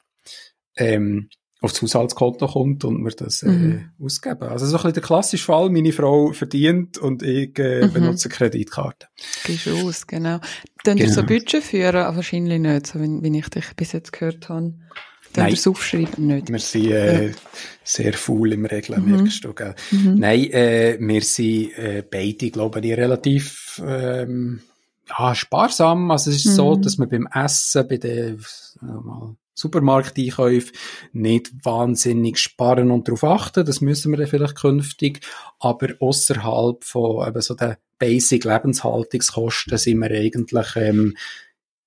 ähm, 0.77 1.29
aufs 1.59 1.81
Haushaltskonto 1.81 2.47
kommt 2.47 2.85
und 2.85 3.03
wir 3.03 3.11
das 3.11 3.41
äh, 3.41 3.49
mhm. 3.49 3.89
ausgeben. 3.99 4.43
Also 4.43 4.65
so 4.65 4.75
ein 4.75 4.77
bisschen 4.77 4.93
der 4.93 5.03
klassische 5.03 5.45
Fall, 5.45 5.69
meine 5.69 5.91
Frau 5.91 6.31
verdient 6.31 6.97
und 6.97 7.23
ich 7.23 7.57
äh, 7.57 7.85
mhm. 7.85 7.93
benutze 7.93 8.29
Kreditkarte. 8.29 9.07
Gehst 9.43 9.67
aus, 9.67 10.05
genau. 10.05 10.39
Dann 10.83 10.97
genau. 10.97 11.11
so 11.11 11.23
Budget 11.23 11.63
führen? 11.63 11.95
Ah, 11.95 12.15
wahrscheinlich 12.15 12.59
nicht, 12.59 12.87
so 12.87 12.99
wie, 13.01 13.23
wie 13.23 13.39
ich 13.39 13.49
dich 13.49 13.65
bis 13.75 13.91
jetzt 13.91 14.13
gehört 14.13 14.49
habe. 14.49 14.73
Dann 15.33 15.45
Nein. 15.45 15.55
das 15.55 15.67
aufschreiben 15.67 16.27
nicht. 16.27 16.49
Wir 16.49 16.59
sind 16.59 16.91
äh, 16.91 17.27
ja. 17.27 17.33
sehr 17.83 18.13
faul 18.13 18.53
im 18.53 18.65
Regeln, 18.65 19.03
mhm. 19.03 19.15
merkst 19.15 19.43
du, 19.43 19.53
gell? 19.53 19.75
Mhm. 19.91 20.15
Nein, 20.15 20.51
äh, 20.51 20.97
wir 20.99 21.21
sind 21.21 21.77
äh, 21.77 22.03
beide, 22.09 22.51
glaube 22.51 22.79
ich, 22.79 22.93
relativ 22.93 23.81
ähm, 23.85 24.61
ja, 25.09 25.35
sparsam. 25.35 26.11
Also 26.11 26.31
es 26.31 26.45
ist 26.45 26.55
so, 26.55 26.75
mhm. 26.75 26.81
dass 26.81 26.97
wir 26.97 27.07
beim 27.07 27.27
Essen, 27.33 27.87
bei 27.87 27.97
den 27.97 28.39
mal, 28.81 29.35
Supermarkteinkäufe 29.57 30.71
nicht 31.13 31.51
wahnsinnig 31.63 32.37
sparen 32.37 32.91
und 32.91 33.07
darauf 33.07 33.23
achten. 33.23 33.65
Das 33.65 33.81
müssen 33.81 34.11
wir 34.11 34.17
dann 34.17 34.27
vielleicht 34.27 34.55
künftig. 34.55 35.21
Aber 35.59 35.89
außerhalb 35.99 36.83
von 36.83 37.27
eben 37.27 37.41
so 37.41 37.55
den 37.55 37.75
Basic 37.97 38.43
Lebenshaltungskosten 38.43 39.77
sind 39.77 39.99
wir 39.99 40.11
eigentlich, 40.11 40.75
ähm, 40.75 41.17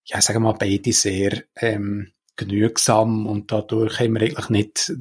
ja, 0.05 0.21
sagen 0.21 0.43
wir 0.43 0.53
mal, 0.53 0.59
beide 0.59 0.93
sehr 0.93 1.45
ähm, 1.57 2.09
genügsam 2.35 3.27
und 3.27 3.53
dadurch 3.53 4.01
haben 4.01 4.15
wir 4.15 4.23
eigentlich 4.23 4.49
nicht 4.49 4.93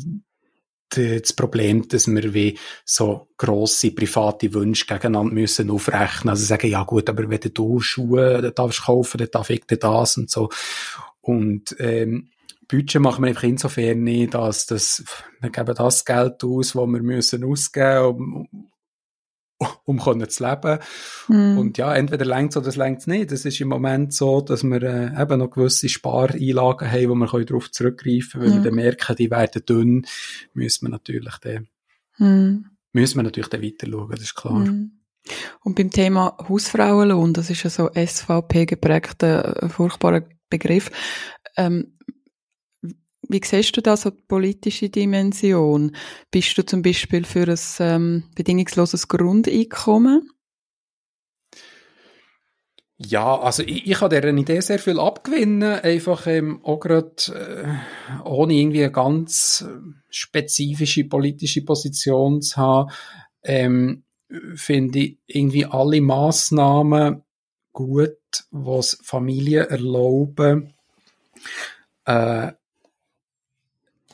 das 0.90 1.34
Problem, 1.34 1.88
dass 1.88 2.08
wir 2.08 2.34
wie 2.34 2.58
so 2.86 3.30
grosse 3.38 3.92
private 3.92 4.54
Wünsche 4.54 4.86
gegeneinander 4.86 5.34
müssen 5.34 5.70
aufrechnen. 5.72 6.30
Also 6.30 6.46
sagen, 6.46 6.70
ja 6.70 6.84
gut, 6.84 7.10
aber 7.10 7.30
wenn 7.30 7.40
du 7.54 7.80
Schuhe 7.80 8.52
darfst 8.54 8.86
kaufen, 8.86 9.20
dann 9.20 9.30
darf 9.32 9.50
ich 9.50 9.66
dir 9.66 9.78
das 9.78 10.18
und 10.18 10.30
so. 10.30 10.50
Und 11.22 11.76
ähm, 11.80 12.30
Budget 12.70 13.02
machen 13.02 13.24
wir 13.24 13.30
einfach 13.30 13.44
insofern 13.44 14.04
nicht, 14.04 14.36
dass 14.36 14.68
das, 14.68 15.04
wir 15.42 15.50
geben 15.50 15.76
das 15.76 16.06
Geld 16.06 16.44
aus, 16.44 16.76
was 16.76 16.88
wir 16.88 17.02
müssen 17.02 17.44
ausgeben, 17.44 18.48
um, 18.48 18.70
um 19.86 20.00
können 20.00 20.30
zu 20.30 20.48
leben. 20.48 20.80
Mm. 21.28 21.58
Und 21.58 21.78
ja, 21.80 21.94
entweder 21.96 22.26
längt 22.26 22.52
es 22.52 22.58
oder 22.58 22.68
es 22.68 22.76
längt 22.76 23.08
nicht. 23.08 23.32
Es 23.32 23.44
ist 23.44 23.60
im 23.60 23.70
Moment 23.70 24.14
so, 24.14 24.42
dass 24.42 24.64
wir 24.64 24.84
äh, 24.84 25.22
eben 25.22 25.40
noch 25.40 25.50
gewisse 25.50 25.90
Spareinlagen 25.90 26.90
haben, 26.90 27.10
wo 27.10 27.16
wir 27.16 27.46
darauf 27.46 27.72
zurückgreifen 27.72 28.40
können. 28.40 28.44
Wenn 28.44 28.52
mm. 28.52 28.64
wir 28.64 28.70
dann 28.70 28.76
merken, 28.76 29.16
die 29.16 29.32
werden 29.32 29.66
dünn, 29.68 30.06
müssen 30.54 30.86
wir 30.86 30.92
natürlich 30.92 31.36
dann, 31.42 31.68
mm. 32.20 32.66
müssen 32.94 33.18
wir 33.18 33.24
natürlich 33.24 33.50
dann 33.50 33.64
weiter 33.64 33.88
schauen, 33.90 34.12
das 34.12 34.22
ist 34.22 34.36
klar. 34.36 34.60
Mm. 34.60 34.92
Und 35.62 35.76
beim 35.76 35.90
Thema 35.90 36.38
Hausfrauenlohn, 36.48 37.34
das 37.34 37.50
ist 37.50 37.64
ja 37.64 37.70
so 37.70 37.90
SVP 37.94 38.68
geprägter, 38.68 39.64
äh, 39.64 39.70
furchtbarer 39.70 40.24
Begriff. 40.50 40.92
Ähm, 41.58 41.98
wie 43.30 43.42
siehst 43.44 43.78
du 43.78 43.82
da 43.82 43.96
so 43.96 44.10
die 44.10 44.24
politische 44.28 44.90
Dimension? 44.90 45.96
Bist 46.32 46.58
du 46.58 46.66
zum 46.66 46.82
Beispiel 46.82 47.24
für 47.24 47.48
ein 47.48 47.60
ähm, 47.80 48.24
bedingungsloses 48.36 49.08
Grundeinkommen? 49.08 50.30
Ja, 52.98 53.40
also 53.40 53.64
ich, 53.64 53.88
ich 53.90 53.98
kann 53.98 54.10
dieser 54.10 54.28
Idee 54.28 54.60
sehr 54.60 54.80
viel 54.80 55.00
abgewinnen, 55.00 55.80
einfach 55.80 56.28
ähm, 56.28 56.60
auch 56.66 56.82
gerade 56.82 57.14
äh, 57.30 58.28
ohne 58.28 58.56
irgendwie 58.56 58.84
eine 58.84 58.92
ganz 58.92 59.66
spezifische 60.10 61.06
politische 61.06 61.64
Position 61.64 62.42
zu 62.42 62.58
haben, 62.58 62.92
ähm, 63.44 64.04
finde 64.56 65.00
ich 65.00 65.18
irgendwie 65.28 65.66
alle 65.66 66.02
Massnahmen 66.02 67.24
gut, 67.72 68.18
was 68.52 69.00
Familien 69.02 69.68
erlauben, 69.70 70.74
äh, 72.04 72.52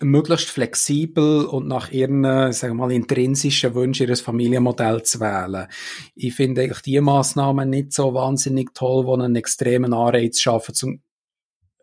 möglichst 0.06 0.49
flexibel 0.49 1.45
und 1.45 1.68
nach 1.68 1.91
ihren, 1.91 2.23
sagen 2.53 2.77
wir 2.77 2.86
mal, 2.86 2.91
intrinsischen 2.91 3.76
Wünschen 3.76 4.07
ihres 4.07 4.22
Familienmodell 4.22 5.03
zu 5.03 5.19
wählen. 5.19 5.68
Ich 6.15 6.36
finde 6.36 6.61
eigentlich 6.61 6.82
die 6.82 6.99
Maßnahmen 7.02 7.69
nicht 7.69 7.94
so 7.94 8.14
wahnsinnig 8.14 8.73
toll, 8.73 9.06
die 9.06 9.23
einen 9.23 9.36
extremen 9.36 9.94
Anreiz 9.94 10.40
schaffen, 10.40 10.76
zum, 10.76 11.02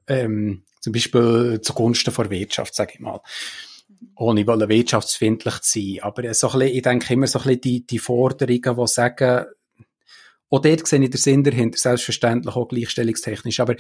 ähm, 0.07 0.65
zum 0.81 0.93
Beispiel 0.93 1.61
zugunsten 1.63 2.15
der 2.15 2.31
Wirtschaft, 2.31 2.75
sage 2.75 2.93
ich 2.95 3.01
mal. 3.01 3.21
Ohne 4.17 4.47
wollen 4.47 4.69
wirtschaftsfindlich 4.69 5.61
zu 5.61 5.81
sein. 5.81 5.99
Aber 6.03 6.35
so 6.35 6.49
bisschen, 6.49 6.69
ich 6.69 6.83
denke 6.83 7.15
immer 7.15 7.27
so 7.27 7.39
ein 7.39 7.45
bisschen 7.45 7.61
die, 7.61 7.87
die 7.87 7.99
Forderungen, 7.99 8.77
die 8.77 8.87
sagen, 8.87 9.47
auch 10.53 10.61
dort 10.61 10.87
sehe 10.87 11.03
ich 11.03 11.11
den 11.11 11.19
Sinn 11.19 11.43
dahinter, 11.43 11.79
selbstverständlich 11.79 12.55
auch 12.55 12.69
gleichstellungstechnisch. 12.69 13.59
Aber 13.61 13.75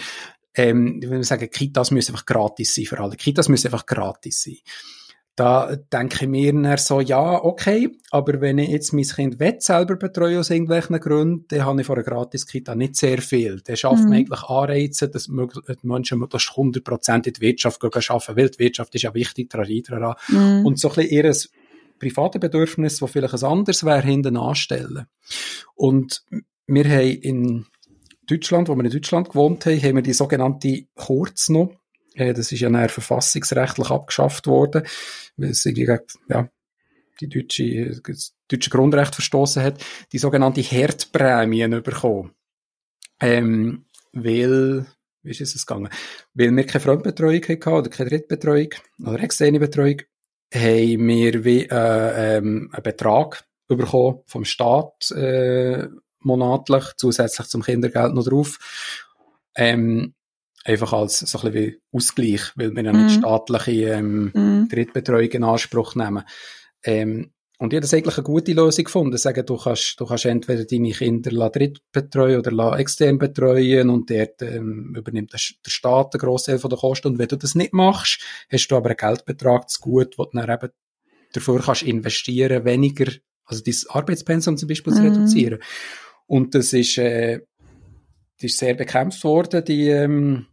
ähm, 0.54 1.00
ich 1.02 1.10
würde 1.10 1.22
sagen, 1.22 1.50
Kitas 1.50 1.90
müssen 1.90 2.12
einfach 2.12 2.24
gratis 2.24 2.74
sein 2.74 2.86
für 2.86 2.98
alle. 2.98 3.16
Kitas 3.16 3.50
müssen 3.50 3.66
einfach 3.66 3.84
gratis 3.84 4.42
sein. 4.42 4.56
da 5.36 5.76
denke 5.76 6.24
ich 6.24 6.30
mir 6.30 6.52
dann 6.54 6.78
so, 6.78 7.00
ja, 7.00 7.44
okay, 7.44 7.90
aber 8.10 8.40
wenn 8.40 8.56
ich 8.56 8.70
jetzt 8.70 8.94
mein 8.94 9.04
Kind 9.04 9.62
selber 9.62 9.96
betreue 9.96 10.40
aus 10.40 10.48
irgendwelchen 10.48 10.98
Gründen, 10.98 11.44
dann 11.48 11.66
habe 11.66 11.82
ich 11.82 11.86
von 11.86 11.96
einer 11.96 12.04
Gratis-Kita 12.04 12.74
nicht 12.74 12.96
sehr 12.96 13.20
viel. 13.20 13.60
Dann 13.60 13.76
schafft 13.76 14.04
mhm. 14.04 14.08
man 14.08 14.18
eigentlich 14.18 14.42
Anreize, 14.42 15.10
dass 15.10 15.24
die 15.26 15.86
Menschen 15.86 16.20
möglichst 16.20 16.48
100% 16.52 17.26
in 17.26 17.32
die 17.34 17.40
Wirtschaft 17.42 17.80
gehen 17.80 17.90
arbeiten, 18.08 18.36
weil 18.36 18.48
die 18.48 18.58
Wirtschaft 18.58 18.94
ist 18.94 19.02
ja 19.02 19.12
wichtig, 19.12 19.50
daran. 19.50 20.14
Mhm. 20.28 20.64
Und 20.64 20.78
so 20.78 20.88
ein 20.88 20.94
bisschen 20.94 21.10
ihr 21.10 21.34
private 21.98 22.38
Bedürfnis, 22.38 23.00
wo 23.02 23.06
vielleicht 23.06 23.34
ein 23.34 23.44
anderes 23.44 23.84
wäre, 23.84 24.02
hinten 24.02 24.38
anstellen. 24.38 25.06
Und 25.74 26.24
wir 26.66 26.84
haben 26.84 27.20
in 27.20 27.66
Deutschland, 28.26 28.68
wo 28.68 28.76
wir 28.76 28.84
in 28.84 28.90
Deutschland 28.90 29.28
gewohnt 29.28 29.66
haben, 29.66 29.82
haben 29.82 29.96
wir 29.96 30.02
die 30.02 30.12
sogenannte 30.12 30.86
Kurz 30.94 31.48
noch. 31.48 31.74
Äh, 32.14 32.34
das 32.34 32.52
ist 32.52 32.60
ja 32.60 32.70
nachher 32.70 32.88
verfassungsrechtlich 32.88 33.90
abgeschafft 33.90 34.46
worden, 34.46 34.84
weil 35.36 35.50
es 35.50 35.64
irgendwie, 35.64 35.98
ja, 36.28 36.48
die 37.20 37.28
deutsche, 37.28 38.00
das 38.06 38.34
deutsche 38.48 38.70
Grundrecht 38.70 39.14
verstoßen 39.14 39.62
hat, 39.62 39.84
die 40.12 40.18
sogenannte 40.18 40.60
Herdprämien 40.60 41.82
bekommen. 41.82 42.32
Ähm, 43.20 43.86
weil, 44.12 44.86
wie 45.22 45.30
ist 45.30 45.40
es 45.40 45.66
gegangen? 45.66 45.88
Weil 46.34 46.54
wir 46.54 46.66
keine 46.66 46.80
Fremdbetreuung 46.80 47.42
hatten 47.42 47.68
oder 47.68 47.90
keine 47.90 48.10
Drittbetreuung 48.10 48.70
oder 49.04 49.20
externe 49.20 49.60
Betreuung, 49.60 50.02
haben 50.54 51.08
wir 51.08 51.44
wie, 51.44 51.66
äh, 51.66 52.36
ähm, 52.36 52.70
einen 52.72 52.82
Betrag 52.82 53.44
bekommen 53.68 54.20
vom 54.26 54.44
Staat 54.44 55.10
äh, 55.12 55.88
monatlich, 56.24 56.84
zusätzlich 56.96 57.48
zum 57.48 57.62
Kindergeld 57.62 58.14
noch 58.14 58.24
drauf. 58.24 58.58
Ähm, 59.54 60.14
einfach 60.64 60.92
als 60.92 61.20
so 61.20 61.38
ein 61.38 61.52
bisschen 61.52 61.72
wie 61.72 61.80
Ausgleich, 61.92 62.52
weil 62.56 62.74
wir 62.74 62.84
ja 62.84 62.92
nicht 62.92 63.16
mhm. 63.16 63.20
staatliche 63.20 63.90
ähm, 63.90 64.32
mm. 64.32 64.68
Drittbetreuung 64.68 65.30
in 65.30 65.44
Anspruch 65.44 65.94
nehmen. 65.94 66.22
Ähm, 66.84 67.32
und 67.58 67.72
ich 67.72 67.76
habe 67.76 67.82
das 67.82 67.94
eigentlich 67.94 68.16
eine 68.16 68.24
gute 68.24 68.52
Lösung 68.54 68.84
gefunden. 68.84 69.16
Sagen, 69.16 69.46
du 69.46 69.56
kannst, 69.56 70.00
du 70.00 70.04
kannst 70.04 70.24
entweder 70.24 70.64
deine 70.64 70.90
Kinder 70.90 71.48
drittbetreuen 71.48 72.40
oder 72.40 72.76
extern 72.76 73.18
betreuen 73.18 73.88
und 73.88 74.10
dort 74.10 74.42
ähm, 74.42 74.92
übernimmt 74.96 75.32
der, 75.32 75.38
Staat 75.38 76.12
einen 76.12 76.20
grossen 76.20 76.58
Teil 76.58 76.68
der 76.68 76.78
Kosten. 76.78 77.08
Und 77.08 77.18
wenn 77.20 77.28
du 77.28 77.36
das 77.36 77.54
nicht 77.54 77.72
machst, 77.72 78.20
hast 78.50 78.66
du 78.66 78.76
aber 78.76 78.88
einen 78.88 78.96
Geldbetrag 78.96 79.70
zu 79.70 79.80
gut, 79.80 80.18
den 80.18 80.26
du 80.32 80.40
dann 80.40 80.50
eben 80.50 80.72
dafür 81.34 81.60
kannst 81.60 81.82
investieren, 81.84 82.64
weniger, 82.64 83.12
also 83.44 83.62
dein 83.62 83.74
Arbeitspensum 83.90 84.56
zum 84.56 84.68
Beispiel 84.68 84.92
mm. 84.92 84.96
zu 84.96 85.02
mhm. 85.02 85.08
reduzieren. 85.08 85.58
Und 86.32 86.54
das 86.54 86.72
ist, 86.72 86.96
äh, 86.96 87.40
das 88.40 88.52
ist 88.52 88.58
sehr 88.58 88.72
bekämpft 88.72 89.22
worden, 89.22 89.62
die, 89.66 89.88
ähm, 89.88 90.46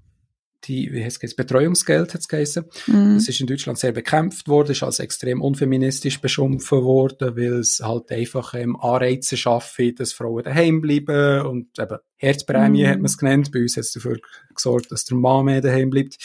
die, 0.66 0.92
wie 0.92 1.02
heißt 1.02 1.24
es, 1.24 1.38
Betreuungsgeld 1.38 2.14
hat 2.14 2.20
es 2.20 2.28
geheißen. 2.28 2.66
Mhm. 2.88 3.14
Das 3.14 3.30
ist 3.30 3.40
in 3.40 3.48
Deutschland 3.48 3.80
sehr 3.80 3.94
bekämpft 3.94 4.50
worden, 4.50 4.74
ist 4.74 4.84
als 4.84 5.00
extrem 5.00 5.42
unfeministisch 5.42 6.20
beschimpft 6.20 6.70
worden, 6.74 7.38
weil 7.38 7.60
es 7.60 7.80
halt 7.80 8.12
einfach 8.12 8.56
ähm, 8.56 8.76
Anreize 8.76 9.38
schaffe, 9.38 9.94
dass 9.94 10.12
Frauen 10.12 10.44
daheim 10.44 10.82
bleiben 10.82 11.46
und 11.46 11.80
eben 11.80 12.00
Herzprämie 12.18 12.84
mhm. 12.84 12.88
hat 12.90 12.98
man 12.98 13.06
es 13.06 13.18
genannt. 13.18 13.50
Bei 13.54 13.62
uns 13.62 13.78
hat 13.78 13.86
es 13.86 13.94
dafür 13.94 14.20
gesorgt, 14.54 14.92
dass 14.92 15.06
der 15.06 15.16
Mann 15.16 15.46
mehr 15.46 15.62
daheim 15.62 15.92
bleibt. 15.92 16.18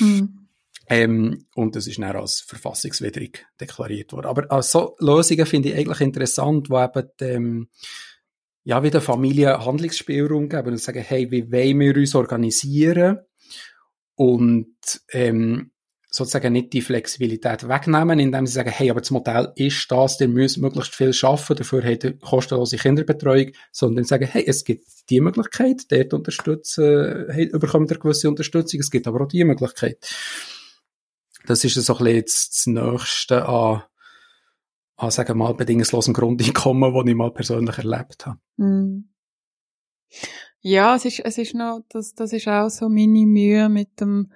Mhm. 0.00 0.48
Ähm, 0.88 1.46
und 1.54 1.76
das 1.76 1.86
ist 1.86 1.98
dann 1.98 2.16
als 2.16 2.40
verfassungswidrig 2.40 3.46
deklariert 3.60 4.12
worden. 4.12 4.26
Aber 4.26 4.50
als 4.50 4.72
so 4.72 4.96
Lösungen 4.98 5.46
finde 5.46 5.68
ich 5.68 5.76
eigentlich 5.76 6.00
interessant, 6.00 6.70
wo 6.70 6.82
eben 6.82 7.08
ähm, 7.20 7.68
ja, 8.66 8.82
wieder 8.82 9.00
Familie 9.00 9.64
Handlungsspielraum 9.64 10.48
geben 10.48 10.72
und 10.72 10.80
sagen, 10.80 11.02
hey, 11.02 11.30
wie 11.30 11.50
wollen 11.50 11.80
wir 11.80 11.96
uns 11.96 12.14
organisieren? 12.14 13.20
und 14.16 14.74
ähm, 15.12 15.70
sozusagen 16.10 16.54
nicht 16.54 16.72
die 16.72 16.80
Flexibilität 16.80 17.68
wegnehmen, 17.68 18.18
indem 18.18 18.46
sie 18.46 18.54
sagen, 18.54 18.70
hey, 18.70 18.90
aber 18.90 19.00
das 19.00 19.10
Modell 19.10 19.52
ist 19.54 19.90
das, 19.92 20.18
ihr 20.18 20.28
müsst 20.28 20.56
möglichst 20.56 20.94
viel 20.94 21.12
schaffen, 21.12 21.56
dafür 21.56 21.84
habt 21.84 22.04
ihr 22.04 22.18
kostenlose 22.18 22.78
Kinderbetreuung, 22.78 23.52
sondern 23.70 24.04
sagen, 24.04 24.26
hey, 24.26 24.44
es 24.46 24.64
gibt 24.64 24.86
die 25.10 25.20
Möglichkeit, 25.20 25.82
dort 25.90 26.14
unterstützen, 26.14 27.26
hey, 27.28 27.44
überkommt 27.44 27.90
ihr 27.90 27.98
gewisse 27.98 28.30
Unterstützung, 28.30 28.80
es 28.80 28.90
gibt 28.90 29.06
aber 29.06 29.20
auch 29.20 29.28
die 29.28 29.44
Möglichkeit. 29.44 29.98
Das 31.46 31.62
ist 31.62 31.74
so 31.74 31.96
ein 31.98 32.04
bisschen 32.04 32.24
das 32.24 32.66
Nächste 32.66 33.46
an, 33.46 33.82
an 34.96 35.10
sagen 35.10 35.30
wir 35.30 35.34
mal, 35.34 35.54
bedingungslosem 35.54 36.14
Grundeinkommen, 36.14 36.94
das 36.94 37.06
ich 37.06 37.14
mal 37.14 37.30
persönlich 37.30 37.78
erlebt 37.78 38.26
habe. 38.26 38.38
Mm. 38.56 39.10
Ja, 40.60 40.96
es 40.96 41.04
ist, 41.04 41.20
es 41.20 41.38
ist 41.38 41.54
noch, 41.54 41.80
das, 41.90 42.14
das 42.14 42.32
ist 42.32 42.48
auch 42.48 42.68
so 42.68 42.88
meine 42.88 43.26
Mühe 43.26 43.68
mit 43.68 44.00
dem 44.00 44.32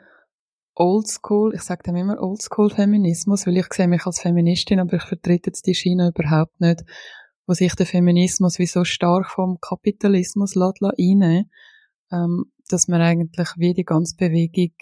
Oldschool, 0.75 1.55
ich 1.55 1.63
sage 1.63 1.83
dem 1.83 1.97
immer 1.97 2.23
Oldschool-Feminismus, 2.23 3.47
weil 3.47 3.57
ich 3.57 3.73
sehe 3.73 3.89
mich 3.89 4.07
als 4.07 4.21
Feministin, 4.21 4.81
aber 4.81 4.97
ich 4.97 5.03
vertrete 5.03 5.51
jetzt 5.51 5.67
die 5.67 5.75
Schiene 5.75 6.13
überhaupt 6.15 6.61
nicht, 6.61 6.85
wo 7.47 7.55
sich 7.55 7.75
der 7.75 7.87
Feminismus 7.87 8.59
wie 8.59 8.67
so 8.67 8.85
stark 8.85 9.31
vom 9.31 9.59
Kapitalismus 9.61 10.55
lässt, 10.55 10.81
lässt 10.81 11.47
ähm, 12.13 12.53
dass 12.69 12.89
man 12.89 13.01
eigentlich 13.01 13.49
wie 13.57 13.75
die 13.75 13.85
ganze 13.85 14.17
Bewegung 14.17 14.75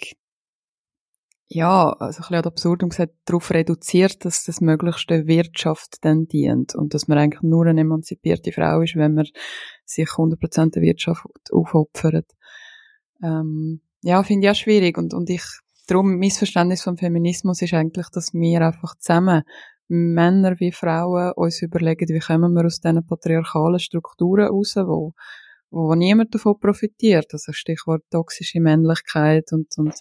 ja, 1.50 1.90
also 1.90 2.18
ein 2.18 2.20
bisschen 2.20 2.36
ad 2.36 2.48
absurdum 2.48 2.88
gesagt, 2.90 3.14
darauf 3.24 3.50
reduziert, 3.50 4.24
dass 4.24 4.44
das 4.44 4.60
möglichst 4.60 5.08
der 5.08 5.26
Wirtschaft 5.26 5.96
dann 6.02 6.26
dient 6.26 6.74
und 6.74 6.92
dass 6.92 7.08
man 7.08 7.16
eigentlich 7.16 7.42
nur 7.42 7.66
eine 7.66 7.80
emanzipierte 7.80 8.52
Frau 8.52 8.82
ist, 8.82 8.96
wenn 8.96 9.14
man 9.14 9.26
sich 9.86 10.08
100% 10.08 10.72
der 10.72 10.82
Wirtschaft 10.82 11.24
aufopfert. 11.50 12.26
Ähm, 13.22 13.80
ja, 14.02 14.22
finde 14.22 14.46
ich 14.46 14.50
auch 14.50 14.56
schwierig 14.56 14.98
und, 14.98 15.14
und 15.14 15.30
ich, 15.30 15.42
darum, 15.86 16.18
mein 16.18 16.30
Verständnis 16.30 16.82
vom 16.82 16.98
Feminismus 16.98 17.62
ist 17.62 17.72
eigentlich, 17.72 18.08
dass 18.10 18.34
wir 18.34 18.60
einfach 18.60 18.94
zusammen, 18.98 19.42
Männer 19.88 20.60
wie 20.60 20.70
Frauen, 20.70 21.32
uns 21.32 21.62
überlegen, 21.62 22.08
wie 22.10 22.18
kommen 22.18 22.52
wir 22.52 22.66
aus 22.66 22.80
diesen 22.80 23.06
patriarchalen 23.06 23.78
Strukturen 23.78 24.48
raus, 24.48 24.74
wo, 24.76 25.14
wo 25.70 25.94
niemand 25.94 26.34
davon 26.34 26.60
profitiert. 26.60 27.32
Also 27.32 27.52
Stichwort 27.52 28.02
toxische 28.10 28.60
Männlichkeit 28.60 29.50
und, 29.50 29.68
und 29.78 29.94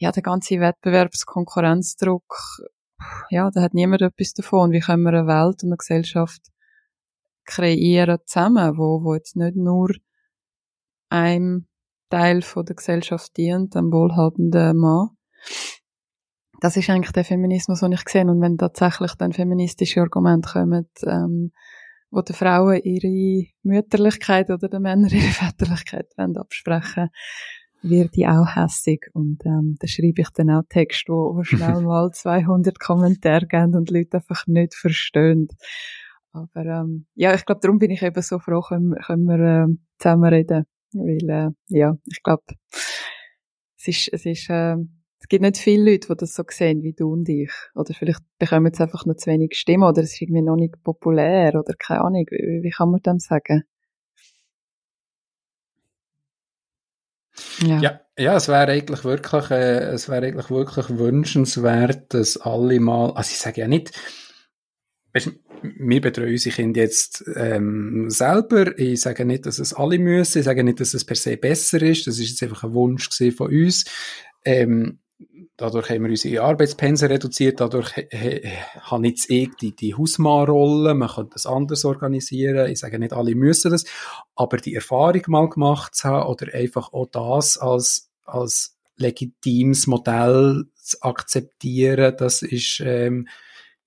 ja, 0.00 0.10
der 0.12 0.22
ganze 0.22 0.60
Wettbewerbskonkurrenzdruck, 0.60 2.34
ja, 3.28 3.50
da 3.50 3.60
hat 3.60 3.74
niemand 3.74 4.00
etwas 4.00 4.32
davon. 4.32 4.72
Wie 4.72 4.80
können 4.80 5.02
wir 5.02 5.12
eine 5.12 5.26
Welt 5.26 5.62
und 5.62 5.68
eine 5.68 5.76
Gesellschaft 5.76 6.40
kreieren 7.44 8.18
zusammen, 8.24 8.78
wo, 8.78 9.04
wo 9.04 9.14
jetzt 9.14 9.36
nicht 9.36 9.56
nur 9.56 9.90
einem 11.10 11.66
Teil 12.08 12.40
von 12.42 12.64
der 12.64 12.76
Gesellschaft 12.76 13.36
dient, 13.36 13.74
dem 13.74 13.92
wohlhabenden 13.92 14.76
Mann. 14.76 15.10
Das 16.60 16.76
ist 16.76 16.88
eigentlich 16.88 17.12
der 17.12 17.24
Feminismus, 17.24 17.80
den 17.80 17.92
ich 17.92 18.08
sehe. 18.08 18.26
Und 18.26 18.40
wenn 18.40 18.56
tatsächlich 18.56 19.14
dann 19.14 19.32
feministische 19.32 20.00
Argumente 20.00 20.50
kommen, 20.50 20.88
ähm, 21.06 21.52
wo 22.10 22.22
die 22.22 22.32
Frauen 22.32 22.80
ihre 22.82 23.48
Mütterlichkeit 23.62 24.50
oder 24.50 24.68
die 24.68 24.78
Männer 24.78 25.12
ihre 25.12 25.30
Väterlichkeit 25.32 26.06
absprechen 26.16 27.10
wird 27.82 28.16
ich 28.16 28.26
auch 28.26 28.54
hässig 28.54 29.10
und 29.14 29.44
ähm, 29.44 29.76
da 29.80 29.86
schreibe 29.86 30.20
ich 30.20 30.30
dann 30.30 30.50
auch 30.50 30.62
Text, 30.68 31.08
wo, 31.08 31.36
wo 31.36 31.42
schnell 31.42 31.80
mal 31.82 32.10
200 32.10 32.78
Kommentare 32.78 33.46
geben 33.46 33.74
und 33.74 33.90
Leute 33.90 34.18
einfach 34.18 34.46
nicht 34.46 34.74
verstehen. 34.74 35.48
Aber 36.32 36.64
ähm, 36.64 37.06
ja, 37.14 37.34
ich 37.34 37.44
glaube, 37.44 37.60
darum 37.60 37.78
bin 37.78 37.90
ich 37.90 38.02
eben 38.02 38.22
so 38.22 38.38
froh, 38.38 38.60
können, 38.60 38.94
können 39.04 39.24
wir 39.24 39.40
äh, 39.40 39.66
zusammen 39.98 40.32
reden, 40.32 40.64
weil 40.92 41.28
äh, 41.28 41.50
ja, 41.68 41.96
ich 42.06 42.22
glaube, 42.22 42.44
es 42.72 43.88
ist, 43.88 44.08
es 44.12 44.26
ist, 44.26 44.50
äh, 44.50 44.76
es 45.18 45.28
gibt 45.28 45.42
nicht 45.42 45.58
viele 45.58 45.92
Leute, 45.92 46.08
die 46.08 46.16
das 46.16 46.34
so 46.34 46.44
sehen 46.48 46.82
wie 46.82 46.92
du 46.92 47.12
und 47.12 47.28
ich. 47.28 47.52
Oder 47.74 47.94
vielleicht 47.94 48.22
bekommen 48.38 48.72
sie 48.72 48.82
einfach 48.82 49.06
noch 49.06 49.16
zu 49.16 49.30
wenig 49.30 49.54
Stimmen 49.54 49.84
oder 49.84 50.02
es 50.02 50.12
ist 50.12 50.22
irgendwie 50.22 50.42
noch 50.42 50.56
nicht 50.56 50.82
populär 50.82 51.54
oder 51.54 51.74
keine 51.78 52.02
Ahnung. 52.02 52.26
Wie, 52.30 52.62
wie 52.62 52.70
kann 52.70 52.90
man 52.90 53.00
dem 53.00 53.18
sagen? 53.18 53.64
Ja. 57.62 57.80
ja, 57.80 58.00
ja, 58.18 58.36
es 58.36 58.48
wäre 58.48 58.72
eigentlich 58.72 59.04
wirklich, 59.04 59.50
äh, 59.50 59.92
es 59.92 60.08
wäre 60.08 60.26
eigentlich 60.26 60.50
wirklich 60.50 60.88
wünschenswert, 60.90 62.14
dass 62.14 62.36
alle 62.38 62.80
mal, 62.80 63.12
also 63.12 63.30
ich 63.30 63.38
sage 63.38 63.60
ja 63.60 63.68
nicht, 63.68 63.92
weißt, 65.12 65.30
wir 65.62 66.00
betreuen 66.00 66.30
unsere 66.30 66.54
Kinder 66.54 66.80
jetzt 66.80 67.24
ähm, 67.36 68.08
selber. 68.08 68.78
Ich 68.78 69.02
sage 69.02 69.24
nicht, 69.24 69.44
dass 69.44 69.58
es 69.58 69.74
alle 69.74 69.98
müssen. 69.98 70.38
Ich 70.38 70.44
sage 70.44 70.64
nicht, 70.64 70.80
dass 70.80 70.94
es 70.94 71.04
per 71.04 71.16
se 71.16 71.36
besser 71.36 71.82
ist. 71.82 72.06
Das 72.06 72.18
ist 72.18 72.30
jetzt 72.30 72.42
einfach 72.42 72.64
ein 72.64 72.72
Wunsch 72.72 73.10
von 73.36 73.48
uns. 73.50 73.84
Ähm, 74.44 75.00
Dadurch 75.60 75.90
haben 75.90 76.04
wir 76.04 76.10
unsere 76.10 76.42
Arbeitspensen 76.42 77.08
reduziert, 77.08 77.60
dadurch 77.60 77.92
habe 78.80 79.06
ich 79.06 79.10
jetzt 79.10 79.30
eh 79.30 79.50
die, 79.60 79.76
die 79.76 79.94
Hausmannrolle, 79.94 80.94
man 80.94 81.10
könnte 81.10 81.34
das 81.34 81.44
anders 81.44 81.84
organisieren, 81.84 82.70
ich 82.70 82.78
sage 82.78 82.98
nicht, 82.98 83.12
alle 83.12 83.34
müssen 83.34 83.70
das, 83.70 83.84
aber 84.34 84.56
die 84.56 84.74
Erfahrung 84.74 85.20
mal 85.26 85.50
gemacht 85.50 85.94
zu 85.94 86.08
haben 86.08 86.30
oder 86.30 86.54
einfach 86.54 86.94
auch 86.94 87.08
das 87.12 87.58
als, 87.58 88.10
als 88.24 88.78
legitimes 88.96 89.86
Modell 89.86 90.64
zu 90.76 90.96
akzeptieren, 91.02 92.14
das 92.16 92.40
ist, 92.40 92.80
ähm, 92.82 93.28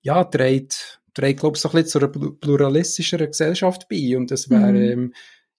ja, 0.00 0.22
trägt, 0.22 1.00
trägt, 1.12 1.40
glaube 1.40 1.56
ich, 1.56 1.60
so 1.60 1.70
ein 1.70 1.82
bisschen 1.82 1.88
zu 1.88 1.98
einer 1.98 2.08
pluralistischeren 2.08 3.26
Gesellschaft 3.26 3.88
bei. 3.88 4.16
Und 4.16 4.30
das 4.30 4.48
wäre, 4.48 4.70
mhm. 4.70 4.76
ähm, 4.76 5.14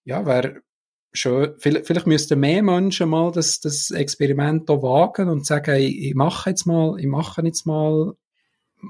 ja, 0.06 0.26
wäre 0.26 0.62
schön, 1.16 1.54
vielleicht, 1.58 1.88
vielleicht 1.88 2.08
müssten 2.08 2.40
mehr 2.40 2.62
Menschen 2.62 3.10
mal 3.10 3.32
das, 3.32 3.60
das 3.60 3.92
Experiment 3.92 4.70
hier 4.70 4.82
wagen 4.82 5.30
und 5.30 5.46
sagen, 5.46 5.76
ich, 5.76 6.10
ich 6.10 6.16
mache 6.16 6.50
jetzt 6.50 6.66
mal, 6.66 7.00
ich 7.00 7.08
mache 7.08 7.42
jetzt 7.44 7.66
mal 7.66 8.16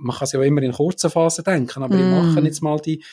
man 0.01 0.15
kann 0.15 0.25
es 0.25 0.31
ja 0.31 0.41
immer 0.41 0.61
in 0.61 0.71
kurzen 0.71 1.09
Phasen 1.09 1.43
denken, 1.43 1.83
aber 1.83 1.95
mm. 1.95 1.99
ich 1.99 2.05
mache 2.05 2.45
jetzt 2.45 2.61
mal 2.61 2.79
die, 2.79 3.03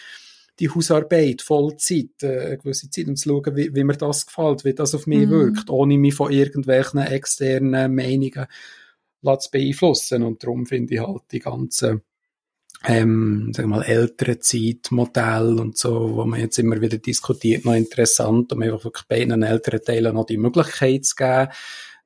die 0.59 0.69
Hausarbeit, 0.69 1.43
Vollzeit, 1.43 2.23
äh, 2.23 2.47
eine 2.47 2.59
gewisse 2.59 2.91
Zeit, 2.91 3.09
um 3.09 3.17
zu 3.17 3.29
schauen, 3.29 3.57
wie, 3.57 3.75
wie 3.75 3.85
mir 3.85 3.97
das 3.97 4.27
gefällt, 4.27 4.65
wie 4.65 4.75
das 4.75 4.95
auf 4.95 5.07
mich 5.07 5.27
mm. 5.27 5.31
wirkt, 5.31 5.71
ohne 5.71 5.99
mich 5.99 6.15
von 6.15 6.33
irgendwelchen 6.33 7.01
externen 7.01 7.95
Meinungen 7.95 8.47
zu 9.23 9.51
beeinflussen. 9.51 10.23
Und 10.23 10.43
darum 10.43 10.67
finde 10.67 10.95
ich 10.95 11.01
halt 11.01 11.23
die 11.31 11.39
ganzen 11.39 12.03
ähm, 12.85 13.53
sagen 13.53 13.71
wir 13.71 13.77
mal, 13.77 13.85
ältere 13.85 14.39
Zeitmodell 14.39 15.59
und 15.59 15.79
so, 15.79 16.17
wo 16.17 16.25
man 16.25 16.41
jetzt 16.41 16.59
immer 16.59 16.81
wieder 16.81 16.99
diskutiert, 16.99 17.65
noch 17.65 17.75
interessant, 17.75 18.53
um 18.53 18.63
einfach 18.63 18.85
wirklich 18.85 19.07
beiden 19.07 19.43
älteren 19.43 19.83
Teilen 19.83 20.15
noch 20.15 20.27
die 20.27 20.39
Möglichkeit 20.39 21.05
zu 21.05 21.17
geben, 21.17 21.49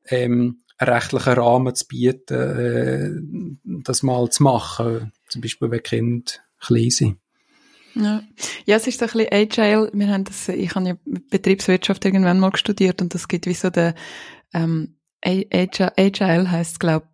ähm, 0.07 0.63
einen 0.79 0.93
rechtlichen 0.93 1.33
Rahmen 1.33 1.75
zu 1.75 1.87
bieten, 1.87 2.35
äh, 2.35 3.81
das 3.83 4.03
mal 4.03 4.29
zu 4.29 4.43
machen. 4.43 5.13
Zum 5.29 5.41
Beispiel, 5.41 5.71
wenn 5.71 5.83
Kinder 5.83 6.33
klein 6.61 6.91
sind. 6.91 7.17
Ja. 7.95 8.23
ja, 8.67 8.77
es 8.77 8.87
ist 8.87 8.99
so 8.99 9.07
ein 9.07 9.11
bisschen 9.13 9.33
Agile. 9.33 9.91
Wir 9.95 10.09
haben 10.09 10.25
das, 10.25 10.49
ich 10.51 10.75
habe 10.75 10.87
ja 10.87 10.97
Betriebswirtschaft 11.31 12.05
irgendwann 12.05 12.39
mal 12.39 12.55
studiert 12.55 13.01
und 13.01 13.15
das 13.15 13.27
gibt 13.27 13.47
wie 13.47 13.55
so 13.55 13.71
der, 13.71 13.95
ähm, 14.53 14.97
Agile, 15.23 15.93
Agile 15.97 16.51
heisst, 16.51 16.79
glaube 16.79 17.09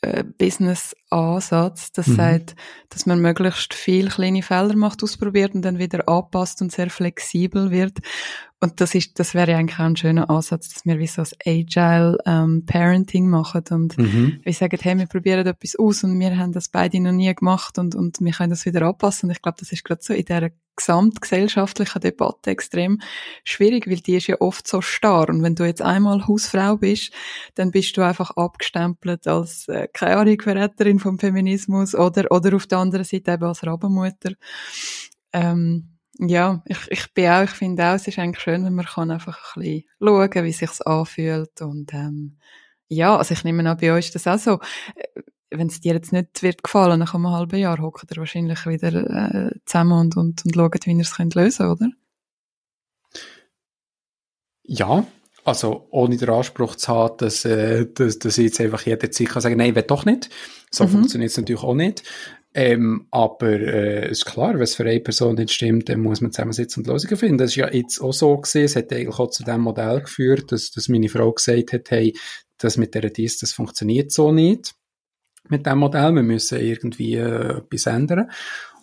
äh, 0.00 0.24
Business-Ansatz. 1.10 1.92
Das 1.92 2.06
mhm. 2.06 2.16
sagt, 2.16 2.56
dass 2.90 3.06
man 3.06 3.20
möglichst 3.20 3.74
viel 3.74 4.08
kleine 4.08 4.42
Fehler 4.42 4.76
macht, 4.76 5.02
ausprobiert 5.02 5.54
und 5.54 5.62
dann 5.62 5.78
wieder 5.78 6.08
anpasst 6.08 6.62
und 6.62 6.72
sehr 6.72 6.90
flexibel 6.90 7.70
wird. 7.70 7.98
Und 8.60 8.80
das 8.80 8.94
ist, 8.94 9.18
das 9.20 9.34
wäre 9.34 9.54
eigentlich 9.54 9.78
auch 9.78 9.84
ein 9.84 9.96
schöner 9.96 10.28
Ansatz, 10.30 10.70
dass 10.70 10.84
wir 10.84 10.98
wie 10.98 11.06
so 11.06 11.22
das 11.22 11.34
Agile 11.46 12.18
ähm, 12.26 12.64
Parenting 12.66 13.28
machen 13.28 13.62
und 13.70 13.96
mhm. 13.96 14.40
wir 14.42 14.52
sagen, 14.52 14.78
hey, 14.80 14.98
wir 14.98 15.06
probieren 15.06 15.46
etwas 15.46 15.76
aus 15.76 16.02
und 16.02 16.18
wir 16.18 16.36
haben 16.36 16.52
das 16.52 16.68
beide 16.68 16.98
noch 16.98 17.12
nie 17.12 17.32
gemacht 17.32 17.78
und, 17.78 17.94
und 17.94 18.20
wir 18.20 18.32
können 18.32 18.50
das 18.50 18.66
wieder 18.66 18.82
anpassen. 18.82 19.28
Und 19.28 19.36
ich 19.36 19.42
glaube, 19.42 19.58
das 19.60 19.70
ist 19.70 19.84
gerade 19.84 20.02
so 20.02 20.12
in 20.12 20.24
der 20.24 20.50
gesamtgesellschaftlichen 20.78 22.00
Debatte 22.00 22.50
extrem 22.50 23.00
schwierig, 23.44 23.88
weil 23.88 23.96
die 23.96 24.16
ist 24.16 24.28
ja 24.28 24.40
oft 24.40 24.66
so 24.66 24.80
starr. 24.80 25.28
Und 25.28 25.42
wenn 25.42 25.56
du 25.56 25.64
jetzt 25.64 25.82
einmal 25.82 26.26
Hausfrau 26.26 26.76
bist, 26.76 27.12
dann 27.56 27.70
bist 27.70 27.96
du 27.96 28.02
einfach 28.02 28.30
abgestempelt 28.30 29.26
als, 29.26 29.68
äh, 29.68 29.88
keine 29.92 30.16
Ahnung, 30.16 30.40
Verräterin 30.40 30.97
vom 30.98 31.18
Feminismus 31.18 31.94
oder, 31.94 32.30
oder 32.30 32.56
auf 32.56 32.66
der 32.66 32.78
anderen 32.78 33.04
Seite 33.04 33.32
eben 33.32 33.44
als 33.44 33.66
Rabenmutter. 33.66 34.32
Ähm, 35.32 35.98
ja, 36.18 36.62
ich, 36.66 36.78
ich 36.90 37.14
bin 37.14 37.28
auch, 37.28 37.42
ich 37.44 37.50
finde 37.50 37.84
auch, 37.84 37.94
es 37.94 38.08
ist 38.08 38.18
eigentlich 38.18 38.42
schön, 38.42 38.64
wenn 38.64 38.74
man 38.74 38.86
kann 38.86 39.10
einfach 39.10 39.56
ein 39.56 39.62
bisschen 39.62 39.84
schauen, 40.00 40.44
wie 40.44 40.52
sich's 40.52 40.80
anfühlt 40.80 41.60
und 41.62 41.94
ähm, 41.94 42.38
ja, 42.88 43.16
also 43.16 43.34
ich 43.34 43.44
nehme 43.44 43.68
an, 43.68 43.76
bei 43.76 43.92
euch 43.92 44.06
ist 44.06 44.14
das 44.14 44.26
auch 44.26 44.38
so. 44.38 44.60
Äh, 44.94 45.22
wenn 45.50 45.68
es 45.68 45.80
dir 45.80 45.94
jetzt 45.94 46.12
nicht 46.12 46.42
wird 46.42 46.62
gefallen, 46.62 46.98
nach 46.98 47.14
einem 47.14 47.28
halben 47.30 47.58
Jahr 47.58 47.78
hockt 47.78 48.10
ihr 48.10 48.16
wahrscheinlich 48.18 48.66
wieder 48.66 48.92
äh, 48.92 49.50
zusammen 49.64 49.92
und, 49.92 50.16
und, 50.16 50.44
und 50.44 50.54
schaut, 50.54 50.86
wie 50.86 50.92
ihr 50.92 51.00
es 51.00 51.16
könnt 51.16 51.34
lösen 51.34 51.70
oder? 51.70 51.88
Ja, 54.64 55.06
also 55.48 55.88
ohne 55.90 56.16
den 56.16 56.28
Anspruch 56.28 56.76
zu 56.76 56.88
haben, 56.88 57.16
dass, 57.18 57.44
äh, 57.44 57.86
dass, 57.92 58.18
dass 58.18 58.38
ich 58.38 58.44
jetzt 58.44 58.60
einfach 58.60 58.86
jederzeit 58.86 59.28
kann 59.28 59.42
sagen, 59.42 59.56
nein, 59.56 59.74
will 59.74 59.82
doch 59.82 60.04
nicht. 60.04 60.30
So 60.70 60.84
mhm. 60.84 60.90
funktioniert 60.90 61.30
es 61.30 61.36
natürlich 61.36 61.62
auch 61.62 61.74
nicht. 61.74 62.02
Ähm, 62.54 63.06
aber 63.10 63.50
äh, 63.50 64.10
ist 64.10 64.24
klar, 64.24 64.54
wenn 64.54 64.62
es 64.62 64.74
für 64.74 64.84
eine 64.84 65.00
Person 65.00 65.34
nicht 65.34 65.52
stimmt, 65.52 65.88
dann 65.88 66.00
muss 66.00 66.20
man 66.20 66.32
zusammensitzen 66.32 66.82
und 66.82 66.90
Lösungen 66.90 67.16
finden. 67.16 67.38
Das 67.38 67.50
ist 67.50 67.56
ja 67.56 67.72
jetzt 67.72 68.00
auch 68.00 68.12
so 68.12 68.36
gewesen. 68.36 68.64
Es 68.64 68.76
hat 68.76 68.92
eigentlich 68.92 69.18
auch 69.18 69.30
zu 69.30 69.44
dem 69.44 69.60
Modell 69.60 70.00
geführt, 70.00 70.50
dass, 70.50 70.70
dass 70.70 70.88
meine 70.88 71.08
Frau 71.08 71.32
gesagt 71.32 71.72
hat, 71.72 71.90
hey, 71.90 72.16
das 72.56 72.76
mit 72.76 72.94
der 72.94 73.10
Dies, 73.10 73.38
das 73.38 73.52
funktioniert 73.52 74.10
so 74.12 74.32
nicht 74.32 74.74
mit 75.48 75.66
dem 75.66 75.78
Modell. 75.78 76.14
Wir 76.14 76.22
müssen 76.22 76.60
irgendwie 76.60 77.14
äh, 77.14 77.58
etwas 77.58 77.86
ändern. 77.86 78.30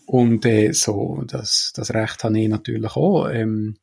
Und 0.06 0.46
äh, 0.46 0.72
so, 0.72 1.24
das, 1.26 1.74
das 1.76 1.94
Recht 1.94 2.24
habe 2.24 2.40
ich 2.40 2.48
natürlich 2.48 2.96
auch. 2.96 3.28
Ähm, 3.30 3.78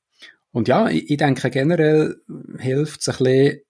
und 0.52 0.68
ja, 0.68 0.88
ich, 0.88 1.10
ich 1.10 1.16
denke 1.16 1.50
generell 1.50 2.16
hilft 2.58 3.00
es 3.00 3.08
ein 3.08 3.24
bisschen, 3.24 3.60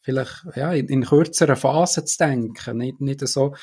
vielleicht 0.00 0.44
ja, 0.56 0.72
in, 0.72 0.88
in 0.88 1.04
kürzeren 1.04 1.56
Phasen 1.56 2.06
zu 2.06 2.18
denken. 2.18 2.78
Nicht, 2.78 3.00
nicht 3.00 3.26
so, 3.26 3.54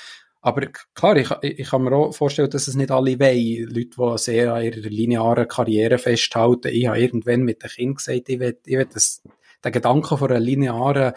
aber 0.46 0.68
klar, 0.94 1.18
ich, 1.18 1.32
ich 1.42 1.70
kann 1.72 1.82
mir 1.82 1.94
auch 1.94 2.14
vorstellen, 2.14 2.52
dass 2.52 2.68
es 2.68 2.76
nicht 2.76 2.92
alle 2.92 3.20
wollen. 3.20 3.68
Leute, 3.68 3.90
die 3.98 4.18
sehr 4.20 4.54
an 4.54 4.64
ihrer 4.64 4.90
linearen 4.90 5.48
Karriere 5.48 5.98
festhalten. 5.98 6.68
Ich 6.72 6.86
habe 6.86 7.00
irgendwann 7.00 7.42
mit 7.42 7.64
dem 7.64 7.70
Kind 7.72 7.98
gesagt, 7.98 8.30
ich 8.30 8.40
will, 8.40 8.56
ich 8.64 8.78
will 8.78 8.86
das, 8.86 9.24
den 9.64 9.72
Gedanken 9.72 10.20
von 10.20 10.30
einer 10.30 10.40
linearen 10.40 11.14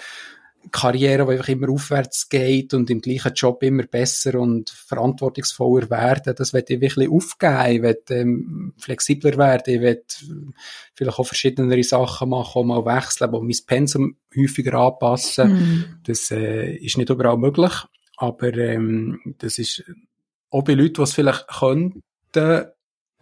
Karriere, 0.71 1.25
die 1.25 1.33
einfach 1.33 1.49
immer 1.49 1.69
aufwärts 1.71 2.29
geht 2.29 2.75
und 2.75 2.91
im 2.91 3.01
gleichen 3.01 3.33
Job 3.35 3.63
immer 3.63 3.85
besser 3.85 4.39
und 4.39 4.71
verantwortungsvoller 4.71 5.91
werden, 5.91 6.35
das 6.37 6.53
wird 6.53 6.71
ich 6.71 6.81
wirklich 6.81 7.09
aufgeben. 7.09 7.75
Ich 7.75 7.83
will 7.83 8.03
ähm, 8.11 8.75
flexibler 8.79 9.37
werden, 9.37 9.75
ich 9.75 9.81
will 9.81 10.03
vielleicht 10.95 11.19
auch 11.19 11.27
verschiedenere 11.27 11.83
Sachen 11.83 12.31
machen, 12.31 12.59
auch 12.59 12.65
mal 12.65 12.85
wechseln, 12.85 13.29
aber 13.29 13.43
mein 13.43 13.57
Pensum 13.67 14.17
häufiger 14.37 14.75
anpassen. 14.75 15.53
Mm. 15.53 15.85
Das 16.05 16.31
äh, 16.31 16.75
ist 16.77 16.99
nicht 16.99 17.11
überall 17.11 17.37
möglich. 17.37 17.73
Aber 18.17 18.53
ähm, 18.55 19.21
das 19.39 19.59
ist 19.59 19.85
auch 20.51 20.65
bei 20.65 20.75
Leuten, 20.75 20.95
die 20.95 21.03
es 21.03 21.15
vielleicht 21.15 21.47
könnten, 21.49 22.65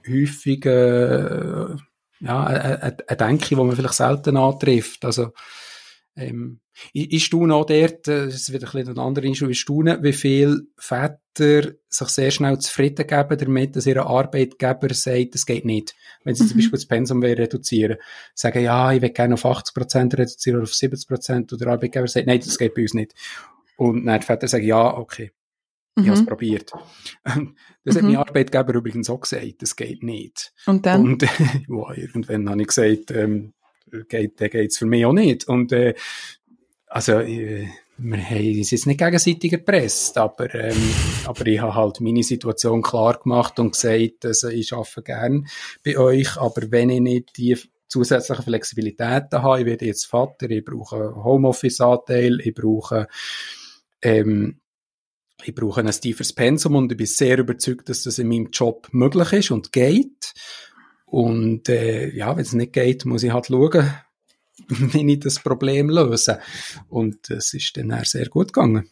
häufig 0.09 0.65
äh, 0.65 1.77
ja, 2.21 2.45
eine, 2.45 2.83
eine 2.83 3.17
Denke, 3.17 3.49
die 3.49 3.57
man 3.57 3.73
vielleicht 3.73 3.95
selten 3.95 4.37
antrifft. 4.37 5.05
Also, 5.05 5.33
ähm, 6.17 6.61
ich, 6.93 7.13
ich 7.13 7.25
staune 7.25 7.55
auch 7.55 7.67
dort, 7.67 8.09
äh, 8.09 8.27
das 8.27 8.35
ist 8.35 8.53
wieder 8.53 8.67
ein 8.67 8.73
bisschen 8.73 8.99
ein 8.99 8.99
anderer 8.99 9.25
Issue, 9.25 9.51
ich 9.51 9.61
staune, 9.61 10.03
wie 10.03 10.13
viele 10.13 10.63
Väter 10.77 11.73
sich 11.89 12.09
sehr 12.09 12.31
schnell 12.31 12.59
zufrieden 12.59 13.07
geben 13.07 13.39
damit, 13.39 13.77
dass 13.77 13.87
ihr 13.87 14.05
Arbeitgeber 14.05 14.93
sagt, 14.95 15.35
das 15.35 15.47
geht 15.47 15.65
nicht. 15.65 15.95
Wenn 16.25 16.35
sie 16.35 16.45
mhm. 16.45 16.49
zum 16.49 16.57
Beispiel 16.59 16.79
das 16.79 16.87
Pensum 16.87 17.23
reduzieren 17.23 17.97
sagen, 18.35 18.63
ja, 18.63 18.93
ich 18.93 19.03
will 19.03 19.11
gerne 19.11 19.35
auf 19.35 19.45
80% 19.45 20.17
reduzieren 20.17 20.57
oder 20.57 20.65
auf 20.65 20.73
70% 20.73 21.53
oder 21.53 21.57
der 21.65 21.69
Arbeitgeber 21.69 22.09
sagt, 22.09 22.27
nein, 22.27 22.41
das 22.41 22.59
geht 22.59 22.75
bei 22.75 22.83
uns 22.83 22.95
nicht. 22.95 23.15
Und 23.77 24.07
dann 24.07 24.21
die 24.21 24.27
Väter 24.27 24.49
sagen, 24.49 24.65
ja, 24.65 24.97
okay, 24.97 25.33
ich 25.97 26.05
mhm. 26.05 26.11
habe 26.11 26.21
es 26.21 26.27
probiert. 26.27 26.73
Das 27.25 27.95
mhm. 27.95 27.99
hat 27.99 28.03
mein 28.03 28.17
Arbeitgeber 28.17 28.75
übrigens 28.75 29.09
auch 29.09 29.21
gesagt, 29.21 29.63
das 29.63 29.77
geht 29.77 30.03
nicht. 30.03 30.53
Und 30.67 30.85
dann? 30.87 31.03
Und 31.03 31.23
wow, 31.69 31.97
irgendwann 31.97 32.51
habe 32.51 32.63
ich 32.63 32.69
gesagt, 32.69 33.11
ähm, 33.13 33.55
geht, 34.09 34.41
dann 34.41 34.51
geht's 34.51 34.79
für 34.79 34.87
mich 34.87 35.07
auch 35.07 35.13
nicht. 35.13 35.49
Und 35.49 35.73
äh, 35.73 35.95
also 36.87 37.21
äh, 37.21 37.69
wir 37.99 38.19
haben 38.19 38.59
uns 38.59 38.71
jetzt 38.71 38.87
nicht 38.87 38.99
gegenseitig 38.99 39.53
erpresst, 39.53 40.19
aber, 40.19 40.55
ähm, 40.55 40.95
aber 41.25 41.47
ich 41.47 41.61
habe 41.61 41.75
halt 41.75 42.01
meine 42.01 42.23
Situation 42.23 42.83
klar 42.83 43.19
gemacht 43.19 43.59
und 43.59 43.73
gesagt, 43.73 44.27
also 44.27 44.49
ich 44.49 44.73
arbeite 44.73 45.03
gern 45.03 45.47
bei 45.85 45.97
euch, 45.97 46.37
aber 46.37 46.71
wenn 46.71 46.91
ich 46.91 47.01
nicht 47.01 47.37
die 47.39 47.59
zusätzliche 47.89 48.43
Flexibilitäten 48.43 49.43
habe, 49.43 49.61
ich 49.61 49.67
werde 49.67 49.87
jetzt 49.87 50.07
Vater, 50.07 50.51
ich 50.51 50.65
brauche 50.65 51.15
Homeoffice-Anteil, 51.25 52.41
ich 52.41 52.55
brauche 52.55 53.07
ähm, 54.03 54.61
ich 55.45 55.55
brauche 55.55 55.81
ein 55.81 55.91
tiefes 55.91 56.33
Pensum 56.33 56.77
und 56.77 56.91
ich 56.93 56.99
bin 56.99 57.07
sehr 57.07 57.39
überzeugt, 57.39 57.89
dass 57.89 58.03
das 58.03 58.19
in 58.19 58.29
meinem 58.29 58.51
Job 58.51 58.89
möglich 58.93 59.33
ist 59.33 59.51
und 59.51 59.73
geht. 59.73 60.33
Und 61.05 61.69
äh, 61.69 62.11
ja, 62.11 62.35
wenn 62.37 62.43
es 62.43 62.53
nicht 62.53 62.73
geht, 62.73 63.05
muss 63.05 63.23
ich 63.23 63.33
halt 63.33 63.47
schauen, 63.47 63.95
wie 64.69 65.13
ich 65.13 65.21
das 65.21 65.41
Problem 65.41 65.91
löse. 65.91 66.41
Und 66.89 67.31
es 67.31 67.55
ist 67.55 67.77
dann 67.77 67.93
sehr 68.05 68.29
gut 68.29 68.53
gegangen. 68.53 68.89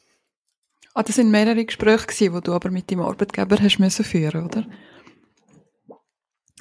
Ah, 0.95 1.03
das 1.03 1.17
sind 1.17 1.31
mehrere 1.31 1.65
Gespräche 1.65 2.07
gewesen, 2.07 2.35
die 2.35 2.41
du 2.41 2.53
aber 2.53 2.71
mit 2.71 2.91
deinem 2.91 3.01
Arbeitgeber 3.01 3.57
hast 3.61 3.79
müssen 3.79 4.05
führen, 4.05 4.47
oder? 4.47 4.65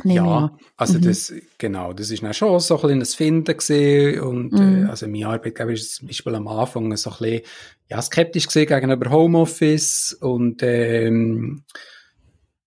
Nehmen 0.03 0.25
ja, 0.25 0.57
also 0.75 0.97
mhm. 0.97 1.03
das, 1.03 1.31
genau, 1.59 1.93
das 1.93 2.09
ist 2.09 2.23
dann 2.23 2.33
schon 2.33 2.59
so 2.59 2.75
ein 2.75 2.81
kleines 2.81 3.13
Finden 3.13 3.55
gesehen 3.55 4.21
und 4.21 4.53
äh, 4.53 4.61
mhm. 4.61 4.85
äh, 4.85 4.89
also 4.89 5.07
mein 5.07 5.25
Arbeitgeber 5.25 5.71
ist 5.71 5.95
zum 5.95 6.07
Beispiel 6.07 6.33
am 6.33 6.47
Anfang 6.47 6.97
so 6.97 7.11
ein 7.11 7.17
bisschen, 7.19 7.41
ja, 7.89 8.01
skeptisch 8.01 8.47
gesehen 8.47 8.65
gegenüber 8.65 9.11
Homeoffice 9.11 10.17
und 10.19 10.63
ähm, 10.63 11.63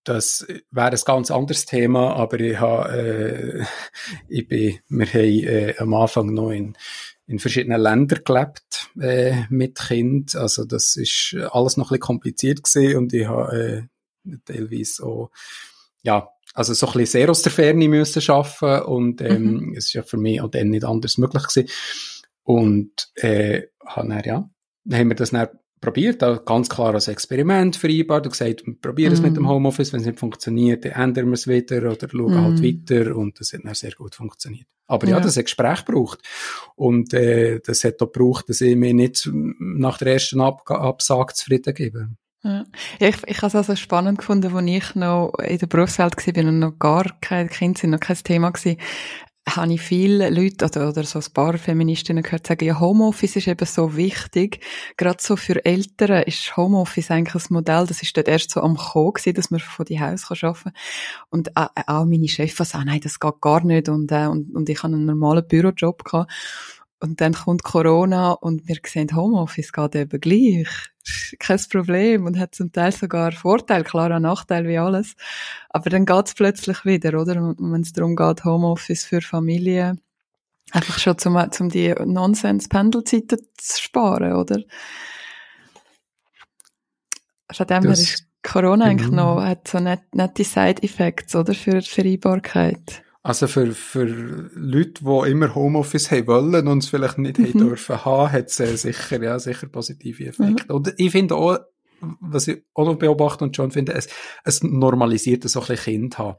das 0.07 0.45
wäre 0.71 0.91
ein 0.91 0.99
ganz 1.05 1.31
anderes 1.31 1.65
Thema, 1.65 2.15
aber 2.15 2.39
ich 2.39 2.59
habe, 2.59 2.89
äh, 2.91 3.65
ich 4.29 4.47
bin, 4.47 4.79
wir 4.87 5.05
haben 5.05 5.43
äh, 5.43 5.75
am 5.79 5.93
Anfang 5.93 6.33
noch 6.33 6.51
in, 6.51 6.77
in 7.25 7.39
verschiedenen 7.39 7.81
Ländern 7.81 8.21
gelebt 8.23 8.89
äh, 9.01 9.43
mit 9.49 9.77
Kind, 9.77 10.35
also 10.35 10.63
das 10.63 10.95
ist 10.95 11.35
alles 11.51 11.75
noch 11.75 11.87
ein 11.87 11.95
bisschen 11.95 11.99
kompliziert 11.99 12.63
gesehen 12.63 12.97
und 12.97 13.13
ich 13.13 13.27
habe 13.27 13.89
äh, 14.25 14.37
teilweise 14.45 15.03
auch, 15.03 15.29
ja, 16.03 16.29
also 16.53 16.73
so 16.73 16.87
ein 16.87 16.93
bisschen 16.93 17.19
sehr 17.19 17.29
aus 17.29 17.41
der 17.41 17.51
Ferne 17.51 17.89
müssen 17.89 18.31
arbeiten 18.31 18.85
und 18.85 19.21
ähm, 19.21 19.43
mhm. 19.43 19.73
es 19.77 19.87
ist 19.87 19.93
ja 19.93 20.03
für 20.03 20.17
mich 20.17 20.41
auch 20.41 20.49
dann 20.49 20.69
nicht 20.69 20.85
anders 20.85 21.17
möglich 21.17 21.43
gewesen. 21.43 21.69
Und 22.43 23.11
äh, 23.15 23.63
dann, 23.93 24.21
ja, 24.23 24.49
haben 24.91 25.09
wir 25.09 25.15
das 25.15 25.31
dann 25.31 25.49
probiert, 25.79 26.19
ganz 26.45 26.69
klar 26.69 26.93
als 26.93 27.07
Experiment 27.07 27.75
vereinbart 27.75 28.25
und 28.25 28.31
gesagt, 28.31 28.65
wir 28.65 28.75
probieren 28.79 29.13
es 29.13 29.21
mit 29.21 29.35
dem 29.35 29.43
mhm. 29.43 29.49
Homeoffice, 29.49 29.93
wenn 29.93 30.01
es 30.01 30.05
nicht 30.07 30.19
funktioniert, 30.19 30.85
dann 30.85 30.93
ändern 30.93 31.27
wir 31.27 31.33
es 31.33 31.47
wieder 31.47 31.77
oder 31.91 32.09
schauen 32.09 32.33
mm. 32.33 32.43
halt 32.43 32.63
weiter 32.63 33.15
und 33.15 33.39
das 33.39 33.53
hat 33.53 33.61
dann 33.63 33.73
sehr 33.75 33.91
gut 33.91 34.15
funktioniert. 34.15 34.67
Aber 34.87 35.07
ja, 35.07 35.17
ja 35.17 35.23
das 35.23 35.37
hat 35.37 35.45
Gespräch 35.45 35.85
gebraucht 35.85 36.19
und 36.75 37.13
äh, 37.13 37.59
das 37.59 37.83
hat 37.83 38.01
auch 38.01 38.11
gebraucht, 38.11 38.49
dass 38.49 38.61
ich 38.61 38.75
mir 38.75 38.93
nicht 38.93 39.29
nach 39.33 39.97
der 39.97 40.13
ersten 40.13 40.41
Ab 40.41 40.69
Absage 40.69 41.33
zufrieden 41.33 41.73
gebe. 41.73 42.09
Ja. 42.43 42.65
Ich, 42.99 43.17
ich 43.25 43.37
habe 43.37 43.47
es 43.47 43.55
also 43.55 43.75
spannend 43.75 44.19
gefunden, 44.19 44.55
als 44.55 44.65
ich 44.65 44.95
noch 44.95 45.33
in 45.39 45.57
der 45.57 45.67
Berufswelt 45.67 46.15
war 46.15 46.43
und 46.45 46.59
noch 46.59 46.79
gar 46.79 47.05
kein 47.19 47.49
Kind 47.49 47.77
sind, 47.77 47.89
noch 47.89 47.99
kein 47.99 48.17
Thema 48.17 48.53
war, 48.53 48.75
habe 49.47 49.73
ich 49.73 49.81
viele 49.81 50.29
Leute 50.29 50.65
oder, 50.65 50.89
oder 50.89 51.03
so 51.03 51.19
ein 51.19 51.33
paar 51.33 51.57
Feministinnen 51.57 52.23
gehört 52.23 52.47
sagen, 52.47 52.65
ja, 52.65 52.79
Homeoffice 52.79 53.37
ist 53.37 53.47
eben 53.47 53.65
so 53.65 53.95
wichtig. 53.95 54.59
Gerade 54.97 55.17
so 55.21 55.35
für 55.35 55.63
Eltern 55.63 56.23
ist 56.23 56.57
Homeoffice 56.57 57.11
eigentlich 57.11 57.45
ein 57.45 57.53
Modell, 57.53 57.85
das 57.87 58.01
ist 58.01 58.15
dort 58.17 58.27
erst 58.27 58.51
so 58.51 58.61
am 58.61 58.75
Kommen 58.75 59.13
gewesen, 59.13 59.35
dass 59.35 59.49
man 59.49 59.59
von 59.59 59.85
die 59.85 59.99
Haus 59.99 60.29
arbeiten 60.29 60.63
kann. 60.63 60.73
Und 61.29 61.47
äh, 61.49 61.67
auch 61.87 62.05
meine 62.05 62.27
Chefin 62.27 62.65
sagt, 62.65 62.85
nein, 62.85 62.99
das 63.01 63.19
geht 63.19 63.41
gar 63.41 63.63
nicht 63.63 63.89
und, 63.89 64.11
äh, 64.11 64.27
und, 64.27 64.53
und 64.53 64.69
ich 64.69 64.83
habe 64.83 64.93
einen 64.93 65.05
normalen 65.05 65.47
Bürojob 65.47 66.03
gehabt. 66.03 66.31
Und 66.99 67.21
dann 67.21 67.33
kommt 67.33 67.63
Corona 67.63 68.31
und 68.31 68.67
wir 68.67 68.77
sehen, 68.85 69.15
Homeoffice 69.15 69.71
geht 69.71 69.95
eben 69.95 70.19
gleich. 70.19 70.67
Kein 71.39 71.59
Problem 71.69 72.25
und 72.25 72.37
hat 72.37 72.55
zum 72.55 72.71
Teil 72.71 72.91
sogar 72.91 73.31
Vorteil, 73.31 73.83
klar 73.83 74.11
ein 74.11 74.21
Nachteil 74.21 74.67
wie 74.67 74.77
alles. 74.77 75.15
Aber 75.69 75.89
dann 75.89 76.05
geht's 76.05 76.33
plötzlich 76.33 76.85
wieder, 76.85 77.19
oder? 77.19 77.35
Wenn 77.35 77.81
es 77.81 77.93
darum 77.93 78.15
geht, 78.15 78.45
Homeoffice 78.45 79.05
für 79.05 79.21
Familien, 79.21 80.01
einfach 80.71 80.99
schon 80.99 81.17
zum, 81.17 81.51
zum 81.51 81.69
die 81.69 81.93
Nonsens-Pendelzeiten 81.93 83.39
zu 83.57 83.81
sparen, 83.81 84.33
oder? 84.33 84.61
Von 87.51 87.67
dem 87.67 87.83
her 87.83 87.91
ist 87.91 88.25
Corona 88.43 88.85
eigentlich 88.85 89.09
genau. 89.09 89.35
noch, 89.35 89.43
hat 89.43 89.67
so 89.67 89.79
nette, 89.79 90.05
nette 90.13 90.43
Side-Effects, 90.43 91.35
oder? 91.35 91.53
Für 91.53 91.79
die 91.79 91.89
Vereinbarkeit. 91.89 93.03
Also 93.27 93.47
für, 93.47 93.73
für 93.73 94.05
Leute, 94.05 95.03
die 95.03 95.31
immer 95.31 95.53
Homeoffice 95.53 96.11
haben 96.11 96.27
wollen 96.27 96.65
und 96.65 96.81
es 96.81 96.87
vielleicht 96.87 97.17
nicht 97.17 97.37
mhm. 97.37 97.47
haben 97.47 97.57
dürfen 97.59 98.05
haben, 98.05 98.31
hat 98.31 98.47
es 98.47 98.57
äh, 98.61 98.77
sicher, 98.77 99.21
ja, 99.21 99.37
sicher 99.37 99.67
positive 99.67 100.27
Effekte. 100.27 100.63
Mhm. 100.69 100.75
Und 100.75 100.93
ich 100.95 101.11
finde 101.11 101.35
auch, 101.35 101.59
was 102.21 102.47
ich 102.47 102.63
auch 102.73 102.85
noch 102.85 102.95
beobachte 102.95 103.43
und 103.43 103.53
schon 103.53 103.71
finde, 103.71 103.95
es, 103.95 104.07
es 104.45 104.63
normalisiert 104.63 105.43
so 105.43 105.59
ein 105.59 105.67
bisschen 105.67 105.83
Kind 105.83 106.17
haben. 106.17 106.37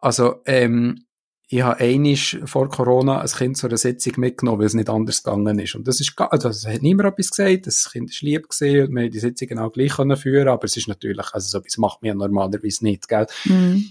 Also, 0.00 0.42
ähm, 0.46 1.04
ich 1.46 1.62
habe 1.62 1.78
einisch 1.78 2.40
vor 2.46 2.68
Corona 2.68 3.20
ein 3.20 3.28
Kind 3.28 3.56
zu 3.56 3.68
einer 3.68 3.76
Sitzung 3.76 4.14
mitgenommen, 4.16 4.58
weil 4.58 4.66
es 4.66 4.74
nicht 4.74 4.90
anders 4.90 5.22
gegangen 5.22 5.60
ist. 5.60 5.76
Und 5.76 5.86
das 5.86 6.00
ist, 6.00 6.18
also, 6.18 6.48
es 6.48 6.66
hat 6.66 6.82
niemand 6.82 7.12
etwas 7.12 7.30
gesagt, 7.30 7.68
das 7.68 7.92
Kind 7.92 8.10
ist 8.10 8.22
lieb 8.22 8.48
gesehen 8.48 8.88
und 8.88 8.94
wir 8.96 9.04
haben 9.04 9.12
die 9.12 9.20
Sitzung 9.20 9.46
genau 9.46 9.70
gleich 9.70 9.92
können 9.92 10.16
führen, 10.16 10.48
aber 10.48 10.64
es 10.64 10.76
ist 10.76 10.88
natürlich, 10.88 11.32
also 11.32 11.46
so 11.46 11.58
etwas 11.58 11.78
macht 11.78 12.02
man 12.02 12.08
ja 12.08 12.14
normalerweise 12.16 12.82
nicht, 12.82 13.06
gell? 13.06 13.28
Mhm. 13.44 13.84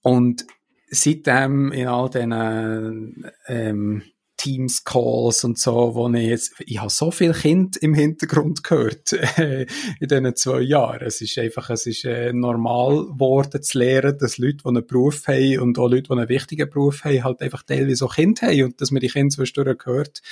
Und 0.00 0.46
seitdem 0.88 1.72
in 1.72 1.88
all 1.88 2.08
diesen 2.10 3.30
ähm, 3.46 4.02
Teams-Calls 4.36 5.44
und 5.44 5.58
so, 5.58 5.94
wo 5.94 6.08
ich 6.10 6.26
jetzt, 6.26 6.54
ich 6.60 6.78
habe 6.78 6.90
so 6.90 7.10
viel 7.10 7.32
Kind 7.32 7.76
im 7.76 7.94
Hintergrund 7.94 8.62
gehört 8.62 9.12
äh, 9.38 9.66
in 10.00 10.08
diesen 10.08 10.36
zwei 10.36 10.60
Jahren. 10.60 11.06
Es 11.06 11.20
ist 11.20 11.38
einfach, 11.38 11.70
es 11.70 11.86
ist 11.86 12.04
äh, 12.04 12.32
normal 12.32 13.06
geworden 13.06 13.62
zu 13.62 13.78
lernen, 13.78 14.18
dass 14.18 14.38
Leute, 14.38 14.58
die 14.58 14.68
einen 14.68 14.86
Beruf 14.86 15.26
haben 15.26 15.60
und 15.60 15.78
auch 15.78 15.88
Leute, 15.88 16.04
die 16.04 16.12
einen 16.12 16.28
wichtigen 16.28 16.68
Beruf 16.68 17.04
haben, 17.04 17.24
halt 17.24 17.40
einfach 17.40 17.62
teilweise 17.62 18.04
auch 18.04 18.14
Kind 18.14 18.42
haben 18.42 18.64
und 18.64 18.80
dass 18.80 18.90
man 18.90 19.00
die 19.00 19.08
Kinder 19.08 19.34
zwischendurch 19.34 19.78
gehört. 19.78 20.22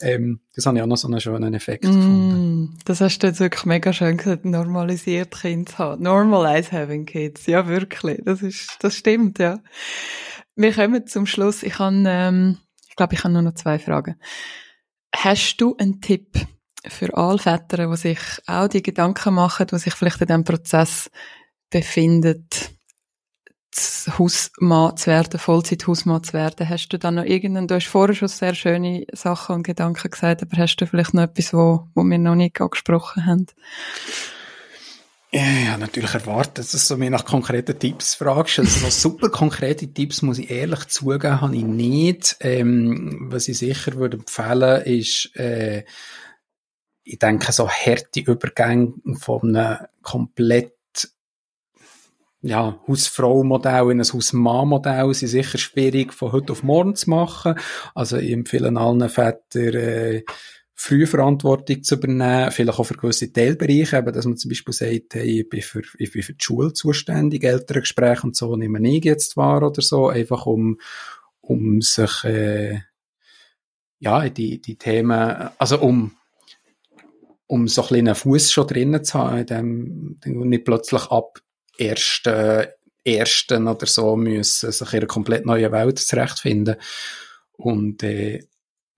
Ähm, 0.00 0.40
das 0.54 0.66
habe 0.66 0.76
ich 0.76 0.82
auch 0.82 0.86
noch 0.86 0.96
so 0.96 1.08
einen 1.08 1.20
schönen 1.20 1.54
Effekt 1.54 1.84
mm, 1.84 1.88
gefunden. 1.88 2.78
Das 2.84 3.00
hast 3.00 3.18
du 3.18 3.26
jetzt 3.26 3.40
wirklich 3.40 3.64
mega 3.64 3.92
schön 3.92 4.16
gesagt, 4.16 4.44
normalisiert 4.44 5.32
Kind 5.40 5.70
zu 5.70 5.78
haben. 5.78 6.02
Normalize 6.02 6.70
having 6.72 7.06
kids. 7.06 7.46
Ja, 7.46 7.66
wirklich. 7.66 8.20
Das 8.24 8.42
ist, 8.42 8.76
das 8.80 8.94
stimmt, 8.94 9.38
ja. 9.38 9.60
Wir 10.54 10.72
kommen 10.72 11.06
zum 11.06 11.26
Schluss. 11.26 11.62
Ich 11.62 11.78
habe, 11.78 12.02
ähm, 12.06 12.58
glaube, 12.98 13.14
ich 13.14 13.24
habe 13.24 13.32
nur 13.32 13.42
noch 13.42 13.54
zwei 13.54 13.78
Fragen. 13.78 14.16
Hast 15.16 15.56
du 15.56 15.74
einen 15.78 16.02
Tipp 16.02 16.36
für 16.86 17.16
alle 17.16 17.38
Väter, 17.38 17.88
die 17.88 17.96
sich 17.96 18.18
auch 18.46 18.68
die 18.68 18.82
Gedanken 18.82 19.34
machen, 19.34 19.66
die 19.66 19.78
sich 19.78 19.94
vielleicht 19.94 20.20
in 20.20 20.26
diesem 20.26 20.44
Prozess 20.44 21.10
befinden, 21.70 22.46
Hausmann 24.18 24.96
zu 24.96 25.06
werden, 25.06 25.38
Vollzeit-Hausmann 25.38 26.24
zu 26.24 26.32
werden? 26.34 26.68
Hast 26.68 26.88
du 26.88 26.98
da 26.98 27.10
noch 27.10 27.24
irgendeinen, 27.24 27.68
du 27.68 27.76
hast 27.76 27.86
vorher 27.86 28.14
schon 28.14 28.28
sehr 28.28 28.54
schöne 28.54 29.06
Sachen 29.12 29.56
und 29.56 29.62
Gedanken 29.62 30.10
gesagt, 30.10 30.42
aber 30.42 30.56
hast 30.56 30.76
du 30.76 30.86
vielleicht 30.86 31.14
noch 31.14 31.22
etwas, 31.22 31.54
wo, 31.54 31.88
wo 31.94 32.02
wir 32.02 32.18
noch 32.18 32.34
nicht 32.34 32.60
angesprochen 32.60 33.26
haben? 33.26 33.46
Ja, 35.30 35.76
natürlich 35.76 36.14
erwartet, 36.14 36.72
dass 36.72 36.88
du 36.88 36.96
mir 36.96 37.10
nach 37.10 37.26
konkreten 37.26 37.78
Tipps 37.78 38.14
fragst. 38.14 38.60
Also 38.60 38.86
so 38.86 38.90
super 38.90 39.28
konkrete 39.28 39.86
Tipps, 39.86 40.22
muss 40.22 40.38
ich 40.38 40.50
ehrlich 40.50 40.86
zugeben, 40.88 41.42
habe 41.42 41.54
ich 41.54 41.64
nicht. 41.64 42.36
Ähm, 42.40 43.26
was 43.30 43.48
ich 43.48 43.58
sicher 43.58 43.96
würde 43.96 44.16
empfehlen, 44.16 44.82
ist, 44.84 45.36
äh, 45.36 45.84
ich 47.04 47.18
denke, 47.18 47.52
so 47.52 47.68
harte 47.68 48.20
Übergänge 48.20 48.94
von 49.18 49.54
einem 49.54 49.86
komplett 50.00 50.72
ja, 52.40 52.80
Hausfrau-Modell 52.86 53.90
in 53.90 54.00
ein 54.00 54.12
Hausmann-Modell 54.12 55.12
sind 55.12 55.28
sicher 55.28 55.58
schwierig 55.58 56.14
von 56.14 56.32
heute 56.32 56.52
auf 56.52 56.62
morgen 56.62 56.94
zu 56.94 57.10
machen. 57.10 57.56
Also 57.94 58.16
ich 58.16 58.30
empfehle 58.30 58.74
allen 58.78 59.08
Vätern, 59.08 59.74
äh, 59.74 60.22
früh 60.80 61.06
Verantwortung 61.06 61.82
zu 61.82 61.96
übernehmen, 61.96 62.52
vielleicht 62.52 62.78
auch 62.78 62.84
für 62.84 62.94
gewisse 62.94 63.32
Teilbereiche, 63.32 63.96
eben, 63.96 64.12
dass 64.12 64.26
man 64.26 64.36
zum 64.36 64.48
Beispiel 64.48 64.72
sagt, 64.72 65.14
hey, 65.14 65.40
ich 65.40 65.48
bin 65.48 65.60
für, 65.60 65.82
ich 65.98 66.12
bin 66.12 66.22
für 66.22 66.34
die 66.34 66.44
Schule 66.44 66.72
zuständig, 66.72 67.42
ältere 67.42 67.80
Gespräche 67.80 68.22
und 68.22 68.36
so 68.36 68.54
nehme 68.54 68.78
ich 68.88 69.04
jetzt 69.04 69.36
wahr 69.36 69.64
oder 69.64 69.82
so, 69.82 70.08
einfach 70.08 70.46
um, 70.46 70.78
um 71.40 71.80
sich, 71.82 72.22
äh, 72.22 72.78
ja, 73.98 74.28
die, 74.28 74.62
die 74.62 74.76
Themen, 74.76 75.50
also 75.58 75.80
um, 75.80 76.12
um 77.48 77.66
so 77.66 77.82
ein 77.88 77.96
einen 77.96 78.14
Fuß 78.14 78.52
schon 78.52 78.68
drinnen 78.68 79.02
zu 79.02 79.18
haben, 79.18 79.38
in 79.38 79.46
dem, 79.46 80.48
nicht 80.48 80.64
plötzlich 80.64 81.06
ab 81.10 81.40
ersten, 81.76 82.68
ersten 83.04 83.66
oder 83.66 83.86
so 83.86 84.14
müssen 84.14 84.70
sich 84.70 84.92
in 84.92 84.98
einer 84.98 85.06
komplett 85.08 85.44
neuen 85.44 85.72
Welt 85.72 85.98
zurechtfinden. 85.98 86.76
Und, 87.56 88.04
äh, 88.04 88.44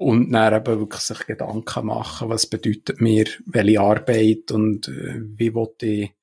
und 0.01 0.33
dann 0.33 0.55
eben 0.55 0.79
wirklich 0.81 1.03
sich 1.03 1.27
Gedanken 1.27 1.85
machen, 1.85 2.31
was 2.31 2.47
bedeutet 2.47 3.03
mir 3.03 3.27
welche 3.45 3.81
Arbeit 3.83 4.51
und 4.51 4.89
äh, 4.89 5.21
wie 5.37 5.53
wollte 5.53 5.87
ich, 5.87 6.15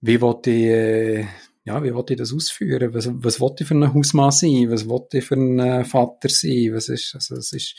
wie 0.00 0.18
wollte 0.22 0.50
ich, 0.50 0.64
äh, 0.64 1.26
ja, 1.64 1.84
wie 1.84 1.92
wollte 1.92 2.14
ich 2.14 2.18
das 2.18 2.32
ausführen? 2.32 2.94
Was, 2.94 3.10
was 3.12 3.38
wollte 3.38 3.64
ich 3.64 3.68
für 3.68 3.74
ein 3.74 3.92
Hausmann 3.92 4.30
sein? 4.30 4.70
Was 4.70 4.88
wollte 4.88 5.18
ich 5.18 5.26
für 5.26 5.34
ein 5.34 5.84
Vater 5.84 6.30
sein? 6.30 6.70
Was 6.72 6.88
ist, 6.88 7.14
also, 7.14 7.36
es 7.36 7.52
ist, 7.52 7.74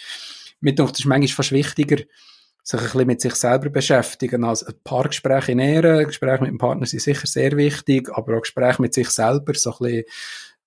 mit 0.59 0.77
das 0.77 0.91
ist 0.91 1.05
manchmal 1.05 1.27
fast 1.29 1.51
wichtiger, 1.51 1.97
sich 2.61 2.79
ein 2.79 2.85
bisschen 2.85 3.07
mit 3.07 3.21
sich 3.21 3.33
selber 3.33 3.69
beschäftigen, 3.71 4.43
als 4.43 4.61
ein 4.61 4.75
paar 4.83 5.07
Gespräche 5.07 5.53
in 5.53 5.59
Ehren. 5.59 6.05
Gespräche 6.05 6.43
mit 6.43 6.51
dem 6.51 6.59
Partner 6.59 6.85
sind 6.85 7.01
sicher 7.01 7.25
sehr 7.25 7.57
wichtig, 7.57 8.11
aber 8.13 8.37
auch 8.37 8.41
Gespräche 8.41 8.83
mit 8.83 8.93
sich 8.93 9.09
selber, 9.09 9.55
so 9.55 9.71
ein 9.71 9.77
bisschen 9.79 10.03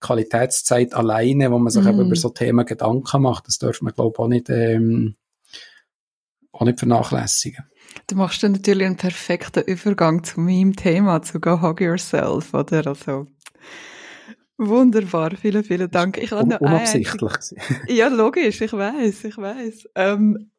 Qualitätszeit 0.00 0.94
alleine, 0.94 1.50
wo 1.50 1.58
man 1.58 1.70
sich 1.70 1.84
mm. 1.84 1.88
eben 1.88 1.98
mhm. 1.98 2.06
über 2.06 2.16
so 2.16 2.30
Themen 2.30 2.66
Gedanken 2.66 3.22
macht, 3.22 3.46
das 3.46 3.58
darf 3.58 3.80
man, 3.82 3.92
glaube 3.92 4.14
ich, 4.14 4.18
auch 4.18 4.28
nicht, 4.28 4.48
ähm, 4.50 5.16
auch 6.52 6.62
nicht 6.62 6.78
vernachlässigen. 6.78 7.64
Du 8.06 8.16
machst 8.16 8.42
dann 8.42 8.52
natürlich 8.52 8.86
einen 8.86 8.96
perfekten 8.96 9.64
Übergang 9.64 10.24
zu 10.24 10.40
meinem 10.40 10.74
Thema, 10.74 11.22
zu 11.22 11.40
Go 11.40 11.60
Hug 11.60 11.80
Yourself, 11.80 12.54
oder? 12.54 12.86
Also, 12.86 13.26
wunderbar, 14.56 15.32
vielen, 15.36 15.64
vielen 15.64 15.90
Dank. 15.90 16.18
Ich 16.18 16.32
Un 16.32 16.52
unabsichtlich. 16.52 17.32
ja, 17.88 18.08
logisch, 18.08 18.60
ich 18.60 18.72
weiß, 18.72 19.24
ich 19.24 19.36
weiß. 19.36 19.88
Ähm, 19.96 20.50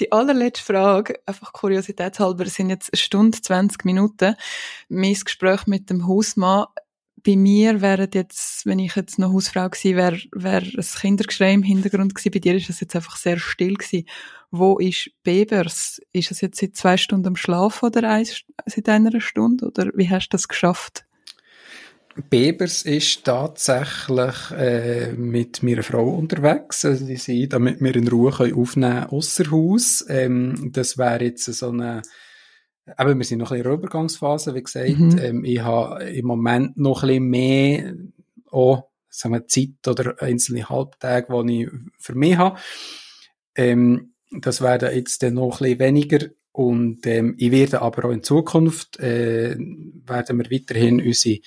die 0.00 0.10
allerletzte 0.10 0.64
Frage, 0.64 1.20
einfach 1.26 1.52
kuriositätshalber, 1.52 2.46
sind 2.46 2.70
jetzt 2.70 2.92
eine 2.92 2.98
Stunde, 2.98 3.40
20 3.40 3.84
Minuten. 3.84 4.34
Mein 4.88 5.14
Gespräch 5.14 5.66
mit 5.66 5.90
dem 5.90 6.06
Hausmann 6.06 6.66
bei 7.24 7.36
mir 7.36 7.80
wäre 7.80 8.08
jetzt, 8.12 8.66
wenn 8.66 8.78
ich 8.78 8.94
jetzt 8.96 9.18
noch 9.18 9.32
Hausfrau 9.32 9.68
gewesen 9.68 9.96
wäre, 9.96 10.18
wäre 10.32 10.66
ein 10.66 11.00
Kindergeschrei 11.00 11.52
im 11.54 11.62
Hintergrund 11.62 12.14
gewesen. 12.14 12.30
Bei 12.32 12.38
dir 12.38 12.54
ist 12.54 12.68
es 12.68 12.80
jetzt 12.80 12.94
einfach 12.94 13.16
sehr 13.16 13.38
still 13.38 13.74
gewesen. 13.74 14.06
Wo 14.50 14.78
ist 14.78 15.10
Bebers? 15.22 16.00
Ist 16.12 16.30
es 16.30 16.42
jetzt 16.42 16.60
seit 16.60 16.76
zwei 16.76 16.96
Stunden 16.96 17.28
am 17.28 17.36
Schlafen 17.36 17.86
oder 17.86 18.08
eins, 18.08 18.42
seit 18.66 18.88
einer 18.90 19.20
Stunde? 19.20 19.66
Oder 19.66 19.90
wie 19.94 20.10
hast 20.10 20.28
du 20.28 20.36
das 20.36 20.48
geschafft? 20.48 21.06
Bebers 22.30 22.82
ist 22.82 23.24
tatsächlich 23.24 24.50
äh, 24.52 25.12
mit 25.12 25.62
meiner 25.62 25.82
Frau 25.82 26.08
unterwegs. 26.10 26.84
Also 26.84 27.06
die 27.06 27.16
sind, 27.16 27.52
damit 27.52 27.80
wir 27.80 27.96
in 27.96 28.06
Ruhe 28.06 28.30
aufnehmen 28.32 28.66
können, 28.66 29.06
ausser 29.06 29.50
Haus. 29.50 30.04
Ähm, 30.08 30.70
das 30.72 30.98
wäre 30.98 31.24
jetzt 31.24 31.46
so 31.46 31.70
eine 31.70 32.02
aber 32.96 33.16
wir 33.16 33.24
sind 33.24 33.38
noch 33.38 33.50
ein 33.50 33.58
bisschen 33.58 33.64
in 33.64 33.70
der 33.70 33.72
Übergangsphase, 33.72 34.54
wie 34.54 34.62
gesagt. 34.62 34.98
Mhm. 34.98 35.18
Ähm, 35.18 35.44
ich 35.44 35.60
habe 35.60 36.04
im 36.04 36.26
Moment 36.26 36.76
noch 36.76 37.02
ein 37.02 37.08
bisschen 37.08 37.28
mehr 37.28 37.94
auch, 38.50 38.88
sagen 39.08 39.34
wir, 39.34 39.46
Zeit 39.46 39.86
oder 39.86 40.20
einzelne 40.22 40.68
Halbtage, 40.68 41.26
die 41.44 41.64
ich 41.64 41.70
für 41.98 42.14
mich 42.14 42.36
habe. 42.36 42.58
Ähm, 43.54 44.14
das 44.30 44.60
werden 44.60 44.94
jetzt 44.94 45.22
dann 45.22 45.34
noch 45.34 45.60
ein 45.60 45.64
bisschen 45.64 45.78
weniger. 45.78 46.26
Und 46.52 47.06
ähm, 47.06 47.34
ich 47.38 47.50
werde 47.50 47.82
aber 47.82 48.04
auch 48.06 48.12
in 48.12 48.22
Zukunft, 48.22 49.00
äh, 49.00 49.56
werden 49.58 50.38
wir 50.38 50.50
weiterhin 50.50 51.00
unsere 51.00 51.40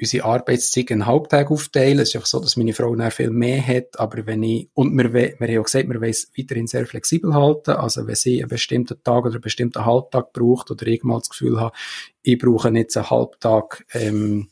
unsere 0.00 0.24
Arbeitszeit 0.24 0.90
in 0.90 1.06
Halbtag 1.06 1.50
aufteilen. 1.50 2.00
Es 2.00 2.10
ist 2.10 2.16
einfach 2.16 2.26
so, 2.26 2.40
dass 2.40 2.56
meine 2.56 2.72
Frau 2.72 2.94
dann 2.96 3.10
viel 3.10 3.30
mehr 3.30 3.64
hat, 3.64 3.98
aber 3.98 4.26
wenn 4.26 4.42
ich, 4.42 4.68
und 4.74 4.96
wir, 4.96 5.12
wir 5.12 5.36
haben 5.38 5.58
auch 5.58 5.64
gesagt, 5.64 5.88
wir 5.88 6.00
wollen 6.00 6.10
es 6.10 6.30
weiterhin 6.36 6.66
sehr 6.66 6.86
flexibel 6.86 7.34
halten, 7.34 7.72
also 7.72 8.06
wenn 8.06 8.14
sie 8.14 8.40
einen 8.40 8.48
bestimmten 8.48 9.02
Tag 9.02 9.24
oder 9.24 9.34
einen 9.34 9.40
bestimmten 9.40 9.84
Halbtag 9.84 10.32
braucht 10.32 10.70
oder 10.70 10.86
ich 10.86 11.04
mal 11.04 11.18
das 11.18 11.30
Gefühl 11.30 11.60
habe, 11.60 11.76
ich 12.22 12.38
brauche 12.38 12.70
jetzt 12.70 12.96
einen 12.96 13.10
Halbtag, 13.10 13.84
ähm, 13.92 14.48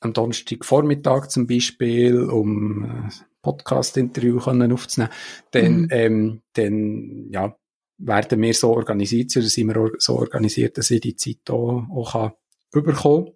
am 0.00 0.12
Donnerstag 0.12 0.64
Vormittag 0.64 1.30
zum 1.30 1.48
Beispiel, 1.48 2.20
um 2.22 2.84
äh, 2.84 3.10
Podcast-Interview 3.42 4.38
aufzunehmen, 4.38 5.12
dann, 5.50 5.80
mhm. 5.80 5.88
ähm, 5.90 6.42
dann, 6.52 7.28
ja, 7.30 7.56
werden 8.00 8.40
wir 8.40 8.54
so 8.54 8.70
organisiert 8.70 9.36
oder 9.36 9.46
sind 9.46 9.74
wir 9.74 9.90
so 9.98 10.16
organisiert, 10.16 10.78
dass 10.78 10.92
ich 10.92 11.00
die 11.00 11.16
Zeit 11.16 11.50
auch, 11.50 11.84
auch 11.90 12.12
kann 12.12 12.32
überkommen 12.72 13.32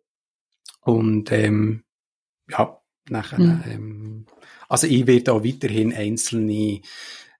und 0.82 1.32
ähm, 1.32 1.84
ja, 2.48 2.78
nachher, 3.08 3.38
mhm. 3.38 3.62
ähm, 3.68 4.26
also 4.68 4.86
ich 4.86 5.06
werde 5.06 5.32
auch 5.32 5.44
weiterhin 5.44 5.92
einzelne 5.92 6.80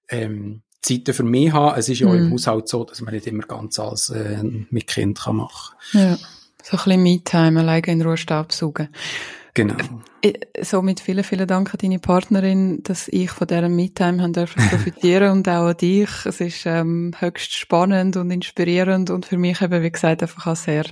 ähm, 0.09 0.63
Zeiten 0.81 1.15
für 1.15 1.23
mich 1.23 1.53
haben. 1.53 1.79
Es 1.79 1.89
ist 1.89 2.01
ja 2.01 2.09
mhm. 2.09 2.27
im 2.27 2.33
Haushalt 2.33 2.69
so, 2.69 2.85
dass 2.85 3.01
man 3.01 3.15
nicht 3.15 3.27
immer 3.27 3.45
ganz 3.45 3.79
alles 3.79 4.11
äh, 4.11 4.43
mit 4.43 4.87
Kind 4.87 5.21
kann 5.21 5.37
machen 5.37 5.77
Ja, 5.93 6.17
so 6.63 6.77
ein 6.77 6.85
bisschen 6.85 7.03
Me-Time, 7.03 7.61
alleine 7.61 7.87
in 7.87 8.03
Ruhe 8.03 8.17
Staubsaugen. 8.17 8.89
Genau. 9.55 9.75
Äh, 10.23 10.33
somit 10.63 11.01
vielen, 11.01 11.25
vielen 11.25 11.47
Dank 11.47 11.75
an 11.75 11.79
deine 11.83 11.99
Partnerin, 11.99 12.83
dass 12.85 13.09
ich 13.09 13.31
von 13.31 13.47
dieser 13.47 13.69
Me-Time 13.69 14.23
haben 14.23 14.33
dürfen 14.33 14.63
profitieren 14.71 15.33
und 15.33 15.49
auch 15.49 15.67
an 15.67 15.77
dich. 15.77 16.09
Es 16.25 16.41
ist 16.41 16.65
ähm, 16.65 17.13
höchst 17.19 17.53
spannend 17.53 18.17
und 18.17 18.31
inspirierend 18.31 19.11
und 19.11 19.27
für 19.27 19.37
mich 19.37 19.61
eben, 19.61 19.83
wie 19.83 19.91
gesagt, 19.91 20.23
einfach 20.23 20.47
auch 20.47 20.57
sehr 20.57 20.85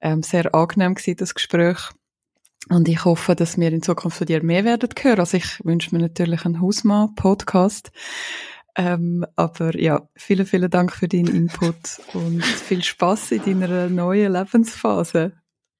ähm, 0.00 0.22
sehr 0.22 0.54
angenehm 0.54 0.94
gewesen, 0.94 1.16
das 1.16 1.34
Gespräch. 1.34 1.78
Und 2.68 2.88
ich 2.88 3.04
hoffe, 3.04 3.34
dass 3.34 3.58
wir 3.58 3.72
in 3.72 3.82
Zukunft 3.82 4.18
von 4.18 4.26
dir 4.26 4.42
mehr 4.42 4.64
werden 4.64 4.88
hören. 5.00 5.20
Also 5.20 5.36
ich 5.36 5.64
wünsche 5.64 5.94
mir 5.94 6.02
natürlich 6.02 6.44
einen 6.44 6.60
Hausmann-Podcast. 6.60 7.90
Ähm, 8.76 9.26
aber 9.36 9.78
ja, 9.78 10.08
vielen, 10.14 10.46
vielen 10.46 10.70
Dank 10.70 10.92
für 10.92 11.08
deinen 11.08 11.34
Input 11.34 12.00
und 12.14 12.44
viel 12.44 12.82
Spaß 12.82 13.32
in 13.32 13.60
deiner 13.60 13.88
neuen 13.88 14.32
Lebensphase. 14.32 15.32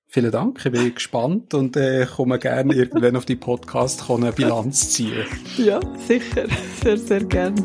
Vielen 0.08 0.32
Dank, 0.32 0.60
ich 0.64 0.72
bin 0.72 0.92
gespannt 0.92 1.54
und 1.54 1.76
äh, 1.76 2.04
komme 2.04 2.40
gerne 2.40 2.74
irgendwann 2.74 3.14
auf 3.14 3.26
die 3.26 3.36
Podcast 3.36 4.10
eine 4.10 4.32
Bilanz 4.32 4.90
ziehen. 4.90 5.24
Ja, 5.56 5.78
sicher, 6.08 6.46
sehr, 6.82 6.96
sehr 6.96 7.24
gerne. 7.24 7.64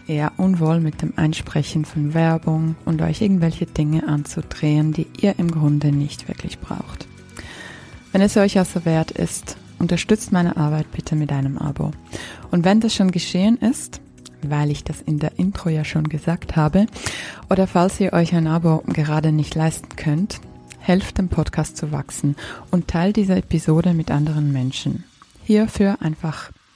eher 0.11 0.33
unwohl 0.35 0.81
mit 0.81 1.01
dem 1.01 1.13
Einsprechen 1.15 1.85
von 1.85 2.13
Werbung 2.13 2.75
und 2.83 3.01
euch 3.01 3.21
irgendwelche 3.21 3.65
Dinge 3.65 4.07
anzudrehen, 4.07 4.91
die 4.91 5.07
ihr 5.21 5.39
im 5.39 5.49
Grunde 5.49 5.93
nicht 5.93 6.27
wirklich 6.27 6.59
braucht. 6.59 7.07
Wenn 8.11 8.21
es 8.21 8.35
euch 8.35 8.59
also 8.59 8.83
wert 8.83 9.11
ist, 9.11 9.55
unterstützt 9.79 10.33
meine 10.33 10.57
Arbeit 10.57 10.91
bitte 10.91 11.15
mit 11.15 11.31
einem 11.31 11.57
Abo. 11.57 11.91
Und 12.51 12.65
wenn 12.65 12.81
das 12.81 12.93
schon 12.93 13.11
geschehen 13.11 13.57
ist, 13.57 14.01
weil 14.41 14.69
ich 14.69 14.83
das 14.83 15.01
in 15.01 15.17
der 15.17 15.39
Intro 15.39 15.69
ja 15.69 15.85
schon 15.85 16.09
gesagt 16.09 16.57
habe, 16.57 16.87
oder 17.49 17.65
falls 17.65 17.99
ihr 18.01 18.11
euch 18.11 18.35
ein 18.35 18.47
Abo 18.47 18.83
gerade 18.87 19.31
nicht 19.31 19.55
leisten 19.55 19.95
könnt, 19.95 20.41
helft 20.79 21.19
dem 21.19 21.29
Podcast 21.29 21.77
zu 21.77 21.93
wachsen 21.93 22.35
und 22.69 22.89
teilt 22.89 23.15
diese 23.15 23.35
Episode 23.35 23.93
mit 23.93 24.11
anderen 24.11 24.51
Menschen. 24.51 25.05
Hierfür 25.43 25.97
einfach 26.01 26.51